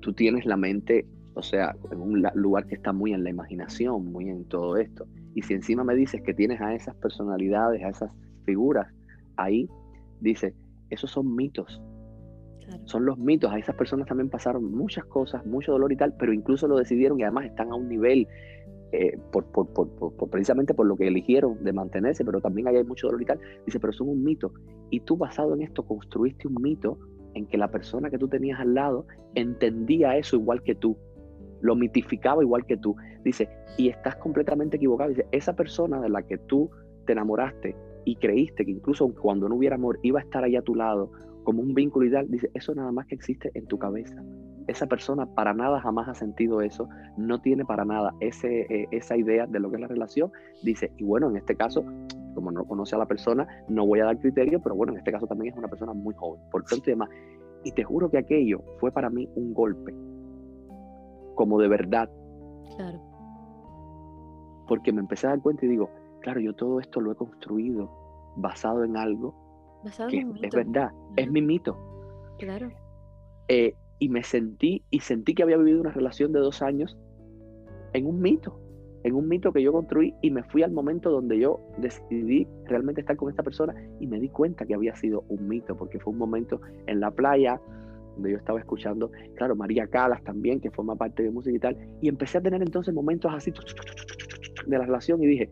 tú 0.01 0.13
tienes 0.13 0.47
la 0.47 0.57
mente, 0.57 1.07
o 1.35 1.43
sea, 1.43 1.75
en 1.91 2.01
un 2.01 2.23
lugar 2.35 2.67
que 2.67 2.75
está 2.75 2.93
muy 2.93 3.13
en 3.13 3.25
la 3.25 3.31
imaginación, 3.31 4.13
muy 4.13 4.29
en 4.29 4.45
todo 4.47 4.77
esto. 4.77 5.07
Y 5.35 5.43
si 5.43 5.55
encima 5.55 5.85
me 5.85 5.95
dices 5.95 6.23
que 6.23 6.35
tienes 6.35 6.61
a 6.61 6.75
esas 6.75 6.95
personalidades, 6.97 7.83
a 7.83 7.89
esas 7.89 8.11
figuras 8.45 8.89
ahí, 9.37 9.69
dice, 10.21 10.55
esos 10.91 11.11
son 11.11 11.35
mitos. 11.35 11.81
Son 12.85 13.05
los 13.05 13.19
mitos. 13.19 13.53
A 13.53 13.59
esas 13.59 13.75
personas 13.75 14.07
también 14.07 14.29
pasaron 14.29 14.73
muchas 14.73 15.05
cosas, 15.05 15.45
mucho 15.47 15.73
dolor 15.73 15.93
y 15.93 15.97
tal, 15.97 16.15
pero 16.19 16.33
incluso 16.33 16.69
lo 16.69 16.77
decidieron 16.77 17.19
y 17.19 17.23
además 17.23 17.47
están 17.47 17.71
a 17.71 17.75
un 17.75 17.89
nivel, 17.89 18.29
eh, 18.93 19.19
por, 19.33 19.47
precisamente 20.31 20.75
por 20.75 20.87
lo 20.87 20.97
que 20.97 21.09
eligieron 21.09 21.63
de 21.65 21.73
mantenerse, 21.73 22.25
pero 22.25 22.41
también 22.41 22.69
hay 22.69 22.83
mucho 22.85 23.07
dolor 23.09 23.23
y 23.23 23.27
tal. 23.27 23.41
Dice, 23.67 23.81
pero 23.81 23.93
son 23.93 24.09
un 24.09 24.23
mito. 24.23 24.53
Y 24.91 25.01
tú 25.01 25.17
basado 25.17 25.55
en 25.55 25.63
esto 25.63 25.85
construiste 25.85 26.49
un 26.49 26.61
mito 26.61 26.99
en 27.35 27.47
que 27.47 27.59
la 27.59 27.71
persona 27.71 28.11
que 28.11 28.19
tú 28.19 28.29
tenías 28.29 28.61
al 28.61 28.75
lado 28.75 29.07
entendía 29.35 30.17
eso 30.17 30.37
igual 30.37 30.63
que 30.63 30.75
tú, 30.75 30.97
lo 31.61 31.77
mitificaba 31.77 32.43
igual 32.43 32.65
que 32.67 32.77
tú. 32.77 32.97
Dice, 33.25 33.49
y 33.77 33.89
estás 33.89 34.17
completamente 34.17 34.77
equivocado. 34.77 35.11
Dice, 35.11 35.27
esa 35.33 35.55
persona 35.55 36.01
de 36.01 36.09
la 36.09 36.23
que 36.23 36.39
tú 36.39 36.71
te 37.07 37.13
enamoraste 37.13 37.77
y 38.05 38.17
creíste 38.17 38.65
que 38.65 38.71
incluso 38.71 39.13
cuando 39.15 39.49
no 39.49 39.57
hubiera 39.57 39.77
amor 39.77 39.99
iba 40.03 40.21
a 40.21 40.23
estar 40.23 40.45
ahí 40.45 40.57
a 40.57 40.63
tu 40.63 40.75
lado 40.75 41.11
como 41.45 41.63
un 41.63 41.75
vínculo 41.75 42.07
ideal, 42.07 42.27
dice, 42.31 42.51
eso 42.55 42.75
nada 42.75 42.93
más 42.93 43.07
que 43.07 43.15
existe 43.15 43.51
en 43.55 43.67
tu 43.67 43.79
cabeza. 43.79 44.23
Esa 44.67 44.87
persona 44.87 45.27
para 45.35 45.53
nada 45.55 45.81
jamás 45.81 46.09
ha 46.09 46.15
sentido 46.15 46.61
eso, 46.61 46.89
no 47.17 47.41
tiene 47.41 47.65
para 47.65 47.85
nada 47.85 48.15
ese, 48.21 48.67
eh, 48.69 48.89
esa 48.91 49.17
idea 49.17 49.47
de 49.47 49.59
lo 49.59 49.71
que 49.71 49.77
es 49.77 49.81
la 49.81 49.89
relación. 49.89 50.31
Dice, 50.63 50.93
y 50.97 51.05
bueno, 51.05 51.31
en 51.31 51.37
este 51.37 51.57
caso, 51.57 51.85
como 52.35 52.51
no 52.51 52.65
conoce 52.65 52.95
a 52.95 52.99
la 52.99 53.07
persona, 53.07 53.47
no 53.69 53.87
voy 53.87 54.01
a 54.01 54.05
dar 54.05 54.19
criterio, 54.19 54.61
pero 54.61 54.75
bueno, 54.75 54.93
en 54.93 54.99
este 54.99 55.13
caso 55.13 55.27
también 55.27 55.53
es 55.53 55.59
una 55.59 55.69
persona 55.69 55.93
muy 55.93 56.15
joven, 56.15 56.41
por 56.51 56.65
tanto 56.65 56.91
y 56.91 56.93
demás. 56.93 57.09
Y 57.65 57.73
te 57.73 57.85
juro 57.85 58.11
que 58.11 58.19
aquello 58.19 58.63
fue 58.79 58.91
para 58.91 59.11
mí 59.11 59.29
un 59.35 59.53
golpe, 59.53 59.95
como 61.35 61.59
de 61.61 61.69
verdad. 61.69 62.11
Claro. 62.77 63.01
Porque 64.69 64.93
me 64.93 65.01
empecé 65.01 65.27
a 65.27 65.31
dar 65.31 65.43
cuenta 65.43 65.67
y 65.67 65.69
digo, 65.69 65.91
claro, 66.21 66.41
yo 66.41 66.55
todo 66.55 66.81
esto 66.81 67.01
lo 67.01 67.13
he 67.13 67.17
construido 67.17 67.91
basado 68.37 68.85
en 68.85 68.97
algo 68.97 69.35
basado 69.85 70.11
que 70.11 70.21
en 70.21 70.37
es 70.43 70.55
verdad, 70.55 70.93
es 71.17 71.31
mi 71.31 71.43
mito. 71.43 71.77
Claro. 72.39 72.71
Eh, 73.49 73.75
y 73.99 74.09
me 74.09 74.23
sentí, 74.23 74.85
y 74.91 75.01
sentí 75.01 75.35
que 75.35 75.43
había 75.43 75.57
vivido 75.57 75.81
una 75.81 75.91
relación 75.91 76.33
de 76.33 76.39
dos 76.39 76.63
años 76.63 76.97
en 77.93 78.07
un 78.07 78.21
mito 78.21 78.59
en 79.03 79.15
un 79.15 79.29
mito 79.29 79.53
que 79.53 79.63
yo 79.63 79.73
construí 79.73 80.15
y 80.21 80.31
me 80.31 80.43
fui 80.45 80.63
al 80.63 80.73
momento 80.73 81.11
donde 81.11 81.39
yo 81.39 81.61
decidí 81.79 82.47
realmente 82.67 83.01
estar 83.01 83.17
con 83.17 83.31
esta 83.31 83.43
persona 83.43 83.75
y 83.99 84.07
me 84.07 84.21
di 84.21 84.29
cuenta 84.29 84.67
que 84.67 84.75
había 84.75 84.95
sido 84.97 85.25
un 85.29 85.49
mito, 85.49 85.77
porque 85.77 85.99
fue 85.99 86.13
un 86.13 86.19
momento 86.19 86.61
en 86.87 87.01
la 87.01 87.11
playa 87.11 87.61
donde 88.15 88.33
yo 88.33 88.37
estaba 88.37 88.59
escuchando, 88.59 89.11
claro, 89.37 89.57
María 89.57 89.87
Calas 89.87 90.23
también, 90.25 90.61
que 90.61 90.71
forma 90.71 90.97
parte 90.97 91.23
de 91.23 91.31
música 91.31 91.57
y 91.57 91.61
tal, 91.61 91.77
y 92.01 92.09
empecé 92.09 92.39
a 92.39 92.41
tener 92.43 92.61
entonces 92.61 92.93
momentos 92.93 93.33
así 93.33 93.53
de 94.67 94.79
la 94.79 94.85
relación 94.85 95.23
y 95.23 95.27
dije, 95.27 95.51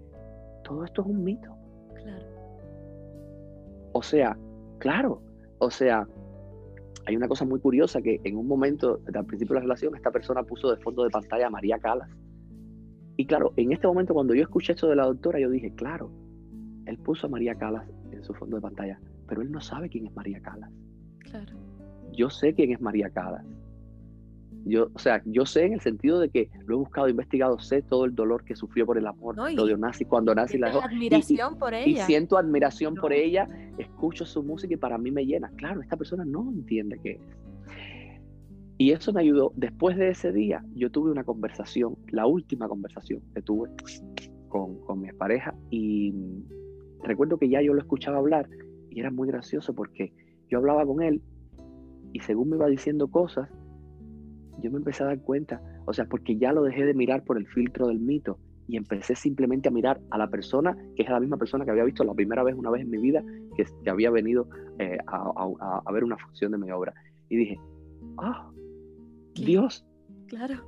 todo 0.64 0.84
esto 0.84 1.02
es 1.02 1.08
un 1.08 1.24
mito. 1.24 1.48
Claro. 1.94 2.26
O 3.92 4.02
sea, 4.02 4.36
claro, 4.78 5.22
o 5.58 5.70
sea, 5.70 6.06
hay 7.06 7.16
una 7.16 7.28
cosa 7.28 7.46
muy 7.46 7.58
curiosa 7.60 8.02
que 8.02 8.20
en 8.24 8.36
un 8.36 8.46
momento, 8.46 9.00
al 9.14 9.24
principio 9.24 9.54
de 9.54 9.60
la 9.60 9.62
relación, 9.62 9.96
esta 9.96 10.10
persona 10.10 10.42
puso 10.42 10.70
de 10.70 10.76
fondo 10.82 11.04
de 11.04 11.10
pantalla 11.10 11.46
a 11.46 11.50
María 11.50 11.78
Calas 11.78 12.10
y 13.20 13.26
claro, 13.26 13.52
en 13.56 13.72
este 13.72 13.88
momento 13.88 14.14
cuando 14.14 14.32
yo 14.32 14.42
escuché 14.42 14.74
esto 14.74 14.88
de 14.88 14.94
la 14.94 15.04
doctora, 15.04 15.40
yo 15.40 15.50
dije, 15.50 15.72
claro, 15.74 16.08
él 16.86 16.96
puso 16.98 17.26
a 17.26 17.30
María 17.30 17.56
Calas 17.56 17.84
en 18.12 18.22
su 18.22 18.32
fondo 18.32 18.56
de 18.56 18.62
pantalla, 18.62 19.00
pero 19.26 19.42
él 19.42 19.50
no 19.50 19.60
sabe 19.60 19.88
quién 19.88 20.06
es 20.06 20.14
María 20.14 20.40
Calas. 20.40 20.70
Claro. 21.18 21.56
Yo 22.12 22.30
sé 22.30 22.54
quién 22.54 22.70
es 22.70 22.80
María 22.80 23.10
Calas. 23.10 23.44
Yo, 24.64 24.90
o 24.94 24.98
sea, 25.00 25.20
yo 25.24 25.46
sé 25.46 25.64
en 25.64 25.72
el 25.72 25.80
sentido 25.80 26.20
de 26.20 26.28
que 26.28 26.48
lo 26.64 26.76
he 26.76 26.78
buscado, 26.78 27.08
investigado, 27.08 27.58
sé 27.58 27.82
todo 27.82 28.04
el 28.04 28.14
dolor 28.14 28.44
que 28.44 28.54
sufrió 28.54 28.86
por 28.86 28.98
el 28.98 29.06
amor, 29.08 29.34
lo 29.36 29.66
de 29.66 29.76
cuando 30.06 30.32
nazi 30.32 30.56
la 30.56 30.68
dejó. 30.68 30.84
admiración 30.84 31.58
por 31.58 31.74
ella. 31.74 31.88
Y 31.88 31.96
siento 32.06 32.38
admiración 32.38 32.94
por 32.94 33.12
ella, 33.12 33.48
escucho 33.78 34.26
su 34.26 34.44
música 34.44 34.74
y 34.74 34.76
para 34.76 34.96
mí 34.96 35.10
me 35.10 35.26
llena. 35.26 35.50
Claro, 35.56 35.82
esta 35.82 35.96
persona 35.96 36.24
no 36.24 36.48
entiende 36.52 37.00
qué 37.02 37.10
es. 37.12 37.20
Y 38.78 38.92
eso 38.92 39.12
me 39.12 39.22
ayudó. 39.22 39.52
Después 39.56 39.96
de 39.96 40.10
ese 40.10 40.32
día, 40.32 40.64
yo 40.74 40.90
tuve 40.90 41.10
una 41.10 41.24
conversación, 41.24 41.96
la 42.12 42.26
última 42.26 42.68
conversación 42.68 43.20
que 43.34 43.42
tuve 43.42 43.70
con, 44.48 45.00
mi 45.00 45.12
pareja, 45.12 45.52
y, 45.68 46.14
recuerdo 47.02 47.38
que 47.38 47.48
ya 47.48 47.60
yo 47.60 47.74
lo 47.74 47.80
escuchaba 47.80 48.18
hablar 48.18 48.48
y 48.90 49.00
era 49.00 49.10
muy 49.10 49.28
gracioso 49.28 49.74
porque 49.74 50.12
yo 50.48 50.58
hablaba 50.58 50.86
con 50.86 51.02
él 51.02 51.20
y 52.12 52.20
según 52.20 52.50
me 52.50 52.56
iba 52.56 52.66
diciendo 52.68 53.08
cosas, 53.08 53.48
yo 54.60 54.70
me 54.70 54.78
empecé 54.78 55.02
a 55.02 55.06
dar 55.06 55.20
cuenta, 55.20 55.60
o 55.86 55.92
sea, 55.92 56.06
porque 56.06 56.36
ya 56.36 56.52
lo 56.52 56.62
dejé 56.62 56.84
de 56.84 56.94
mirar 56.94 57.24
por 57.24 57.36
el 57.36 57.46
filtro 57.46 57.88
del 57.88 58.00
mito 58.00 58.38
y 58.66 58.76
empecé 58.76 59.14
simplemente 59.14 59.68
a 59.68 59.72
mirar 59.72 60.00
a 60.10 60.18
la 60.18 60.28
persona, 60.28 60.76
que 60.94 61.02
es 61.02 61.08
la 61.08 61.20
misma 61.20 61.36
persona 61.36 61.64
que 61.64 61.70
había 61.70 61.84
visto 61.84 62.04
la 62.04 62.14
primera 62.14 62.42
vez, 62.42 62.54
una 62.54 62.70
vez 62.70 62.82
en 62.82 62.90
mi 62.90 62.98
vida, 62.98 63.22
que, 63.56 63.64
que 63.82 63.90
había 63.90 64.10
venido 64.10 64.48
eh, 64.78 64.98
a, 65.06 65.82
a, 65.84 65.92
ver 65.92 66.04
una 66.04 66.18
función 66.18 66.52
de 66.52 66.58
mi 66.58 66.70
obra. 66.70 66.92
Y 67.28 67.36
dije, 67.36 67.60
ah, 68.18 68.50
Dios. 69.44 69.86
Claro. 70.26 70.64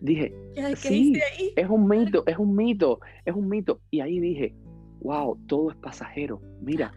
Dije, 0.00 0.34
sí, 0.76 1.12
es 1.56 1.68
un 1.68 1.86
mito, 1.86 2.24
es 2.26 2.38
un 2.38 2.56
mito, 2.56 3.00
es 3.24 3.34
un 3.34 3.48
mito. 3.48 3.80
Y 3.90 4.00
ahí 4.00 4.18
dije, 4.18 4.54
wow, 5.00 5.38
todo 5.46 5.70
es 5.70 5.76
pasajero. 5.76 6.40
Mira, 6.62 6.92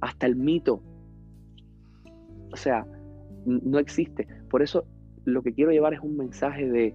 hasta 0.00 0.26
el 0.26 0.36
mito. 0.36 0.82
O 2.52 2.56
sea, 2.56 2.86
no 3.44 3.78
existe. 3.78 4.28
Por 4.48 4.62
eso 4.62 4.86
lo 5.24 5.42
que 5.42 5.54
quiero 5.54 5.72
llevar 5.72 5.94
es 5.94 6.00
un 6.00 6.16
mensaje 6.16 6.70
de, 6.70 6.94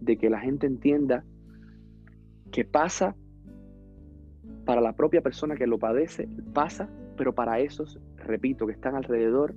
de 0.00 0.16
que 0.16 0.30
la 0.30 0.40
gente 0.40 0.66
entienda 0.66 1.24
que 2.50 2.64
pasa 2.64 3.16
para 4.64 4.80
la 4.80 4.94
propia 4.94 5.20
persona 5.20 5.56
que 5.56 5.66
lo 5.66 5.78
padece, 5.78 6.28
pasa, 6.52 6.88
pero 7.16 7.34
para 7.34 7.60
esos, 7.60 8.00
repito, 8.16 8.66
que 8.66 8.72
están 8.72 8.94
alrededor, 8.94 9.54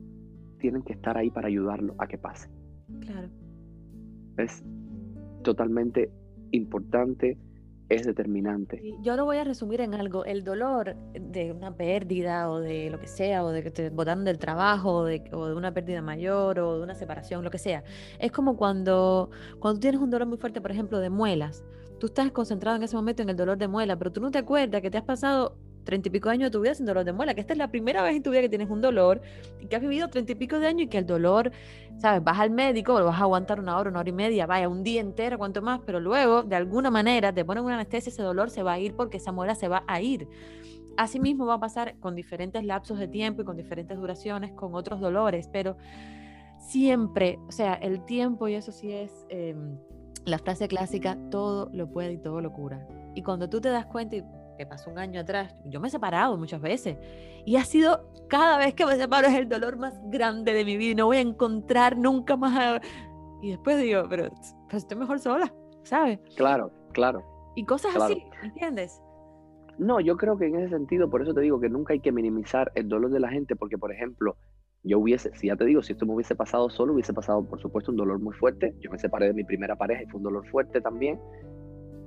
tienen 0.60 0.82
que 0.82 0.94
estar 0.94 1.18
ahí 1.18 1.30
para 1.30 1.48
ayudarlo 1.48 1.96
a 1.98 2.08
que 2.08 2.18
pase. 2.18 2.50
Claro. 3.02 3.30
Es 4.38 4.64
totalmente 5.44 6.12
importante, 6.52 7.38
es 7.90 8.06
determinante. 8.06 8.82
Yo 9.02 9.16
lo 9.16 9.26
voy 9.26 9.38
a 9.38 9.44
resumir 9.44 9.82
en 9.82 9.94
algo. 9.94 10.26
El 10.26 10.44
dolor 10.44 10.96
de 11.14 11.52
una 11.52 11.76
pérdida 11.76 12.50
o 12.50 12.60
de 12.60 12.90
lo 12.90 13.00
que 13.00 13.08
sea, 13.08 13.44
o 13.44 13.52
de 13.52 13.64
que 13.64 13.72
te 13.72 13.90
botaron 13.90 14.26
del 14.26 14.40
trabajo, 14.40 14.92
o 14.92 15.06
de, 15.06 15.24
o 15.32 15.48
de, 15.48 15.56
una 15.56 15.74
pérdida 15.74 16.02
mayor, 16.02 16.60
o 16.60 16.78
de 16.78 16.84
una 16.84 16.96
separación, 16.96 17.44
lo 17.44 17.52
que 17.52 17.60
sea. 17.60 17.84
Es 18.20 18.32
como 18.32 18.58
cuando, 18.58 19.30
cuando 19.60 19.80
tienes 19.80 20.02
un 20.02 20.10
dolor 20.10 20.28
muy 20.28 20.38
fuerte, 20.38 20.62
por 20.62 20.72
ejemplo, 20.72 21.00
de 21.00 21.10
muelas. 21.10 21.64
Tú 22.00 22.08
estás 22.08 22.32
concentrado 22.32 22.76
en 22.76 22.84
ese 22.84 22.96
momento 22.96 23.22
en 23.22 23.30
el 23.30 23.38
dolor 23.38 23.58
de 23.58 23.68
muela, 23.68 23.98
pero 23.98 24.12
tú 24.12 24.20
no 24.20 24.32
te 24.32 24.40
acuerdas 24.40 24.82
que 24.82 24.92
te 24.92 24.98
has 24.98 25.06
pasado 25.06 25.58
treinta 25.86 26.10
y 26.10 26.12
pico 26.12 26.28
de 26.30 26.34
años 26.34 26.48
de 26.48 26.52
tu 26.52 26.62
vida 26.62 26.76
sin 26.76 26.86
dolor 26.86 27.06
de 27.06 27.14
muela, 27.14 27.34
que 27.34 27.42
esta 27.42 27.54
es 27.54 27.60
la 27.60 27.70
primera 27.70 28.04
vez 28.04 28.16
en 28.16 28.24
tu 28.24 28.32
vida 28.32 28.42
que 28.42 28.50
tienes 28.50 28.70
un 28.70 28.82
dolor 28.82 29.22
y 29.62 29.68
que 29.68 29.76
has 29.76 29.82
vivido 29.82 30.10
treinta 30.10 30.34
y 30.34 30.36
pico 30.36 30.60
de 30.60 30.68
años 30.68 30.82
y 30.84 30.88
que 30.88 30.98
el 30.98 31.06
dolor, 31.06 31.52
sabes, 31.98 32.24
vas 32.24 32.40
al 32.40 32.50
médico, 32.50 33.00
lo 33.00 33.06
vas 33.06 33.20
a 33.20 33.24
aguantar 33.24 33.60
una 33.60 33.78
hora, 33.78 33.90
una 33.90 34.00
hora 34.00 34.10
y 34.10 34.14
media, 34.14 34.46
vaya, 34.46 34.68
un 34.68 34.84
día 34.84 35.00
entero, 35.00 35.38
cuanto 35.38 35.62
más, 35.62 35.80
pero 35.86 36.00
luego, 36.00 36.44
de 36.44 36.56
alguna 36.56 36.92
manera, 36.92 37.32
te 37.32 37.46
ponen 37.46 37.64
una 37.64 37.76
anestesia, 37.76 38.10
ese 38.10 38.24
dolor 38.24 38.50
se 38.50 38.64
va 38.64 38.74
a 38.74 38.80
ir 38.80 38.96
porque 38.96 39.18
esa 39.18 39.32
muela 39.32 39.56
se 39.56 39.68
va 39.68 39.84
a 39.88 40.02
ir. 40.02 40.28
Asimismo 40.98 41.46
va 41.46 41.56
a 41.56 41.60
pasar 41.60 41.96
con 42.00 42.16
diferentes 42.16 42.64
lapsos 42.64 43.00
de 43.00 43.08
tiempo 43.08 43.42
y 43.42 43.46
con 43.46 43.56
diferentes 43.56 43.98
duraciones, 43.98 44.52
con 44.54 44.76
otros 44.76 45.00
dolores, 45.00 45.50
pero 45.52 45.78
siempre, 46.58 47.40
o 47.48 47.52
sea, 47.52 47.76
el 47.76 48.04
tiempo, 48.06 48.48
y 48.48 48.56
eso 48.56 48.72
sí 48.72 48.92
es 48.92 49.26
em, 49.30 49.78
la 50.26 50.40
frase 50.40 50.68
clásica, 50.68 51.18
todo 51.30 51.70
lo 51.74 51.90
puede 51.90 52.14
y 52.14 52.18
todo 52.18 52.42
lo 52.42 52.52
cura. 52.52 52.88
Y 53.14 53.22
cuando 53.22 53.50
tú 53.50 53.62
te 53.62 53.70
das 53.70 53.86
cuenta, 53.86 54.16
y 54.16 54.24
que 54.58 54.66
pasó 54.66 54.90
un 54.90 55.00
año 55.00 55.22
atrás, 55.22 55.56
yo 55.66 55.80
me 55.80 55.88
he 55.88 55.92
separado 55.92 56.38
muchas 56.38 56.62
veces 56.62 56.98
y 57.46 57.56
ha 57.58 57.66
sido 57.66 58.12
cada 58.28 58.58
vez 58.58 58.74
que 58.74 58.86
me 58.86 58.96
separo 58.96 59.28
es 59.28 59.36
el 59.36 59.48
dolor 59.50 59.78
más 59.78 60.00
grande 60.06 60.54
de 60.54 60.66
mi 60.66 60.78
vida 60.78 60.92
y 60.92 60.96
no 60.96 61.06
voy 61.08 61.18
a 61.18 61.22
encontrar 61.22 61.98
nunca 61.98 62.36
más. 62.36 62.82
Y 63.42 63.52
después 63.52 63.80
digo, 63.80 64.04
pero, 64.10 64.30
pues 64.70 64.84
estoy 64.84 64.98
mejor 64.98 65.20
sola, 65.20 65.54
¿sabes? 65.84 66.20
Claro, 66.36 66.72
claro. 66.94 67.24
Y 67.56 67.66
cosas 67.66 67.96
así, 67.96 68.24
¿entiendes? 68.44 69.02
No, 69.78 70.00
yo 70.00 70.18
creo 70.18 70.38
que 70.38 70.46
en 70.46 70.56
ese 70.56 70.70
sentido, 70.70 71.10
por 71.10 71.22
eso 71.22 71.34
te 71.34 71.42
digo 71.42 71.60
que 71.60 71.70
nunca 71.70 71.94
hay 71.94 72.00
que 72.00 72.12
minimizar 72.12 72.72
el 72.76 72.88
dolor 72.88 73.12
de 73.12 73.20
la 73.20 73.30
gente, 73.30 73.56
porque 73.56 73.78
por 73.78 73.92
ejemplo, 73.92 74.38
yo 74.84 75.00
hubiese, 75.00 75.36
si 75.36 75.48
ya 75.48 75.56
te 75.56 75.66
digo, 75.66 75.82
si 75.82 75.94
esto 75.94 76.06
me 76.06 76.14
hubiese 76.14 76.36
pasado 76.36 76.70
solo, 76.70 76.94
hubiese 76.94 77.14
pasado 77.14 77.44
por 77.44 77.60
supuesto 77.60 77.92
un 77.92 77.98
dolor 77.98 78.20
muy 78.20 78.34
fuerte. 78.36 78.76
Yo 78.80 78.92
me 78.92 79.00
separé 79.00 79.28
de 79.28 79.34
mi 79.34 79.44
primera 79.44 79.76
pareja 79.76 80.04
y 80.04 80.06
fue 80.06 80.20
un 80.20 80.24
dolor 80.24 80.48
fuerte 80.48 80.80
también. 80.80 81.20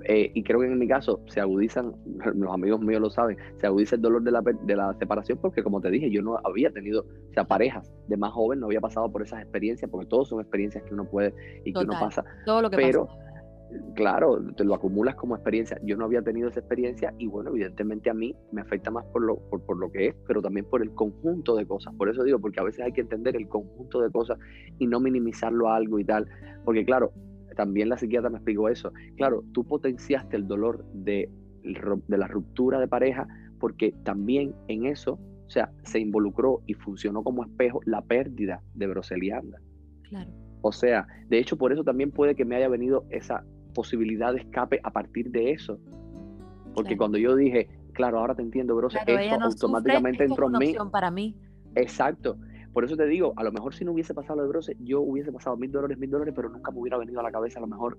Eh, 0.05 0.31
y 0.35 0.43
creo 0.43 0.61
que 0.61 0.67
en 0.67 0.79
mi 0.79 0.89
caso 0.89 1.21
se 1.27 1.41
agudizan, 1.41 1.93
los 2.35 2.53
amigos 2.53 2.81
míos 2.81 3.01
lo 3.01 3.11
saben, 3.11 3.37
se 3.57 3.67
agudiza 3.67 3.97
el 3.97 4.03
dolor 4.03 4.23
de 4.23 4.31
la, 4.31 4.43
de 4.43 4.77
la 4.77 4.95
separación 4.95 5.39
porque 5.41 5.63
como 5.63 5.81
te 5.81 5.91
dije, 5.91 6.11
yo 6.11 6.23
no 6.23 6.39
había 6.45 6.71
tenido, 6.71 7.03
o 7.03 7.33
sea, 7.33 7.45
parejas 7.45 7.93
de 8.07 8.17
más 8.17 8.33
joven, 8.33 8.61
no 8.61 8.67
había 8.67 8.81
pasado 8.81 9.11
por 9.11 9.23
esas 9.23 9.43
experiencias, 9.43 9.91
porque 9.91 10.07
todos 10.07 10.29
son 10.29 10.41
experiencias 10.41 10.85
que 10.85 10.95
uno 10.95 11.05
puede 11.05 11.35
y 11.65 11.73
que 11.73 11.81
uno 11.81 11.95
pasa. 11.99 12.25
Todo 12.45 12.63
lo 12.63 12.71
que 12.71 12.77
pero, 12.77 13.09
claro, 13.95 14.41
te 14.57 14.65
lo 14.65 14.75
acumulas 14.75 15.15
como 15.15 15.35
experiencia. 15.35 15.79
Yo 15.83 15.97
no 15.97 16.05
había 16.05 16.23
tenido 16.23 16.49
esa 16.49 16.61
experiencia 16.61 17.13
y 17.19 17.27
bueno, 17.27 17.51
evidentemente 17.51 18.11
a 18.11 18.15
mí 18.15 18.35
me 18.53 18.61
afecta 18.61 18.91
más 18.91 19.05
por 19.07 19.23
lo, 19.23 19.37
por, 19.51 19.61
por, 19.65 19.79
lo 19.79 19.91
que 19.91 20.09
es, 20.09 20.17
pero 20.27 20.41
también 20.41 20.67
por 20.67 20.83
el 20.83 20.95
conjunto 20.95 21.57
de 21.57 21.67
cosas. 21.67 21.95
Por 21.95 22.09
eso 22.09 22.23
digo, 22.25 22.39
porque 22.39 22.61
a 22.61 22.65
veces 22.65 22.85
hay 22.85 22.93
que 22.93 23.01
entender 23.01 23.37
el 23.37 23.49
conjunto 23.49 24.01
de 24.01 24.11
cosas 24.11 24.39
y 24.79 24.87
no 24.87 25.01
minimizarlo 25.01 25.69
a 25.69 25.77
algo 25.77 25.99
y 25.99 26.05
tal. 26.05 26.27
Porque 26.65 26.85
claro, 26.85 27.13
también 27.59 27.89
la 27.89 27.99
psiquiatra 27.99 28.31
me 28.31 28.37
explicó 28.37 28.69
eso. 28.69 28.93
Claro, 29.17 29.43
tú 29.53 29.65
potenciaste 29.65 30.37
el 30.37 30.47
dolor 30.47 30.85
de, 30.93 31.29
de 31.65 32.17
la 32.17 32.29
ruptura 32.29 32.79
de 32.79 32.87
pareja 32.87 33.27
porque 33.59 33.93
también 34.05 34.55
en 34.69 34.87
eso, 34.87 35.15
o 35.15 35.51
sea, 35.51 35.73
se 35.83 35.99
involucró 35.99 36.63
y 36.67 36.75
funcionó 36.75 37.25
como 37.25 37.43
espejo 37.43 37.81
la 37.85 38.01
pérdida 38.01 38.63
de 38.75 38.87
Broselianda. 38.87 39.59
Claro. 40.03 40.31
O 40.61 40.71
sea, 40.71 41.09
de 41.29 41.41
hecho, 41.41 41.59
por 41.59 41.73
eso 41.73 41.83
también 41.83 42.13
puede 42.13 42.37
que 42.37 42.45
me 42.45 42.55
haya 42.55 42.69
venido 42.69 43.07
esa 43.11 43.45
posibilidad 43.75 44.33
de 44.33 44.43
escape 44.43 44.79
a 44.85 44.93
partir 44.93 45.33
de 45.33 45.51
eso. 45.51 45.81
Porque 46.77 46.97
cuando 46.97 47.19
yo 47.19 47.35
dije, 47.35 47.69
claro, 47.93 48.21
ahora 48.21 48.37
te 48.37 48.43
entiendo, 48.43 48.77
Brose, 48.77 49.01
esto 49.05 49.45
automáticamente 49.45 50.23
entró 50.23 50.47
en 50.47 50.59
mí. 50.59 50.77
Para 50.93 51.11
mí. 51.11 51.35
Exacto. 51.75 52.39
Por 52.73 52.85
eso 52.85 52.97
te 52.97 53.07
digo, 53.07 53.33
a 53.37 53.45
lo 53.45 53.53
mejor 53.53 53.75
si 53.75 53.85
no 53.85 53.93
hubiese 53.93 54.15
pasado 54.15 54.37
lo 54.37 54.43
de 54.43 54.49
Brose, 54.49 54.77
yo 54.81 55.01
hubiese 55.01 55.33
pasado 55.33 55.57
mil 55.57 55.73
dólares, 55.73 55.99
mil 55.99 56.11
dólares, 56.11 56.35
pero 56.37 56.49
nunca 56.49 56.71
me 56.71 56.81
hubiera 56.81 56.99
venido 56.99 57.21
a 57.21 57.23
la 57.23 57.31
cabeza 57.31 57.59
a 57.59 57.63
lo 57.63 57.69
mejor 57.69 57.99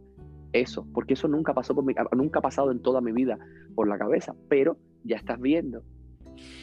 eso, 0.53 0.87
porque 0.93 1.13
eso 1.13 1.27
nunca 1.27 1.53
pasó 1.53 1.75
por 1.75 1.83
mi, 1.83 1.93
nunca 2.13 2.39
ha 2.39 2.41
pasado 2.41 2.71
en 2.71 2.81
toda 2.81 3.01
mi 3.01 3.11
vida 3.11 3.37
por 3.75 3.87
la 3.87 3.97
cabeza, 3.97 4.35
pero 4.47 4.77
ya 5.03 5.17
estás 5.17 5.39
viendo. 5.39 5.83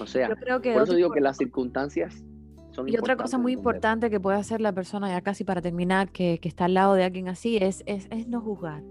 O 0.01 0.07
sea, 0.07 0.35
creo 0.35 0.61
que 0.61 0.73
por 0.73 0.83
eso 0.83 0.95
digo 0.95 1.11
que 1.11 1.21
las 1.21 1.37
circunstancias 1.37 2.25
son 2.71 2.89
Y 2.89 2.97
otra 2.97 3.17
cosa 3.17 3.39
muy 3.39 3.53
importante 3.53 4.11
que 4.11 4.21
puede 4.21 4.39
hacer 4.39 4.61
la 4.61 4.73
persona, 4.73 5.09
ya 5.09 5.21
casi 5.21 5.45
para 5.45 5.61
terminar, 5.61 6.11
que, 6.11 6.39
que 6.41 6.49
está 6.49 6.67
al 6.67 6.75
lado 6.75 6.95
de 6.95 7.05
alguien 7.05 7.29
así, 7.29 7.59
es, 7.59 7.83
es, 7.87 8.09
es 8.11 8.29
no 8.29 8.41
juzgar. 8.41 8.83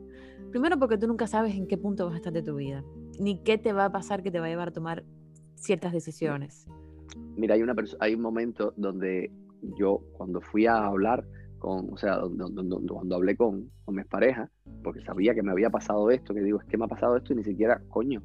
Primero 0.51 0.79
porque 0.79 0.97
tú 0.97 1.07
nunca 1.07 1.27
sabes 1.27 1.55
en 1.55 1.67
qué 1.67 1.77
punto 1.77 2.05
vas 2.05 2.13
a 2.13 2.17
estar 2.17 2.31
de 2.31 2.41
tu 2.41 2.55
vida, 2.55 2.83
ni 3.19 3.43
qué 3.43 3.57
te 3.57 3.73
va 3.73 3.85
a 3.85 3.91
pasar 3.91 4.23
que 4.23 4.31
te 4.31 4.39
va 4.39 4.45
a 4.45 4.49
llevar 4.49 4.69
a 4.69 4.71
tomar 4.71 5.03
ciertas 5.55 5.91
decisiones. 5.91 6.67
Mira, 7.35 7.55
hay, 7.55 7.61
una 7.61 7.75
hay 7.99 8.15
un 8.15 8.21
momento 8.21 8.73
donde 8.77 9.31
yo, 9.77 10.01
cuando 10.13 10.41
fui 10.41 10.65
a 10.65 10.85
hablar 10.85 11.25
con, 11.59 11.91
o 11.93 11.97
sea, 11.97 12.19
cuando 12.19 13.15
hablé 13.15 13.35
con, 13.35 13.69
con 13.83 13.95
mis 13.95 14.05
parejas, 14.05 14.49
porque 14.83 15.01
sabía 15.01 15.33
que 15.33 15.43
me 15.43 15.51
había 15.51 15.69
pasado 15.69 16.09
esto, 16.11 16.33
que 16.33 16.41
digo, 16.41 16.59
es 16.59 16.65
que 16.67 16.77
me 16.77 16.85
ha 16.85 16.87
pasado 16.87 17.15
esto 17.17 17.33
y 17.33 17.37
ni 17.37 17.43
siquiera, 17.43 17.81
coño, 17.89 18.21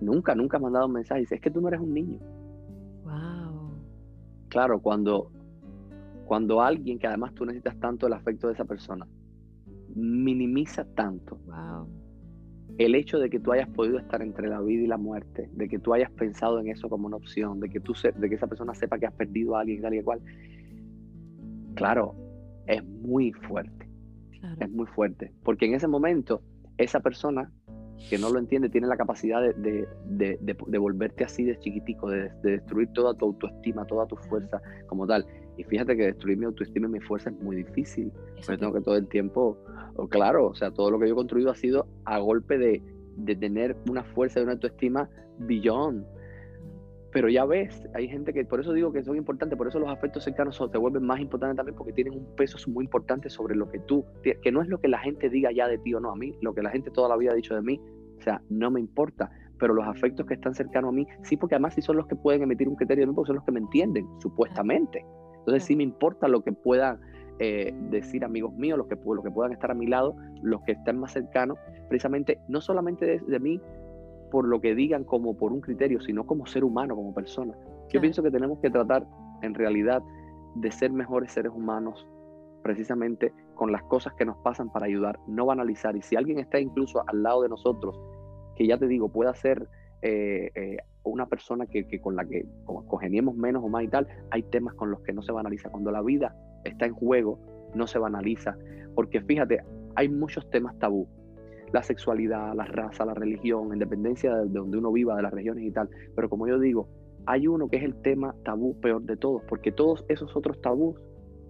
nunca, 0.00 0.34
nunca 0.34 0.58
me 0.58 0.66
han 0.66 0.72
dado 0.72 0.86
un 0.86 0.92
mensaje. 0.92 1.20
Dice, 1.20 1.36
es 1.36 1.40
que 1.40 1.50
tú 1.50 1.60
no 1.60 1.68
eres 1.68 1.80
un 1.80 1.94
niño. 1.94 2.18
Wow. 3.04 3.70
Claro, 4.48 4.80
cuando, 4.80 5.30
cuando 6.24 6.60
alguien 6.60 6.98
que 6.98 7.06
además 7.06 7.34
tú 7.34 7.44
necesitas 7.44 7.78
tanto 7.78 8.06
el 8.06 8.12
afecto 8.12 8.48
de 8.48 8.54
esa 8.54 8.64
persona, 8.64 9.06
minimiza 9.94 10.84
tanto. 10.94 11.38
Wow 11.46 12.05
el 12.78 12.94
hecho 12.94 13.18
de 13.18 13.30
que 13.30 13.40
tú 13.40 13.52
hayas 13.52 13.68
podido 13.68 13.98
estar 13.98 14.22
entre 14.22 14.48
la 14.48 14.60
vida 14.60 14.82
y 14.82 14.86
la 14.86 14.98
muerte, 14.98 15.48
de 15.52 15.68
que 15.68 15.78
tú 15.78 15.94
hayas 15.94 16.10
pensado 16.10 16.60
en 16.60 16.68
eso 16.68 16.88
como 16.88 17.06
una 17.06 17.16
opción, 17.16 17.60
de 17.60 17.68
que, 17.68 17.80
tú 17.80 17.94
de 17.94 18.28
que 18.28 18.34
esa 18.34 18.46
persona 18.46 18.74
sepa 18.74 18.98
que 18.98 19.06
has 19.06 19.14
perdido 19.14 19.56
a 19.56 19.60
alguien 19.60 19.80
tal 19.80 19.94
y 19.94 20.02
cual, 20.02 20.20
claro, 21.74 22.14
es 22.66 22.84
muy 22.84 23.32
fuerte. 23.32 23.86
Es 24.60 24.70
muy 24.70 24.86
fuerte. 24.86 25.32
Porque 25.42 25.66
en 25.66 25.74
ese 25.74 25.88
momento, 25.88 26.42
esa 26.76 27.00
persona 27.00 27.50
que 28.08 28.18
no 28.18 28.30
lo 28.30 28.38
entiende 28.38 28.68
tiene 28.68 28.86
la 28.86 28.96
capacidad 28.96 29.40
de, 29.42 29.88
de, 30.06 30.78
volverte 30.78 31.24
así 31.24 31.44
de 31.44 31.58
chiquitico, 31.58 32.08
de, 32.10 32.30
destruir 32.42 32.88
toda 32.92 33.14
tu 33.14 33.24
autoestima, 33.24 33.84
toda 33.86 34.06
tu 34.06 34.16
fuerza 34.16 34.60
como 34.86 35.06
tal. 35.06 35.26
Y 35.56 35.64
fíjate 35.64 35.96
que 35.96 36.04
destruir 36.04 36.38
mi 36.38 36.44
autoestima 36.44 36.86
y 36.86 36.92
mi 36.92 37.00
fuerza 37.00 37.30
es 37.30 37.36
muy 37.40 37.56
difícil. 37.56 38.12
Porque 38.34 38.58
tengo 38.58 38.72
que 38.72 38.80
todo 38.80 38.96
el 38.96 39.08
tiempo, 39.08 39.58
claro, 40.10 40.48
o 40.48 40.54
sea, 40.54 40.70
todo 40.70 40.90
lo 40.90 40.98
que 40.98 41.06
yo 41.06 41.14
he 41.14 41.16
construido 41.16 41.50
ha 41.50 41.54
sido 41.54 41.86
a 42.04 42.18
golpe 42.18 42.58
de, 42.58 42.82
tener 43.38 43.76
una 43.88 44.04
fuerza 44.04 44.40
de 44.40 44.44
una 44.44 44.52
autoestima 44.54 45.08
billón. 45.38 46.06
Pero 47.12 47.30
ya 47.30 47.46
ves, 47.46 47.88
hay 47.94 48.08
gente 48.08 48.34
que, 48.34 48.44
por 48.44 48.60
eso 48.60 48.74
digo 48.74 48.92
que 48.92 49.02
son 49.02 49.16
importantes, 49.16 49.56
por 49.56 49.68
eso 49.68 49.78
los 49.78 49.88
afectos 49.88 50.24
cercanos 50.24 50.56
se 50.56 50.78
vuelven 50.78 51.02
más 51.02 51.18
importantes 51.18 51.56
también 51.56 51.74
porque 51.74 51.94
tienen 51.94 52.12
un 52.12 52.36
peso 52.36 52.58
muy 52.70 52.84
importante 52.84 53.30
sobre 53.30 53.56
lo 53.56 53.70
que 53.70 53.78
tú, 53.78 54.04
que 54.22 54.52
no 54.52 54.60
es 54.60 54.68
lo 54.68 54.78
que 54.78 54.88
la 54.88 54.98
gente 54.98 55.30
diga 55.30 55.50
ya 55.50 55.66
de 55.66 55.78
ti 55.78 55.94
o 55.94 56.00
no, 56.00 56.10
a 56.10 56.16
mí, 56.16 56.34
lo 56.42 56.54
que 56.54 56.62
la 56.62 56.68
gente 56.68 56.90
toda 56.90 57.08
la 57.08 57.16
vida 57.16 57.32
ha 57.32 57.34
dicho 57.34 57.54
de 57.54 57.62
mí, 57.62 57.80
o 58.18 58.22
sea, 58.22 58.42
no 58.50 58.70
me 58.70 58.80
importa, 58.80 59.30
pero 59.58 59.74
los 59.74 59.86
afectos 59.86 60.26
que 60.26 60.34
están 60.34 60.54
cercanos 60.54 60.90
a 60.90 60.92
mí, 60.92 61.06
sí, 61.22 61.36
porque 61.36 61.54
además 61.54 61.74
sí 61.74 61.82
son 61.82 61.96
los 61.96 62.06
que 62.06 62.16
pueden 62.16 62.42
emitir 62.42 62.68
un 62.68 62.76
criterio 62.76 63.02
de 63.02 63.06
mí, 63.08 63.14
porque 63.14 63.28
son 63.28 63.36
los 63.36 63.44
que 63.44 63.52
me 63.52 63.60
entienden, 63.60 64.06
supuestamente. 64.20 65.04
Entonces 65.46 65.64
sí 65.64 65.76
me 65.76 65.84
importa 65.84 66.26
lo 66.26 66.42
que 66.42 66.52
puedan 66.52 67.00
eh, 67.38 67.72
decir 67.90 68.24
amigos 68.24 68.52
míos, 68.54 68.76
los 68.76 68.88
que, 68.88 68.96
que 68.96 69.30
puedan 69.30 69.52
estar 69.52 69.70
a 69.70 69.74
mi 69.74 69.86
lado, 69.86 70.16
los 70.42 70.60
que 70.62 70.72
estén 70.72 70.98
más 70.98 71.12
cercanos, 71.12 71.56
precisamente 71.88 72.40
no 72.48 72.60
solamente 72.60 73.20
de, 73.20 73.38
mí 73.38 73.60
por 74.32 74.48
lo 74.48 74.60
que 74.60 74.74
digan 74.74 75.04
como 75.04 75.36
por 75.36 75.52
un 75.52 75.60
criterio, 75.60 76.00
sino 76.00 76.26
como 76.26 76.46
ser 76.46 76.64
humano, 76.64 76.96
como 76.96 77.14
persona. 77.14 77.54
Yo 77.90 78.00
pienso 78.00 78.24
que 78.24 78.30
tenemos 78.32 78.58
que 78.58 78.70
tratar 78.70 79.06
en 79.42 79.54
realidad 79.54 80.02
de 80.56 80.70
ser 80.72 80.90
mejores 80.90 81.30
seres 81.30 81.52
humanos 81.54 82.04
precisamente 82.64 83.32
con 83.54 83.70
las 83.70 83.84
cosas 83.84 84.14
que 84.14 84.24
nos 84.24 84.36
pasan 84.38 84.72
para 84.72 84.86
ayudar, 84.86 85.20
no 85.28 85.46
banalizar. 85.46 85.96
Y 85.96 86.02
si 86.02 86.16
alguien 86.16 86.40
está 86.40 86.58
incluso 86.58 87.04
al 87.06 87.22
lado 87.22 87.42
de 87.42 87.48
nosotros, 87.48 87.96
que 88.56 88.66
ya 88.66 88.76
te 88.76 88.88
digo, 88.88 89.08
pueda 89.08 89.32
ser 89.34 89.68
eh, 90.02 90.50
eh, 90.54 90.78
una 91.10 91.26
persona 91.26 91.66
que, 91.66 92.00
con 92.00 92.16
la 92.16 92.24
que 92.24 92.46
congeniemos 92.64 93.36
menos 93.36 93.62
o 93.64 93.68
más 93.68 93.84
y 93.84 93.88
tal, 93.88 94.06
hay 94.30 94.42
temas 94.44 94.74
con 94.74 94.90
los 94.90 95.00
que 95.00 95.12
no 95.12 95.22
se 95.22 95.32
banaliza. 95.32 95.70
Cuando 95.70 95.90
la 95.90 96.02
vida 96.02 96.34
está 96.64 96.86
en 96.86 96.94
juego, 96.94 97.38
no 97.74 97.86
se 97.86 97.98
banaliza. 97.98 98.56
Porque 98.94 99.20
fíjate, 99.20 99.62
hay 99.94 100.08
muchos 100.08 100.48
temas 100.50 100.78
tabú. 100.78 101.08
La 101.72 101.82
sexualidad, 101.82 102.54
la 102.54 102.64
raza, 102.64 103.04
la 103.04 103.14
religión, 103.14 103.72
independencia 103.72 104.34
de 104.34 104.48
donde 104.48 104.78
uno 104.78 104.92
viva, 104.92 105.16
de 105.16 105.22
las 105.22 105.32
regiones 105.32 105.64
y 105.64 105.70
tal. 105.70 105.88
Pero 106.14 106.28
como 106.28 106.46
yo 106.46 106.58
digo, 106.58 106.88
hay 107.26 107.48
uno 107.48 107.68
que 107.68 107.76
es 107.76 107.82
el 107.82 107.94
tema 108.02 108.34
tabú 108.44 108.78
peor 108.80 109.02
de 109.02 109.16
todos, 109.16 109.42
porque 109.48 109.72
todos 109.72 110.04
esos 110.08 110.34
otros 110.36 110.60
tabús, 110.60 111.00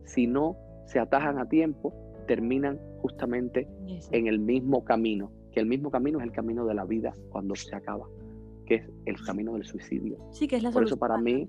si 0.05 0.27
no 0.27 0.57
se 0.87 0.99
atajan 0.99 1.39
a 1.39 1.49
tiempo, 1.49 1.95
terminan 2.27 2.81
justamente 3.03 3.69
en 4.11 4.27
el 4.27 4.39
mismo 4.39 4.85
camino, 4.85 5.31
que 5.53 5.61
el 5.61 5.67
mismo 5.67 5.91
camino 5.91 6.19
es 6.19 6.25
el 6.25 6.33
camino 6.33 6.65
de 6.67 6.75
la 6.75 6.85
vida 6.85 7.15
cuando 7.31 7.55
se 7.55 7.75
acaba, 7.77 8.07
que 8.67 8.77
es 8.77 8.91
el 9.07 9.17
camino 9.25 9.55
del 9.55 9.65
suicidio. 9.65 10.19
Sí, 10.33 10.47
que 10.49 10.57
es 10.57 10.63
la 10.63 10.71
Por 10.71 10.85
eso 10.85 10.97
para 10.97 11.17
mí, 11.19 11.49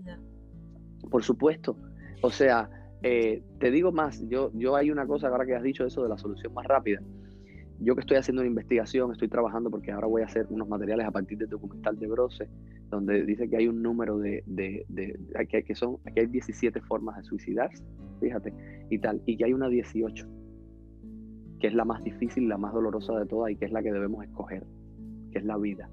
por 1.09 1.23
supuesto, 1.23 1.77
o 2.21 2.31
sea, 2.31 2.69
eh, 3.03 3.43
te 3.59 3.71
digo 3.71 3.91
más, 3.91 4.23
yo, 4.27 4.51
yo 4.53 4.75
hay 4.75 4.91
una 4.91 5.05
cosa 5.05 5.27
ahora 5.27 5.45
que 5.45 5.55
has 5.55 5.63
dicho 5.63 5.85
eso 5.85 6.03
de 6.03 6.09
la 6.09 6.17
solución 6.17 6.53
más 6.53 6.65
rápida. 6.65 7.01
Yo 7.79 7.93
que 7.93 8.01
estoy 8.01 8.17
haciendo 8.17 8.41
una 8.41 8.49
investigación, 8.49 9.11
estoy 9.11 9.27
trabajando 9.27 9.69
porque 9.69 9.91
ahora 9.91 10.07
voy 10.07 10.23
a 10.23 10.25
hacer 10.25 10.47
unos 10.49 10.67
materiales 10.67 11.05
a 11.05 11.11
partir 11.11 11.37
del 11.37 11.49
documental 11.49 11.99
de 11.99 12.07
Brose, 12.07 12.49
donde 12.89 13.23
dice 13.23 13.47
que 13.47 13.57
hay 13.57 13.67
un 13.67 13.83
número 13.83 14.17
de, 14.17 14.43
de, 14.47 14.83
de, 14.89 15.19
que, 15.47 15.63
que, 15.63 15.75
son, 15.75 15.97
que 16.15 16.21
hay 16.21 16.25
17 16.25 16.81
formas 16.81 17.17
de 17.17 17.23
suicidarse, 17.23 17.83
fíjate, 18.19 18.51
y 18.89 18.97
tal, 18.97 19.21
y 19.27 19.37
que 19.37 19.45
hay 19.45 19.53
una 19.53 19.69
18, 19.69 20.27
que 21.59 21.67
es 21.67 21.75
la 21.75 21.85
más 21.85 22.03
difícil, 22.03 22.49
la 22.49 22.57
más 22.57 22.73
dolorosa 22.73 23.13
de 23.19 23.27
todas 23.27 23.51
y 23.51 23.55
que 23.55 23.65
es 23.65 23.71
la 23.71 23.83
que 23.83 23.91
debemos 23.91 24.23
escoger, 24.23 24.65
que 25.31 25.37
es 25.37 25.45
la 25.45 25.57
vida. 25.57 25.87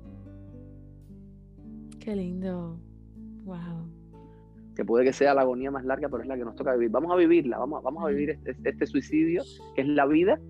Qué 2.05 2.14
lindo, 2.14 2.78
wow 3.44 4.05
que 4.74 4.85
puede 4.85 5.05
que 5.05 5.12
sea 5.12 5.35
la 5.35 5.43
agonía 5.43 5.70
más 5.70 5.85
larga, 5.85 6.09
pero 6.09 6.22
es 6.22 6.28
la 6.28 6.36
que 6.36 6.44
nos 6.44 6.56
toca 6.56 6.74
vivir. 6.74 6.90
Vamos 6.90 7.12
a 7.12 7.16
vivirla, 7.16 7.59
vamos, 7.59 7.82
vamos 7.82 8.05
a 8.05 8.09
vivir 8.09 8.39
este, 8.44 8.70
este, 8.70 8.86
suicidio, 8.86 9.43
que 9.74 9.82
es 9.82 9.89
la 9.89 10.06
vida, 10.06 10.40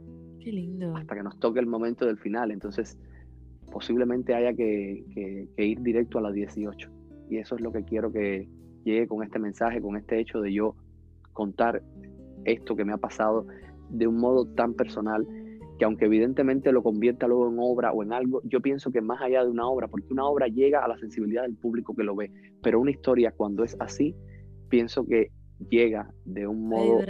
Qué 0.41 0.51
lindo. 0.51 0.97
hasta 0.97 1.15
que 1.15 1.23
nos 1.23 1.39
toque 1.39 1.61
el 1.61 1.67
momento 1.67 2.07
del 2.07 2.17
final. 2.19 2.51
Entonces, 2.51 2.99
posiblemente 3.71 4.35
haya 4.35 4.55
que, 4.55 5.05
que, 5.57 5.67
ir 5.67 5.81
directo 5.83 6.19
a 6.19 6.23
las 6.23 6.33
18. 6.33 6.91
Y 7.31 7.39
eso 7.39 7.55
es 7.55 7.61
lo 7.61 7.73
que 7.73 7.85
quiero 7.85 8.13
que 8.13 8.49
llegue 8.85 9.07
con 9.07 9.23
este 9.23 9.39
mensaje, 9.39 9.81
con 9.81 9.97
este 9.97 10.21
hecho 10.21 10.41
de 10.41 10.53
yo 10.53 10.75
contar 11.33 11.83
esto 12.45 12.77
que 12.77 12.85
me 12.85 12.93
ha 12.93 12.99
pasado 12.99 13.47
de 13.91 14.07
un 14.07 14.17
modo 14.17 14.47
tan 14.47 14.75
personal 14.75 15.27
que 15.79 15.85
aunque 15.85 16.05
evidentemente 16.05 16.73
lo 16.73 16.83
convierta 16.83 17.27
luego 17.27 17.49
en 17.49 17.57
obra 17.59 17.93
o 17.93 18.03
en 18.03 18.13
algo, 18.13 18.41
yo 18.45 18.61
pienso 18.61 18.93
que 18.93 19.01
más 19.01 19.21
allá 19.21 19.45
de 19.45 19.51
una 19.51 19.67
obra, 19.67 19.89
porque 19.89 20.13
una 20.13 20.25
obra 20.25 20.47
llega 20.47 20.85
a 20.85 20.89
la 20.89 20.99
sensibilidad 20.99 21.43
del 21.43 21.57
público 21.57 21.95
que 21.95 22.05
lo 22.05 22.15
ve, 22.15 22.31
pero 22.63 22.81
una 22.81 22.91
historia 22.91 23.33
cuando 23.37 23.65
es 23.65 23.77
así, 23.81 24.15
pienso 24.69 25.07
que 25.07 25.31
llega 25.71 26.13
de 26.25 26.47
un 26.47 26.69
modo 26.69 27.01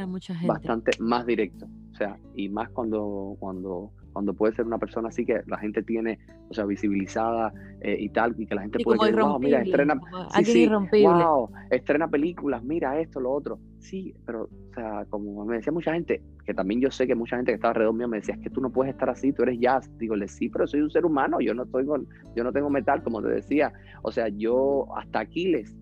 bastante 0.46 0.92
más 0.98 1.26
directo, 1.26 1.66
o 1.92 1.94
sea, 1.94 2.18
y 2.34 2.48
más 2.48 2.70
cuando, 2.70 3.36
cuando 3.38 3.92
cuando 4.14 4.32
puede 4.32 4.54
ser 4.54 4.64
una 4.64 4.78
persona 4.78 5.08
así 5.08 5.26
que 5.26 5.42
la 5.46 5.58
gente 5.58 5.82
tiene, 5.82 6.18
o 6.48 6.54
sea, 6.54 6.64
visibilizada 6.64 7.52
eh, 7.80 7.96
y 7.98 8.08
tal, 8.08 8.34
y 8.38 8.46
que 8.46 8.54
la 8.54 8.62
gente 8.62 8.82
puede 8.82 8.98
decir, 8.98 9.20
wow, 9.20 9.38
mira, 9.38 9.60
estrena, 9.60 10.00
sí, 10.44 10.70
wow, 11.02 11.50
estrena 11.70 12.08
películas, 12.08 12.62
mira 12.64 12.98
esto, 12.98 13.20
lo 13.20 13.32
otro. 13.32 13.58
Sí, 13.80 14.14
pero, 14.24 14.44
o 14.44 14.74
sea, 14.74 15.04
como 15.10 15.44
me 15.44 15.56
decía 15.56 15.72
mucha 15.72 15.92
gente, 15.92 16.22
que 16.46 16.54
también 16.54 16.80
yo 16.80 16.90
sé 16.90 17.06
que 17.06 17.14
mucha 17.14 17.36
gente 17.36 17.50
que 17.50 17.56
estaba 17.56 17.72
alrededor 17.72 17.94
mío 17.94 18.08
me 18.08 18.18
decía, 18.18 18.34
es 18.36 18.40
que 18.40 18.50
tú 18.50 18.60
no 18.60 18.70
puedes 18.70 18.94
estar 18.94 19.10
así, 19.10 19.32
tú 19.32 19.42
eres 19.42 19.58
jazz. 19.60 19.90
Digo, 19.98 20.14
sí, 20.26 20.48
pero 20.48 20.66
soy 20.66 20.80
un 20.80 20.90
ser 20.90 21.04
humano, 21.04 21.40
yo 21.40 21.52
no 21.52 21.64
estoy 21.64 21.84
con, 21.84 22.06
yo 22.34 22.44
no 22.44 22.52
tengo 22.52 22.70
metal, 22.70 23.02
como 23.02 23.20
te 23.20 23.28
decía. 23.28 23.72
O 24.02 24.10
sea, 24.10 24.28
yo 24.28 24.86
hasta 24.96 25.20
Aquiles 25.20 25.76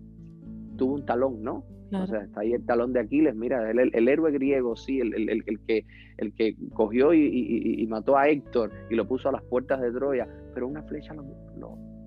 tuvo 0.75 0.95
un 0.95 1.05
talón, 1.05 1.43
¿no? 1.43 1.63
O 1.93 2.07
sea, 2.07 2.21
está 2.21 2.41
ahí 2.41 2.53
el 2.53 2.65
talón 2.65 2.93
de 2.93 3.01
Aquiles, 3.01 3.35
mira, 3.35 3.69
el, 3.69 3.91
el, 3.93 4.07
héroe 4.07 4.31
griego, 4.31 4.75
sí, 4.75 4.99
el, 4.99 5.13
el, 5.29 5.59
que, 5.67 5.85
el 6.17 6.33
que 6.33 6.55
cogió 6.73 7.13
y, 7.13 7.77
y, 7.79 7.85
mató 7.87 8.17
a 8.17 8.27
Héctor 8.29 8.71
y 8.89 8.95
lo 8.95 9.07
puso 9.07 9.29
a 9.29 9.31
las 9.31 9.43
puertas 9.43 9.81
de 9.81 9.91
Troya, 9.91 10.27
pero 10.53 10.67
una 10.67 10.81
flecha 10.83 11.13
lo, 11.13 11.23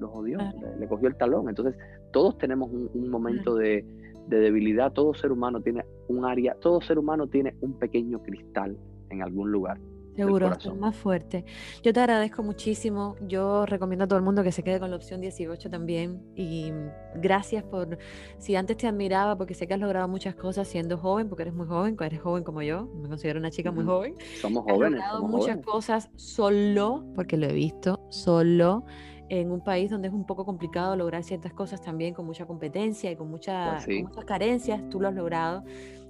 lo, 0.01 0.09
jodió, 0.09 0.39
le, 0.79 0.89
cogió 0.89 1.09
el 1.09 1.17
talón. 1.17 1.49
Entonces, 1.49 1.77
todos 2.13 2.37
tenemos 2.39 2.71
un, 2.71 3.09
momento 3.09 3.55
de, 3.55 3.85
de, 4.29 4.37
debilidad, 4.39 4.93
todo 4.93 5.15
ser 5.15 5.31
humano 5.31 5.61
tiene 5.61 5.85
un 6.09 6.25
área, 6.25 6.55
todo 6.61 6.81
ser 6.81 6.99
humano 6.99 7.27
tiene 7.29 7.55
un 7.61 7.79
pequeño 7.79 8.23
cristal 8.23 8.77
en 9.11 9.23
algún 9.23 9.53
lugar. 9.53 9.79
Seguro, 10.17 10.51
más 10.79 10.97
fuerte. 10.97 11.45
Yo 11.83 11.93
te 11.93 12.01
agradezco 12.01 12.43
muchísimo. 12.43 13.17
Yo 13.27 13.67
recomiendo 13.67 14.05
a 14.05 14.09
todo 14.09 14.19
el 14.19 14.25
mundo 14.25 14.43
que 14.43 14.53
se 14.53 14.63
quede 14.63 14.81
con 14.81 14.91
la 14.91 14.97
opción 14.97 15.21
18 15.21 15.71
también. 15.71 16.23
Y 16.35 16.73
gracias 17.15 17.63
por, 17.65 17.99
si 18.39 18.57
antes 18.57 18.77
te 18.77 18.87
admiraba 18.87 19.37
porque 19.37 19.55
sé 19.55 19.67
que 19.67 19.75
has 19.75 19.81
logrado 19.81 20.09
muchas 20.09 20.35
cosas 20.35 20.67
siendo 20.67 20.99
joven, 20.99 21.29
porque 21.29 21.43
eres 21.43 21.55
muy 21.55 21.67
joven, 21.67 21.97
eres 22.01 22.21
joven 22.21 22.45
como 22.45 22.63
yo, 22.63 22.87
me 22.87 23.09
considero 23.09 23.39
una 23.39 23.51
chica 23.51 23.71
muy 23.71 23.85
joven. 23.85 24.15
Somos 24.41 24.65
jóvenes. 24.65 25.01
Has 25.01 25.13
logrado 25.13 25.29
muchas 25.29 25.59
cosas 25.59 26.09
solo, 26.17 27.05
porque 27.15 27.37
lo 27.37 27.47
he 27.47 27.53
visto, 27.53 28.01
solo 28.09 28.85
en 29.29 29.51
un 29.51 29.61
país 29.61 29.91
donde 29.91 30.09
es 30.09 30.15
un 30.15 30.25
poco 30.25 30.45
complicado 30.45 30.97
lograr 30.97 31.25
ciertas 31.25 31.53
cosas 31.53 31.83
también 31.83 32.15
con 32.15 32.27
mucha 32.27 32.47
competencia 32.47 33.11
y 33.11 33.17
con, 33.17 33.31
pues 33.31 33.47
con 33.47 34.03
muchas 34.03 34.25
carencias, 34.25 34.89
tú 34.89 35.01
lo 35.01 35.09
has 35.09 35.15
logrado. 35.15 35.65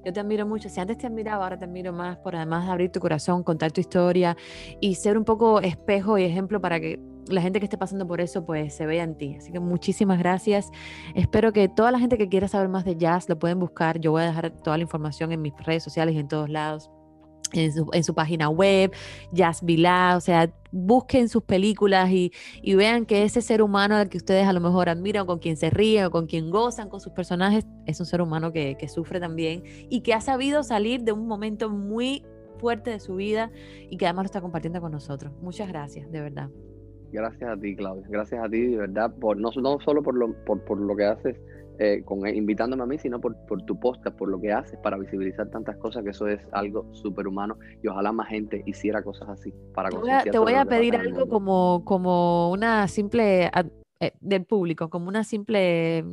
Yo 0.06 0.12
te 0.12 0.20
admiro 0.20 0.46
mucho. 0.46 0.68
Si 0.68 0.78
antes 0.78 0.98
te 0.98 1.08
admiraba, 1.08 1.42
ahora 1.42 1.58
te 1.58 1.64
admiro 1.64 1.92
más 1.92 2.16
por 2.18 2.36
además 2.36 2.64
de 2.64 2.70
abrir 2.70 2.92
tu 2.92 3.00
corazón, 3.00 3.42
contar 3.42 3.72
tu 3.72 3.80
historia 3.80 4.36
y 4.80 4.94
ser 4.94 5.18
un 5.18 5.24
poco 5.24 5.60
espejo 5.60 6.16
y 6.16 6.22
ejemplo 6.22 6.60
para 6.60 6.78
que 6.78 7.00
la 7.26 7.42
gente 7.42 7.58
que 7.58 7.64
esté 7.64 7.76
pasando 7.76 8.06
por 8.06 8.20
eso 8.20 8.46
pues 8.46 8.72
se 8.72 8.86
vea 8.86 9.02
en 9.02 9.18
ti. 9.18 9.34
Así 9.36 9.50
que 9.50 9.58
muchísimas 9.58 10.20
gracias. 10.20 10.70
Espero 11.16 11.52
que 11.52 11.68
toda 11.68 11.90
la 11.90 11.98
gente 11.98 12.18
que 12.18 12.28
quiera 12.28 12.46
saber 12.46 12.68
más 12.68 12.84
de 12.84 12.94
jazz 12.94 13.28
lo 13.28 13.36
pueden 13.36 13.58
buscar. 13.58 13.98
Yo 13.98 14.12
voy 14.12 14.22
a 14.22 14.26
dejar 14.26 14.52
toda 14.52 14.76
la 14.76 14.84
información 14.84 15.32
en 15.32 15.42
mis 15.42 15.54
redes 15.64 15.82
sociales 15.82 16.14
y 16.14 16.20
en 16.20 16.28
todos 16.28 16.48
lados 16.48 16.88
en 17.52 17.72
su, 17.72 17.88
en 17.92 18.04
su, 18.04 18.14
página 18.14 18.48
web, 18.48 18.92
Jazz 19.32 19.64
Vilá, 19.64 20.14
o 20.16 20.20
sea, 20.20 20.52
busquen 20.72 21.28
sus 21.28 21.42
películas 21.42 22.10
y, 22.10 22.32
y, 22.62 22.74
vean 22.74 23.06
que 23.06 23.24
ese 23.24 23.40
ser 23.40 23.62
humano 23.62 23.96
al 23.96 24.08
que 24.08 24.18
ustedes 24.18 24.46
a 24.46 24.52
lo 24.52 24.60
mejor 24.60 24.88
admiran, 24.88 25.26
con 25.26 25.38
quien 25.38 25.56
se 25.56 25.70
ríen 25.70 26.06
o 26.06 26.10
con 26.10 26.26
quien 26.26 26.50
gozan 26.50 26.88
con 26.88 27.00
sus 27.00 27.12
personajes, 27.12 27.66
es 27.86 28.00
un 28.00 28.06
ser 28.06 28.20
humano 28.20 28.52
que, 28.52 28.76
que 28.78 28.88
sufre 28.88 29.20
también 29.20 29.62
y 29.88 30.00
que 30.00 30.14
ha 30.14 30.20
sabido 30.20 30.62
salir 30.62 31.02
de 31.02 31.12
un 31.12 31.26
momento 31.26 31.70
muy 31.70 32.24
fuerte 32.58 32.90
de 32.90 33.00
su 33.00 33.16
vida 33.16 33.50
y 33.90 33.96
que 33.96 34.06
además 34.06 34.24
lo 34.24 34.26
está 34.26 34.40
compartiendo 34.40 34.80
con 34.80 34.92
nosotros. 34.92 35.32
Muchas 35.40 35.68
gracias, 35.68 36.10
de 36.10 36.20
verdad. 36.20 36.50
Gracias 37.12 37.48
a 37.48 37.56
ti, 37.56 37.76
Claudia. 37.76 38.06
Gracias 38.08 38.44
a 38.44 38.48
ti, 38.48 38.62
de 38.62 38.76
verdad, 38.76 39.14
por, 39.20 39.36
no, 39.36 39.50
no 39.56 39.78
solo 39.80 40.02
por 40.02 40.14
lo, 40.14 40.32
por, 40.44 40.64
por 40.64 40.78
lo 40.78 40.96
que 40.96 41.04
haces 41.04 41.36
eh, 41.78 42.02
con, 42.04 42.26
invitándome 42.26 42.82
a 42.82 42.86
mí, 42.86 42.98
sino 42.98 43.20
por, 43.20 43.36
por 43.46 43.62
tu 43.62 43.78
posta, 43.78 44.10
por 44.10 44.28
lo 44.28 44.40
que 44.40 44.52
haces 44.52 44.78
para 44.82 44.96
visibilizar 44.96 45.48
tantas 45.50 45.76
cosas, 45.76 46.04
que 46.04 46.10
eso 46.10 46.26
es 46.26 46.40
algo 46.52 46.92
súper 46.94 47.26
humano 47.26 47.58
y 47.82 47.88
ojalá 47.88 48.12
más 48.12 48.28
gente 48.28 48.62
hiciera 48.66 49.02
cosas 49.02 49.28
así 49.28 49.52
para 49.74 49.90
Te 49.90 49.96
voy 49.96 50.10
a, 50.10 50.22
te 50.22 50.38
voy 50.38 50.54
a 50.54 50.64
pedir 50.64 50.96
algo 50.96 51.28
como, 51.28 51.82
como 51.84 52.50
una 52.50 52.88
simple, 52.88 53.50
eh, 54.00 54.12
del 54.20 54.44
público, 54.44 54.88
como 54.88 55.08
una 55.08 55.24
simple 55.24 55.98
eh, 55.98 56.04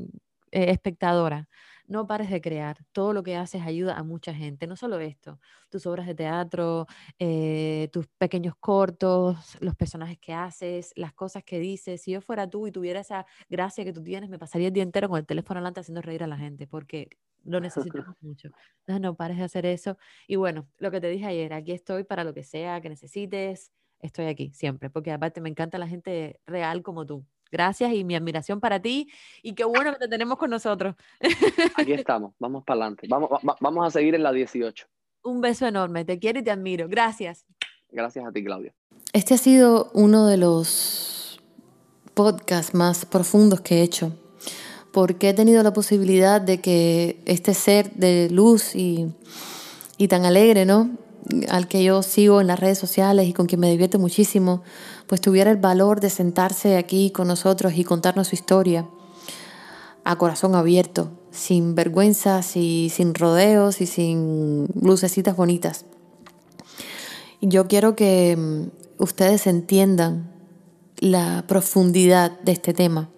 espectadora 0.52 1.48
no 1.88 2.08
pares 2.08 2.30
de 2.30 2.42
crear. 2.42 2.78
Todo 2.92 3.14
lo 3.14 3.24
que 3.24 3.36
haces 3.36 3.62
ayuda 3.64 3.98
a 3.98 4.04
mucha 4.04 4.34
gente. 4.34 4.68
No 4.68 4.76
solo 4.76 5.00
esto, 5.00 5.40
tus 5.70 5.86
obras 5.86 6.08
de 6.08 6.16
teatro, 6.16 6.88
eh, 7.20 7.90
tus 7.92 8.08
pequeños 8.18 8.56
cortos, 8.60 9.58
los 9.60 9.76
personajes 9.76 10.18
que 10.20 10.34
haces, 10.34 10.92
las 10.96 11.14
cosas 11.14 11.44
que 11.44 11.60
dices. 11.60 12.02
Si 12.02 12.12
yo 12.12 12.22
fuera 12.22 12.50
tú 12.50 12.68
y 12.68 12.72
tuviera 12.72 13.02
esa 13.02 13.26
gracia 13.50 13.84
que 13.84 13.94
tú 13.94 14.04
tienes, 14.04 14.30
me 14.30 14.40
pasaría 14.40 14.68
el 14.68 14.74
día 14.74 14.84
entero 14.84 15.10
con 15.10 15.20
el 15.20 15.26
teléfono 15.26 15.60
adelante 15.60 15.82
haciendo 15.82 16.02
reír 16.02 16.24
a 16.24 16.28
la 16.28 16.38
gente, 16.38 16.68
porque 16.68 17.10
lo 17.44 17.60
necesitamos 17.60 18.16
mucho. 18.22 18.50
Entonces 18.80 19.02
no 19.02 19.16
pares 19.16 19.38
de 19.38 19.44
hacer 19.44 19.66
eso. 19.66 19.98
Y 20.28 20.36
bueno, 20.38 20.70
lo 20.78 20.92
que 20.92 21.02
te 21.02 21.10
dije 21.10 21.26
ayer, 21.26 21.54
aquí 21.54 21.72
estoy 21.72 22.04
para 22.04 22.24
lo 22.24 22.34
que 22.34 22.44
sea 22.44 22.82
que 22.82 22.90
necesites. 22.90 23.72
Estoy 24.00 24.26
aquí 24.26 24.52
siempre, 24.54 24.90
porque 24.90 25.12
aparte 25.12 25.40
me 25.42 25.50
encanta 25.50 25.78
la 25.78 25.88
gente 25.88 26.40
real 26.46 26.84
como 26.84 27.06
tú. 27.06 27.26
Gracias 27.54 27.94
y 27.94 28.04
mi 28.04 28.16
admiración 28.16 28.60
para 28.60 28.82
ti 28.82 29.08
y 29.44 29.54
qué 29.54 29.64
bueno 29.64 29.94
que 29.94 30.00
te 30.00 30.08
tenemos 30.08 30.40
con 30.40 30.50
nosotros. 30.50 30.96
Aquí 31.76 31.94
estamos, 31.94 32.34
vamos 32.40 32.64
para 32.64 32.82
adelante. 32.82 33.06
Vamos, 33.08 33.30
vamos 33.60 33.86
a 33.88 33.92
seguir 33.92 34.16
en 34.16 34.24
la 34.24 34.32
18. 34.32 34.88
Un 35.22 35.40
beso 35.40 35.68
enorme, 35.68 36.04
te 36.04 36.18
quiero 36.18 36.40
y 36.40 36.44
te 36.44 36.50
admiro. 36.50 36.88
Gracias. 36.90 37.46
Gracias 37.92 38.26
a 38.26 38.32
ti, 38.32 38.44
Claudia. 38.44 38.74
Este 39.14 39.36
ha 39.36 39.38
sido 39.38 39.92
uno 39.94 40.26
de 40.26 40.38
los 40.38 41.40
podcasts 42.16 42.74
más 42.74 43.06
profundos 43.06 43.62
que 43.62 43.76
he 43.76 43.82
hecho, 43.84 44.18
porque 44.92 45.30
he 45.30 45.34
tenido 45.36 45.62
la 45.62 45.74
posibilidad 45.74 46.42
de 46.42 46.60
que 46.60 47.22
este 47.26 47.54
ser 47.54 47.92
de 47.92 48.32
luz 48.32 48.76
y, 48.76 49.14
y 50.00 50.08
tan 50.08 50.26
alegre, 50.26 50.66
¿no? 50.66 50.90
al 51.50 51.68
que 51.68 51.84
yo 51.84 52.04
sigo 52.04 52.42
en 52.42 52.48
las 52.48 52.60
redes 52.60 52.78
sociales 52.78 53.28
y 53.28 53.34
con 53.34 53.46
quien 53.46 53.62
me 53.62 53.70
divierte 53.70 53.98
muchísimo, 53.98 54.64
pues 55.14 55.22
tuviera 55.22 55.52
el 55.52 55.58
valor 55.58 56.00
de 56.00 56.10
sentarse 56.10 56.76
aquí 56.76 57.12
con 57.12 57.28
nosotros 57.28 57.74
y 57.76 57.84
contarnos 57.84 58.30
su 58.30 58.34
historia 58.34 58.88
a 60.04 60.16
corazón 60.16 60.56
abierto, 60.56 61.12
sin 61.30 61.76
vergüenzas 61.76 62.58
y 62.58 62.90
sin 62.90 63.14
rodeos 63.14 63.80
y 63.80 63.86
sin 63.86 64.66
lucecitas 64.74 65.36
bonitas. 65.36 65.86
Yo 67.42 67.68
quiero 67.68 67.96
que 67.96 68.36
mm, 68.36 69.04
ustedes 69.04 69.46
entiendan 69.46 70.32
la 70.98 71.46
profundidad 71.48 72.40
de 72.40 72.54
este 72.54 72.74
tema 72.74 73.12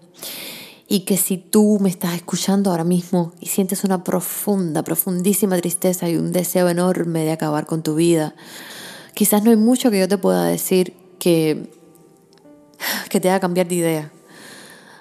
y 0.90 1.06
que 1.06 1.16
si 1.16 1.38
tú 1.38 1.78
me 1.80 1.88
estás 1.88 2.14
escuchando 2.14 2.72
ahora 2.72 2.84
mismo 2.84 3.32
y 3.40 3.46
sientes 3.46 3.86
una 3.86 4.04
profunda, 4.04 4.84
profundísima 4.84 5.56
tristeza 5.60 6.10
y 6.10 6.18
un 6.18 6.34
deseo 6.34 6.68
enorme 6.68 7.24
de 7.24 7.32
acabar 7.32 7.66
con 7.66 7.84
tu 7.84 7.96
vida, 7.96 8.36
quizás 9.14 9.46
no 9.46 9.52
hay 9.52 9.56
mucho 9.56 9.92
que 9.92 10.00
yo 10.00 10.10
te 10.10 10.18
pueda 10.18 10.44
decir 10.44 11.06
que, 11.20 11.74
que 13.10 13.20
te 13.20 13.30
haga 13.30 13.40
cambiar 13.40 13.68
de 13.68 13.76
idea. 13.76 14.12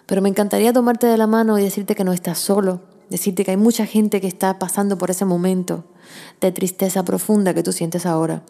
Pero 0.07 0.23
me 0.23 0.29
encantaría 0.29 0.73
tomarte 0.73 1.07
de 1.07 1.17
la 1.17 1.27
mano 1.27 1.59
y 1.59 1.63
decirte 1.63 1.95
que 1.95 2.05
no 2.05 2.13
estás 2.13 2.39
solo, 2.39 2.81
decirte 3.11 3.45
que 3.45 3.53
hay 3.53 3.57
mucha 3.57 3.87
gente 3.87 4.21
que 4.21 4.27
está 4.27 4.59
pasando 4.59 4.99
por 4.99 5.11
ese 5.11 5.25
momento 5.25 5.85
de 6.41 6.53
tristeza 6.53 7.05
profunda 7.05 7.55
que 7.55 7.63
tú 7.63 7.73
sientes 7.73 8.07
ahora. 8.07 8.43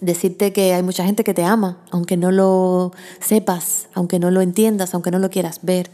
Decirte 0.00 0.52
que 0.52 0.74
hay 0.74 0.82
mucha 0.82 1.04
gente 1.04 1.24
que 1.24 1.32
te 1.32 1.44
ama, 1.44 1.78
aunque 1.90 2.18
no 2.18 2.30
lo 2.30 2.92
sepas, 3.20 3.88
aunque 3.94 4.18
no 4.18 4.30
lo 4.30 4.42
entiendas, 4.42 4.92
aunque 4.92 5.10
no 5.10 5.18
lo 5.18 5.30
quieras 5.30 5.60
ver 5.62 5.90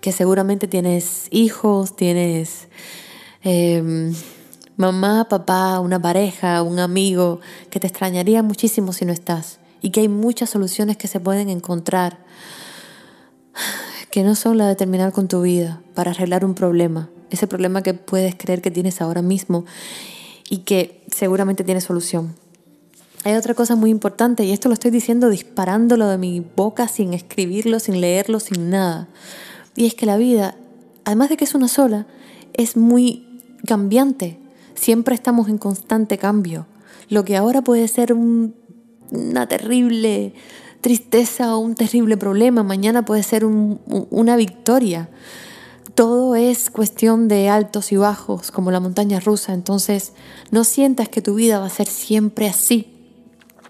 que 0.00 0.12
seguramente 0.12 0.68
tienes 0.68 1.28
hijos, 1.30 1.96
tienes 1.96 2.68
em, 3.42 4.14
mamá, 4.76 5.26
papá, 5.28 5.80
una 5.80 6.00
pareja, 6.00 6.62
un 6.62 6.78
amigo, 6.78 7.40
que 7.70 7.80
te 7.80 7.86
extrañaría 7.86 8.42
muchísimo 8.42 8.92
si 8.92 9.04
no 9.04 9.12
estás. 9.12 9.58
Y 9.80 9.90
que 9.90 10.00
hay 10.00 10.08
muchas 10.08 10.50
soluciones 10.50 10.96
que 10.96 11.08
se 11.08 11.20
pueden 11.20 11.48
encontrar 11.48 12.18
que 14.10 14.22
no 14.22 14.34
son 14.34 14.58
la 14.58 14.66
de 14.66 14.76
terminar 14.76 15.12
con 15.12 15.28
tu 15.28 15.42
vida 15.42 15.82
para 15.94 16.12
arreglar 16.12 16.44
un 16.44 16.54
problema, 16.54 17.10
ese 17.30 17.46
problema 17.46 17.82
que 17.82 17.94
puedes 17.94 18.34
creer 18.34 18.62
que 18.62 18.70
tienes 18.70 19.00
ahora 19.00 19.22
mismo 19.22 19.64
y 20.48 20.58
que 20.58 21.04
seguramente 21.14 21.64
tiene 21.64 21.80
solución. 21.80 22.34
Hay 23.24 23.34
otra 23.34 23.54
cosa 23.54 23.74
muy 23.76 23.90
importante 23.90 24.44
y 24.44 24.52
esto 24.52 24.68
lo 24.68 24.74
estoy 24.74 24.90
diciendo 24.90 25.28
disparándolo 25.28 26.08
de 26.08 26.18
mi 26.18 26.40
boca 26.40 26.88
sin 26.88 27.12
escribirlo, 27.14 27.80
sin 27.80 28.00
leerlo, 28.00 28.40
sin 28.40 28.70
nada. 28.70 29.08
Y 29.76 29.86
es 29.86 29.94
que 29.94 30.06
la 30.06 30.16
vida, 30.16 30.56
además 31.04 31.28
de 31.28 31.36
que 31.36 31.44
es 31.44 31.54
una 31.54 31.68
sola, 31.68 32.06
es 32.54 32.76
muy 32.76 33.42
cambiante. 33.66 34.38
Siempre 34.74 35.14
estamos 35.14 35.48
en 35.48 35.58
constante 35.58 36.16
cambio. 36.16 36.66
Lo 37.08 37.24
que 37.24 37.36
ahora 37.36 37.62
puede 37.62 37.88
ser 37.88 38.14
una 39.10 39.46
terrible 39.46 40.34
tristeza 40.80 41.56
o 41.56 41.58
un 41.58 41.74
terrible 41.74 42.16
problema, 42.16 42.62
mañana 42.62 43.04
puede 43.04 43.22
ser 43.22 43.44
una 43.44 44.36
victoria. 44.36 45.08
Todo 45.94 46.36
es 46.36 46.70
cuestión 46.70 47.26
de 47.26 47.48
altos 47.48 47.90
y 47.90 47.96
bajos, 47.96 48.50
como 48.52 48.70
la 48.70 48.78
montaña 48.78 49.18
rusa. 49.18 49.52
Entonces, 49.52 50.12
no 50.50 50.62
sientas 50.62 51.08
que 51.08 51.22
tu 51.22 51.34
vida 51.34 51.58
va 51.58 51.66
a 51.66 51.70
ser 51.70 51.88
siempre 51.88 52.48
así. 52.48 52.94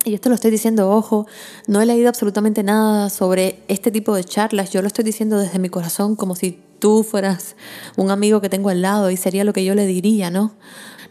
Y 0.04 0.14
esto 0.14 0.28
lo 0.28 0.34
estoy 0.34 0.50
diciendo, 0.50 0.90
ojo, 0.90 1.26
no 1.66 1.80
he 1.80 1.86
leído 1.86 2.08
absolutamente 2.08 2.62
nada 2.62 3.10
sobre 3.10 3.62
este 3.68 3.90
tipo 3.90 4.14
de 4.14 4.24
charlas, 4.24 4.70
yo 4.70 4.80
lo 4.80 4.86
estoy 4.86 5.04
diciendo 5.04 5.38
desde 5.38 5.58
mi 5.58 5.68
corazón 5.68 6.16
como 6.16 6.36
si 6.36 6.58
tú 6.78 7.02
fueras 7.02 7.56
un 7.96 8.10
amigo 8.10 8.40
que 8.40 8.48
tengo 8.48 8.68
al 8.68 8.80
lado 8.80 9.10
y 9.10 9.16
sería 9.16 9.44
lo 9.44 9.52
que 9.52 9.64
yo 9.64 9.74
le 9.74 9.86
diría, 9.86 10.30
¿no? 10.30 10.54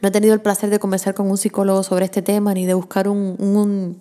No 0.02 0.10
he 0.10 0.12
tenido 0.12 0.34
el 0.34 0.42
placer 0.42 0.70
de 0.70 0.80
conversar 0.80 1.14
con 1.16 1.30
un 1.30 1.38
psicólogo 1.38 1.84
sobre 1.84 2.06
este 2.06 2.22
tema 2.22 2.54
ni 2.54 2.66
de 2.66 2.74
buscar 2.74 3.08
un, 3.08 3.36
un, 3.40 3.98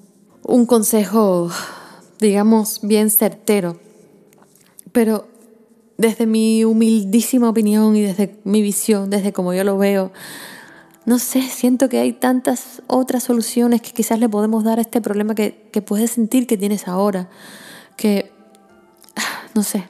un 0.46 0.64
consejo, 0.64 1.50
digamos, 2.20 2.80
bien 2.82 3.10
certero. 3.10 3.78
Pero 4.92 5.26
desde 5.98 6.26
mi 6.26 6.64
humildísima 6.64 7.48
opinión 7.48 7.96
y 7.96 8.02
desde 8.02 8.38
mi 8.44 8.62
visión, 8.62 9.10
desde 9.10 9.32
como 9.32 9.52
yo 9.54 9.64
lo 9.64 9.76
veo, 9.76 10.12
no 11.04 11.18
sé, 11.18 11.42
siento 11.42 11.88
que 11.88 11.98
hay 11.98 12.12
tantas 12.12 12.82
otras 12.86 13.24
soluciones 13.24 13.82
que 13.82 13.92
quizás 13.92 14.18
le 14.18 14.28
podemos 14.28 14.64
dar 14.64 14.78
a 14.78 14.82
este 14.82 15.00
problema 15.00 15.34
que, 15.34 15.52
puedes 15.86 16.12
sentir 16.12 16.46
que 16.46 16.56
tienes 16.56 16.88
ahora, 16.88 17.28
que, 17.96 18.30
no 19.54 19.62
sé, 19.62 19.84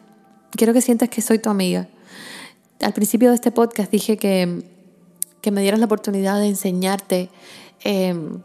quiero 0.52 0.72
que 0.72 0.80
sientas 0.80 1.08
que 1.10 1.22
soy 1.22 1.38
tu 1.38 1.50
amiga. 1.50 1.88
Al 2.80 2.92
principio 2.92 3.30
de 3.30 3.36
este 3.36 3.50
podcast 3.50 3.90
dije 3.90 4.16
que, 4.16 4.74
me 5.50 5.62
dieras 5.62 5.78
la 5.78 5.86
oportunidad 5.86 6.40
de 6.40 6.48
enseñarte 6.48 7.30
em, 7.84 8.40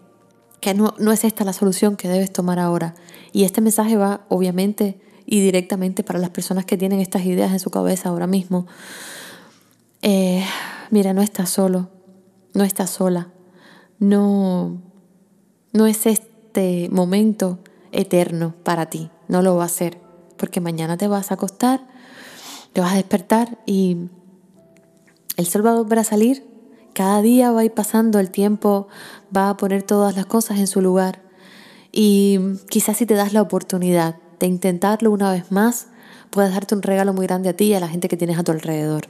que 0.62 0.74
no, 0.74 0.94
no 0.98 1.12
es 1.12 1.26
esta 1.26 1.44
la 1.44 1.54
solución 1.54 1.98
que 1.98 2.08
debes 2.08 2.32
tomar 2.32 2.60
ahora. 2.60 2.96
Y 3.34 3.44
este 3.44 3.60
mensaje 3.60 3.98
va, 3.98 4.26
obviamente, 4.30 5.02
y 5.26 5.42
directamente 5.42 6.04
para 6.04 6.20
las 6.20 6.30
personas 6.30 6.66
que 6.66 6.78
tienen 6.78 7.02
estas 7.02 7.26
ideas 7.26 7.52
en 7.52 7.60
su 7.60 7.70
cabeza 7.70 8.10
ahora 8.10 8.28
mismo. 8.28 8.68
Eh, 10.02 10.46
mira, 10.90 11.14
no 11.14 11.22
estás 11.22 11.50
solo 11.50 11.90
no 12.54 12.64
estás 12.64 12.90
sola, 12.90 13.30
no, 14.00 14.82
no 15.74 15.88
es 15.88 16.06
este 16.06 16.90
momento 16.92 17.60
eterno 17.92 18.56
para 18.64 18.88
ti, 18.88 19.10
no 19.28 19.42
lo 19.42 19.56
va 19.56 19.66
a 19.66 19.70
ser, 19.70 20.00
porque 20.38 20.62
mañana 20.62 20.98
te 20.98 21.08
vas 21.08 21.32
a 21.32 21.36
acostar, 21.36 21.88
te 22.74 22.82
vas 22.82 22.94
a 22.94 22.98
despertar 22.98 23.60
y 23.66 24.10
el 25.38 25.46
sol 25.46 25.66
va 25.66 26.02
a 26.02 26.04
salir, 26.04 26.46
cada 26.94 27.22
día 27.22 27.52
va 27.52 27.62
a 27.62 27.66
ir 27.66 27.74
pasando, 27.74 28.20
el 28.20 28.32
tiempo 28.32 28.88
va 29.36 29.50
a 29.50 29.58
poner 29.58 29.84
todas 29.84 30.16
las 30.16 30.26
cosas 30.26 30.60
en 30.60 30.68
su 30.68 30.82
lugar 30.82 31.22
y 31.92 32.40
quizás 32.70 32.98
si 32.98 33.06
te 33.06 33.16
das 33.16 33.34
la 33.34 33.42
oportunidad 33.42 34.16
de 34.40 34.48
intentarlo 34.48 35.12
una 35.12 35.32
vez 35.32 35.52
más, 35.52 35.88
puedes 36.30 36.54
darte 36.54 36.76
un 36.76 36.82
regalo 36.82 37.14
muy 37.14 37.28
grande 37.28 37.50
a 37.50 37.54
ti 37.54 37.66
y 37.66 37.74
a 37.74 37.80
la 37.80 37.88
gente 37.88 38.08
que 38.08 38.18
tienes 38.18 38.38
a 38.38 38.44
tu 38.44 38.52
alrededor. 38.52 39.08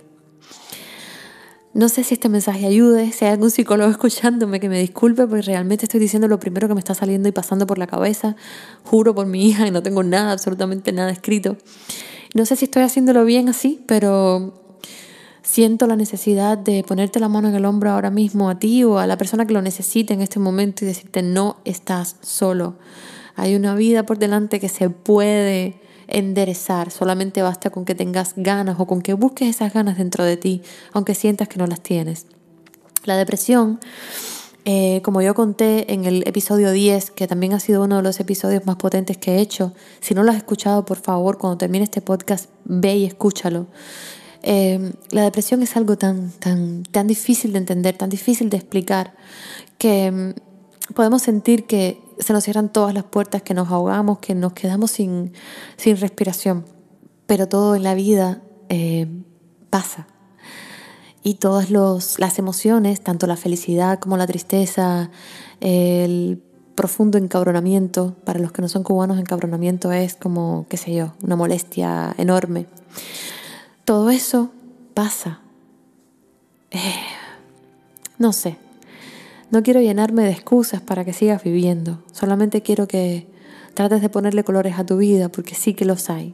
No 1.74 1.88
sé 1.88 2.04
si 2.04 2.16
este 2.16 2.28
mensaje 2.28 2.66
ayude, 2.66 3.14
si 3.14 3.24
hay 3.24 3.32
algún 3.32 3.50
psicólogo 3.50 3.90
escuchándome 3.92 4.60
que 4.60 4.68
me 4.68 4.80
disculpe, 4.80 5.26
porque 5.28 5.44
realmente 5.44 5.86
estoy 5.86 6.00
diciendo 6.00 6.28
lo 6.28 6.40
primero 6.40 6.68
que 6.68 6.74
me 6.74 6.80
está 6.80 6.94
saliendo 6.94 7.30
y 7.30 7.32
pasando 7.32 7.66
por 7.66 7.78
la 7.78 7.88
cabeza. 7.88 8.36
Juro 8.84 9.16
por 9.16 9.26
mi 9.26 9.46
hija 9.50 9.68
y 9.68 9.72
no 9.72 9.82
tengo 9.82 10.04
nada, 10.04 10.32
absolutamente 10.32 10.92
nada 10.92 11.12
escrito. 11.12 11.58
No 12.34 12.46
sé 12.46 12.56
si 12.56 12.66
estoy 12.66 12.84
haciéndolo 12.84 13.24
bien 13.26 13.48
así, 13.48 13.84
pero 13.88 14.71
siento 15.44 15.88
la 15.88 15.96
necesidad 15.96 16.58
de 16.58 16.84
ponerte 16.84 17.20
la 17.20 17.30
mano 17.30 17.48
en 17.48 17.56
el 17.56 17.66
hombro 17.66 17.92
ahora 17.92 18.12
mismo 18.12 18.50
a 18.50 18.60
ti 18.60 18.84
o 18.84 19.00
a 19.00 19.08
la 19.08 19.18
persona 19.18 19.46
que 19.46 19.54
lo 19.54 19.62
necesite 19.62 20.14
en 20.14 20.22
este 20.22 20.40
momento 20.40 20.84
y 20.84 20.88
decirte 20.88 21.22
no 21.24 21.58
estás 21.66 22.18
solo. 22.22 22.76
Hay 23.36 23.56
una 23.56 23.76
vida 23.76 24.06
por 24.06 24.18
delante 24.20 24.60
que 24.60 24.70
se 24.70 24.90
puede 24.90 25.80
enderezar, 26.08 26.92
solamente 26.92 27.42
basta 27.42 27.70
con 27.70 27.86
que 27.86 27.96
tengas 27.96 28.34
ganas 28.36 28.80
o 28.80 28.86
con 28.86 29.02
que 29.02 29.14
busques 29.14 29.48
esas 29.48 29.74
ganas 29.74 29.98
dentro 29.98 30.26
de 30.26 30.38
ti, 30.38 30.62
aunque 30.94 31.16
sientas 31.16 31.48
que 31.48 31.58
no 31.58 31.68
las 31.68 31.82
tienes. 31.82 32.28
La 33.06 33.18
depresión, 33.18 33.80
eh, 34.66 35.02
como 35.04 35.22
yo 35.22 35.34
conté 35.34 35.92
en 35.94 36.06
el 36.06 36.24
episodio 36.28 36.72
10, 36.72 37.12
que 37.12 37.28
también 37.28 37.54
ha 37.54 37.60
sido 37.60 37.84
uno 37.84 37.98
de 37.98 38.04
los 38.04 38.20
episodios 38.20 38.66
más 38.66 38.76
potentes 38.76 39.18
que 39.18 39.38
he 39.38 39.42
hecho, 39.42 39.74
si 40.02 40.14
no 40.14 40.24
lo 40.24 40.32
has 40.32 40.38
escuchado, 40.38 40.86
por 40.86 40.98
favor, 40.98 41.38
cuando 41.38 41.58
termine 41.58 41.86
este 41.86 42.02
podcast, 42.02 42.50
ve 42.66 42.98
y 42.98 43.06
escúchalo. 43.06 43.68
Eh, 44.44 44.94
la 45.12 45.24
depresión 45.24 45.62
es 45.62 45.78
algo 45.78 45.98
tan, 45.98 46.32
tan, 46.32 46.84
tan 46.84 47.08
difícil 47.08 47.54
de 47.54 47.60
entender, 47.60 47.98
tan 47.98 48.10
difícil 48.10 48.50
de 48.50 48.58
explicar, 48.58 49.14
que 49.78 50.12
mm, 50.12 50.94
podemos 50.94 51.22
sentir 51.22 51.66
que 51.66 52.02
se 52.20 52.34
nos 52.34 52.44
cierran 52.44 52.70
todas 52.70 52.94
las 52.94 53.04
puertas, 53.04 53.42
que 53.42 53.54
nos 53.54 53.70
ahogamos, 53.70 54.20
que 54.20 54.36
nos 54.36 54.54
quedamos 54.54 54.92
sin, 54.92 55.34
respiración. 55.78 56.66
Pero 57.26 57.48
todo 57.48 57.76
en 57.76 57.84
la 57.84 57.94
vida 57.94 58.42
eh, 58.70 59.08
pasa. 59.70 60.08
Y 61.24 61.36
todas 61.36 61.70
las 61.70 62.40
emociones, 62.40 63.02
tanto 63.02 63.28
la 63.28 63.38
felicidad 63.38 64.00
como 64.00 64.18
la 64.18 64.26
tristeza, 64.26 65.12
el 65.60 66.42
profundo 66.76 67.20
encabronamiento, 67.20 68.16
para 68.24 68.40
los 68.40 68.52
que 68.52 68.64
no 68.64 68.68
son 68.68 68.82
cubanos, 68.84 69.20
encabronamiento 69.20 69.92
es 69.92 70.16
como, 70.16 70.66
qué 70.68 70.78
sé 70.78 70.94
yo, 70.94 71.14
una 71.22 71.36
molestia 71.36 72.16
enorme. 72.18 72.66
Todo 73.92 74.10
eso 74.10 74.52
pasa. 74.94 75.42
Eh, 76.70 76.80
no 78.20 78.32
sé, 78.32 78.56
no 79.50 79.64
quiero 79.64 79.82
llenarme 79.82 80.24
de 80.24 80.32
excusas 80.32 80.80
para 80.80 81.04
que 81.04 81.12
sigas 81.12 81.44
viviendo, 81.44 82.02
solamente 82.14 82.62
quiero 82.62 82.88
que 82.88 83.28
trates 83.74 84.02
de 84.02 84.08
ponerle 84.08 84.46
colores 84.46 84.80
a 84.80 84.86
tu 84.86 84.96
vida 84.96 85.28
porque 85.28 85.56
sí 85.56 85.74
que 85.74 85.84
los 85.84 86.10
hay. 86.10 86.34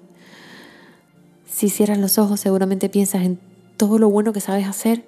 Si 1.52 1.72
cierras 1.72 1.98
los 1.98 2.20
ojos 2.20 2.40
seguramente 2.40 2.90
piensas 2.90 3.24
en 3.24 3.40
todo 3.76 3.98
lo 3.98 4.08
bueno 4.08 4.34
que 4.34 4.40
sabes 4.40 4.68
hacer 4.68 5.04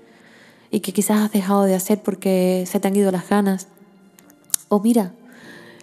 y 0.71 0.79
que 0.79 0.91
quizás 0.91 1.19
has 1.19 1.31
dejado 1.31 1.65
de 1.65 1.75
hacer 1.75 2.01
porque 2.01 2.63
se 2.65 2.79
te 2.79 2.87
han 2.87 2.95
ido 2.95 3.11
las 3.11 3.29
ganas. 3.29 3.67
O 4.69 4.79
mira, 4.79 5.13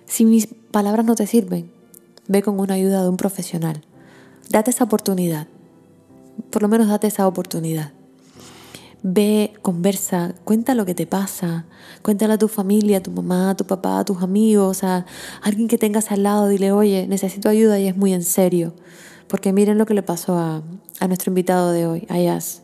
si 0.04 0.24
mis 0.24 0.48
palabras 0.72 1.06
no 1.06 1.14
te 1.14 1.28
sirven, 1.28 1.70
ve 2.26 2.42
con 2.42 2.58
una 2.58 2.74
ayuda 2.74 3.04
de 3.04 3.08
un 3.08 3.16
profesional. 3.16 3.82
Date 4.50 4.72
esa 4.72 4.82
oportunidad. 4.82 5.46
Por 6.50 6.62
lo 6.62 6.68
menos 6.68 6.88
date 6.88 7.06
esa 7.06 7.26
oportunidad. 7.26 7.92
Ve, 9.02 9.52
conversa, 9.62 10.34
cuenta 10.44 10.74
lo 10.74 10.84
que 10.84 10.94
te 10.94 11.06
pasa, 11.06 11.66
cuéntale 12.02 12.34
a 12.34 12.38
tu 12.38 12.48
familia, 12.48 12.98
a 12.98 13.02
tu 13.02 13.10
mamá, 13.10 13.50
a 13.50 13.56
tu 13.56 13.64
papá, 13.64 14.00
a 14.00 14.04
tus 14.04 14.22
amigos, 14.22 14.82
a 14.82 15.06
alguien 15.42 15.68
que 15.68 15.78
tengas 15.78 16.10
al 16.10 16.24
lado, 16.24 16.48
dile, 16.48 16.72
oye, 16.72 17.06
necesito 17.06 17.48
ayuda 17.48 17.78
y 17.78 17.86
es 17.86 17.96
muy 17.96 18.12
en 18.12 18.24
serio. 18.24 18.74
Porque 19.28 19.52
miren 19.52 19.78
lo 19.78 19.86
que 19.86 19.94
le 19.94 20.02
pasó 20.02 20.36
a, 20.36 20.62
a 20.98 21.06
nuestro 21.06 21.30
invitado 21.30 21.70
de 21.72 21.86
hoy, 21.86 22.06
Ayas. 22.08 22.62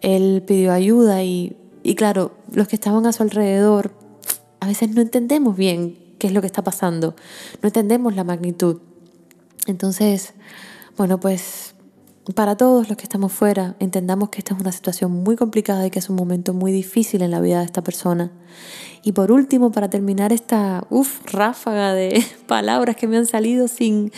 Él 0.00 0.42
pidió 0.46 0.72
ayuda 0.72 1.22
y, 1.22 1.56
y 1.82 1.94
claro, 1.94 2.32
los 2.52 2.68
que 2.68 2.76
estaban 2.76 3.06
a 3.06 3.12
su 3.12 3.22
alrededor 3.22 3.92
a 4.60 4.66
veces 4.66 4.90
no 4.90 5.00
entendemos 5.00 5.56
bien 5.56 5.96
qué 6.18 6.28
es 6.28 6.32
lo 6.32 6.40
que 6.40 6.46
está 6.46 6.62
pasando, 6.62 7.16
no 7.62 7.66
entendemos 7.66 8.14
la 8.14 8.24
magnitud. 8.24 8.80
Entonces, 9.66 10.34
bueno, 10.96 11.18
pues 11.18 11.71
para 12.34 12.56
todos 12.56 12.88
los 12.88 12.96
que 12.96 13.02
estamos 13.02 13.32
fuera, 13.32 13.74
entendamos 13.80 14.28
que 14.28 14.38
esta 14.38 14.54
es 14.54 14.60
una 14.60 14.70
situación 14.70 15.10
muy 15.10 15.34
complicada 15.34 15.86
y 15.86 15.90
que 15.90 15.98
es 15.98 16.08
un 16.08 16.16
momento 16.16 16.54
muy 16.54 16.70
difícil 16.70 17.20
en 17.22 17.32
la 17.32 17.40
vida 17.40 17.58
de 17.58 17.64
esta 17.64 17.82
persona. 17.82 18.30
Y 19.02 19.12
por 19.12 19.32
último, 19.32 19.72
para 19.72 19.90
terminar 19.90 20.32
esta 20.32 20.86
uf, 20.88 21.20
ráfaga 21.26 21.92
de 21.92 22.24
palabras 22.46 22.94
que 22.94 23.08
me 23.08 23.16
han 23.16 23.26
salido 23.26 23.66
sin, 23.66 24.12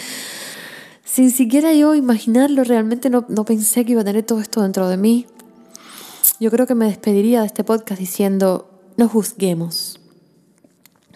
sin 1.03 1.31
siquiera 1.31 1.73
yo 1.73 1.95
imaginarlo, 1.95 2.65
realmente 2.65 3.09
no, 3.09 3.25
no 3.29 3.47
pensé 3.47 3.87
que 3.87 3.93
iba 3.93 4.03
a 4.03 4.05
tener 4.05 4.25
todo 4.25 4.41
esto 4.41 4.61
dentro 4.61 4.87
de 4.89 4.99
mí. 4.99 5.27
Yo 6.41 6.51
creo 6.51 6.67
que 6.67 6.75
me 6.75 6.87
despediría 6.87 7.41
de 7.41 7.47
este 7.47 7.65
podcast 7.65 7.99
diciendo, 7.99 8.69
no 8.99 9.09
juzguemos. 9.09 9.99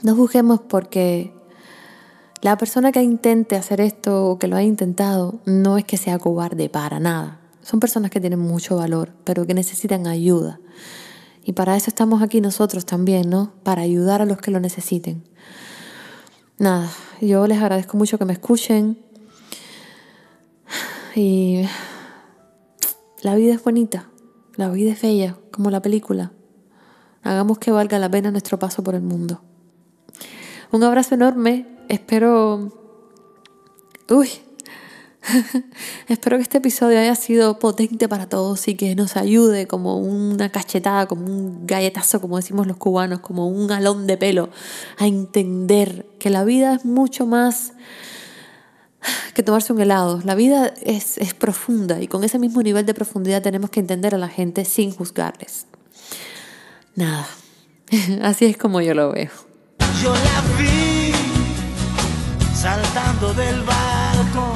No 0.02 0.14
juzguemos 0.16 0.60
porque 0.60 1.34
la 2.40 2.56
persona 2.56 2.92
que 2.92 3.02
intente 3.02 3.56
hacer 3.56 3.80
esto 3.80 4.26
o 4.26 4.38
que 4.38 4.46
lo 4.46 4.56
ha 4.56 4.62
intentado 4.62 5.40
no 5.44 5.76
es 5.76 5.84
que 5.84 5.96
sea 5.96 6.18
cobarde 6.18 6.68
para 6.68 7.00
nada. 7.00 7.40
Son 7.62 7.80
personas 7.80 8.10
que 8.10 8.20
tienen 8.20 8.38
mucho 8.38 8.76
valor, 8.76 9.12
pero 9.24 9.46
que 9.46 9.54
necesitan 9.54 10.06
ayuda. 10.06 10.60
Y 11.44 11.52
para 11.52 11.76
eso 11.76 11.90
estamos 11.90 12.22
aquí 12.22 12.40
nosotros 12.40 12.86
también, 12.86 13.28
¿no? 13.28 13.52
Para 13.62 13.82
ayudar 13.82 14.22
a 14.22 14.24
los 14.24 14.38
que 14.38 14.50
lo 14.50 14.60
necesiten. 14.60 15.24
Nada, 16.58 16.88
yo 17.20 17.46
les 17.46 17.58
agradezco 17.58 17.96
mucho 17.96 18.18
que 18.18 18.24
me 18.24 18.32
escuchen. 18.32 18.98
Y 21.14 21.62
la 23.22 23.34
vida 23.34 23.54
es 23.54 23.64
bonita, 23.64 24.08
la 24.54 24.68
vida 24.70 24.92
es 24.92 25.02
bella, 25.02 25.36
como 25.50 25.70
la 25.70 25.82
película. 25.82 26.32
Hagamos 27.22 27.58
que 27.58 27.72
valga 27.72 27.98
la 27.98 28.10
pena 28.10 28.30
nuestro 28.30 28.58
paso 28.58 28.84
por 28.84 28.94
el 28.94 29.02
mundo. 29.02 29.42
Un 30.70 30.84
abrazo 30.84 31.14
enorme. 31.14 31.77
Espero... 31.88 32.70
Uy. 34.10 34.28
Espero 36.08 36.36
que 36.36 36.42
este 36.42 36.58
episodio 36.58 36.98
haya 36.98 37.14
sido 37.14 37.58
potente 37.58 38.08
para 38.08 38.28
todos 38.28 38.68
y 38.68 38.74
que 38.74 38.94
nos 38.94 39.16
ayude 39.16 39.66
como 39.66 39.98
una 39.98 40.50
cachetada, 40.50 41.06
como 41.06 41.26
un 41.26 41.66
galletazo, 41.66 42.20
como 42.20 42.36
decimos 42.36 42.66
los 42.66 42.76
cubanos, 42.76 43.20
como 43.20 43.48
un 43.48 43.70
alón 43.72 44.06
de 44.06 44.16
pelo, 44.16 44.48
a 44.98 45.06
entender 45.06 46.06
que 46.18 46.30
la 46.30 46.44
vida 46.44 46.74
es 46.74 46.84
mucho 46.84 47.26
más 47.26 47.72
que 49.34 49.42
tomarse 49.42 49.72
un 49.72 49.80
helado. 49.80 50.20
La 50.24 50.34
vida 50.34 50.72
es, 50.82 51.18
es 51.18 51.34
profunda 51.34 52.00
y 52.00 52.08
con 52.08 52.24
ese 52.24 52.38
mismo 52.38 52.62
nivel 52.62 52.86
de 52.86 52.94
profundidad 52.94 53.42
tenemos 53.42 53.70
que 53.70 53.80
entender 53.80 54.14
a 54.14 54.18
la 54.18 54.28
gente 54.28 54.64
sin 54.64 54.92
juzgarles. 54.92 55.66
Nada, 56.94 57.28
así 58.22 58.46
es 58.46 58.56
como 58.56 58.80
yo 58.80 58.94
lo 58.94 59.12
veo. 59.12 59.30
Yo 60.02 60.12
la 60.14 60.42
vi 60.58 60.87
saltando 62.60 63.32
del 63.34 63.62
barco 63.62 64.52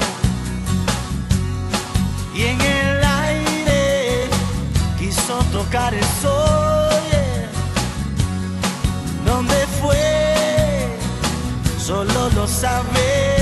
y 2.34 2.42
en 2.42 2.60
el 2.60 3.04
aire 3.04 4.28
quiso 4.98 5.38
tocar 5.52 5.94
el 5.94 6.04
sol. 6.20 6.90
¿Dónde 9.24 9.66
fue? 9.80 10.98
Solo 11.78 12.28
lo 12.30 12.48
sabe 12.48 13.41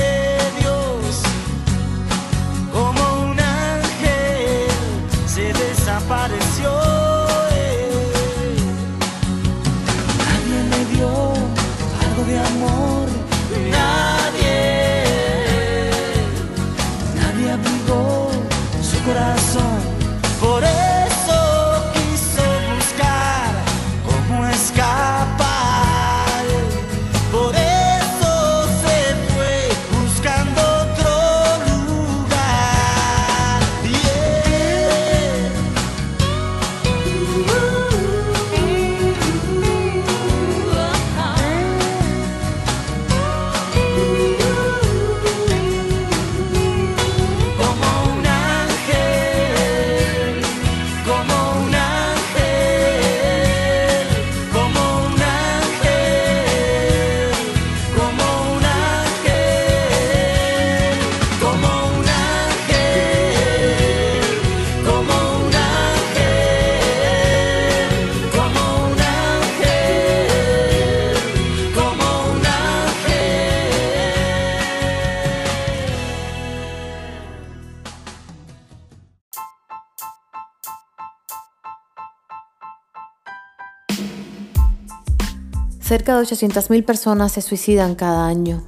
Cerca 86.10 86.22
de 86.22 86.26
800.000 86.26 86.84
personas 86.84 87.30
se 87.30 87.40
suicidan 87.40 87.94
cada 87.94 88.26
año. 88.26 88.64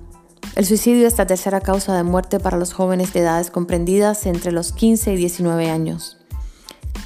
El 0.55 0.65
suicidio 0.65 1.09
es 1.09 1.19
la 1.19 1.27
tercera 1.27 1.61
causa 1.61 1.97
de 1.97 2.05
muerte 2.05 2.39
para 2.39 2.57
los 2.57 2.73
jóvenes 2.73 3.13
de 3.13 3.19
edades 3.19 3.51
comprendidas 3.51 4.27
entre 4.27 4.53
los 4.53 4.71
15 4.71 5.15
y 5.15 5.17
19 5.17 5.69
años. 5.69 6.19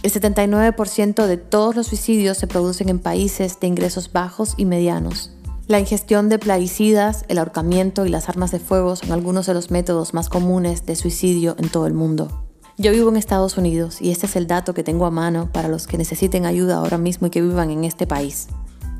El 0.02 0.12
79% 0.12 1.24
de 1.24 1.38
todos 1.38 1.74
los 1.74 1.86
suicidios 1.86 2.36
se 2.36 2.46
producen 2.46 2.90
en 2.90 2.98
países 2.98 3.58
de 3.60 3.66
ingresos 3.68 4.12
bajos 4.12 4.52
y 4.58 4.66
medianos. 4.66 5.30
La 5.68 5.80
ingestión 5.80 6.28
de 6.28 6.38
plaguicidas, 6.38 7.24
el 7.28 7.38
ahorcamiento 7.38 8.04
y 8.04 8.10
las 8.10 8.28
armas 8.28 8.50
de 8.50 8.60
fuego 8.60 8.94
son 8.94 9.12
algunos 9.12 9.46
de 9.46 9.54
los 9.54 9.70
métodos 9.70 10.12
más 10.12 10.28
comunes 10.28 10.84
de 10.84 10.96
suicidio 10.96 11.56
en 11.58 11.70
todo 11.70 11.86
el 11.86 11.94
mundo. 11.94 12.44
Yo 12.76 12.92
vivo 12.92 13.08
en 13.08 13.16
Estados 13.16 13.56
Unidos 13.56 14.02
y 14.02 14.10
este 14.10 14.26
es 14.26 14.36
el 14.36 14.46
dato 14.46 14.74
que 14.74 14.84
tengo 14.84 15.06
a 15.06 15.10
mano 15.10 15.50
para 15.50 15.68
los 15.68 15.86
que 15.86 15.96
necesiten 15.96 16.44
ayuda 16.44 16.76
ahora 16.76 16.98
mismo 16.98 17.28
y 17.28 17.30
que 17.30 17.40
vivan 17.40 17.70
en 17.70 17.84
este 17.84 18.06
país. 18.06 18.48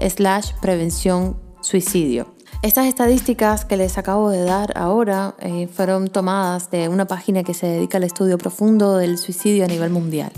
slash 0.08 0.52
prevención 0.60 1.36
suicidio. 1.60 2.37
Estas 2.60 2.86
estadísticas 2.86 3.64
que 3.64 3.76
les 3.76 3.98
acabo 3.98 4.30
de 4.30 4.42
dar 4.42 4.76
ahora 4.76 5.36
eh, 5.38 5.68
fueron 5.68 6.08
tomadas 6.08 6.72
de 6.72 6.88
una 6.88 7.04
página 7.04 7.44
que 7.44 7.54
se 7.54 7.68
dedica 7.68 7.98
al 7.98 8.04
estudio 8.04 8.36
profundo 8.36 8.96
del 8.96 9.16
suicidio 9.16 9.64
a 9.64 9.68
nivel 9.68 9.90
mundial. 9.90 10.32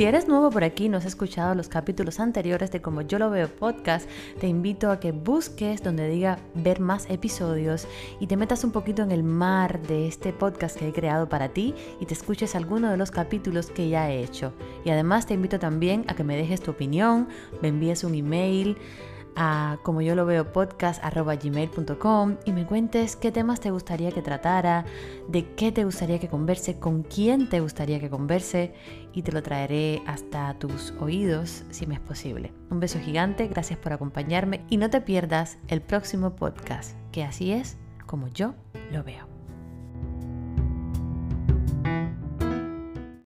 Si 0.00 0.06
eres 0.06 0.28
nuevo 0.28 0.48
por 0.48 0.64
aquí 0.64 0.86
y 0.86 0.88
no 0.88 0.96
has 0.96 1.04
escuchado 1.04 1.54
los 1.54 1.68
capítulos 1.68 2.20
anteriores 2.20 2.70
de 2.70 2.80
Como 2.80 3.02
yo 3.02 3.18
lo 3.18 3.28
veo 3.28 3.48
podcast, 3.48 4.08
te 4.40 4.46
invito 4.46 4.90
a 4.90 4.98
que 4.98 5.12
busques 5.12 5.82
donde 5.82 6.08
diga 6.08 6.38
ver 6.54 6.80
más 6.80 7.04
episodios 7.10 7.86
y 8.18 8.26
te 8.26 8.38
metas 8.38 8.64
un 8.64 8.72
poquito 8.72 9.02
en 9.02 9.10
el 9.10 9.22
mar 9.22 9.82
de 9.82 10.08
este 10.08 10.32
podcast 10.32 10.78
que 10.78 10.88
he 10.88 10.92
creado 10.94 11.28
para 11.28 11.50
ti 11.50 11.74
y 12.00 12.06
te 12.06 12.14
escuches 12.14 12.54
alguno 12.54 12.90
de 12.90 12.96
los 12.96 13.10
capítulos 13.10 13.68
que 13.68 13.90
ya 13.90 14.10
he 14.10 14.24
hecho. 14.24 14.54
Y 14.86 14.88
además 14.88 15.26
te 15.26 15.34
invito 15.34 15.58
también 15.58 16.06
a 16.08 16.14
que 16.14 16.24
me 16.24 16.34
dejes 16.34 16.62
tu 16.62 16.70
opinión, 16.70 17.28
me 17.60 17.68
envíes 17.68 18.02
un 18.02 18.14
email 18.14 18.78
a 19.42 19.78
como 19.82 20.02
yo 20.02 20.14
lo 20.14 20.26
veo 20.26 20.52
podcast 20.52 21.02
gmail.com 21.02 22.36
y 22.44 22.52
me 22.52 22.66
cuentes 22.66 23.16
qué 23.16 23.32
temas 23.32 23.58
te 23.58 23.70
gustaría 23.70 24.12
que 24.12 24.20
tratara, 24.20 24.84
de 25.28 25.54
qué 25.54 25.72
te 25.72 25.84
gustaría 25.84 26.18
que 26.18 26.28
converse, 26.28 26.78
con 26.78 27.02
quién 27.02 27.48
te 27.48 27.60
gustaría 27.60 27.98
que 28.00 28.10
converse 28.10 28.74
y 29.14 29.22
te 29.22 29.32
lo 29.32 29.42
traeré 29.42 30.02
hasta 30.06 30.52
tus 30.58 30.92
oídos 31.00 31.64
si 31.70 31.86
me 31.86 31.94
es 31.94 32.00
posible. 32.00 32.52
Un 32.70 32.80
beso 32.80 32.98
gigante, 33.00 33.48
gracias 33.48 33.78
por 33.78 33.94
acompañarme 33.94 34.60
y 34.68 34.76
no 34.76 34.90
te 34.90 35.00
pierdas 35.00 35.56
el 35.68 35.80
próximo 35.80 36.36
podcast, 36.36 36.94
que 37.10 37.24
así 37.24 37.50
es 37.52 37.78
como 38.04 38.28
yo 38.28 38.54
lo 38.92 39.02
veo. 39.02 39.29